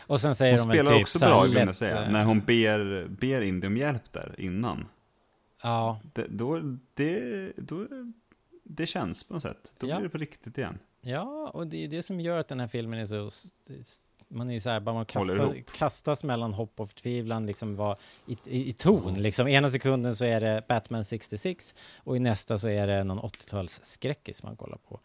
Och 0.07 0.21
sen 0.21 0.35
säger 0.35 0.59
hon 0.59 0.67
de 0.67 0.73
spelar 0.73 0.91
typ 0.91 1.01
också 1.01 1.19
bra, 1.19 1.45
glömde 1.45 1.61
jag 1.61 1.75
säga, 1.75 2.05
eh, 2.05 2.11
när 2.11 2.23
hon 2.23 2.39
ber, 2.39 3.07
ber 3.07 3.41
Indy 3.41 3.67
om 3.67 3.77
hjälp 3.77 4.13
där 4.13 4.35
innan. 4.37 4.85
Ja, 5.63 5.99
Det, 6.13 6.27
då, 6.29 6.59
det, 6.93 7.51
då, 7.57 7.87
det 8.63 8.85
känns 8.85 9.27
på 9.27 9.33
något 9.33 9.43
sätt. 9.43 9.73
Då 9.79 9.87
Ja. 9.89 9.95
blir 9.95 10.03
det 10.03 10.09
på 10.11 10.17
riktigt 10.17 10.57
igen. 10.57 10.79
ja, 11.01 11.49
och 11.53 11.67
det 11.67 11.83
är 11.83 11.87
det 11.87 12.03
som 12.03 12.19
gör 12.19 12.39
att 12.39 12.47
den 12.47 12.59
här 12.59 12.67
filmen 12.67 12.99
är 12.99 13.05
så... 13.05 13.29
Man 14.31 14.51
är 14.51 14.59
så 14.59 14.69
här, 14.69 14.79
bara 14.79 14.95
man 14.95 15.05
kastas, 15.05 15.51
kastas 15.77 16.23
mellan 16.23 16.53
hopp 16.53 16.79
och 16.79 16.89
förtvivlan, 16.89 17.45
liksom 17.45 17.75
var, 17.75 17.97
i, 18.27 18.37
i, 18.45 18.69
i 18.69 18.73
ton. 18.73 19.13
Liksom. 19.21 19.47
Ena 19.47 19.69
sekunden 19.69 20.15
så 20.15 20.25
är 20.25 20.41
det 20.41 20.63
Batman 20.67 21.05
66 21.05 21.75
och 21.97 22.17
i 22.17 22.19
nästa 22.19 22.57
så 22.57 22.67
är 22.67 22.87
det 22.87 23.03
någon 23.03 23.19
80-talsskräckis 23.19 24.45
man 24.45 24.55
kollar 24.55 24.77
på. 24.77 24.99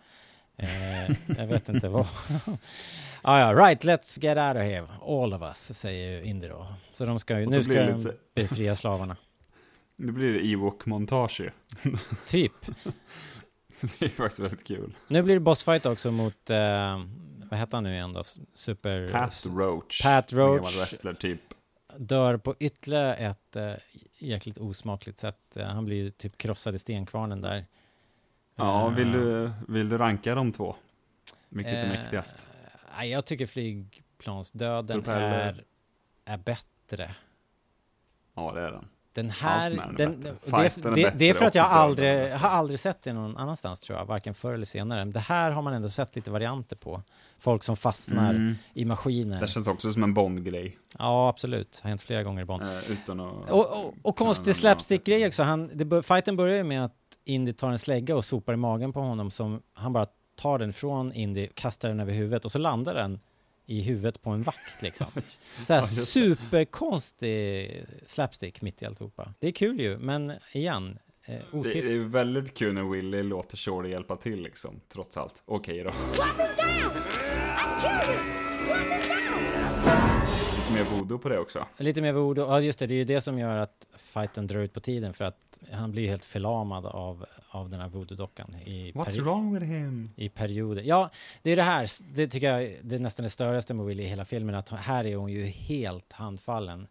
Eh, 0.57 1.17
jag 1.39 1.47
vet 1.47 1.69
inte 1.69 1.89
vad. 1.89 2.07
ah, 3.23 3.39
ja, 3.41 3.55
right, 3.67 3.85
let's 3.85 4.23
get 4.23 4.39
out 4.39 4.57
of 4.57 4.63
here, 4.63 4.87
all 5.03 5.35
of 5.35 5.43
us, 5.43 5.79
säger 5.79 6.11
ju 6.11 6.25
Indy 6.25 6.49
då. 6.49 6.67
Så 6.91 7.05
de 7.05 7.19
ska 7.21 7.41
ju, 7.41 7.47
nu 7.47 7.65
ska 7.65 7.87
de 7.87 8.13
befria 8.35 8.77
slavarna. 8.77 9.17
Nu 9.97 10.13
blir 10.13 10.33
det 10.33 10.41
Ewok-montage. 10.41 11.51
Typ. 12.27 12.53
Det 13.99 14.05
är 14.05 14.09
faktiskt 14.09 14.41
väldigt 14.41 14.65
kul. 14.65 14.95
Nu 15.09 15.23
blir 15.23 15.35
det 15.35 15.41
bossfight 15.41 15.87
också 15.87 16.11
mot, 16.11 16.51
eh, 16.51 17.05
vad 17.51 17.59
heter 17.59 17.77
han 17.77 17.85
nu 17.85 17.93
igen 17.95 18.13
då? 18.13 18.23
Super... 18.55 19.09
Pat 19.13 19.47
Roach. 19.51 20.03
Pat 20.03 20.33
En 20.33 20.39
gammal 20.39 20.57
Roach 20.59 20.77
wrestler 20.81 21.15
typ. 21.15 21.41
dör 21.99 22.37
på 22.37 22.55
ytterligare 22.61 23.15
ett 23.17 23.57
eh, 23.57 23.73
jäkligt 24.19 24.59
osmakligt 24.59 25.19
sätt. 25.19 25.57
Eh, 25.57 25.67
han 25.67 25.85
blir 25.85 25.97
ju 26.05 26.11
typ 26.11 26.39
krossad 26.39 26.75
i 26.75 26.79
stenkvarnen 26.79 27.41
där. 27.41 27.67
Ja, 28.57 28.87
Eh, 28.91 28.95
vill 28.95 29.13
du, 29.13 29.51
vill 29.69 29.89
du 29.89 29.99
ranka 29.99 30.35
de 30.35 30.53
två? 30.53 30.77
Vilket 31.49 31.73
är 31.75 31.85
Eh, 31.85 31.89
mäktigast? 31.89 32.49
Jag 33.05 33.25
tycker 33.25 33.47
flygplansdöden 33.47 34.97
Propeller. 35.03 35.31
är, 35.31 35.65
är 36.25 36.39
bättre. 36.39 37.15
Ja, 38.35 38.53
det 38.53 38.61
är 38.61 38.73
den. 38.73 38.89
Den 39.15 39.31
här, 39.31 39.95
den 39.97 40.21
det, 40.21 40.95
det, 40.95 41.13
det 41.19 41.29
är 41.29 41.35
för 41.35 41.45
att 41.45 41.55
jag 41.55 41.67
aldrig, 41.67 42.31
har 42.31 42.49
aldrig 42.49 42.81
sett 42.81 43.03
det 43.03 43.13
någon 43.13 43.37
annanstans 43.37 43.81
tror 43.81 43.99
jag, 43.99 44.07
varken 44.07 44.35
förr 44.35 44.55
eller 44.55 44.67
senare. 44.67 45.05
Det 45.05 45.21
här 45.21 45.51
har 45.51 45.63
man 45.63 45.75
ändå 45.75 45.89
sett 45.89 46.17
lite 46.17 46.31
varianter 46.31 46.77
på. 46.77 47.03
Folk 47.39 47.63
som 47.63 47.77
fastnar 47.77 48.31
Mm. 48.31 48.55
i 48.75 48.85
maskiner. 48.85 49.41
Det 49.41 49.49
känns 49.49 49.67
också 49.67 49.93
som 49.93 50.03
en 50.03 50.15
Bond-grej. 50.15 50.79
Ja, 50.99 51.29
absolut. 51.29 51.81
Har 51.83 51.89
hänt 51.89 52.03
flera 52.03 52.23
gånger 52.23 52.43
i 52.43 52.45
Bond. 52.45 52.63
Eh, 52.63 52.91
utan 52.91 53.21
att... 53.21 53.51
Och, 53.51 53.61
och, 53.61 53.95
och 54.03 54.17
konstig 54.17 54.57
slapstick-grej 54.57 55.27
också. 55.27 55.43
Han, 55.43 55.71
det, 55.75 56.03
fighten 56.03 56.37
börjar 56.37 56.57
ju 56.57 56.65
med 56.65 56.85
att 56.85 56.97
Indy 57.25 57.53
tar 57.53 57.71
en 57.71 57.79
slägga 57.79 58.17
och 58.17 58.25
sopar 58.25 58.53
i 58.53 58.57
magen 58.57 58.93
på 58.93 59.01
honom 59.01 59.31
som 59.31 59.63
han 59.75 59.93
bara 59.93 60.07
tar 60.37 60.59
den 60.59 60.73
från 60.73 61.13
Indy, 61.13 61.49
kastar 61.55 61.89
den 61.89 62.01
över 62.01 62.13
huvudet 62.13 62.45
och 62.45 62.53
så 62.53 62.59
landar 62.59 62.95
den 62.95 63.21
i 63.67 63.81
huvudet 63.81 64.23
på 64.23 64.31
en 64.31 64.43
vakt 64.43 64.83
liksom. 64.83 65.07
Så 65.63 65.75
här 65.75 65.81
superkonstig 65.81 67.85
slapstick 68.07 68.63
mitt 68.63 68.83
i 68.83 68.87
alltihopa. 68.87 69.35
Det 69.39 69.49
är 69.49 69.53
kul 69.53 69.81
ju, 69.81 69.99
men 69.99 70.33
igen, 70.53 70.99
eh, 71.25 71.35
Det 71.63 71.79
är 71.79 71.99
väldigt 71.99 72.55
kul 72.55 72.75
när 72.75 72.83
Willy 72.83 73.23
låter 73.23 73.57
Shorty 73.57 73.89
hjälpa 73.89 74.17
till 74.17 74.43
liksom, 74.43 74.81
trots 74.93 75.17
allt. 75.17 75.43
Okej 75.47 75.85
då. 75.85 75.91
Him 75.91 75.97
down! 76.57 76.91
Lite 80.57 80.73
mer 80.73 80.85
voodoo 80.99 81.19
på 81.19 81.29
det 81.29 81.39
också. 81.39 81.67
Lite 81.77 82.03
mer 82.03 82.19
ord, 82.19 82.39
ja 82.39 82.61
just 82.61 82.79
det, 82.79 82.87
det 82.87 82.95
är 82.95 82.97
ju 82.97 83.05
det 83.05 83.21
som 83.21 83.39
gör 83.39 83.57
att 83.57 83.87
fighten 83.97 84.47
drar 84.47 84.61
ut 84.61 84.73
på 84.73 84.81
tiden 84.81 85.15
för 85.15 85.25
att 85.25 85.61
han 85.73 85.93
blir 85.93 86.09
helt 86.09 86.25
förlamad 86.25 86.87
av, 86.87 87.25
av 87.55 87.71
den 87.71 87.81
här 87.81 87.89
voodoo-dockan 87.89 88.55
i, 88.67 88.93
What's 88.93 89.21
wrong 89.21 89.55
with 89.55 89.67
him? 89.67 90.05
i 90.17 90.29
perioder. 90.29 90.83
Ja, 90.83 91.11
det 91.43 91.51
är 91.51 91.57
det 91.57 91.63
här, 91.63 91.89
det 92.15 92.27
tycker 92.29 92.59
jag 92.59 92.77
det 92.83 92.95
är 92.95 92.99
nästan 92.99 93.25
det 93.25 93.31
största 93.31 93.75
med 93.75 93.87
Willy 93.87 94.03
i 94.03 94.07
hela 94.07 94.25
filmen, 94.25 94.55
att 94.55 94.69
här 94.69 95.05
är 95.05 95.17
hon 95.17 95.33
ju 95.33 95.45
helt 95.45 96.13
handfallen. 96.13 96.87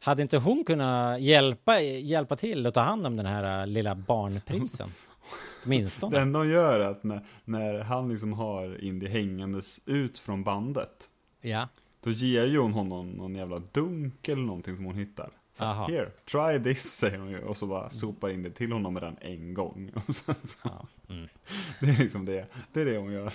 Hade 0.00 0.22
inte 0.22 0.38
hon 0.38 0.64
kunnat 0.64 1.20
hjälpa, 1.20 1.80
hjälpa 1.80 2.36
till 2.36 2.66
och 2.66 2.74
ta 2.74 2.80
hand 2.80 3.06
om 3.06 3.16
den 3.16 3.26
här 3.26 3.60
äh, 3.60 3.66
lilla 3.66 3.94
barnprinsen? 3.94 4.88
Det 4.88 5.64
Åtminstone. 5.64 6.18
enda 6.20 6.38
de 6.38 6.48
gör 6.50 6.80
är 6.80 6.86
att 6.86 7.04
när, 7.04 7.24
när 7.44 7.78
han 7.80 8.08
liksom 8.08 8.32
har 8.32 8.84
Indy 8.84 9.06
hängandes 9.08 9.80
ut 9.86 10.18
från 10.18 10.44
bandet, 10.44 11.10
Ja. 11.40 11.68
då 12.00 12.10
ger 12.10 12.44
ju 12.46 12.58
hon 12.58 12.72
honom 12.72 13.10
någon 13.10 13.34
jävla 13.34 13.58
dunk 13.72 14.28
eller 14.28 14.42
någonting 14.42 14.76
som 14.76 14.84
hon 14.84 14.94
hittar. 14.94 15.30
Aha. 15.60 15.88
Here, 15.88 16.10
try 16.24 16.62
this, 16.62 16.82
säger 16.82 17.18
hon 17.18 17.30
ju. 17.30 17.42
Och 17.42 17.56
så 17.56 17.66
bara 17.66 17.90
sopar 17.90 18.28
in 18.28 18.42
det 18.42 18.50
till 18.50 18.72
honom 18.72 18.94
med 18.94 19.02
den 19.02 19.16
en 19.20 19.54
gång. 19.54 19.92
Och 20.06 20.14
sen 20.14 20.34
så, 20.44 20.86
Mm. 21.08 21.28
Det 21.80 21.86
är 21.86 21.98
liksom 21.98 22.24
det, 22.24 22.46
det 22.72 22.80
är 22.80 22.84
det 22.84 22.98
hon 22.98 23.12
gör. 23.12 23.32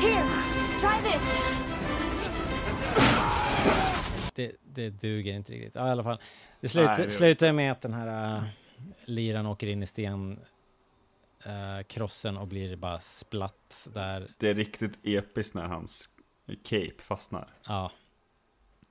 Here, 0.00 0.28
try 0.80 1.10
this. 1.10 1.22
Det, 4.34 4.52
det 4.64 4.90
duger 4.90 5.34
inte 5.34 5.52
riktigt. 5.52 5.74
Ja, 5.74 5.88
i 5.88 5.90
alla 5.90 6.04
fall. 6.04 6.20
Det 6.60 6.68
slutar, 6.68 6.88
Nej, 6.88 6.96
det 6.96 7.02
gör 7.02 7.10
slutar 7.10 7.46
ju 7.46 7.52
med 7.52 7.72
att 7.72 7.80
den 7.80 7.94
här 7.94 8.36
uh, 8.36 8.44
liran 9.04 9.46
åker 9.46 9.66
in 9.66 9.82
i 9.82 9.86
sten 9.86 10.38
uh, 11.46 11.82
krossen 11.86 12.36
och 12.36 12.46
blir 12.48 12.76
bara 12.76 12.98
splatt 13.00 13.88
där. 13.94 14.28
Det 14.38 14.48
är 14.48 14.54
riktigt 14.54 14.98
episkt 15.02 15.54
när 15.54 15.66
hans 15.66 16.08
cape 16.64 16.94
fastnar. 16.98 17.48
Ja. 17.66 17.90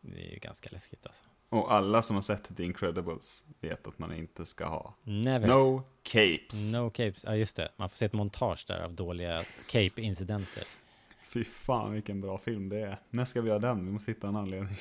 Det 0.01 0.27
är 0.27 0.31
ju 0.33 0.39
ganska 0.39 0.69
läskigt 0.71 1.05
alltså. 1.05 1.25
Och 1.49 1.73
alla 1.73 2.01
som 2.01 2.15
har 2.15 2.23
sett 2.23 2.57
The 2.57 2.63
Incredibles 2.63 3.45
vet 3.61 3.87
att 3.87 3.99
man 3.99 4.13
inte 4.13 4.45
ska 4.45 4.65
ha 4.65 4.93
Never. 5.03 5.47
No 5.47 5.83
capes. 6.03 6.73
No 6.73 6.89
capes. 6.89 7.23
Ja, 7.23 7.35
just 7.35 7.55
det. 7.55 7.71
Man 7.77 7.89
får 7.89 7.95
se 7.95 8.05
ett 8.05 8.13
montage 8.13 8.65
där 8.67 8.79
av 8.79 8.93
dåliga 8.93 9.41
cape-incidenter. 9.69 10.63
Fy 11.29 11.43
fan 11.43 11.93
vilken 11.93 12.21
bra 12.21 12.37
film 12.37 12.69
det 12.69 12.79
är. 12.81 12.99
När 13.09 13.25
ska 13.25 13.41
vi 13.41 13.47
göra 13.49 13.59
den? 13.59 13.85
Vi 13.85 13.91
måste 13.91 14.11
hitta 14.11 14.27
en 14.27 14.35
anledning. 14.35 14.75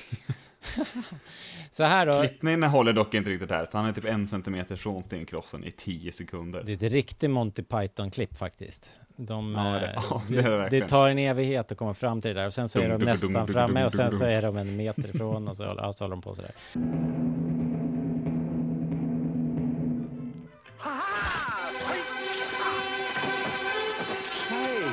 Så 1.71 1.83
här 1.83 2.05
då. 2.05 2.19
Klippningen 2.21 2.63
håller 2.63 2.93
dock 2.93 3.13
inte 3.13 3.29
riktigt 3.29 3.51
här, 3.51 3.65
för 3.65 3.77
han 3.77 3.87
är 3.87 3.93
typ 3.93 4.05
en 4.05 4.27
centimeter 4.27 4.75
från 4.75 5.03
stenkrossen 5.03 5.63
i 5.63 5.71
tio 5.71 6.11
sekunder. 6.11 6.63
Det 6.65 6.71
är 6.71 6.75
ett 6.87 6.91
riktigt 6.93 7.29
Monty 7.31 7.63
Python-klipp 7.63 8.37
faktiskt. 8.37 8.91
De, 9.17 9.53
Ja, 9.55 9.63
det- 9.63 9.87
eh, 9.87 10.03
ja, 10.09 10.21
det 10.29 10.37
är 10.37 10.59
det 10.59 10.69
det, 10.79 10.87
tar 10.87 11.09
en 11.09 11.17
evighet 11.19 11.71
att 11.71 11.77
komma 11.77 11.93
fram 11.93 12.21
till 12.21 12.35
det 12.35 12.41
där 12.41 12.47
och 12.47 12.53
sen 12.53 12.69
så 12.69 12.79
är 12.79 12.89
Dum, 12.89 12.91
de 12.91 12.97
dum, 13.05 13.09
nästan 13.11 13.31
dum, 13.33 13.47
framme 13.47 13.85
och 13.85 13.91
sen 13.91 14.11
så 14.11 14.25
är 14.25 14.41
de 14.41 14.57
en 14.57 14.75
meter 14.77 15.15
ifrån 15.15 15.47
och 15.47 15.57
så, 15.57 15.63
ja, 15.77 15.93
så 15.93 16.03
håller 16.03 16.15
de 16.15 16.21
på 16.21 16.35
sådär. 16.35 16.51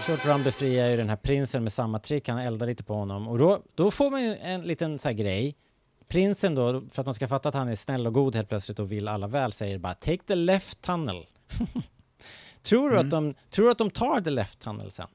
Short 0.06 0.26
Run 0.26 0.42
befriar 0.42 0.88
ju 0.88 0.96
den 0.96 1.08
här 1.08 1.16
prinsen 1.16 1.62
med 1.62 1.72
samma 1.72 1.98
trick, 1.98 2.28
han 2.28 2.38
eldar 2.38 2.66
lite 2.66 2.84
på 2.84 2.94
honom 2.94 3.28
och 3.28 3.38
då, 3.38 3.62
då 3.74 3.90
får 3.90 4.10
man 4.10 4.22
ju 4.22 4.36
en 4.36 4.60
liten 4.60 4.98
så 4.98 5.12
grej. 5.12 5.56
Prinsen 6.08 6.54
då, 6.54 6.82
för 6.90 7.02
att 7.02 7.06
man 7.06 7.14
ska 7.14 7.28
fatta 7.28 7.48
att 7.48 7.54
han 7.54 7.68
är 7.68 7.74
snäll 7.74 8.06
och 8.06 8.14
god 8.14 8.34
helt 8.34 8.48
plötsligt 8.48 8.78
och 8.78 8.92
vill 8.92 9.08
alla 9.08 9.26
väl, 9.26 9.52
säger 9.52 9.78
bara 9.78 9.94
take 9.94 10.22
the 10.26 10.34
left 10.34 10.80
tunnel. 10.80 11.26
tror, 12.62 12.90
du 12.90 12.98
att 12.98 13.10
de, 13.10 13.34
tror 13.50 13.64
du 13.64 13.70
att 13.70 13.78
de 13.78 13.90
tar 13.90 14.20
the 14.20 14.30
left 14.30 14.58
tunnel 14.58 14.90
sen? 14.90 15.08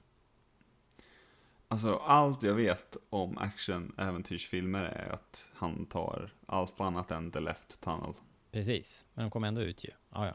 Alltså 1.67 2.01
allt 2.05 2.43
jag 2.43 2.53
vet 2.53 2.97
om 3.09 3.37
action-äventyrsfilmer 3.37 4.83
är 4.83 5.09
att 5.13 5.49
han 5.53 5.85
tar 5.85 6.33
allt 6.45 6.81
annat 6.81 7.11
än 7.11 7.31
The 7.31 7.39
Left 7.39 7.81
Tunnel. 7.81 8.13
Precis, 8.51 9.05
men 9.13 9.25
de 9.25 9.31
kom 9.31 9.43
ändå 9.43 9.61
ut 9.61 9.83
ju. 9.83 9.89
Ja, 10.13 10.25
ja. 10.25 10.33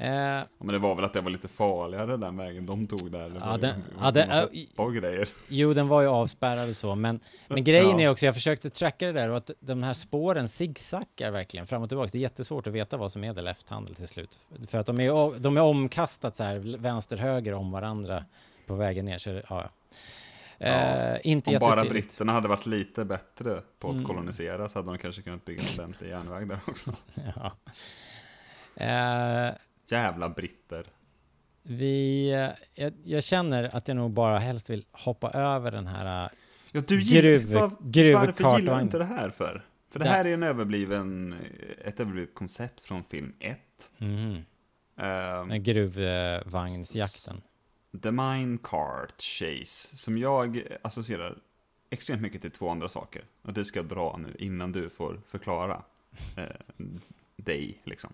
Eh, 0.00 0.08
Ja, 0.10 0.44
men 0.58 0.66
det 0.72 0.78
var 0.78 0.94
väl 0.94 1.04
att 1.04 1.12
det 1.12 1.20
var 1.20 1.30
lite 1.30 1.48
farligare 1.48 2.16
den 2.16 2.36
vägen 2.36 2.66
de 2.66 2.86
tog 2.86 3.10
där. 3.12 3.32
Ja, 3.40 3.54
ju- 3.54 3.60
den- 3.60 3.80
det 3.80 3.84
ja, 4.00 4.10
den- 4.10 4.30
hoppar 4.30 4.84
och 4.84 4.94
grejer. 4.94 5.28
Jo, 5.48 5.72
den 5.72 5.88
var 5.88 6.00
ju 6.02 6.08
avspärrad 6.08 6.68
och 6.70 6.76
så, 6.76 6.94
men, 6.94 7.20
men 7.48 7.64
grejen 7.64 7.98
Ja. 7.98 8.00
är 8.00 8.10
också, 8.10 8.26
jag 8.26 8.34
försökte 8.34 8.70
tracka 8.70 9.06
det 9.06 9.12
där 9.12 9.28
och 9.30 9.36
att 9.36 9.50
de 9.60 9.82
här 9.82 9.92
spåren 9.92 10.48
zigzaggar 10.48 11.30
verkligen 11.30 11.66
fram 11.66 11.82
och 11.82 11.88
tillbaka. 11.88 12.08
Det 12.12 12.18
är 12.18 12.20
jättesvårt 12.22 12.66
att 12.66 12.72
veta 12.72 12.96
vad 12.96 13.12
som 13.12 13.24
är 13.24 13.34
det 13.34 13.42
lefthandel 13.42 13.94
till 13.94 14.08
slut. 14.08 14.38
För 14.68 14.78
att 14.78 14.86
de 14.86 15.00
är, 15.00 15.38
de 15.38 15.56
är 15.56 15.60
omkastat 15.62 16.36
så 16.36 16.44
här, 16.44 16.76
vänster-höger 16.78 17.54
om 17.54 17.70
varandra 17.70 18.24
på 18.66 18.74
vägen 18.74 19.04
ner. 19.04 19.18
Så, 19.18 19.30
ja, 19.30 19.42
ja. 19.48 20.66
Eh, 20.66 21.18
inte 21.22 21.50
Om 21.50 21.58
bara 21.60 21.84
britterna 21.84 22.32
hade 22.32 22.48
varit 22.48 22.66
lite 22.66 23.04
bättre 23.04 23.60
på 23.78 23.88
att 23.88 23.94
Mm. 23.94 24.06
kolonisera 24.06 24.68
så 24.68 24.78
hade 24.78 24.88
de 24.90 24.98
kanske 24.98 25.22
kunnat 25.22 25.44
bygga 25.44 25.62
en 25.62 25.68
ordentlig 25.78 26.08
järnväg 26.08 26.48
där 26.48 26.58
också. 26.66 26.92
Ja. 27.36 27.52
Eh, 28.84 29.52
Jävla 29.90 30.28
britter. 30.28 30.86
vi, 31.62 32.30
jag, 32.74 32.92
jag 33.04 33.22
känner 33.24 33.76
att 33.76 33.88
jag 33.88 33.96
nog 33.96 34.10
bara 34.10 34.38
helst 34.38 34.70
vill 34.70 34.84
hoppa 34.92 35.30
över 35.30 35.70
den 35.70 35.86
här 35.86 36.24
eh, 36.24 36.30
Ja, 36.72 36.80
du 36.88 37.00
gruv, 37.00 37.52
var- 37.52 37.60
Varför 38.26 38.58
gillar 38.58 38.76
du 38.76 38.82
inte 38.82 38.98
det 38.98 39.04
här 39.04 39.30
för? 39.30 39.64
För 39.90 39.98
det 39.98 40.08
här 40.08 40.24
är 40.24 40.34
en 40.34 40.42
överbliven, 40.42 41.34
ett 41.84 42.00
överblivet 42.00 42.34
koncept 42.34 42.80
från 42.80 43.04
film 43.04 43.32
1. 43.40 43.58
Mhm. 43.98 44.44
Ehm, 44.96 45.62
Gruvvagnsjakten. 45.62 47.42
The 48.02 48.10
Mine 48.10 48.58
Cart 48.62 49.22
Chase, 49.22 49.96
som 49.96 50.18
jag 50.18 50.62
associerar 50.82 51.38
extremt 51.90 52.22
mycket 52.22 52.42
till 52.42 52.50
två 52.50 52.68
andra 52.68 52.88
saker. 52.88 53.22
Och 53.42 53.52
det 53.52 53.64
ska 53.64 53.78
jag 53.78 53.86
dra 53.88 54.16
nu 54.16 54.36
innan 54.38 54.72
du 54.72 54.90
får 54.90 55.20
förklara 55.26 55.82
eh, 56.36 56.44
dig, 57.38 57.82
liksom. 57.84 58.12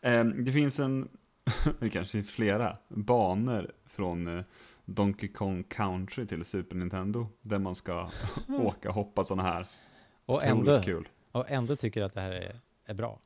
Eh, 0.00 0.24
det 0.24 0.52
finns 0.52 0.80
en, 0.80 1.08
det 1.80 1.90
kanske 1.90 2.18
är 2.18 2.22
flera, 2.22 2.76
banor 2.88 3.72
från 3.86 4.38
eh, 4.38 4.44
Donkey 4.84 5.28
Kong 5.28 5.64
Country 5.64 6.26
till 6.26 6.44
Super 6.44 6.76
Nintendo. 6.76 7.28
Där 7.42 7.58
man 7.58 7.74
ska 7.74 8.10
åka 8.48 8.88
och 8.88 8.94
hoppa 8.94 9.24
sådana 9.24 9.48
här. 9.48 9.66
Och 10.26 10.44
ändå, 10.44 10.82
kul. 10.82 11.08
och 11.32 11.50
ändå 11.50 11.76
tycker 11.76 12.02
att 12.02 12.14
det 12.14 12.20
här 12.20 12.30
är, 12.32 12.60
är 12.86 12.94
bra. 12.94 13.18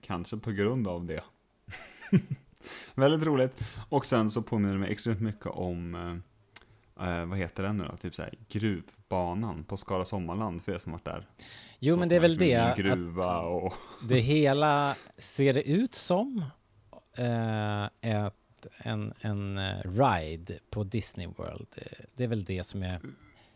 Kanske 0.00 0.36
på 0.36 0.52
grund 0.52 0.88
av 0.88 1.06
det. 1.06 1.24
Väldigt 2.94 3.26
roligt. 3.26 3.60
Och 3.88 4.06
sen 4.06 4.30
så 4.30 4.42
påminner 4.42 4.72
det 4.72 4.80
mig 4.80 4.92
extremt 4.92 5.20
mycket 5.20 5.46
om, 5.46 5.94
eh, 7.00 7.08
eh, 7.08 7.26
vad 7.26 7.38
heter 7.38 7.62
den 7.62 7.76
nu 7.76 7.84
då? 7.84 7.96
Typ 7.96 8.14
såhär 8.14 8.34
gruvbanan 9.14 9.64
på 9.64 9.76
Skara 9.76 10.04
Sommarland 10.04 10.62
för 10.62 10.72
er 10.72 10.78
som 10.78 10.92
varit 10.92 11.04
där. 11.04 11.26
Jo, 11.78 11.94
Så 11.94 12.00
men 12.00 12.08
det 12.08 12.16
är 12.16 12.20
väl 12.20 12.30
liksom 12.30 12.48
det. 12.48 12.54
En 12.54 12.76
gruva 12.76 13.40
och... 13.40 13.74
Det 14.08 14.18
hela 14.18 14.94
ser 15.18 15.58
ut 15.58 15.94
som 15.94 16.44
eh, 17.18 17.84
ett, 17.84 18.66
en, 18.78 19.12
en 19.20 19.58
eh, 19.58 19.78
ride 19.84 20.58
på 20.70 20.84
Disney 20.84 21.26
World. 21.26 21.66
Det 22.16 22.24
är 22.24 22.28
väl 22.28 22.44
det 22.44 22.66
som 22.66 22.82
är 22.82 23.00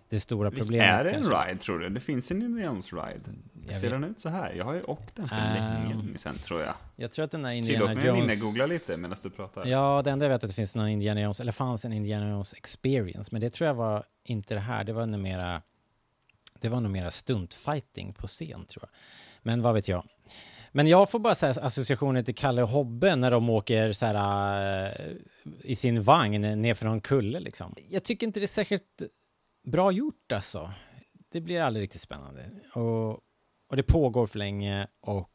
det 0.08 0.20
stora 0.20 0.50
problemet. 0.50 0.88
är 0.88 1.04
det 1.04 1.10
en 1.10 1.22
kanske. 1.22 1.48
ride 1.48 1.60
tror 1.60 1.78
du? 1.78 1.88
Det 1.88 2.00
finns 2.00 2.30
en 2.30 2.42
Indians 2.42 2.92
ride. 2.92 3.20
Jag 3.66 3.76
Ser 3.76 3.90
vet. 3.90 4.00
den 4.00 4.10
ut 4.10 4.20
så 4.20 4.28
här? 4.28 4.52
Jag 4.52 4.64
har 4.64 4.74
ju 4.74 4.82
åkt 4.82 5.16
den 5.16 5.28
för 5.28 5.36
Ehm, 5.36 5.54
länge, 5.54 5.94
länge 5.94 6.18
sedan 6.18 6.34
tror 6.34 6.60
jag. 6.60 6.74
Jag 6.96 7.12
tror 7.12 7.24
att 7.24 7.30
den 7.30 7.42
där 7.42 7.50
Tillåt 7.50 7.90
Indiana 7.90 7.94
mig 7.94 8.08
att 8.08 8.18
Jones... 8.18 8.42
googla 8.42 8.66
lite 8.66 8.96
medan 8.96 9.16
du 9.22 9.30
pratar. 9.30 9.66
Ja, 9.66 10.02
det 10.04 10.10
enda 10.10 10.24
jag 10.24 10.30
vet 10.30 10.42
är 10.42 10.46
att 10.46 10.50
det 10.50 10.54
finns 10.56 10.74
någon 10.74 10.88
Indiana 10.88 11.20
Jones, 11.20 11.40
eller 11.40 11.52
fanns 11.52 11.84
en 11.84 11.92
Indiana 11.92 12.30
Jones 12.30 12.54
experience, 12.54 13.28
men 13.32 13.40
det 13.40 13.50
tror 13.50 13.66
jag 13.66 13.74
var 13.74 14.04
inte 14.24 14.54
det 14.54 14.60
här, 14.60 14.84
det 14.84 14.92
var 14.92 15.06
nog 15.06 15.20
mera, 15.20 15.62
det 16.60 16.68
var 16.68 16.80
nog 16.80 16.92
mera 16.92 17.10
stuntfighting 17.10 18.12
på 18.14 18.26
scen 18.26 18.64
tror 18.66 18.82
jag. 18.82 18.90
Men 19.42 19.62
vad 19.62 19.74
vet 19.74 19.88
jag. 19.88 20.04
Men 20.72 20.86
jag 20.86 21.10
får 21.10 21.18
bara 21.18 21.34
så 21.34 21.46
här 21.46 21.64
associationer 21.64 22.22
till 22.22 22.34
Kalle 22.34 22.62
och 22.62 22.68
Hobbe 22.68 23.16
när 23.16 23.30
de 23.30 23.50
åker 23.50 23.92
så 23.92 24.06
här 24.06 24.86
äh, 24.86 25.06
i 25.62 25.74
sin 25.74 26.02
vagn 26.02 26.40
ner 26.62 26.74
för 26.74 26.86
någon 26.86 27.00
kulle 27.00 27.40
liksom. 27.40 27.74
Jag 27.88 28.04
tycker 28.04 28.26
inte 28.26 28.40
det 28.40 28.44
är 28.44 28.48
särskilt 28.48 29.02
bra 29.64 29.92
gjort 29.92 30.32
alltså. 30.32 30.72
Det 31.32 31.40
blir 31.40 31.60
aldrig 31.62 31.82
riktigt 31.82 32.00
spännande. 32.00 32.50
Och, 32.74 33.10
och 33.70 33.76
det 33.76 33.82
pågår 33.82 34.26
för 34.26 34.38
länge 34.38 34.86
och 35.00 35.30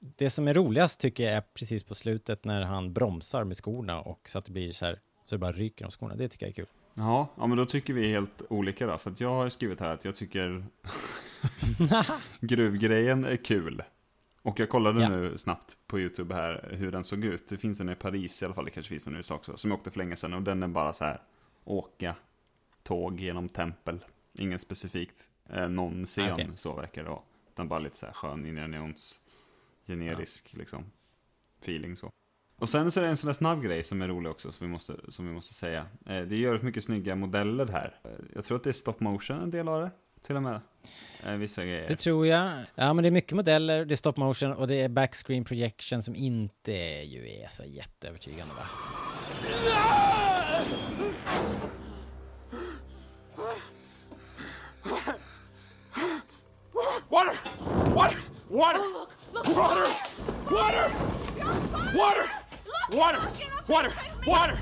det 0.00 0.30
som 0.30 0.48
är 0.48 0.54
roligast 0.54 1.00
tycker 1.00 1.24
jag 1.24 1.32
är 1.32 1.40
precis 1.54 1.84
på 1.84 1.94
slutet 1.94 2.44
när 2.44 2.62
han 2.62 2.92
bromsar 2.92 3.44
med 3.44 3.56
skorna 3.56 4.00
och 4.00 4.28
så 4.28 4.38
att 4.38 4.44
det 4.44 4.52
blir 4.52 4.72
så 4.72 4.84
här, 4.86 5.00
så 5.26 5.34
det 5.34 5.38
bara 5.38 5.52
ryker 5.52 5.84
om 5.84 5.90
skorna. 5.90 6.14
Det 6.14 6.28
tycker 6.28 6.46
jag 6.46 6.50
är 6.50 6.54
kul. 6.54 6.66
Ja, 6.94 7.28
ja, 7.36 7.46
men 7.46 7.58
då 7.58 7.66
tycker 7.66 7.92
vi 7.94 8.10
helt 8.10 8.42
olika 8.50 8.86
då. 8.86 8.98
För 8.98 9.10
att 9.10 9.20
jag 9.20 9.28
har 9.34 9.48
skrivit 9.48 9.80
här 9.80 9.88
att 9.90 10.04
jag 10.04 10.14
tycker 10.14 10.64
gruvgrejen 12.40 13.24
är 13.24 13.36
kul. 13.36 13.82
Och 14.42 14.60
jag 14.60 14.68
kollade 14.68 15.02
Ja. 15.02 15.08
nu 15.08 15.38
snabbt 15.38 15.76
på 15.86 16.00
YouTube 16.00 16.34
här 16.34 16.68
hur 16.72 16.92
den 16.92 17.04
såg 17.04 17.24
ut. 17.24 17.48
Det 17.48 17.56
finns 17.56 17.80
en 17.80 17.88
i 17.88 17.94
Paris 17.94 18.42
i 18.42 18.44
alla 18.44 18.54
fall, 18.54 18.64
det 18.64 18.70
kanske 18.70 18.90
finns 18.90 19.06
en 19.06 19.12
i 19.12 19.16
USA 19.16 19.34
också. 19.34 19.56
Som 19.56 19.70
jag 19.70 19.78
åkte 19.78 19.90
för 19.90 19.98
länge 19.98 20.16
sedan 20.16 20.34
och 20.34 20.42
den 20.42 20.62
är 20.62 20.68
bara 20.68 20.92
så 20.92 21.04
här, 21.04 21.22
åka 21.64 22.14
tåg 22.86 23.20
genom 23.20 23.48
tempel. 23.48 24.04
Ingen 24.38 24.58
specifikt, 24.58 25.30
eh, 25.50 25.68
någon 25.68 26.06
scen 26.06 26.32
Okej. 26.32 26.48
så 26.56 26.72
verkar 26.74 27.04
det 27.04 27.10
vara. 27.10 27.20
Utan 27.50 27.68
bara 27.68 27.78
lite 27.78 27.96
så 27.96 28.06
här 28.06 28.12
skön 28.12 28.46
Indiana 28.46 28.76
Jones 28.76 29.20
generisk 29.86 30.54
liksom 30.54 30.84
feeling 31.62 31.96
så. 31.96 32.10
Och 32.58 32.68
sen 32.68 32.90
så 32.90 33.00
är 33.00 33.04
det 33.04 33.10
en 33.10 33.16
sån 33.16 33.26
där 33.28 33.32
snabb 33.34 33.62
grej 33.62 33.82
som 33.82 34.02
är 34.02 34.08
rolig 34.08 34.30
också, 34.30 34.52
som 34.52 34.66
vi 34.66 34.72
måste, 34.72 34.96
som 35.08 35.26
vi 35.26 35.32
måste 35.32 35.54
säga. 35.54 35.86
Eh, 36.06 36.20
det 36.22 36.36
gör 36.36 36.58
mycket 36.58 36.84
snygga 36.84 37.16
modeller 37.16 37.66
här. 37.66 38.00
Eh, 38.04 38.10
Jag 38.34 38.44
tror 38.44 38.56
att 38.56 38.64
det 38.64 38.70
är 38.70 38.72
stop 38.72 38.94
motion 38.98 39.40
en 39.40 39.50
del 39.50 39.68
av 39.68 39.80
det, 39.80 39.90
till 40.20 40.36
och 40.36 40.42
med. 40.42 40.60
Eh, 41.24 41.32
vissa 41.32 41.62
grejer. 41.64 41.88
Det 41.88 41.96
tror 41.96 42.26
jag. 42.26 42.50
Ja, 42.74 42.92
men 42.92 43.02
det 43.02 43.08
är 43.08 43.10
mycket 43.10 43.32
modeller, 43.32 43.84
det 43.84 43.94
är 43.94 43.96
stop 43.96 44.12
motion 44.16 44.52
och 44.52 44.68
det 44.68 44.74
är 44.80 44.88
backscreen 44.88 45.44
projection 45.44 46.02
som 46.02 46.14
inte 46.14 46.72
ju 47.04 47.28
är 47.28 47.48
så 47.48 47.64
jätteövertygande 47.64 48.54
va? 48.54 48.62
Water! 58.56 58.80
Water! 59.34 59.86
Water! 60.50 60.88
Water! 61.98 62.26
Water! 62.96 63.20
Water! 63.68 63.92
Water! 64.26 64.56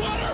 Water! 0.00 0.30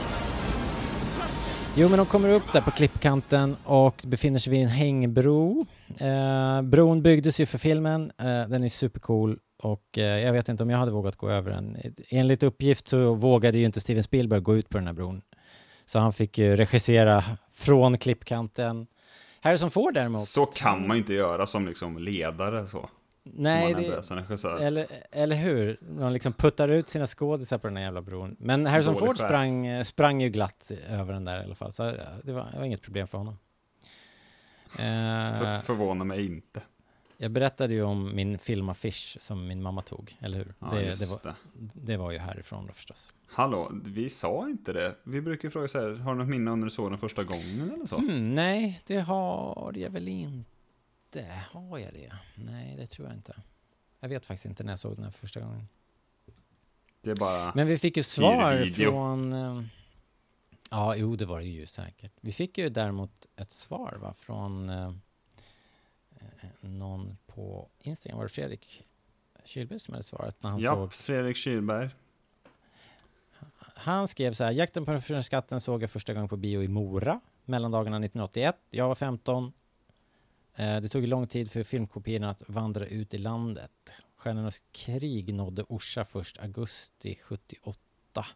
Jo, 1.76 1.88
men 1.88 1.98
de 1.98 2.06
kommer 2.06 2.28
upp 2.28 2.52
där 2.52 2.60
på 2.60 2.70
klippkanten 2.70 3.56
och 3.64 4.02
befinner 4.06 4.38
sig 4.38 4.50
vid 4.50 4.62
en 4.62 4.68
hängbro. 4.68 5.66
Eh, 5.98 6.62
bron 6.62 7.02
byggdes 7.02 7.40
ju 7.40 7.46
för 7.46 7.58
filmen, 7.58 8.12
eh, 8.18 8.24
den 8.24 8.64
är 8.64 8.68
supercool 8.68 9.38
och 9.62 9.98
eh, 9.98 10.04
jag 10.04 10.32
vet 10.32 10.48
inte 10.48 10.62
om 10.62 10.70
jag 10.70 10.78
hade 10.78 10.92
vågat 10.92 11.16
gå 11.16 11.30
över 11.30 11.50
den. 11.50 11.76
Enligt 12.08 12.42
uppgift 12.42 12.88
så 12.88 13.14
vågade 13.14 13.58
ju 13.58 13.64
inte 13.64 13.80
Steven 13.80 14.02
Spielberg 14.02 14.40
gå 14.40 14.56
ut 14.56 14.68
på 14.68 14.78
den 14.78 14.86
här 14.86 14.94
bron. 14.94 15.22
Så 15.84 15.98
han 15.98 16.12
fick 16.12 16.38
ju 16.38 16.56
regissera 16.56 17.24
från 17.52 17.98
klippkanten. 17.98 18.86
Harrison 19.46 19.70
Ford 19.70 19.94
däremot. 19.94 20.28
Så 20.28 20.46
kan 20.46 20.86
man 20.86 20.96
ju 20.96 21.00
inte 21.00 21.14
göra 21.14 21.46
som 21.46 21.66
liksom 21.66 21.98
ledare 21.98 22.66
så. 22.66 22.88
Nej, 23.22 23.74
det-. 23.74 24.66
Eller, 24.66 24.86
eller 25.10 25.36
hur? 25.36 25.78
Man 25.98 26.12
liksom 26.12 26.32
puttar 26.32 26.68
ut 26.68 26.88
sina 26.88 27.06
skådisar 27.06 27.58
på 27.58 27.66
den 27.66 27.76
här 27.76 27.84
jävla 27.84 28.02
bron. 28.02 28.36
Men 28.38 28.66
Harrison 28.66 28.94
Dålig 28.94 29.06
Ford 29.06 29.16
sprang, 29.18 29.66
eh, 29.66 29.82
sprang 29.82 30.20
ju 30.22 30.28
glatt 30.28 30.72
över 30.88 31.12
den 31.12 31.24
där 31.24 31.40
i 31.40 31.44
alla 31.44 31.54
fall. 31.54 31.72
Så 31.72 31.88
eh, 31.88 31.94
det 32.24 32.32
var, 32.32 32.48
det 32.52 32.58
var 32.58 32.64
inget 32.64 32.82
problem 32.82 33.06
för 33.06 33.18
honom. 33.18 33.38
Eh, 34.72 35.38
För, 35.38 35.58
förvånar 35.58 36.04
mig 36.04 36.26
inte. 36.26 36.60
jag 37.16 37.30
berättade 37.30 37.74
ju 37.74 37.82
om 37.82 38.16
min 38.16 38.38
filmaffisch 38.38 39.16
som 39.20 39.46
min 39.46 39.62
mamma 39.62 39.82
tog, 39.82 40.16
eller 40.20 40.38
hur? 40.38 40.54
Ja, 40.58 40.66
det, 40.70 40.98
det, 41.00 41.06
var, 41.06 41.18
det. 41.22 41.34
det 41.74 41.96
var 41.96 42.10
ju 42.10 42.18
härifrån 42.18 42.66
då 42.66 42.72
förstås. 42.72 43.12
Hallå, 43.26 43.70
vi 43.84 44.08
sa 44.08 44.48
inte 44.48 44.72
det. 44.72 44.96
Vi 45.02 45.20
brukar 45.20 45.50
fråga 45.50 45.68
så 45.68 45.80
här, 45.80 45.94
har 45.94 46.14
du 46.14 46.18
något 46.18 46.28
minne 46.28 46.50
om 46.50 46.60
när 46.60 46.66
du 46.66 46.70
såg 46.70 46.90
den 46.90 46.98
första 46.98 47.24
gången 47.24 47.70
eller 47.74 47.86
så? 47.86 47.96
Hmm, 47.96 48.30
nej, 48.30 48.82
det 48.86 49.00
har 49.00 49.72
jag 49.76 49.90
väl 49.90 50.08
inte. 50.08 51.42
Har 51.52 51.78
jag 51.78 51.92
det? 51.92 52.12
Nej, 52.34 52.76
det 52.76 52.86
tror 52.86 53.08
jag 53.08 53.16
inte. 53.16 53.36
Jag 54.00 54.08
vet 54.08 54.26
faktiskt 54.26 54.46
inte 54.46 54.64
när 54.64 54.72
jag 54.72 54.78
såg 54.78 54.96
den 54.96 55.12
första 55.12 55.40
gången. 55.40 55.68
Det 57.00 57.10
är 57.10 57.16
bara... 57.16 57.52
Men 57.54 57.66
vi 57.66 57.78
fick 57.78 57.96
ju 57.96 58.02
svar 58.02 58.66
från... 58.66 59.32
eh, 59.32 59.62
Ja, 60.70 60.96
jo, 60.96 61.16
det 61.16 61.26
var 61.26 61.38
det 61.38 61.46
ju 61.46 61.66
säkert. 61.66 62.12
Vi 62.20 62.32
fick 62.32 62.58
ju 62.58 62.68
däremot 62.68 63.26
ett 63.36 63.50
svar 63.50 63.98
va, 64.00 64.14
från 64.14 64.70
eh, 64.70 64.92
eh, 66.20 66.48
någon 66.60 67.16
på 67.26 67.68
Instagram. 67.80 68.16
Var 68.16 68.24
det 68.24 68.28
Fredrik 68.30 68.82
Kylberg 69.44 69.80
som 69.80 69.94
hade 69.94 70.04
svarat 70.04 70.42
när 70.42 70.50
han 70.50 70.60
ja, 70.60 70.74
såg... 70.74 70.92
Fredrik 70.92 71.36
Kylberg. 71.36 71.90
Han 73.78 74.08
skrev 74.08 74.32
så 74.32 74.44
här, 74.44 74.52
Jakten 74.52 74.84
på 74.84 74.92
den 74.92 75.00
försvunna 75.00 75.22
skatten 75.22 75.60
såg 75.60 75.82
jag 75.82 75.90
första 75.90 76.14
gången 76.14 76.28
på 76.28 76.36
bio 76.36 76.62
i 76.62 76.68
Mora, 76.68 77.20
mellandagarna 77.44 77.96
1981. 77.96 78.56
Jag 78.70 78.88
var 78.88 78.94
15. 78.94 79.52
Eh, 80.54 80.80
Det 80.80 80.88
tog 80.88 81.06
lång 81.06 81.26
tid 81.26 81.50
för 81.50 81.62
filmkopiorna 81.62 82.30
att 82.30 82.42
vandra 82.48 82.86
ut 82.86 83.14
i 83.14 83.18
landet. 83.18 83.70
Stjärnornas 84.16 84.62
krig 84.72 85.34
nådde 85.34 85.62
Orsa 85.62 86.04
först 86.04 86.38
augusti 86.38 87.18
78. 87.22 88.26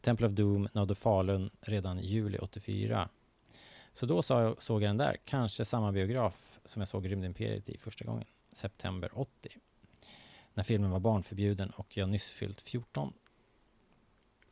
Temple 0.00 0.26
of 0.26 0.32
Doom 0.32 0.68
nådde 0.72 0.94
Falun 0.94 1.50
redan 1.60 1.98
juli 1.98 2.38
84. 2.38 3.08
Så 3.92 4.06
då 4.06 4.22
såg 4.22 4.82
jag 4.82 4.88
den 4.88 4.96
där, 4.96 5.16
kanske 5.24 5.64
samma 5.64 5.92
biograf 5.92 6.60
som 6.64 6.80
jag 6.80 6.88
såg 6.88 7.10
Rymdimperiet 7.10 7.68
i 7.68 7.78
första 7.78 8.04
gången, 8.04 8.26
september 8.52 9.10
80. 9.14 9.56
När 10.54 10.64
filmen 10.64 10.90
var 10.90 11.00
barnförbjuden 11.00 11.70
och 11.70 11.96
jag 11.96 12.08
nyss 12.08 12.28
fyllt 12.30 12.60
14. 12.60 13.12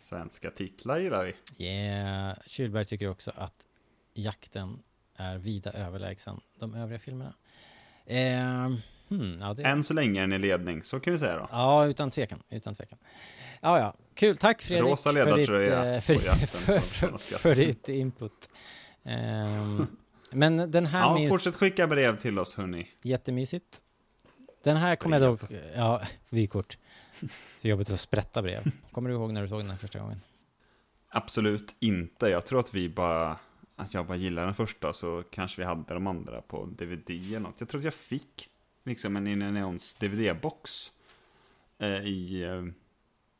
Svenska 0.02 0.50
titlar 0.50 0.98
gillar 0.98 1.24
vi. 1.24 1.64
Yeah. 1.64 2.36
Kylberg 2.46 2.84
tycker 2.84 3.10
också 3.10 3.32
att 3.36 3.54
jakten 4.14 4.78
är 5.16 5.38
vida 5.38 5.72
överlägsen 5.72 6.40
de 6.58 6.74
övriga 6.74 6.98
filmerna. 6.98 7.34
Eh, 8.06 8.72
hmm, 9.08 9.38
ja, 9.40 9.54
det... 9.54 9.62
Än 9.62 9.84
så 9.84 9.94
länge 9.94 10.20
är 10.20 10.26
den 10.26 10.32
i 10.32 10.38
ledning, 10.38 10.82
så 10.84 11.00
kan 11.00 11.12
vi 11.12 11.18
säga 11.18 11.36
då. 11.36 11.48
Ja, 11.50 11.86
utan 11.86 12.10
tvekan. 12.10 12.42
Utan 12.50 12.74
tvekan. 12.74 12.98
Ja, 13.60 13.78
ja. 13.78 13.94
Kul. 14.14 14.36
Tack 14.36 14.62
Fredrik 14.62 14.90
Rosa 14.90 15.12
för 15.12 15.36
ditt, 15.36 15.48
eh, 15.48 16.00
för, 16.00 16.14
för, 16.46 16.78
för, 16.78 17.38
för 17.38 17.54
ditt 17.54 17.88
input. 17.88 18.50
Ehm, 19.04 19.86
men 20.30 20.70
den 20.70 20.86
här 20.86 21.00
Ja, 21.00 21.14
minns... 21.14 21.30
fortsätt 21.30 21.54
skicka 21.54 21.86
brev 21.86 22.16
till 22.16 22.38
oss 22.38 22.54
hörni. 22.54 22.88
Jättemysigt. 23.02 23.78
Den 24.64 24.76
här 24.76 24.96
kommer 24.96 25.20
jag 25.20 25.30
dock... 25.30 25.40
Ja, 25.76 26.02
vykort. 26.30 26.78
Så 27.60 27.68
jobbigt 27.68 27.90
att 27.90 28.00
sprätta 28.00 28.42
brev. 28.42 28.62
Kommer 28.92 29.08
du 29.08 29.14
ihåg 29.14 29.32
när 29.32 29.42
du 29.42 29.48
såg 29.48 29.60
den 29.60 29.70
här 29.70 29.76
första 29.76 29.98
gången? 29.98 30.20
Absolut 31.08 31.76
inte. 31.80 32.26
Jag 32.26 32.46
tror 32.46 32.60
att 32.60 32.74
vi 32.74 32.88
bara... 32.88 33.38
Att 33.76 33.94
jag 33.94 34.06
bara 34.06 34.16
gillar 34.16 34.44
den 34.44 34.54
första 34.54 34.92
så 34.92 35.24
kanske 35.30 35.60
vi 35.60 35.66
hade 35.66 35.94
de 35.94 36.06
andra 36.06 36.42
på 36.42 36.66
DVD 36.66 37.10
eller 37.10 37.40
något. 37.40 37.60
Jag 37.60 37.68
tror 37.68 37.78
att 37.78 37.84
jag 37.84 37.94
fick 37.94 38.48
liksom 38.84 39.16
en 39.16 39.56
Jones 39.56 39.96
DVD-box 40.00 40.92
eh, 41.78 41.88
i 41.88 42.42
eh, 42.42 42.62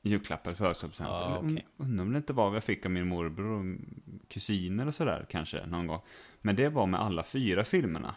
julklapp 0.02 0.46
eller 0.46 0.56
födelsedagspresent. 0.56 1.22
Eller, 1.22 1.38
okej. 1.38 1.66
Undrar 1.76 2.04
om 2.04 2.12
det 2.12 2.16
inte 2.16 2.32
var 2.32 2.46
vad 2.46 2.56
jag 2.56 2.64
fick 2.64 2.86
av 2.86 2.92
min 2.92 3.08
morbror 3.08 3.60
och 3.60 3.64
kusiner 4.28 4.86
och 4.86 4.94
sådär 4.94 5.26
kanske 5.30 5.66
någon 5.66 5.86
gång. 5.86 6.00
Men 6.40 6.56
det 6.56 6.68
var 6.68 6.86
med 6.86 7.00
alla 7.00 7.24
fyra 7.24 7.64
filmerna. 7.64 8.14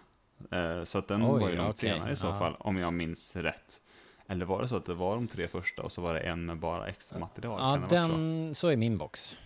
Eh, 0.52 0.84
så 0.84 0.98
att 0.98 1.08
den 1.08 1.24
Oj, 1.24 1.42
var 1.42 1.50
ju 1.50 1.56
långt 1.56 1.70
okej, 1.70 1.90
senare 1.90 2.12
i 2.12 2.16
så 2.16 2.34
fall, 2.34 2.56
om 2.60 2.78
jag 2.78 2.94
minns 2.94 3.36
rätt. 3.36 3.82
Eller 4.28 4.46
var 4.46 4.62
det 4.62 4.68
så 4.68 4.76
att 4.76 4.86
det 4.86 4.94
var 4.94 5.16
de 5.16 5.28
tre 5.28 5.48
första 5.48 5.82
och 5.82 5.92
så 5.92 6.02
var 6.02 6.14
det 6.14 6.20
en 6.20 6.46
med 6.46 6.58
bara 6.58 6.88
extra 6.88 7.20
material? 7.20 7.60
Ja, 7.62 7.78
varit 7.78 7.90
så? 7.90 7.96
den... 7.96 8.56
Så 8.56 8.68
är 8.68 8.76
min 8.76 8.98
box. 8.98 9.38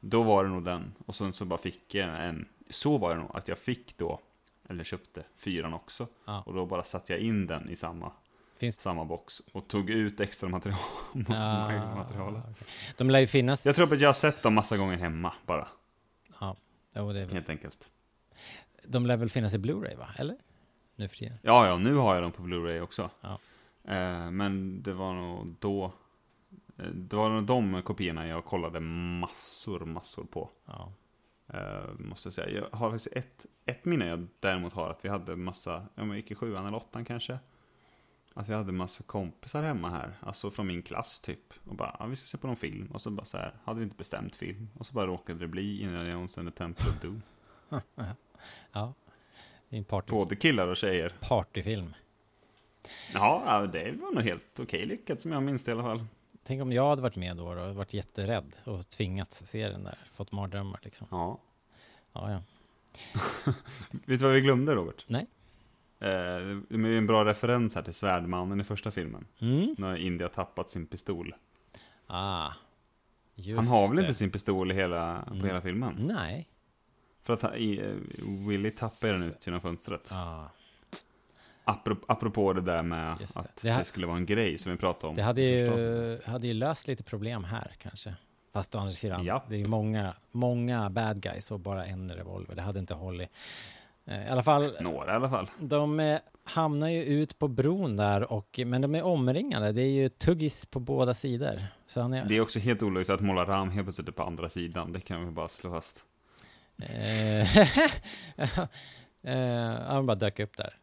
Då 0.00 0.22
var 0.22 0.44
det 0.44 0.50
nog 0.50 0.64
den. 0.64 0.92
Och 1.06 1.14
sen 1.14 1.32
så 1.32 1.44
bara 1.44 1.58
fick 1.58 1.94
jag 1.94 2.24
en. 2.26 2.48
Så 2.70 2.98
var 2.98 3.14
det 3.14 3.20
nog 3.20 3.30
att 3.36 3.48
jag 3.48 3.58
fick 3.58 3.98
då, 3.98 4.20
eller 4.68 4.84
köpte, 4.84 5.24
fyran 5.36 5.74
också. 5.74 6.06
Ja. 6.24 6.42
Och 6.46 6.54
då 6.54 6.66
bara 6.66 6.82
satte 6.84 7.12
jag 7.12 7.22
in 7.22 7.46
den 7.46 7.68
i 7.70 7.76
samma, 7.76 8.12
Finns- 8.56 8.80
samma 8.80 9.04
box. 9.04 9.42
Och 9.52 9.68
tog 9.68 9.90
ut 9.90 10.20
extra 10.20 10.48
material. 10.48 10.78
Ah, 11.28 11.72
extra 11.72 11.94
materialet. 11.94 12.44
De 12.96 13.10
lär 13.10 13.20
ju 13.20 13.26
finnas... 13.26 13.66
Jag 13.66 13.74
tror 13.74 13.92
att 13.92 14.00
jag 14.00 14.08
har 14.08 14.14
sett 14.14 14.42
dem 14.42 14.54
massa 14.54 14.76
gånger 14.76 14.96
hemma 14.96 15.32
bara. 15.46 15.68
Ja, 16.40 16.56
jo, 16.94 17.12
det 17.12 17.20
är 17.20 17.24
väl... 17.24 17.34
Helt 17.34 17.48
enkelt. 17.50 17.90
De 18.84 19.06
lär 19.06 19.16
väl 19.16 19.30
finnas 19.30 19.54
i 19.54 19.58
Blu-ray, 19.58 19.96
va? 19.96 20.08
Eller? 20.16 20.36
Nu 20.96 21.08
för 21.08 21.16
tiden. 21.16 21.38
Ja, 21.42 21.66
ja, 21.66 21.78
nu 21.78 21.94
har 21.94 22.14
jag 22.14 22.22
dem 22.22 22.32
på 22.32 22.42
Blu-ray 22.42 22.80
också. 22.80 23.10
Ja. 23.20 23.38
Eh, 23.84 24.30
men 24.30 24.82
det 24.82 24.92
var 24.92 25.14
nog 25.14 25.54
då. 25.58 25.92
eh, 26.78 26.86
Det 26.86 27.16
var 27.16 27.30
nog 27.30 27.44
de 27.46 27.82
kopiorna 27.82 28.26
jag 28.26 28.44
kollade 28.44 28.80
massor, 28.80 29.80
massor 29.80 30.24
på. 30.24 30.50
Ja. 30.66 30.92
Eh, 31.52 31.90
måste 31.98 32.26
jag 32.26 32.32
säga. 32.34 32.50
Jag 32.70 32.78
har 32.78 32.90
faktiskt 32.90 33.16
ett, 33.16 33.46
ett 33.66 33.84
minne 33.84 34.06
jag 34.06 34.26
däremot 34.40 34.72
har 34.72 34.90
att 34.90 35.04
vi 35.04 35.08
hade 35.08 35.36
massa, 35.36 35.86
om 35.96 36.08
jag 36.08 36.16
gick 36.16 36.30
i 36.30 36.34
sjuan 36.34 36.66
eller 36.66 36.76
åttan 36.76 37.04
kanske. 37.04 37.38
Att 38.34 38.48
vi 38.48 38.54
hade 38.54 38.72
massa 38.72 39.02
kompisar 39.02 39.62
hemma 39.62 39.90
här, 39.90 40.12
alltså 40.20 40.50
från 40.50 40.66
min 40.66 40.82
klass 40.82 41.20
typ. 41.20 41.54
Och 41.64 41.74
bara, 41.74 41.96
ja, 41.98 42.06
vi 42.06 42.16
ska 42.16 42.36
se 42.36 42.38
på 42.40 42.46
någon 42.46 42.56
film. 42.56 42.86
Och 42.92 43.00
så 43.00 43.10
bara 43.10 43.24
så 43.24 43.36
här, 43.38 43.54
hade 43.64 43.78
vi 43.78 43.84
inte 43.84 43.96
bestämt 43.96 44.34
film. 44.36 44.68
Och 44.78 44.86
så 44.86 44.94
bara 44.94 45.06
råkade 45.06 45.38
det 45.38 45.48
bli 45.48 45.80
Indiana 45.82 46.10
Jones 46.10 46.38
and 46.38 46.48
the 46.48 46.56
Temple 46.56 46.84
of 46.90 47.00
Doom. 47.02 47.22
ja. 48.72 48.94
Det 49.68 49.76
är 49.76 49.78
en 49.78 49.84
party, 49.84 50.10
Både 50.10 50.36
killar 50.36 50.66
och 50.68 50.76
tjejer. 50.76 51.14
partyfilm. 51.20 51.94
Ja, 53.14 53.66
det 53.72 53.92
var 53.92 54.12
nog 54.14 54.22
helt 54.24 54.60
okej 54.60 54.86
lyckat 54.86 55.20
som 55.20 55.32
jag 55.32 55.42
minns 55.42 55.64
det 55.64 55.70
i 55.70 55.74
alla 55.74 55.82
fall. 55.82 56.04
Tänk 56.42 56.62
om 56.62 56.72
jag 56.72 56.88
hade 56.88 57.02
varit 57.02 57.16
med 57.16 57.36
då 57.36 57.46
och 57.48 57.74
varit 57.74 57.94
jätterädd 57.94 58.56
och 58.64 58.88
tvingats 58.88 59.46
se 59.46 59.68
den 59.68 59.84
där. 59.84 59.98
Fått 60.12 60.32
mardrömmar 60.32 60.80
liksom. 60.82 61.06
Ja. 61.10 61.40
Ja, 62.12 62.30
ja. 62.32 62.42
Vet 63.90 64.18
du 64.20 64.24
vad 64.24 64.34
vi 64.34 64.40
glömde 64.40 64.74
Robert? 64.74 65.04
Nej. 65.06 65.26
Eh, 66.00 66.08
det 66.08 66.74
är 66.74 66.84
en 66.98 67.06
bra 67.06 67.24
referens 67.24 67.74
här 67.74 67.82
till 67.82 67.94
Svärdmannen 67.94 68.60
i 68.60 68.64
första 68.64 68.90
filmen. 68.90 69.26
Mm. 69.40 69.74
När 69.78 69.96
Indy 69.96 70.24
har 70.24 70.28
tappat 70.28 70.70
sin 70.70 70.86
pistol. 70.86 71.34
Ah. 72.06 72.52
Just 73.34 73.56
han 73.56 73.66
har 73.66 73.88
väl 73.88 73.96
det. 73.96 74.02
inte 74.02 74.14
sin 74.14 74.30
pistol 74.30 74.72
i 74.72 74.74
hela, 74.74 75.22
på 75.28 75.34
Mm. 75.34 75.46
hela 75.46 75.60
filmen? 75.60 75.94
Nej. 76.14 76.48
För 77.22 77.32
att 77.34 77.42
han, 77.42 77.54
i, 77.54 77.78
eh, 77.78 77.94
Willy 78.48 78.70
tappar 78.70 79.08
den 79.08 79.22
ut 79.22 79.46
genom 79.46 79.60
fönstret. 79.60 80.10
Ah. 80.12 80.44
Apropå, 81.70 82.04
apropå 82.08 82.52
det 82.52 82.60
där 82.60 82.82
med 82.82 83.16
det. 83.18 83.40
att 83.40 83.56
Det 83.62 83.68
det, 83.68 83.84
skulle 83.84 84.06
vara 84.06 84.16
en 84.16 84.26
grej 84.26 84.58
som 84.58 84.72
vi 84.72 84.78
pratade 84.78 85.06
om. 85.10 85.16
Det 85.16 85.22
hade 85.22 85.42
ju, 85.42 86.20
hade 86.24 86.46
ju 86.46 86.54
löst 86.54 86.88
lite 86.88 87.02
problem 87.02 87.44
här 87.44 87.74
kanske. 87.78 88.14
Fast 88.52 88.74
å 88.74 88.78
andra 88.78 88.92
sidan, 88.92 89.24
Japp. 89.24 89.48
det 89.48 89.54
är 89.54 89.58
ju 89.58 89.66
många, 89.68 90.14
många 90.32 90.90
bad 90.90 91.20
guys 91.22 91.50
och 91.50 91.60
bara 91.60 91.84
en 91.86 92.10
revolver. 92.12 92.54
Det 92.54 92.62
hade 92.62 92.78
inte 92.78 92.94
hållit. 92.94 93.28
Eh, 94.06 94.26
I 94.26 94.28
alla 94.28 94.42
fall, 94.42 94.76
Några 94.80 95.12
i 95.12 95.16
alla 95.16 95.30
fall. 95.30 95.50
de 95.58 96.00
eh, 96.00 96.18
hamnar 96.44 96.88
ju 96.88 97.04
ut 97.04 97.38
på 97.38 97.48
bron 97.48 97.96
där, 97.96 98.32
och, 98.32 98.60
men 98.66 98.80
de 98.82 98.94
är 98.94 99.02
omringade. 99.02 99.72
Det 99.72 99.82
är 99.82 99.90
ju 99.90 100.08
tuggis 100.08 100.66
på 100.66 100.80
båda 100.80 101.14
sidor. 101.14 101.62
Så 101.86 102.00
han 102.00 102.12
är, 102.14 102.24
Det 102.24 102.36
är 102.36 102.40
också 102.40 102.58
helt 102.58 102.82
ologiskt 102.82 103.10
att 103.10 103.20
måla 103.20 103.44
Ram 103.44 103.70
helt 103.70 103.86
plötsligt 103.86 104.08
är 104.08 104.12
på 104.12 104.22
andra 104.22 104.48
sidan. 104.48 104.92
Det 104.92 105.00
kan 105.00 105.24
vi 105.26 105.30
bara 105.30 105.48
slå 105.48 105.70
fast. 105.70 106.04
Eh, 106.82 107.48
han 109.88 110.06
bara 110.06 110.14
dök 110.14 110.40
upp 110.40 110.56
där. 110.56 110.76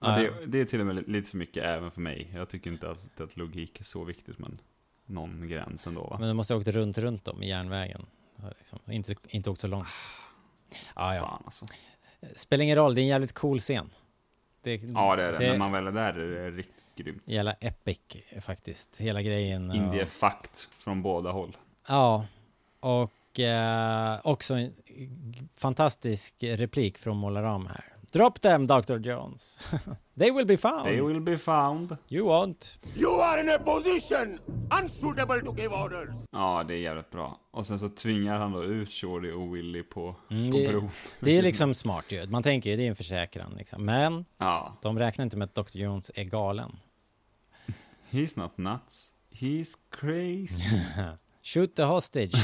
Det, 0.00 0.46
det 0.46 0.60
är 0.60 0.64
till 0.64 0.80
och 0.80 0.86
med 0.86 1.08
lite 1.08 1.30
för 1.30 1.38
mycket 1.38 1.64
även 1.64 1.90
för 1.90 2.00
mig. 2.00 2.30
Jag 2.34 2.48
tycker 2.48 2.70
inte 2.70 2.90
att, 2.90 3.20
att 3.20 3.36
logik 3.36 3.80
är 3.80 3.84
så 3.84 4.04
viktigt, 4.04 4.38
men 4.38 4.60
någon 5.06 5.48
gräns 5.48 5.86
ändå 5.86 6.02
va? 6.06 6.16
Men 6.18 6.28
de 6.28 6.34
måste 6.36 6.54
ha 6.54 6.58
åkt 6.60 6.68
runt, 6.68 6.98
runt 6.98 7.24
dem 7.24 7.42
i 7.42 7.48
järnvägen. 7.48 8.06
Liksom. 8.58 8.78
Inte, 8.90 9.14
inte 9.28 9.50
åkt 9.50 9.60
så 9.60 9.66
långt. 9.68 9.88
Ah, 10.94 11.14
ja. 11.14 11.20
Fan 11.22 11.42
alltså. 11.44 11.66
Spelar 12.34 12.64
ingen 12.64 12.76
roll, 12.76 12.94
det 12.94 13.00
är 13.00 13.02
en 13.02 13.08
jävligt 13.08 13.32
cool 13.32 13.58
scen. 13.58 13.90
Det, 14.62 14.74
Ja, 14.76 15.16
det 15.16 15.22
är 15.22 15.32
det. 15.32 15.50
När 15.50 15.58
man 15.58 15.72
väl 15.72 15.86
är 15.86 15.92
där 15.92 16.14
är 16.14 16.50
det 16.50 16.56
riktigt 16.56 16.74
grymt. 16.96 17.22
Jävla 17.24 17.52
epic 17.52 17.98
faktiskt, 18.40 19.00
hela 19.00 19.22
grejen. 19.22 19.72
Indie 19.74 20.00
är 20.00 20.02
och- 20.02 20.08
fakt 20.08 20.68
från 20.78 21.02
båda 21.02 21.30
håll. 21.32 21.56
Ja, 21.88 22.26
och 22.80 23.40
eh, 23.40 24.20
också 24.24 24.54
en 24.54 24.72
fantastisk 25.54 26.34
replik 26.40 26.98
från 26.98 27.16
Molaram 27.16 27.66
här. 27.66 27.84
Drop 28.16 28.40
them 28.40 28.66
Dr. 28.66 28.98
Jones. 28.98 29.70
They 30.18 30.30
will 30.30 30.46
be 30.46 30.56
found. 30.56 30.84
They 30.84 31.00
will 31.00 31.20
be 31.20 31.36
found. 31.38 31.96
You 32.08 32.26
won't. 32.26 32.78
You 32.96 33.20
are 33.22 33.40
in 33.40 33.48
a 33.48 33.58
position 33.58 34.38
unsuitable 34.82 35.40
to 35.40 35.54
give 35.56 35.68
orders. 35.74 36.08
Ja, 36.30 36.64
det 36.68 36.74
är 36.74 36.78
jävligt 36.78 37.10
bra. 37.10 37.40
Och 37.50 37.66
sen 37.66 37.78
så 37.78 37.88
tvingar 37.88 38.40
han 38.40 38.52
då 38.52 38.64
ut 38.64 38.88
Shorty 38.90 39.30
och 39.30 39.56
Willy 39.56 39.82
på, 39.82 40.16
Mm, 40.30 40.50
på 40.50 40.56
det, 40.58 40.68
bron. 40.68 40.90
det 41.20 41.38
är 41.38 41.42
liksom 41.50 41.74
smart 41.74 42.04
ju. 42.12 42.26
Man 42.26 42.42
tänker 42.42 42.70
ju 42.70 42.76
det 42.76 42.82
är 42.84 42.88
en 42.88 42.96
försäkran 42.96 43.54
liksom. 43.56 43.84
Men 43.84 44.24
Ja. 44.38 44.76
de 44.82 44.98
räknar 44.98 45.22
inte 45.24 45.36
med 45.36 45.44
att 45.44 45.54
Dr. 45.54 45.78
Jones 45.78 46.10
är 46.14 46.24
galen. 46.24 46.76
He's 48.10 48.38
not 48.38 48.58
nuts. 48.58 49.12
He's 49.32 49.74
crazy. 49.90 50.64
Shoot 51.42 51.74
the 51.76 51.82
hostage. 51.82 52.34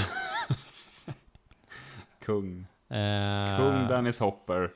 Kung. 2.25 2.67
Eh, 2.93 3.57
Kung 3.57 3.89
Dennis 3.89 4.19
Hopper. 4.21 4.71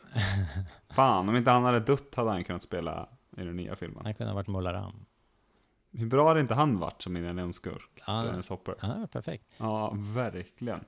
Fan, 0.95 1.29
om 1.29 1.37
inte 1.37 1.51
han 1.51 1.65
hade 1.65 1.81
dött 1.81 2.15
hade 2.15 2.31
han 2.31 2.45
kunnat 2.45 2.63
spela 2.63 3.09
i 3.37 3.45
den 3.45 3.57
nya 3.57 3.77
filmen. 3.77 4.01
Han 4.05 4.15
kunde 4.15 4.31
ha 4.31 4.35
varit 4.35 4.47
Molaram. 4.47 5.07
Hur 5.93 6.07
bra 6.07 6.29
hade 6.29 6.41
inte 6.41 6.55
han 6.55 6.79
varit 6.79 7.03
som 7.03 7.17
Indiana 7.17 7.43
Jones-skurk? 7.43 8.03
Ja. 8.07 8.13
Dennis 8.13 8.49
Hopper. 8.49 8.75
Ja, 8.81 9.07
perfekt. 9.13 9.55
Ja, 9.57 9.93
verkligen. 9.95 10.85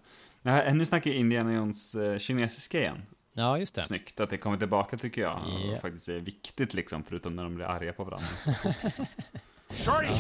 Nu 0.73 0.85
snackar 0.85 1.11
Indiana 1.11 1.53
Jones 1.53 1.95
eh, 1.95 2.19
kinesiska 2.19 2.81
igen. 2.81 3.03
Ja, 3.33 3.59
just 3.59 3.75
det. 3.75 3.81
Snyggt 3.81 4.21
att 4.21 4.31
det 4.31 4.37
kommer 4.37 4.57
tillbaka 4.57 4.97
tycker 4.97 5.23
jag. 5.23 5.41
Ja. 5.47 5.73
Och 5.73 5.81
faktiskt 5.81 6.09
är 6.09 6.21
viktigt 6.21 6.75
liksom, 6.75 7.05
förutom 7.05 7.37
när 7.37 7.43
de 7.43 7.55
blir 7.55 7.67
arga 7.67 7.93
på 7.93 8.05
varandra. 8.05 8.27
Shorty! 9.71 10.13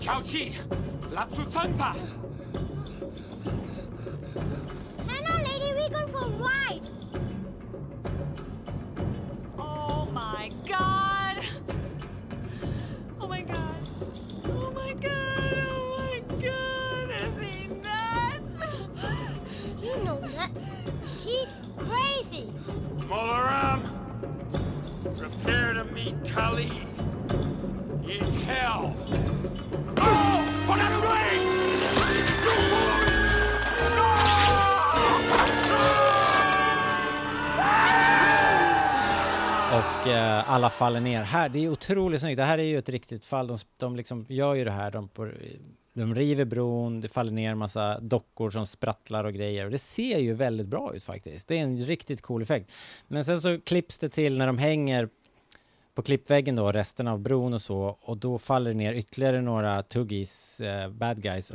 Chao 0.00 0.22
Chi! 0.24 0.58
Latsu 1.12 1.42
Sansa! 1.42 1.94
Hello, 6.24 6.46
Lady 6.46 6.80
Regan 7.12 7.34
from 7.54 7.60
White. 7.60 8.00
Oh 9.58 10.08
my 10.12 10.50
god! 10.66 11.36
Oh 13.20 13.26
my 13.26 13.42
god! 13.42 13.88
Oh 14.46 14.70
my 14.70 14.94
god! 14.94 15.68
Oh 15.68 15.96
my 15.98 16.22
god! 16.40 17.10
Is 17.10 17.36
he 17.42 17.66
nuts? 17.68 18.78
You 19.82 19.96
know 20.04 20.18
nuts. 20.18 20.64
He's 21.22 21.60
crazy. 21.76 22.52
Molaram! 23.08 23.82
Prepare 25.18 25.74
to 25.74 25.84
meet 25.84 26.14
Kali 26.32 26.70
in 28.08 28.24
hell. 28.46 28.96
Oh! 29.98 30.44
What 30.66 30.80
are 30.80 30.90
you 30.94 31.00
doing? 31.42 31.53
Och 39.74 40.06
eh, 40.06 40.50
alla 40.50 40.70
faller 40.70 41.00
ner. 41.00 41.22
Här, 41.22 41.48
det 41.48 41.64
är 41.64 41.68
otroligt 41.68 42.20
snyggt. 42.20 42.36
Det 42.36 42.44
här 42.44 42.58
är 42.58 42.62
ju 42.62 42.78
ett 42.78 42.88
riktigt 42.88 43.24
fall. 43.24 43.46
De, 43.46 43.58
de 43.76 43.96
liksom 43.96 44.26
gör 44.28 44.54
ju 44.54 44.64
det 44.64 44.70
här. 44.70 44.90
De, 44.90 45.08
på, 45.08 45.30
de 45.94 46.14
river 46.14 46.44
bron, 46.44 47.00
det 47.00 47.08
faller 47.08 47.32
ner 47.32 47.50
en 47.50 47.58
massa 47.58 48.00
dockor 48.00 48.50
som 48.50 48.66
sprattlar 48.66 49.24
och 49.24 49.34
grejer. 49.34 49.64
Och 49.64 49.70
det 49.70 49.78
ser 49.78 50.18
ju 50.18 50.34
väldigt 50.34 50.66
bra 50.66 50.94
ut 50.94 51.04
faktiskt. 51.04 51.48
Det 51.48 51.58
är 51.58 51.62
en 51.62 51.86
riktigt 51.86 52.22
cool 52.22 52.42
effekt. 52.42 52.72
Men 53.08 53.24
sen 53.24 53.40
så 53.40 53.60
klipps 53.60 53.98
det 53.98 54.08
till 54.08 54.38
när 54.38 54.46
de 54.46 54.58
hänger 54.58 55.08
på 55.94 56.02
klippväggen 56.02 56.56
då, 56.56 56.72
resten 56.72 57.08
av 57.08 57.18
bron 57.18 57.54
och 57.54 57.62
så, 57.62 57.98
och 58.02 58.16
då 58.16 58.38
faller 58.38 58.70
det 58.70 58.76
ner 58.76 58.92
ytterligare 58.92 59.40
några 59.42 59.82
tuggis, 59.82 60.60
eh, 60.60 60.90
bad 60.90 61.22
guys. 61.22 61.52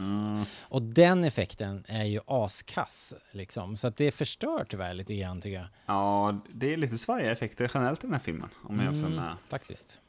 Och 0.61 0.81
den 0.81 1.23
effekten 1.23 1.83
är 1.87 2.03
ju 2.03 2.19
askass, 2.25 3.13
liksom. 3.31 3.77
Så 3.77 3.87
att 3.87 3.97
det 3.97 4.11
förstör 4.11 4.65
tyvärr 4.69 4.93
lite 4.93 5.15
grann, 5.15 5.41
tycker 5.41 5.57
jag. 5.57 5.67
Ja, 5.85 6.39
det 6.53 6.73
är 6.73 6.77
lite 6.77 6.97
svajiga 6.97 7.31
effekter 7.31 7.71
generellt 7.73 8.03
i 8.03 8.07
den 8.07 8.13
här 8.13 8.19
filmen. 8.19 8.49
Om 8.63 8.75
man 8.75 8.85
jämför 8.85 9.07
Mm, 9.07 9.15
med... 9.15 9.33
Faktiskt. 9.47 9.99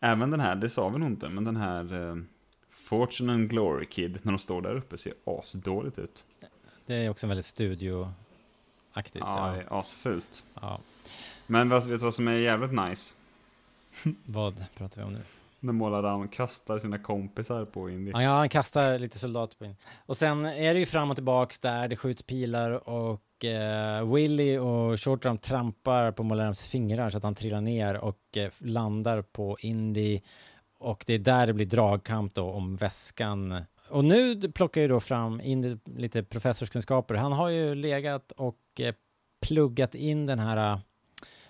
Även 0.00 0.30
den 0.30 0.40
här, 0.40 0.54
det 0.54 0.70
sa 0.70 0.88
vi 0.88 0.98
nog 0.98 1.08
inte, 1.08 1.28
men 1.28 1.44
den 1.44 1.56
här 1.56 2.10
eh, 2.10 2.16
Fortune 2.70 3.32
and 3.32 3.50
Glory 3.50 3.86
Kid, 3.86 4.18
när 4.22 4.32
de 4.32 4.38
står 4.38 4.62
där 4.62 4.76
uppe, 4.76 4.98
ser 4.98 5.12
asdåligt 5.24 5.98
ut. 5.98 6.24
Det 6.86 6.94
är 6.94 7.10
också 7.10 7.26
väldigt 7.26 7.46
studioaktigt. 7.46 8.14
Ja, 9.14 9.50
det 9.56 9.60
är 9.62 9.78
asfult. 9.80 10.44
Ja. 10.60 10.80
Men 11.46 11.68
vad, 11.68 11.86
vet 11.86 12.00
du 12.00 12.04
vad 12.04 12.14
som 12.14 12.28
är 12.28 12.32
jävligt 12.32 12.72
nice? 12.72 13.14
Vad 14.26 14.64
pratar 14.76 14.96
vi 14.96 15.06
om 15.06 15.12
nu? 15.12 15.20
När 15.60 15.72
Målaram 15.72 16.28
kastar 16.28 16.78
sina 16.78 16.98
kompisar 16.98 17.64
på 17.64 17.90
Indy. 17.90 18.10
Ja, 18.10 18.22
ja, 18.22 18.30
han 18.30 18.48
kastar 18.48 18.98
lite 18.98 19.18
soldater 19.18 19.56
på 19.56 19.64
in. 19.64 19.76
Och 20.06 20.16
sen 20.16 20.44
är 20.44 20.74
det 20.74 20.80
ju 20.80 20.86
fram 20.86 21.10
och 21.10 21.16
tillbaks 21.16 21.58
där, 21.58 21.88
det 21.88 21.96
skjuts 21.96 22.22
pilar 22.22 22.88
och 22.88 23.44
eh, 23.44 24.12
Willy 24.12 24.58
och 24.58 25.00
Shortram 25.00 25.38
trampar 25.38 26.12
på 26.12 26.22
Molarams 26.22 26.68
fingrar 26.68 27.10
så 27.10 27.16
att 27.16 27.24
han 27.24 27.34
trillar 27.34 27.60
ner 27.60 27.96
och 27.96 28.36
eh, 28.36 28.50
landar 28.60 29.22
på 29.22 29.56
Indy. 29.60 30.20
Och 30.78 31.04
det 31.06 31.14
är 31.14 31.18
där 31.18 31.46
det 31.46 31.52
blir 31.52 31.66
dragkamp 31.66 32.34
då 32.34 32.50
om 32.50 32.76
väskan. 32.76 33.64
Och 33.88 34.04
nu 34.04 34.52
plockar 34.52 34.80
ju 34.80 34.88
då 34.88 35.00
fram 35.00 35.40
Indy 35.40 35.76
lite 35.96 36.22
professorskunskaper. 36.22 37.14
Han 37.14 37.32
har 37.32 37.48
ju 37.48 37.74
legat 37.74 38.32
och 38.32 38.80
eh, 38.80 38.94
pluggat 39.46 39.94
in 39.94 40.26
den 40.26 40.38
här 40.38 40.80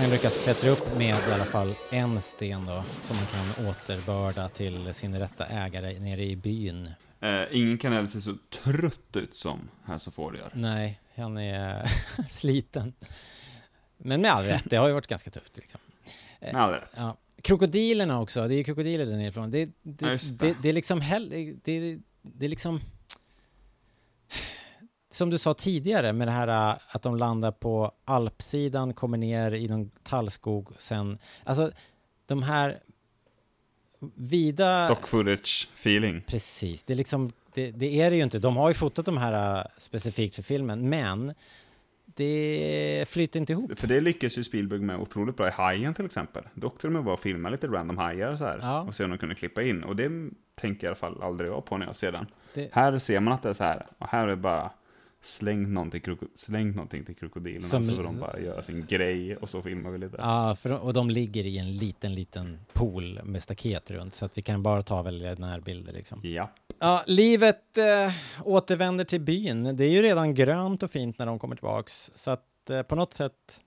han 0.00 0.10
lyckas 0.10 0.44
klättra 0.44 0.70
upp 0.70 0.96
med 0.98 1.08
i 1.28 1.32
alla 1.32 1.44
fall 1.44 1.74
en 1.90 2.20
sten 2.20 2.66
då 2.66 2.84
som 3.00 3.16
man 3.16 3.26
kan 3.26 3.66
återbörda 3.66 4.48
till 4.48 4.94
sin 4.94 5.18
rätta 5.18 5.46
ägare 5.46 5.98
nere 5.98 6.24
i 6.24 6.36
byn. 6.36 6.90
Eh, 7.20 7.42
ingen 7.50 7.78
kan 7.78 7.92
heller 7.92 8.08
se 8.08 8.20
så 8.20 8.36
trött 8.64 9.16
ut 9.16 9.34
som 9.34 9.68
Harrison 9.84 10.34
gör. 10.34 10.50
Nej, 10.54 11.00
han 11.16 11.38
är 11.38 11.90
sliten. 12.28 12.92
Men 13.96 14.20
med 14.20 14.32
all 14.32 14.44
rätt, 14.44 14.64
det 14.66 14.76
har 14.76 14.88
ju 14.88 14.94
varit 14.94 15.06
ganska 15.06 15.30
tufft 15.30 15.56
liksom. 15.56 15.80
Eh, 16.40 16.52
Med 16.52 16.62
all 16.62 16.72
rätt. 16.72 16.90
Ja. 16.96 17.16
Krokodilerna 17.42 18.20
också, 18.20 18.48
det 18.48 18.54
är 18.54 18.56
ju 18.58 18.64
krokodiler 18.64 19.06
där 19.06 19.16
nerifrån. 19.16 19.50
Det, 19.50 19.66
det, 19.82 20.06
Ja, 20.06 20.08
det. 20.08 20.38
det. 20.38 20.56
Det, 20.62 20.68
är 20.68 20.72
liksom 20.72 21.00
hell, 21.00 21.28
det, 21.64 21.98
det 22.22 22.44
är 22.44 22.48
liksom... 22.48 22.80
Som 25.12 25.30
du 25.30 25.38
sa 25.38 25.54
tidigare 25.54 26.12
med 26.12 26.28
det 26.28 26.32
här 26.32 26.70
äh, 26.72 26.78
att 26.88 27.02
de 27.02 27.16
landar 27.16 27.50
på 27.52 27.92
alpsidan, 28.04 28.94
kommer 28.94 29.18
ner 29.18 29.52
i 29.52 29.68
någon 29.68 29.90
tallskog, 30.02 30.68
sen... 30.78 31.18
Alltså, 31.44 31.72
de 32.26 32.42
här 32.42 32.78
vida... 34.14 34.84
Stock 34.84 35.06
footage 35.08 35.68
feeling. 35.74 36.22
Precis, 36.26 36.84
det 36.84 36.92
är 36.92 36.96
liksom, 36.96 37.30
det, 37.54 37.70
det 37.70 38.00
är 38.00 38.10
det 38.10 38.16
ju 38.16 38.22
inte. 38.22 38.38
De 38.38 38.56
har 38.56 38.68
ju 38.68 38.74
fotat 38.74 39.04
de 39.06 39.18
här 39.18 39.58
äh, 39.58 39.64
specifikt 39.76 40.34
för 40.36 40.42
filmen, 40.42 40.88
men 40.88 41.34
det 42.04 43.04
flyter 43.08 43.40
inte 43.40 43.52
ihop. 43.52 43.78
För 43.78 43.86
det 43.86 44.00
lyckas 44.00 44.38
ju 44.38 44.44
Spielberg 44.44 44.80
med 44.80 44.96
otroligt 45.00 45.36
bra 45.36 45.48
i 45.48 45.50
Hajen 45.50 45.94
till 45.94 46.04
exempel. 46.06 46.44
Då 46.54 46.72
de 46.82 46.96
ju 46.96 47.02
bara 47.02 47.14
och 47.14 47.20
filmade 47.20 47.52
lite 47.52 47.66
random 47.66 47.98
hajar 47.98 48.36
så 48.36 48.44
här. 48.44 48.58
Ja. 48.62 48.80
Och 48.80 48.94
se 48.94 49.04
om 49.04 49.10
de 49.10 49.18
kunde 49.18 49.34
klippa 49.34 49.62
in. 49.62 49.84
Och 49.84 49.96
det 49.96 50.30
tänker 50.54 50.86
jag 50.86 50.90
i 50.96 51.00
alla 51.02 51.14
fall 51.14 51.22
aldrig 51.22 51.50
jag 51.50 51.64
på 51.64 51.76
när 51.76 51.86
jag 51.86 51.96
ser 51.96 52.12
den. 52.12 52.26
Det- 52.54 52.68
Här 52.72 52.98
ser 52.98 53.20
man 53.20 53.32
att 53.34 53.42
det 53.42 53.48
är 53.48 53.52
så 53.54 53.64
här. 53.64 53.86
Och 53.98 54.08
här 54.08 54.22
är 54.22 54.26
det 54.28 54.36
bara 54.36 54.70
slängt 55.22 55.68
någonting, 55.68 56.02
slängt 56.34 56.76
någonting 56.76 57.04
till 57.04 57.16
krokodilerna. 57.16 57.60
Som- 57.66 57.82
Så 57.82 57.96
får 57.96 58.02
de 58.04 58.18
bara 58.20 58.40
göra 58.40 58.62
sin 58.62 58.86
grej 58.88 59.36
och 59.36 59.48
så 59.48 59.62
filmar 59.62 59.90
vi 59.90 59.98
lite. 59.98 60.16
Ja, 60.18 60.54
för, 60.54 60.72
och 60.72 60.92
de 60.92 61.10
ligger 61.10 61.44
i 61.46 61.58
en 61.58 61.76
liten, 61.76 62.14
liten 62.14 62.58
pool 62.72 63.20
med 63.24 63.42
staket 63.42 63.90
runt, 63.90 64.14
så 64.14 64.24
att 64.24 64.38
vi 64.38 64.42
kan 64.42 64.62
bara 64.62 64.82
ta 64.82 65.02
väldigt 65.02 65.38
närbilder 65.38 65.92
liksom. 65.92 66.20
Ja. 66.22 66.50
Ja, 66.78 67.04
livet 67.06 67.78
eh, 67.78 68.12
återvänder 68.44 69.04
till 69.04 69.20
byn. 69.20 69.76
Det 69.76 69.84
är 69.84 69.90
ju 69.90 70.02
redan 70.02 70.34
grönt 70.34 70.82
och 70.82 70.90
fint 70.90 71.18
när 71.18 71.26
de 71.26 71.38
kommer 71.38 71.56
tillbaks, 71.56 72.10
så 72.14 72.30
att 72.30 72.70
eh, 72.70 72.82
på 72.82 72.94
något 72.96 73.14
sätt 73.14 73.60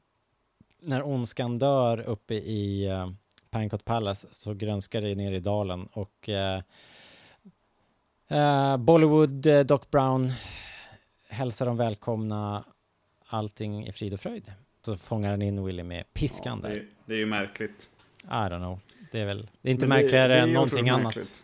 när 0.81 1.03
ondskan 1.07 1.59
dör 1.59 1.99
uppe 1.99 2.33
i 2.33 2.85
eh, 2.87 3.09
Pancot 3.49 3.85
Palace 3.85 4.27
så 4.31 4.53
grönskar 4.53 5.01
det 5.01 5.15
ner 5.15 5.31
i 5.31 5.39
dalen 5.39 5.85
och 5.91 6.29
Bollywood, 8.79 9.47
Doc 9.65 9.81
Brown 9.91 10.31
hälsar 11.33 11.65
dem 11.65 11.77
välkomna. 11.77 12.63
Allting 13.27 13.87
är 13.87 13.91
frid 13.91 14.13
och 14.13 14.19
fröjd. 14.19 14.53
Så 14.85 14.95
fångar 14.95 15.29
han 15.31 15.41
in 15.41 15.65
Willy 15.65 15.83
med 15.83 16.13
piskan 16.13 16.61
det, 16.61 16.67
där. 16.67 16.75
är, 16.75 16.85
det 17.05 17.13
är 17.13 17.17
ju 17.17 17.25
märkligt. 17.25 17.89
I 18.23 18.27
don't 18.27 18.57
know. 18.57 18.79
Det 19.11 19.19
är 19.19 19.25
väl, 19.25 19.49
det 19.61 19.69
är 19.69 19.71
inte 19.71 19.87
Men 19.87 19.97
det- 19.97 20.03
märkligare 20.03 20.27
det 20.33 20.39
är 20.39 20.43
än 20.43 20.53
någonting 20.53 20.89
annat. 20.89 21.43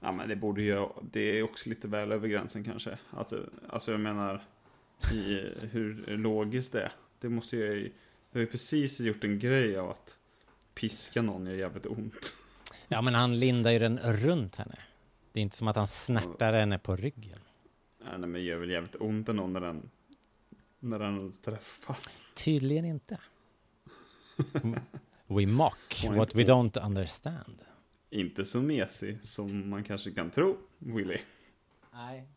Ja, 0.00 0.12
men 0.12 0.28
det 0.28 0.36
borde 0.36 0.62
ju, 0.62 0.88
det 1.12 1.20
är 1.38 1.42
också 1.42 1.68
lite 1.68 1.88
väl 1.88 2.12
över 2.12 2.28
gränsen 2.28 2.64
kanske. 2.64 2.98
Alltså, 3.10 3.44
alltså 3.68 3.90
jag 3.90 4.00
menar, 4.00 4.44
i 5.12 5.16
hur 5.70 6.16
logiskt 6.16 6.72
det 6.72 6.82
är. 6.82 6.92
Det 7.20 7.28
måste 7.28 7.56
ju, 7.56 7.92
jag 8.32 8.38
har 8.38 8.40
ju 8.40 8.46
precis 8.46 9.00
gjort 9.00 9.24
en 9.24 9.38
grej 9.38 9.78
av 9.78 9.90
att 9.90 10.16
piska 10.74 11.22
någon 11.22 11.46
gör 11.46 11.54
jävligt 11.54 11.86
ont. 11.86 12.34
Ja, 12.88 13.02
men 13.02 13.14
han 13.14 13.38
lindar 13.40 13.70
ju 13.70 13.78
den 13.78 13.98
runt 13.98 14.56
henne. 14.56 14.78
Det 15.32 15.40
är 15.40 15.42
inte 15.42 15.56
som 15.56 15.68
att 15.68 15.76
han 15.76 15.86
snärtar 15.86 16.52
henne 16.52 16.78
på 16.78 16.96
ryggen. 16.96 17.38
Nej, 18.10 18.18
men 18.18 18.32
det 18.32 18.40
gör 18.40 18.58
väl 18.58 18.70
jävligt 18.70 18.96
ont 19.00 19.28
ändå 19.28 19.46
när 19.46 19.60
den, 19.60 19.90
när 20.78 20.98
den 20.98 21.32
träffar. 21.32 21.96
Tydligen 22.34 22.84
inte. 22.84 23.18
We 25.26 25.46
mock 25.46 26.06
what 26.10 26.34
we 26.34 26.42
don't 26.42 26.86
understand. 26.86 27.62
Inte 28.10 28.44
så 28.44 28.58
mesig 28.62 29.18
som 29.22 29.70
man 29.70 29.84
kanske 29.84 30.10
kan 30.10 30.30
tro, 30.30 30.56
Willy. 30.78 31.18
Nej. 31.92 32.28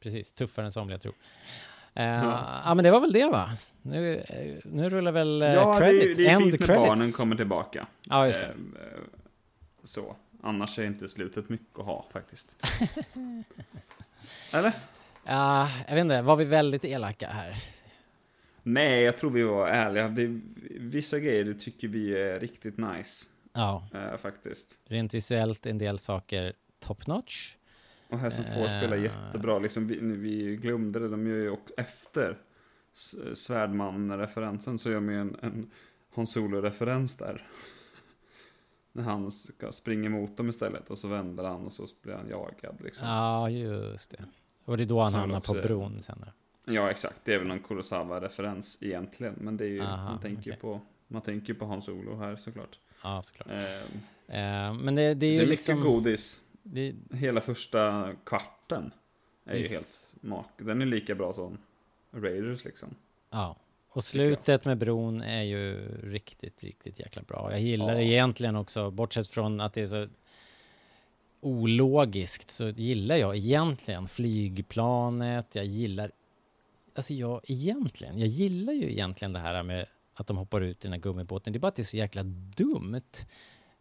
Precis, 0.00 0.32
tuffare 0.32 0.66
än 0.66 0.72
somliga 0.72 0.98
tror. 0.98 1.12
Uh, 1.12 2.02
Ja. 2.02 2.62
ja. 2.64 2.74
men 2.74 2.84
det 2.84 2.90
var 2.90 3.00
väl 3.00 3.12
det 3.12 3.28
va? 3.28 3.48
Nu, 3.82 4.24
nu 4.64 4.90
rullar 4.90 5.12
väl 5.12 5.42
uh, 5.42 5.48
Ja, 5.48 5.72
det 5.72 5.86
credits, 5.86 6.16
det 6.16 6.26
är 6.26 6.34
end 6.34 6.42
fint 6.42 6.60
när 6.60 6.66
credits. 6.66 6.88
barnen 6.88 7.12
kommer 7.12 7.36
tillbaka. 7.36 7.86
Ja, 8.08 8.26
just 8.26 8.40
det. 8.40 8.46
Eh, 8.46 8.98
Så. 9.84 10.16
Annars 10.42 10.78
är 10.78 10.84
inte 10.86 11.08
slutet 11.08 11.48
mycket 11.48 11.78
att 11.78 11.84
ha 11.84 12.06
faktiskt. 12.12 12.56
Eller? 14.52 14.72
Ja, 15.24 15.68
jag 15.88 15.94
vet 15.94 16.00
inte, 16.02 16.22
var 16.22 16.36
vi 16.36 16.44
väldigt 16.44 16.84
elaka 16.84 17.28
här? 17.28 17.54
Nej, 18.62 19.02
jag 19.02 19.16
tror 19.18 19.30
vi 19.30 19.42
var 19.42 19.68
ärliga. 19.68 20.08
Det, 20.08 20.40
vissa 20.80 21.18
grejer 21.18 21.44
det 21.44 21.54
tycker 21.54 21.88
vi 21.88 22.18
är 22.22 22.40
riktigt 22.40 22.78
nice. 22.78 23.26
Ja. 23.52 23.88
Eh, 23.94 24.16
faktiskt. 24.16 24.78
Rent 24.88 25.14
visuellt 25.14 25.66
en 25.66 25.78
del 25.78 25.98
saker 25.98 26.52
top 26.80 27.06
notch. 27.06 27.54
Och 28.10 28.18
här 28.18 28.30
som 28.30 28.44
får 28.44 28.60
Eh. 28.60 28.66
spela 28.78 28.96
jättebra. 28.96 29.58
Liksom, 29.58 29.86
vi, 29.86 29.98
vi 30.00 30.56
glömde 30.56 30.98
det, 30.98 31.08
de 31.08 31.26
gör 31.26 31.36
ju 31.36 31.50
också 31.50 31.74
efter 31.76 32.38
Svärdman-referensen 33.34 34.78
så 34.78 34.88
gör 34.90 34.94
de 34.94 35.10
ju 35.10 35.20
en, 35.20 35.36
en 35.42 35.70
Han 36.14 36.26
Solo-referens 36.26 37.16
där. 37.16 37.46
När 38.92 39.02
han 39.02 39.32
ska 39.32 39.72
springa 39.72 40.06
emot 40.06 40.36
dem 40.36 40.48
istället 40.48 40.90
och 40.90 40.98
så 40.98 41.08
vänder 41.08 41.44
han 41.44 41.64
och 41.66 41.72
så 41.72 41.86
blir 42.02 42.14
han 42.14 42.28
jagad 42.28 42.76
liksom. 42.84 43.08
Ja, 43.08 43.50
just 43.50 44.10
det. 44.10 44.24
Och 44.64 44.76
det 44.76 44.82
är 44.82 44.86
då 44.86 45.00
han 45.00 45.12
Så 45.12 45.18
hamnar 45.18 45.40
på 45.40 45.52
bron 45.54 46.02
sen. 46.02 46.24
Ja, 46.64 46.90
exakt. 46.90 47.24
Det 47.24 47.34
är 47.34 47.38
väl 47.38 47.48
någon 47.48 47.60
Kurosawa-referens 47.60 48.78
egentligen. 48.84 49.34
Men 49.38 49.56
det 49.56 49.64
är 49.64 49.68
ju, 49.68 49.82
Aha, 49.82 50.04
man 50.10 50.20
tänker 50.20 50.42
ju 50.46 50.50
okej. 50.52 50.60
på, 50.60 50.80
man 51.08 51.22
tänker 51.22 51.48
ju 51.52 51.54
på 51.58 51.66
Han 51.66 51.82
Solo 51.82 52.16
här 52.16 52.36
såklart. 52.36 52.78
Ja, 53.02 53.22
såklart. 53.22 53.48
Eh, 53.50 53.98
Eh, 54.28 54.74
men 54.74 54.94
det, 54.94 55.14
det 55.14 55.26
är 55.26 55.30
ju 55.30 55.36
det 55.36 55.42
är 55.42 55.46
liksom... 55.46 55.74
mycket 55.74 55.92
godis. 55.92 56.40
Det, 56.62 56.94
Hela 57.12 57.40
första 57.40 58.10
kvarten 58.24 58.92
är 59.44 59.52
ju 59.54 59.58
Visst. 59.58 59.72
helt 59.72 60.22
mak. 60.22 60.46
Den 60.58 60.82
är 60.82 60.86
lika 60.86 61.14
bra 61.14 61.32
som 61.32 61.58
Raiders 62.10 62.64
liksom. 62.64 62.94
Ja, 63.30 63.56
och 63.94 64.04
slutet 64.04 64.64
med 64.64 64.78
bron 64.78 65.20
är 65.20 65.42
ju 65.42 65.88
riktigt, 66.12 66.62
riktigt 66.64 67.00
jäkla 67.00 67.22
bra. 67.22 67.48
Jag 67.50 67.60
gillar 67.60 67.88
Ja. 67.88 67.94
det 67.94 68.04
egentligen 68.04 68.56
också, 68.56 68.90
bortsett 68.90 69.28
från 69.28 69.60
att 69.60 69.72
det 69.72 69.80
är 69.82 69.86
så 69.86 70.08
ologiskt 71.40 72.48
så 72.48 72.68
gillar 72.68 73.16
jag 73.16 73.36
egentligen 73.36 74.08
flygplanet, 74.08 75.54
jag 75.54 75.64
gillar, 75.64 76.10
alltså 76.94 77.14
jag 77.14 77.40
egentligen, 77.48 78.18
jag 78.18 78.28
gillar 78.28 78.72
ju 78.72 78.90
egentligen 78.90 79.32
det 79.32 79.38
här 79.38 79.62
med 79.62 79.86
att 80.14 80.26
de 80.26 80.36
hoppar 80.36 80.60
ut 80.60 80.76
i 80.76 80.82
den 80.82 80.92
här 80.92 81.00
gummibåten, 81.00 81.52
det 81.52 81.56
är 81.56 81.60
bara 81.60 81.68
att 81.68 81.76
det 81.76 81.82
är 81.82 81.84
så 81.84 81.96
jäkla 81.96 82.22
dumt. 82.56 83.00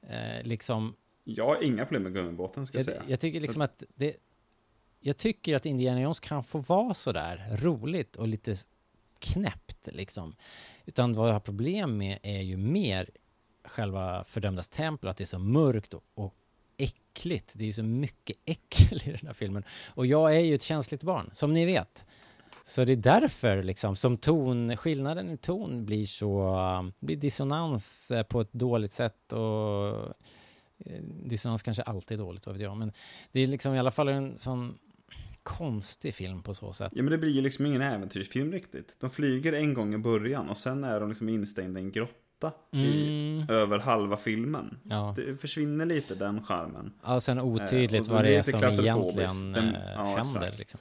Eh, 0.09 0.43
liksom, 0.43 0.95
Jag 1.23 1.45
har 1.45 1.63
inga 1.63 1.85
problem 1.85 2.03
med 2.03 2.13
gummibåten 2.13 2.67
ska 2.67 2.77
jag, 2.77 2.81
jag, 2.81 2.85
säga. 2.85 3.03
jag 3.07 3.19
tycker 3.19 3.39
Så 3.39 3.43
liksom 3.43 3.61
att 3.61 3.83
det, 3.95 4.15
jag 4.99 5.17
tycker 5.17 5.55
att 5.55 5.65
Indiana 5.65 6.01
Jones 6.01 6.19
kan 6.19 6.43
få 6.43 6.57
vara 6.59 6.93
så 6.93 7.11
där 7.11 7.57
roligt 7.61 8.15
och 8.15 8.27
lite 8.27 8.55
knäppt 9.21 9.87
liksom. 9.91 10.35
Utan 10.85 11.13
vad 11.13 11.29
jag 11.29 11.33
har 11.33 11.39
problem 11.39 11.97
med 11.97 12.19
är 12.23 12.41
ju 12.41 12.57
mer 12.57 13.09
själva 13.65 14.23
fördömdas 14.23 14.69
tempel, 14.69 15.09
att 15.09 15.17
det 15.17 15.23
är 15.23 15.25
så 15.25 15.39
mörkt 15.39 15.93
och, 15.93 16.03
och 16.13 16.35
äckligt. 16.77 17.53
Det 17.57 17.67
är 17.67 17.71
så 17.71 17.83
mycket 17.83 18.37
äckel 18.45 19.01
i 19.05 19.11
den 19.11 19.27
här 19.27 19.33
filmen. 19.33 19.63
Och 19.89 20.05
jag 20.05 20.35
är 20.35 20.39
ju 20.39 20.55
ett 20.55 20.61
känsligt 20.61 21.03
barn, 21.03 21.29
som 21.33 21.53
ni 21.53 21.65
vet. 21.65 22.05
Så 22.63 22.83
det 22.83 22.91
är 22.91 22.97
därför 22.97 23.63
liksom 23.63 23.95
som 23.95 24.17
ton, 24.17 24.77
skillnaden 24.77 25.29
i 25.29 25.37
ton 25.37 25.85
blir 25.85 26.05
så, 26.05 26.91
blir 26.99 27.15
dissonans 27.15 28.11
eh, 28.11 28.23
på 28.23 28.41
ett 28.41 28.53
dåligt 28.53 28.91
sätt 28.91 29.33
och 29.33 29.87
eh, 30.85 31.01
dissonans 31.23 31.63
kanske 31.63 31.83
alltid 31.83 32.19
är 32.19 32.23
dåligt, 32.23 32.45
vad 32.45 32.55
vet 32.55 32.63
jag. 32.63 32.77
Men 32.77 32.91
det 33.31 33.39
är 33.39 33.47
liksom 33.47 33.75
i 33.75 33.79
alla 33.79 33.91
fall 33.91 34.07
en 34.07 34.39
sån 34.39 34.77
konstig 35.43 36.13
film 36.13 36.43
på 36.43 36.53
så 36.53 36.73
sätt. 36.73 36.91
Ja 36.95 37.03
men 37.03 37.11
det 37.11 37.17
blir 37.17 37.31
ju 37.31 37.41
liksom 37.41 37.65
ingen 37.65 37.81
äventyrsfilm 37.81 38.51
riktigt. 38.51 38.95
De 38.99 39.09
flyger 39.09 39.53
en 39.53 39.73
gång 39.73 39.93
i 39.93 39.97
början 39.97 40.49
och 40.49 40.57
sen 40.57 40.83
är 40.83 40.99
de 40.99 41.09
liksom 41.09 41.29
instängda 41.29 41.79
i 41.79 41.83
en 41.83 41.91
grotta 41.91 42.51
i 42.73 43.07
Mm. 43.07 43.49
över 43.49 43.79
halva 43.79 44.17
filmen. 44.17 44.77
Ja. 44.83 45.13
Det 45.17 45.37
försvinner 45.37 45.85
lite 45.85 46.15
den 46.15 46.43
charmen. 46.43 46.93
Ja, 47.03 47.15
och 47.15 47.23
sen 47.23 47.37
Eh, 47.37 47.45
otydligt 47.45 48.05
då 48.07 48.13
vad 48.13 48.23
det 48.23 48.35
är 48.35 48.43
som 48.43 48.63
egentligen 48.79 49.51
Den- 49.51 49.75
eh, 49.75 49.91
ja, 49.95 50.15
händer. 50.15 50.53
Liksom. 50.57 50.79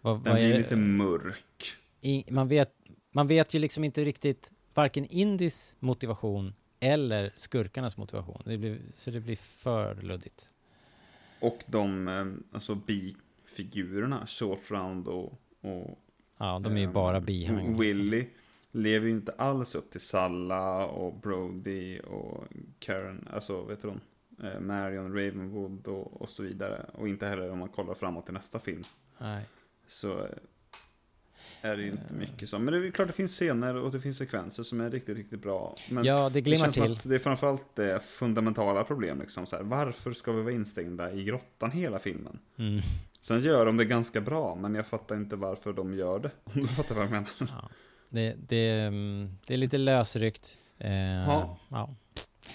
Vad, 0.00 0.14
Den 0.14 0.22
vad 0.24 0.34
blir 0.34 0.56
lite 0.58 0.76
mörk. 0.76 1.64
i, 2.00 2.24
man, 2.30 2.48
vet, 2.48 2.72
man 3.12 3.26
vet 3.26 3.54
ju 3.54 3.58
liksom 3.58 3.84
inte 3.84 4.04
riktigt 4.04 4.52
varken 4.74 5.04
Indis 5.10 5.74
motivation 5.78 6.54
eller 6.80 7.32
skurkarnas 7.36 7.96
motivation. 7.96 8.42
Det 8.44 8.58
blir, 8.58 8.78
så 8.94 9.10
det 9.10 9.20
blir 9.20 9.36
för 9.36 9.94
luddigt. 9.94 10.50
Och 11.40 11.64
de, 11.66 12.08
eh, 12.08 12.24
alltså 12.54 12.74
bifigurerna, 13.56 14.26
Short 14.26 14.70
Round 14.70 15.08
och... 15.08 15.40
och 15.60 15.98
Ja, 16.38 16.60
de 16.64 16.72
är 16.72 16.78
ju 16.78 16.84
ehm, 16.84 16.92
bara 16.92 17.20
bihang. 17.20 17.56
liksom. 17.56 17.76
Willy 17.76 18.26
lever 18.70 19.06
ju 19.06 19.12
inte 19.12 19.32
alls 19.32 19.74
upp 19.74 19.90
till 19.90 20.00
Salla 20.00 20.86
och 20.86 21.14
Brody 21.20 21.98
och 22.00 22.44
Karen, 22.78 23.28
alltså 23.32 23.62
vet 23.62 23.82
du 23.82 23.88
hon? 23.88 24.00
Eh, 24.42 24.60
Marion 24.60 25.14
Ravenwood 25.14 25.88
och, 25.88 26.20
och 26.22 26.28
så 26.28 26.42
vidare. 26.42 26.86
Och 26.94 27.08
inte 27.08 27.26
heller 27.26 27.50
om 27.50 27.58
man 27.58 27.68
kollar 27.68 27.94
framåt 27.94 28.24
till 28.24 28.34
nästa 28.34 28.58
film. 28.58 28.84
Nej. 29.18 29.44
Så 29.86 30.18
eh, 30.18 30.28
är 31.62 31.76
det 31.76 31.82
ju 31.82 31.90
inte 31.90 32.14
mycket 32.14 32.48
så. 32.48 32.58
Men 32.58 32.74
det 32.74 32.86
är 32.86 32.90
klart 32.90 33.08
det 33.08 33.14
finns 33.14 33.32
scener 33.32 33.76
och 33.76 33.92
det 33.92 34.00
finns 34.00 34.16
sekvenser 34.16 34.62
som 34.62 34.80
är 34.80 34.90
riktigt, 34.90 35.16
riktigt 35.16 35.42
bra. 35.42 35.74
Men 35.90 36.04
Ja, 36.04 36.28
det 36.28 36.40
glimmar 36.40 36.70
till. 36.70 36.92
Att 36.92 37.08
det 37.08 37.14
är 37.14 37.18
framförallt 37.18 37.76
det 37.76 38.02
fundamentala 38.02 38.84
problem. 38.84 39.20
Liksom, 39.20 39.46
så 39.46 39.56
här, 39.56 39.62
varför 39.62 40.12
ska 40.12 40.32
vi 40.32 40.42
vara 40.42 40.54
instängda 40.54 41.12
i 41.12 41.24
grottan 41.24 41.70
hela 41.70 41.98
filmen? 41.98 42.38
Mm. 42.56 42.80
Sen 43.26 43.40
gör 43.40 43.66
de 43.66 43.76
det 43.76 43.84
ganska 43.84 44.20
bra, 44.20 44.54
men 44.54 44.74
jag 44.74 44.86
fattar 44.86 45.16
inte 45.16 45.36
varför 45.36 45.72
de 45.72 45.94
gör 45.94 46.18
det. 46.18 46.30
Om 46.44 46.52
du 46.60 46.66
fattar 46.66 46.94
vad 46.94 47.04
jag 47.04 47.10
menar. 47.10 47.28
Ja. 47.38 47.68
Det, 48.08 48.34
det, 48.48 48.70
mm, 48.70 49.38
det 49.48 49.54
är 49.54 49.58
lite 49.58 49.78
lösryckt. 49.78 50.56
Eh, 50.78 50.94
Ja. 51.26 51.58
ja. 51.68 51.94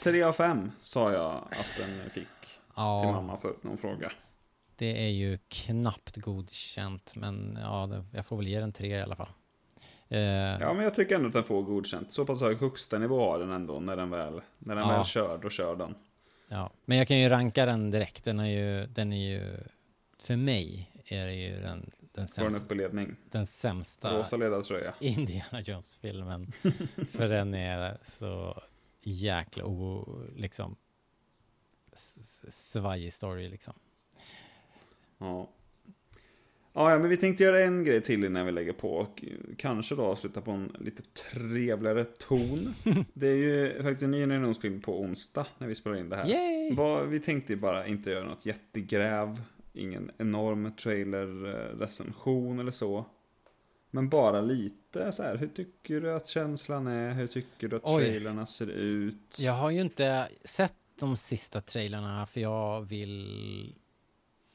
3 0.03 0.23
av 0.23 0.33
5 0.33 0.71
sa 0.79 1.11
jag 1.11 1.31
att 1.31 1.77
den 1.77 2.09
fick 2.09 2.27
Ja. 2.75 3.01
till 3.01 3.11
mamma 3.11 3.37
för 3.37 3.53
någon 3.61 3.77
fråga. 3.77 4.11
Det 4.75 5.05
är 5.05 5.09
ju 5.09 5.37
knappt 5.49 6.15
godkänt, 6.17 7.13
men 7.15 7.57
ja, 7.61 8.03
jag 8.13 8.25
får 8.25 8.37
väl 8.37 8.47
ge 8.47 8.59
den 8.59 8.73
tre 8.73 8.97
i 8.97 9.01
alla 9.01 9.15
fall. 9.15 9.29
Eh, 10.09 10.19
Ja, 10.19 10.73
men 10.73 10.83
jag 10.83 10.95
tycker 10.95 11.15
ändå 11.15 11.27
att 11.27 11.33
den 11.33 11.43
får 11.43 11.61
godkänt. 11.63 12.11
Så 12.11 12.25
pass 12.25 12.41
hög 12.41 12.57
högsta 12.57 12.97
nivå 12.99 13.29
har 13.31 13.39
den 13.39 13.51
ändå 13.51 13.79
när 13.79 13.95
den 13.97 14.09
väl, 14.09 14.41
när 14.59 14.75
den 14.75 14.87
Ja. 14.87 14.95
väl 14.97 15.05
kör, 15.05 15.37
då 15.43 15.49
kör 15.49 15.75
den. 15.75 15.95
Ja, 16.47 16.69
men 16.85 16.97
jag 16.97 17.07
kan 17.07 17.19
ju 17.19 17.29
ranka 17.29 17.65
den 17.65 17.91
direkt. 17.91 18.23
Den 18.23 18.39
är 18.39 18.49
ju, 18.49 18.87
den 18.87 19.13
är 19.13 19.29
ju 19.31 19.57
för 20.23 20.35
mig 20.35 20.91
är 21.05 21.25
det 21.25 21.33
ju 21.33 21.61
den, 21.61 21.91
den, 22.13 22.27
sämsta, 22.27 22.73
ledning. 22.75 23.15
den 23.31 23.45
sämsta 23.45 24.19
Rosa 24.19 24.37
ledartröja. 24.37 24.93
Indiana 24.99 25.61
Jones-filmen. 25.61 26.51
för 27.07 27.29
den 27.29 27.53
är 27.53 27.97
så 28.01 28.63
jäkla 29.01 29.65
o, 29.65 30.07
liksom 30.35 30.75
svajig 31.93 33.13
story 33.13 33.49
liksom. 33.49 33.73
Ja. 35.17 35.49
Ja, 36.73 36.97
men 36.97 37.09
vi 37.09 37.17
tänkte 37.17 37.43
göra 37.43 37.63
en 37.63 37.85
grej 37.85 38.01
till 38.01 38.23
innan 38.23 38.45
vi 38.45 38.51
lägger 38.51 38.73
på. 38.73 38.89
Och 38.89 39.23
kanske 39.57 39.95
då 39.95 40.01
avsluta 40.01 40.41
på 40.41 40.51
en 40.51 40.75
lite 40.79 41.03
trevligare 41.03 42.03
ton. 42.03 42.73
Det 43.13 43.27
är 43.27 43.35
ju 43.35 43.83
faktiskt 43.83 44.03
en 44.03 44.11
ny 44.11 44.19
generationsfilm 44.19 44.81
på 44.81 45.01
onsdag 45.01 45.47
när 45.57 45.67
vi 45.67 45.75
spelar 45.75 45.97
in 45.97 46.09
det 46.09 46.15
här. 46.15 46.29
Yay! 46.29 46.75
Vad, 46.75 47.07
vi 47.07 47.19
tänkte 47.19 47.55
bara 47.55 47.87
inte 47.87 48.09
göra 48.09 48.25
något 48.25 48.45
jättegräv. 48.45 49.41
Ingen 49.73 50.11
enorm 50.17 50.71
trailer-recension 50.71 52.59
eller 52.59 52.71
så. 52.71 53.05
Men 53.91 54.09
bara 54.09 54.41
lite 54.41 55.11
så 55.11 55.23
här. 55.23 55.37
Hur 55.37 55.47
tycker 55.47 56.01
du 56.01 56.13
att 56.13 56.27
känslan 56.27 56.87
är? 56.87 57.13
Hur 57.13 57.27
tycker 57.27 57.67
du 57.67 57.75
att 57.75 57.81
Oj. 57.85 58.03
trailerna 58.03 58.45
ser 58.45 58.67
ut? 58.67 59.37
Jag 59.39 59.53
har 59.53 59.69
ju 59.69 59.81
inte 59.81 60.29
sett 60.43 60.73
de 60.99 61.17
sista 61.17 61.61
trailerna 61.61 62.25
för 62.25 62.41
jag 62.41 62.81
vill 62.81 63.75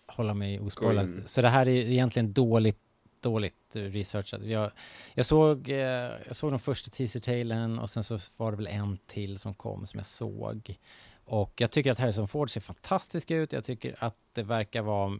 hålla 0.06 0.34
mig 0.34 0.60
ospoilad. 0.60 1.22
Så 1.26 1.42
det 1.42 1.48
här 1.48 1.68
är 1.68 1.90
egentligen 1.90 2.32
dåligt, 2.32 2.80
dåligt 3.20 3.54
researchat. 3.72 4.42
Jag, 4.44 4.70
jag, 5.14 5.26
såg, 5.26 5.68
eh, 5.68 5.78
jag 6.26 6.36
såg 6.36 6.52
den 6.52 6.58
första 6.58 6.90
teaser-trailern 6.90 7.78
och 7.78 7.90
sen 7.90 8.04
så 8.04 8.18
var 8.36 8.50
det 8.50 8.56
väl 8.56 8.66
en 8.66 8.98
till 9.06 9.38
som 9.38 9.54
kom 9.54 9.86
som 9.86 9.98
jag 9.98 10.06
såg. 10.06 10.78
Och 11.26 11.52
jag 11.56 11.70
tycker 11.70 11.92
att 11.92 11.98
Harrison 11.98 12.28
Ford 12.28 12.50
ser 12.50 12.60
fantastisk 12.60 13.30
ut. 13.30 13.52
Jag 13.52 13.64
tycker 13.64 13.96
att 13.98 14.16
det 14.32 14.42
verkar 14.42 14.82
vara, 14.82 15.18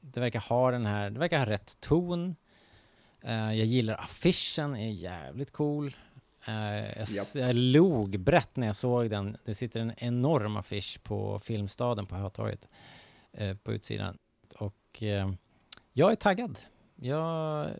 det 0.00 0.20
verkar 0.20 0.40
ha 0.40 0.70
den 0.70 0.86
här, 0.86 1.10
det 1.10 1.18
verkar 1.18 1.38
ha 1.38 1.46
rätt 1.46 1.80
ton. 1.80 2.36
Eh, 3.20 3.34
jag 3.34 3.66
gillar 3.66 3.94
affischen, 3.94 4.76
är 4.76 4.90
jävligt 4.90 5.52
cool. 5.52 5.96
Eh, 6.46 6.54
jag, 6.98 7.08
Japp. 7.08 7.34
jag 7.34 7.54
log 7.54 8.20
brett 8.20 8.56
när 8.56 8.66
jag 8.66 8.76
såg 8.76 9.10
den. 9.10 9.36
Det 9.44 9.54
sitter 9.54 9.80
en 9.80 9.92
enorm 9.96 10.56
affisch 10.56 11.00
på 11.02 11.38
Filmstaden 11.38 12.06
på 12.06 12.14
Hötorget 12.14 12.68
eh, 13.32 13.56
på 13.56 13.72
utsidan. 13.72 14.18
Och 14.58 15.02
jag 15.92 16.12
är 16.12 16.16
taggad. 16.16 16.58
Jag 16.94 17.70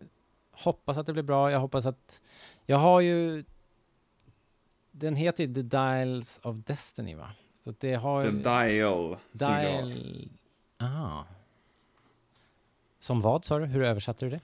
hoppas 0.51 0.97
att 0.97 1.05
det 1.05 1.13
blir 1.13 1.23
bra. 1.23 1.51
Jag 1.51 1.59
hoppas 1.59 1.85
att... 1.85 2.21
Jag 2.65 2.77
har 2.77 3.01
ju... 3.01 3.43
Den 4.91 5.15
heter 5.15 5.43
ju 5.43 5.53
The 5.53 5.61
Dials 5.61 6.39
of 6.43 6.55
Destiny 6.55 7.15
va? 7.15 7.31
Så 7.67 7.73
det 7.79 7.93
har 7.95 8.23
The. 8.23 8.31
Dial. 8.31 9.17
Dial... 9.31 10.29
Aha. 10.77 11.25
Som 12.99 13.21
vad 13.21 13.45
sa 13.45 13.59
du? 13.59 13.65
Hur 13.65 13.83
översatte 13.83 14.25
du 14.25 14.29
det? 14.29 14.39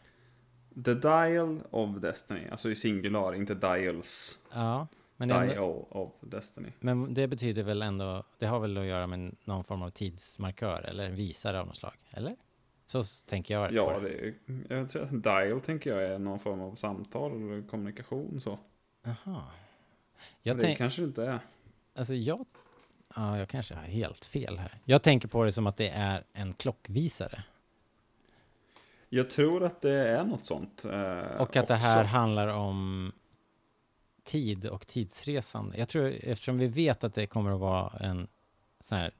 The 0.83 0.93
Dial 0.93 1.59
of 1.71 1.97
Destiny. 1.97 2.47
Alltså 2.51 2.69
i 2.69 2.75
singular, 2.75 3.35
inte 3.35 3.53
dials. 3.55 4.45
Ja. 4.53 4.87
Men, 5.17 5.27
det, 5.27 5.45
Dial 5.45 5.85
of 5.89 6.11
Destiny. 6.19 6.69
men 6.79 7.13
det 7.13 7.27
betyder 7.27 7.63
väl 7.63 7.81
ändå... 7.81 8.23
Det 8.39 8.45
har 8.45 8.59
väl 8.59 8.77
att 8.77 8.85
göra 8.85 9.07
med 9.07 9.35
någon 9.43 9.63
form 9.63 9.81
av 9.81 9.89
tidsmarkör 9.89 10.81
eller 10.81 11.05
en 11.05 11.15
visare 11.15 11.59
av 11.59 11.67
något 11.67 11.77
slag? 11.77 11.93
Eller? 12.11 12.35
Så 12.85 13.03
tänker 13.25 13.53
jag 13.53 13.71
Ja, 13.73 13.99
det. 13.99 14.33
jag 14.69 14.89
tror 14.89 15.01
att 15.03 15.23
dial 15.23 15.61
tänker 15.61 15.89
jag 15.95 16.03
är 16.13 16.19
någon 16.19 16.39
form 16.39 16.61
av 16.61 16.75
samtal 16.75 17.31
eller 17.31 17.67
kommunikation 17.67 18.39
så. 18.41 18.59
Aha. 19.05 19.15
Jag 19.25 19.43
Jag 20.41 20.57
det 20.57 20.61
tänk, 20.63 20.77
kanske 20.77 21.03
inte 21.03 21.25
är. 21.25 21.39
alltså 21.95 22.13
jag, 22.13 22.45
ja, 23.15 23.37
jag 23.37 23.49
kanske 23.49 23.75
har 23.75 23.83
helt 23.83 24.25
fel 24.25 24.57
här. 24.59 24.79
Jag 24.85 25.03
tänker 25.03 25.27
på 25.27 25.43
det 25.43 25.51
som 25.51 25.67
att 25.67 25.77
det 25.77 25.89
är 25.89 26.23
en 26.33 26.53
klockvisare. 26.53 27.43
Jag 29.09 29.29
tror 29.29 29.63
att 29.63 29.81
det 29.81 30.09
är 30.09 30.23
något 30.23 30.45
sånt. 30.45 30.85
Eh, 30.85 31.41
Och 31.41 31.55
att 31.55 31.67
det 31.67 31.75
här 31.75 32.03
också. 32.03 32.15
handlar 32.15 32.47
om 32.47 33.11
tid 34.23 34.65
och 34.65 34.87
tidsresande. 34.87 35.77
Jag 35.77 35.89
tror, 35.89 36.13
eftersom 36.23 36.57
vi 36.57 36.67
vet 36.67 37.03
att 37.03 37.13
det 37.13 37.27
kommer 37.27 37.51
att 37.51 37.59
vara 37.59 37.97
en 37.99 38.27
sån 38.81 38.97
här 38.97 39.11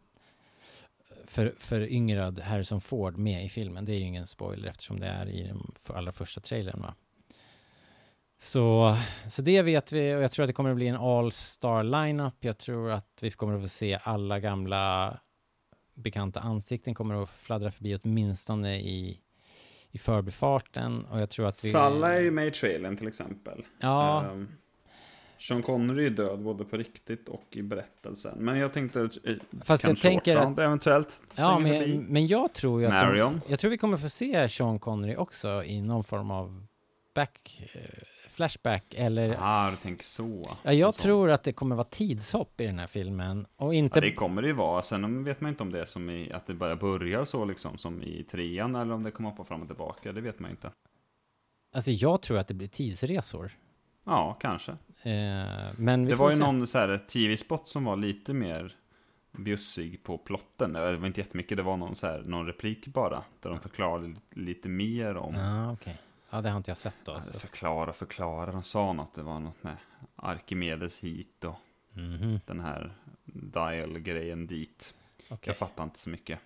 för, 1.25 1.53
föryngrad 1.57 2.39
Harrison 2.39 2.81
Ford 2.81 3.17
med 3.17 3.45
i 3.45 3.49
filmen. 3.49 3.85
Det 3.85 3.93
är 3.93 3.97
ju 3.97 4.05
ingen 4.05 4.27
spoiler 4.27 4.69
eftersom 4.69 4.99
det 4.99 5.07
är 5.07 5.29
i 5.29 5.43
den 5.43 5.71
allra 5.87 6.11
första 6.11 6.41
trailern 6.41 6.81
va. 6.81 6.95
Så, 8.43 8.97
så 9.29 9.41
det 9.41 9.61
vet 9.61 9.91
vi 9.91 10.15
och 10.15 10.23
jag 10.23 10.31
tror 10.31 10.43
att 10.43 10.49
det 10.49 10.53
kommer 10.53 10.69
att 10.69 10.75
bli 10.75 10.87
en 10.87 10.95
all-star 10.95 11.83
lineup. 11.83 12.33
Jag 12.39 12.57
tror 12.57 12.91
att 12.91 13.19
vi 13.21 13.31
kommer 13.31 13.55
att 13.55 13.61
få 13.61 13.67
se 13.67 13.99
alla 14.03 14.39
gamla 14.39 15.17
bekanta 15.93 16.39
ansikten 16.39 16.93
kommer 16.93 17.23
att 17.23 17.29
fladdra 17.29 17.71
förbi 17.71 17.99
åtminstone 18.03 18.79
i, 18.79 19.19
i 19.91 19.97
förbifarten 19.97 21.05
och 21.05 21.21
jag 21.21 21.29
tror 21.29 21.47
att 21.47 21.65
vi... 21.65 21.71
Salla 21.71 22.13
är 22.13 22.21
ju 22.21 22.31
med 22.31 22.47
i 22.47 22.51
trailern 22.51 22.97
till 22.97 23.07
exempel. 23.07 23.65
Ja. 23.79 24.23
Ehm, 24.23 24.47
Sean 25.37 25.61
Connery 25.61 26.05
är 26.05 26.09
död 26.09 26.39
både 26.39 26.63
på 26.65 26.77
riktigt 26.77 27.29
och 27.29 27.47
i 27.51 27.61
berättelsen. 27.61 28.37
Men 28.37 28.57
jag 28.57 28.73
tänkte 28.73 29.01
att 29.03 29.17
eh, 29.25 29.35
Fast 29.61 29.87
jag 29.87 29.97
tänker 29.99 30.37
att- 30.37 30.59
eventuellt 30.59 31.21
Ja, 31.35 31.59
men, 31.59 31.99
men 32.03 32.27
jag 32.27 32.53
tror 32.53 32.81
ju 32.81 32.87
att 32.87 32.93
Marion. 32.93 33.41
de, 33.45 33.51
jag 33.51 33.59
tror 33.59 33.71
vi 33.71 33.77
kommer 33.77 33.97
få 33.97 34.09
se 34.09 34.49
Sean 34.49 34.79
Connery 34.79 35.15
också 35.15 35.63
i 35.63 35.81
någon 35.81 36.03
form 36.03 36.31
av 36.31 36.65
back, 37.13 37.69
eh, 37.73 37.81
flashback 38.33 38.93
eller... 38.97 39.37
Ah, 39.39 39.71
du 39.71 39.77
tänker 39.77 40.05
så. 40.05 40.57
Ja, 40.63 40.73
jag 40.73 40.93
Så. 40.93 41.01
tror 41.01 41.31
att 41.31 41.43
det 41.43 41.53
kommer 41.53 41.75
vara 41.75 41.87
tidshopp 41.89 42.61
i 42.61 42.65
den 42.65 42.79
här 42.79 42.87
filmen 42.87 43.45
och 43.55 43.73
inte... 43.73 43.99
Ja, 43.99 44.01
det 44.01 44.11
kommer 44.13 44.41
det 44.41 44.47
ju 44.47 44.53
vara. 44.53 44.81
Sen 44.81 45.23
vet 45.23 45.41
man 45.41 45.49
inte 45.49 45.63
om 45.63 45.71
det 45.71 45.81
är 45.81 45.85
som 45.85 46.09
i, 46.09 46.31
att 46.31 46.45
det 46.47 46.53
bara 46.53 46.75
börjar 46.75 47.25
så 47.25 47.45
liksom 47.45 47.77
som 47.77 48.01
i 48.03 48.23
trean 48.23 48.75
eller 48.75 48.93
om 48.93 49.03
det 49.03 49.11
kommer 49.11 49.29
hoppa 49.29 49.43
fram 49.43 49.61
och 49.61 49.67
tillbaka. 49.67 50.11
Det 50.11 50.21
vet 50.21 50.39
man 50.39 50.51
inte. 50.51 50.71
Alltså 51.75 51.91
jag 51.91 52.21
tror 52.21 52.37
att 52.39 52.47
det 52.47 52.53
blir 52.53 52.67
tidsresor. 52.67 53.51
Ja, 54.05 54.37
kanske. 54.41 54.71
Eh, 55.01 55.47
men 55.77 56.05
Det 56.05 56.15
var 56.15 56.29
ju 56.29 56.35
se. 56.37 56.41
någon 56.43 56.67
så 56.67 56.77
här 56.77 56.97
tv-spot 56.97 57.67
som 57.67 57.83
var 57.85 57.95
lite 57.95 58.33
mer 58.33 58.75
bjussig 59.37 60.03
på 60.03 60.17
plotten. 60.17 60.73
Det 60.73 60.97
var 60.97 61.07
inte 61.07 61.21
jättemycket, 61.21 61.57
det 61.57 61.63
var 61.63 61.77
någon, 61.77 61.95
så 61.95 62.07
här, 62.07 62.23
någon 62.25 62.45
replik 62.45 62.87
bara. 62.87 63.23
Där 63.39 63.49
de 63.49 63.59
förklarade 63.59 64.07
li- 64.07 64.15
lite 64.31 64.69
mer 64.69 65.17
om... 65.17 65.35
Ja, 65.35 65.71
okej. 65.71 65.97
Ja, 66.35 66.41
det 66.41 66.49
har 66.49 66.57
inte 66.57 66.71
jag 66.71 66.77
sett 66.77 66.95
då. 67.03 67.11
Alltså, 67.11 67.33
Så. 67.33 67.39
förklara, 67.39 67.93
förklara. 67.93 68.51
De 68.51 68.63
sa 68.63 68.93
något, 68.93 69.13
det 69.13 69.21
var 69.23 69.39
något 69.39 69.63
med 69.63 69.75
Arkimedes 70.15 70.99
hit 71.03 71.43
och 71.45 71.55
Mhm. 71.95 72.39
den 72.45 72.59
här 72.59 72.93
dial-grejen 73.25 74.47
dit. 74.47 74.93
Okej. 75.29 75.39
Jag 75.43 75.57
fattar 75.57 75.83
inte 75.83 75.99
så 75.99 76.09
mycket. 76.09 76.39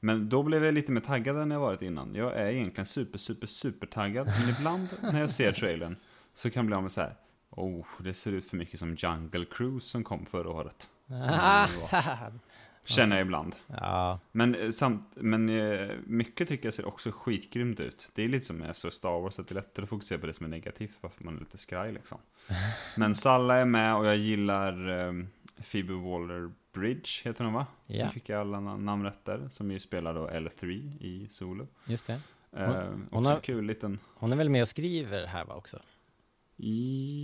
Men 0.00 0.28
då 0.28 0.42
blev 0.42 0.64
jag 0.64 0.74
lite 0.74 0.92
mer 0.92 1.00
taggad 1.00 1.36
än 1.36 1.50
jag 1.50 1.60
varit 1.60 1.82
innan. 1.82 2.14
Jag 2.14 2.36
är 2.36 2.46
egentligen 2.46 2.86
super, 2.86 3.18
super, 3.18 3.46
super 3.46 3.86
taggad. 3.86 4.26
Men 4.40 4.48
ibland 4.58 4.88
när 5.02 5.20
jag 5.20 5.30
ser 5.30 5.52
trailern 5.52 5.96
så 6.34 6.50
kan 6.50 6.60
jag 6.60 6.66
bli 6.66 6.74
av 6.76 6.82
med 6.82 6.92
så 6.92 7.00
här. 7.00 7.14
Oh, 7.50 7.86
det 7.98 8.14
ser 8.14 8.32
ut 8.32 8.44
för 8.50 8.56
mycket 8.56 8.80
som 8.80 8.94
Jungle 8.94 9.44
Cruise 9.50 9.88
som 9.88 10.04
kom 10.04 10.26
förra 10.26 10.50
året. 10.50 10.88
Känner 12.94 13.16
jag 13.16 13.24
ibland. 13.24 13.56
ja, 13.76 14.18
Men, 14.32 14.54
eh, 14.54 14.70
samt, 14.70 15.08
men 15.14 15.48
eh, 15.48 15.88
mycket 16.04 16.48
tycker 16.48 16.66
jag 16.66 16.74
ser 16.74 16.84
också 16.88 17.10
skitgrymt 17.12 17.80
ut. 17.80 18.10
Det 18.14 18.22
är 18.24 18.28
lite 18.28 18.46
som 18.46 18.56
med 18.56 18.76
så 18.76 18.90
Star 18.90 19.20
Wars, 19.20 19.38
att 19.38 19.48
det 19.48 19.52
är 19.52 19.54
lättare 19.54 19.82
att 19.84 19.88
fokusera 19.90 20.18
på 20.18 20.26
det 20.26 20.34
som 20.34 20.46
är 20.46 20.50
negativt, 20.50 20.98
varför 21.00 21.24
man 21.24 21.36
är 21.36 21.40
lite 21.40 21.58
skraj 21.58 21.92
liksom. 21.92 22.18
Men 22.96 23.14
Salla 23.14 23.54
är 23.56 23.64
med 23.64 23.96
och 23.96 24.06
jag 24.06 24.16
gillar 24.16 24.88
um, 24.88 25.28
Phoebe 25.72 25.92
Waller-Bridge, 25.92 27.24
heter 27.24 27.44
hon 27.44 27.54
va? 27.54 27.66
Ja. 27.86 28.04
Nu 28.04 28.10
fick 28.10 28.28
jag 28.28 28.40
alla 28.40 28.58
na- 28.58 28.78
namn 28.80 29.04
rätt 29.04 29.24
där, 29.24 29.48
som 29.50 29.70
ju 29.70 29.78
spelar 29.78 30.14
då 30.14 30.28
L3 30.28 30.66
i 31.00 31.28
Solo. 31.30 31.66
just 31.86 32.06
det. 32.06 32.20
Eh, 32.56 32.66
Hon- 32.66 33.02
också 33.02 33.14
hon 33.16 33.26
har- 33.26 33.40
kul 33.40 33.64
liten... 33.64 33.98
Hon 34.14 34.32
är 34.32 34.36
väl 34.36 34.50
med 34.50 34.62
och 34.62 34.68
skriver 34.68 35.26
här 35.26 35.44
va 35.44 35.54
också? 35.54 35.78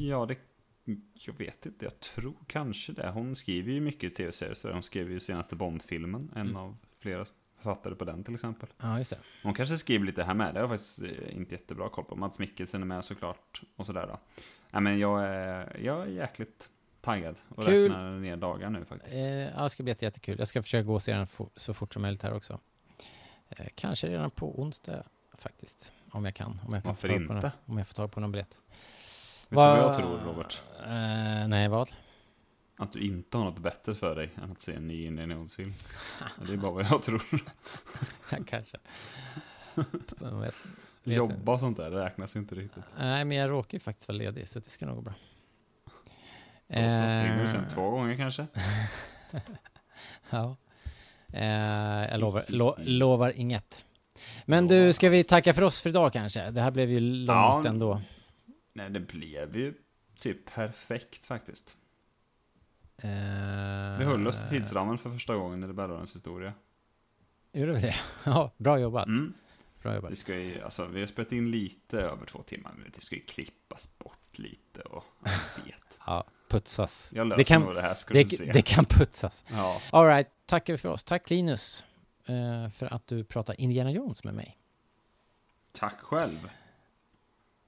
Ja, 0.09 0.26
det... 0.26 0.36
Jag 1.14 1.38
vet 1.38 1.66
inte, 1.66 1.84
jag 1.84 2.00
tror 2.00 2.34
kanske 2.46 2.92
det. 2.92 3.10
Hon 3.10 3.36
skriver 3.36 3.72
ju 3.72 3.80
mycket 3.80 4.14
tv-serier, 4.14 4.54
så 4.54 4.72
hon 4.72 4.82
skrev 4.82 5.10
ju 5.10 5.20
senaste 5.20 5.56
Bond-filmen, 5.56 6.30
en 6.34 6.40
Mm. 6.40 6.56
av 6.56 6.76
flera 6.98 7.24
författare 7.56 7.94
på 7.94 8.04
den 8.04 8.24
till 8.24 8.34
exempel. 8.34 8.68
Ja, 8.78 8.98
just 8.98 9.10
det. 9.10 9.18
Hon 9.42 9.54
kanske 9.54 9.78
skriver 9.78 10.06
lite 10.06 10.22
här 10.24 10.34
med, 10.34 10.54
det 10.54 10.60
har 10.60 10.68
jag 10.68 10.70
faktiskt 10.70 11.02
eh, 11.02 11.36
inte 11.36 11.54
jättebra 11.54 11.88
koll 11.88 12.04
på. 12.04 12.16
Mats 12.16 12.38
Mikkelsen 12.38 12.82
är 12.82 12.86
med 12.86 13.04
såklart, 13.04 13.62
och 13.76 13.86
sådär 13.86 14.06
då. 14.06 14.18
Nej 14.70 14.82
men 14.82 14.98
jag 14.98 15.24
är, 15.24 15.80
jag 15.84 16.02
är 16.02 16.06
jäkligt 16.06 16.70
taggad 17.00 17.38
och 17.48 17.64
Kul. 17.64 17.82
räknar 17.82 18.18
ner 18.18 18.36
dagar 18.36 18.70
nu 18.70 18.84
faktiskt. 18.84 19.16
Eh, 19.16 19.24
ja, 19.26 19.62
det 19.62 19.70
ska 19.70 19.82
bli 19.82 19.90
jätte- 19.90 20.04
jättekul. 20.04 20.38
Jag 20.38 20.48
ska 20.48 20.62
försöka 20.62 20.82
gå 20.82 20.94
och 20.94 21.02
se 21.02 21.12
den 21.12 21.26
så 21.56 21.74
fort 21.74 21.92
som 21.92 22.02
möjligt 22.02 22.22
här 22.22 22.32
också. 22.34 22.60
Eh, 23.48 23.66
kanske 23.74 24.08
redan 24.08 24.30
på 24.30 24.60
onsdag 24.60 25.02
faktiskt. 25.38 25.92
Om 26.10 26.24
jag 26.24 26.34
kan. 26.34 26.60
Om 26.66 26.72
jag 26.74 26.82
kan 26.82 26.88
Varför 26.90 27.12
inte? 27.12 27.34
Någon, 27.34 27.50
om 27.66 27.78
jag 27.78 27.86
får 27.86 27.94
tag 27.94 28.12
på 28.12 28.20
någon 28.20 28.32
biljett. 28.32 28.58
Vet 29.48 29.51
du 29.51 29.56
vad 29.56 29.78
jag 29.78 29.97
tror 29.97 30.18
Robert? 30.18 30.62
Eh, 30.86 31.48
nej, 31.48 31.68
vad? 31.68 31.93
Att 32.78 32.93
du 32.93 33.01
inte 33.01 33.36
har 33.36 33.44
något 33.44 33.59
bättre 33.59 33.94
för 33.94 34.16
dig 34.16 34.31
än 34.43 34.52
att 34.52 34.60
se 34.60 34.73
en 34.74 34.86
ny 34.89 35.06
Indiana 35.06 35.35
Jones-film. 35.35 35.73
det 36.47 36.52
är 36.52 36.56
bara 36.56 36.73
vad 36.73 36.85
jag 36.85 37.02
tror. 37.02 37.23
Kanske. 38.47 38.78
Jag 40.20 40.40
vet, 40.40 40.55
vet 41.05 41.16
Jobba 41.16 41.52
och 41.52 41.60
sånt 41.60 41.77
där, 41.77 41.90
räknas 41.90 42.36
ju 42.36 42.40
inte 42.40 42.55
riktigt. 42.55 42.85
Nej, 42.98 43.24
men 43.24 43.36
jag 43.36 43.51
råkar 43.51 43.74
ju 43.77 43.81
faktiskt 43.81 44.09
vara 44.09 44.18
ledig, 44.18 44.48
så 44.48 44.59
det 44.59 44.68
ska 44.70 44.86
nog 44.86 44.94
gå 44.97 45.02
bra. 45.02 45.14
Då 46.68 46.74
så, 46.74 46.81
ringer 46.81 47.43
du 47.43 47.48
sen 47.48 47.68
två 47.68 47.90
gånger 47.90 48.16
kanske? 48.16 48.47
ja. 50.31 50.56
Eh, 51.32 52.10
jag 52.10 52.20
lovar, 52.20 52.44
lo, 52.48 52.74
lovar 52.78 53.32
inget. 53.36 53.85
Men 54.44 54.68
du, 54.68 54.93
ska 54.93 55.09
vi 55.09 55.24
tacka 55.24 55.55
för 55.55 55.62
oss 55.62 55.82
för 55.82 55.90
idag 55.90 56.12
kanske? 56.12 56.51
Det 56.51 56.60
här 56.60 56.70
blev 56.70 56.90
ju 56.90 57.01
långt 57.01 57.64
Ja. 57.64 57.70
ändå. 57.70 58.01
Nej, 58.76 58.90
det 58.90 59.00
blev 59.00 59.56
ju 59.56 59.74
typ 60.18 60.54
perfekt 60.54 61.26
faktiskt. 61.26 61.76
Eh, 62.98 63.08
Vi 63.98 64.04
höll 64.04 64.26
oss 64.26 64.40
till 64.40 64.48
tidsramen 64.48 64.98
för 64.98 65.10
första 65.10 65.34
gången 65.36 65.64
i 65.64 65.66
Rebellradions 65.66 66.14
historia. 66.14 66.52
Gjorde 67.52 67.72
vi 67.72 67.80
det? 67.80 67.94
Ja, 68.24 68.52
bra 68.56 68.78
jobbat. 68.78 69.06
Mm. 69.06 69.34
Bra 69.82 69.94
jobbat. 69.94 70.10
Vi, 70.12 70.16
ska 70.16 70.38
ju, 70.38 70.62
alltså, 70.62 70.86
vi 70.86 71.00
har 71.00 71.06
spelat 71.06 71.32
in 71.32 71.50
lite 71.50 72.00
över 72.00 72.26
två 72.26 72.42
timmar, 72.42 72.72
men 72.78 72.90
det 72.94 73.00
ska 73.00 73.16
ju 73.16 73.22
klippas 73.22 73.98
bort 73.98 74.38
lite 74.38 74.80
och 74.80 75.04
jag 75.24 75.64
vet. 75.64 76.00
Ja, 76.06 76.24
putsas. 76.48 77.12
Jag 77.14 77.26
löser 77.26 77.36
det 77.38 77.44
kan, 77.44 77.62
nog 77.62 77.74
det 77.74 77.82
här, 77.82 77.94
ska 77.94 78.14
det, 78.14 78.22
du 78.24 78.36
se. 78.36 78.52
det 78.52 78.62
kan 78.62 78.84
putsas. 78.84 79.44
Ja. 79.48 79.80
All 79.92 80.06
right, 80.06 80.28
tackar 80.46 80.72
vi 80.72 80.78
för 80.78 80.88
oss. 80.88 81.04
Tack 81.04 81.30
Linus 81.30 81.84
eh, 82.26 82.68
för 82.70 82.94
att 82.94 83.06
du 83.06 83.24
pratar 83.24 83.60
Indiana 83.60 83.90
Jones 83.90 84.24
med 84.24 84.34
mig. 84.34 84.58
Tack 85.72 86.00
själv. 86.00 86.50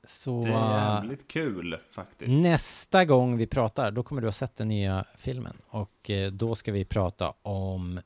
Så 0.08 0.42
Det 0.42 0.48
är 0.52 0.94
jävligt 0.94 1.28
kul 1.28 1.78
faktiskt. 1.90 2.40
nästa 2.40 3.04
gång 3.04 3.36
vi 3.36 3.46
pratar, 3.46 3.90
då 3.90 4.02
kommer 4.02 4.20
du 4.22 4.26
ha 4.26 4.32
sett 4.32 4.56
den 4.56 4.68
nya 4.68 5.04
filmen. 5.16 5.56
Och 5.68 6.10
eh, 6.10 6.32
då 6.32 6.54
ska 6.54 6.72
vi 6.72 6.84
prata 6.84 7.34
om 7.42 8.00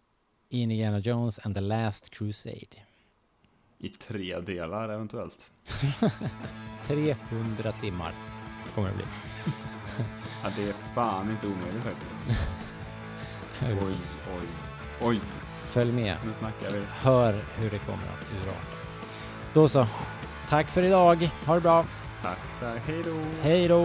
Indiana 0.48 0.98
Jones 0.98 1.38
and 1.42 1.54
the 1.54 1.60
Last 1.60 2.10
Crusade. 2.10 2.66
I 3.78 3.88
tre 3.88 4.40
delar 4.40 4.88
eventuellt. 4.88 5.50
300 6.86 7.72
timmar 7.80 8.12
kommer 8.74 8.88
det 8.88 8.94
bli. 8.94 9.04
Ja, 10.42 10.50
det 10.56 10.68
är 10.68 10.72
fan 10.94 11.30
inte 11.30 11.46
omöjligt 11.46 11.82
faktiskt. 11.82 12.16
Oj, 13.62 13.96
oj, 14.38 14.46
oj. 15.02 15.20
Följ 15.60 15.92
med. 15.92 16.16
Nu 16.26 16.32
snackar 16.32 16.72
vi. 16.72 16.82
Hör 16.90 17.32
hur 17.56 17.70
det 17.70 17.78
kommer 17.78 18.04
att 18.04 18.44
urarta. 18.44 18.76
Då 19.54 19.68
så. 19.68 19.86
Tack 20.52 20.70
för 20.70 20.82
idag. 20.82 21.30
Ha 21.46 21.54
det 21.54 21.60
bra. 21.60 21.84
Tack, 22.22 22.38
tack. 22.60 22.82
Hej 22.86 23.02
då. 23.04 23.16
Hej 23.42 23.68
då. 23.68 23.84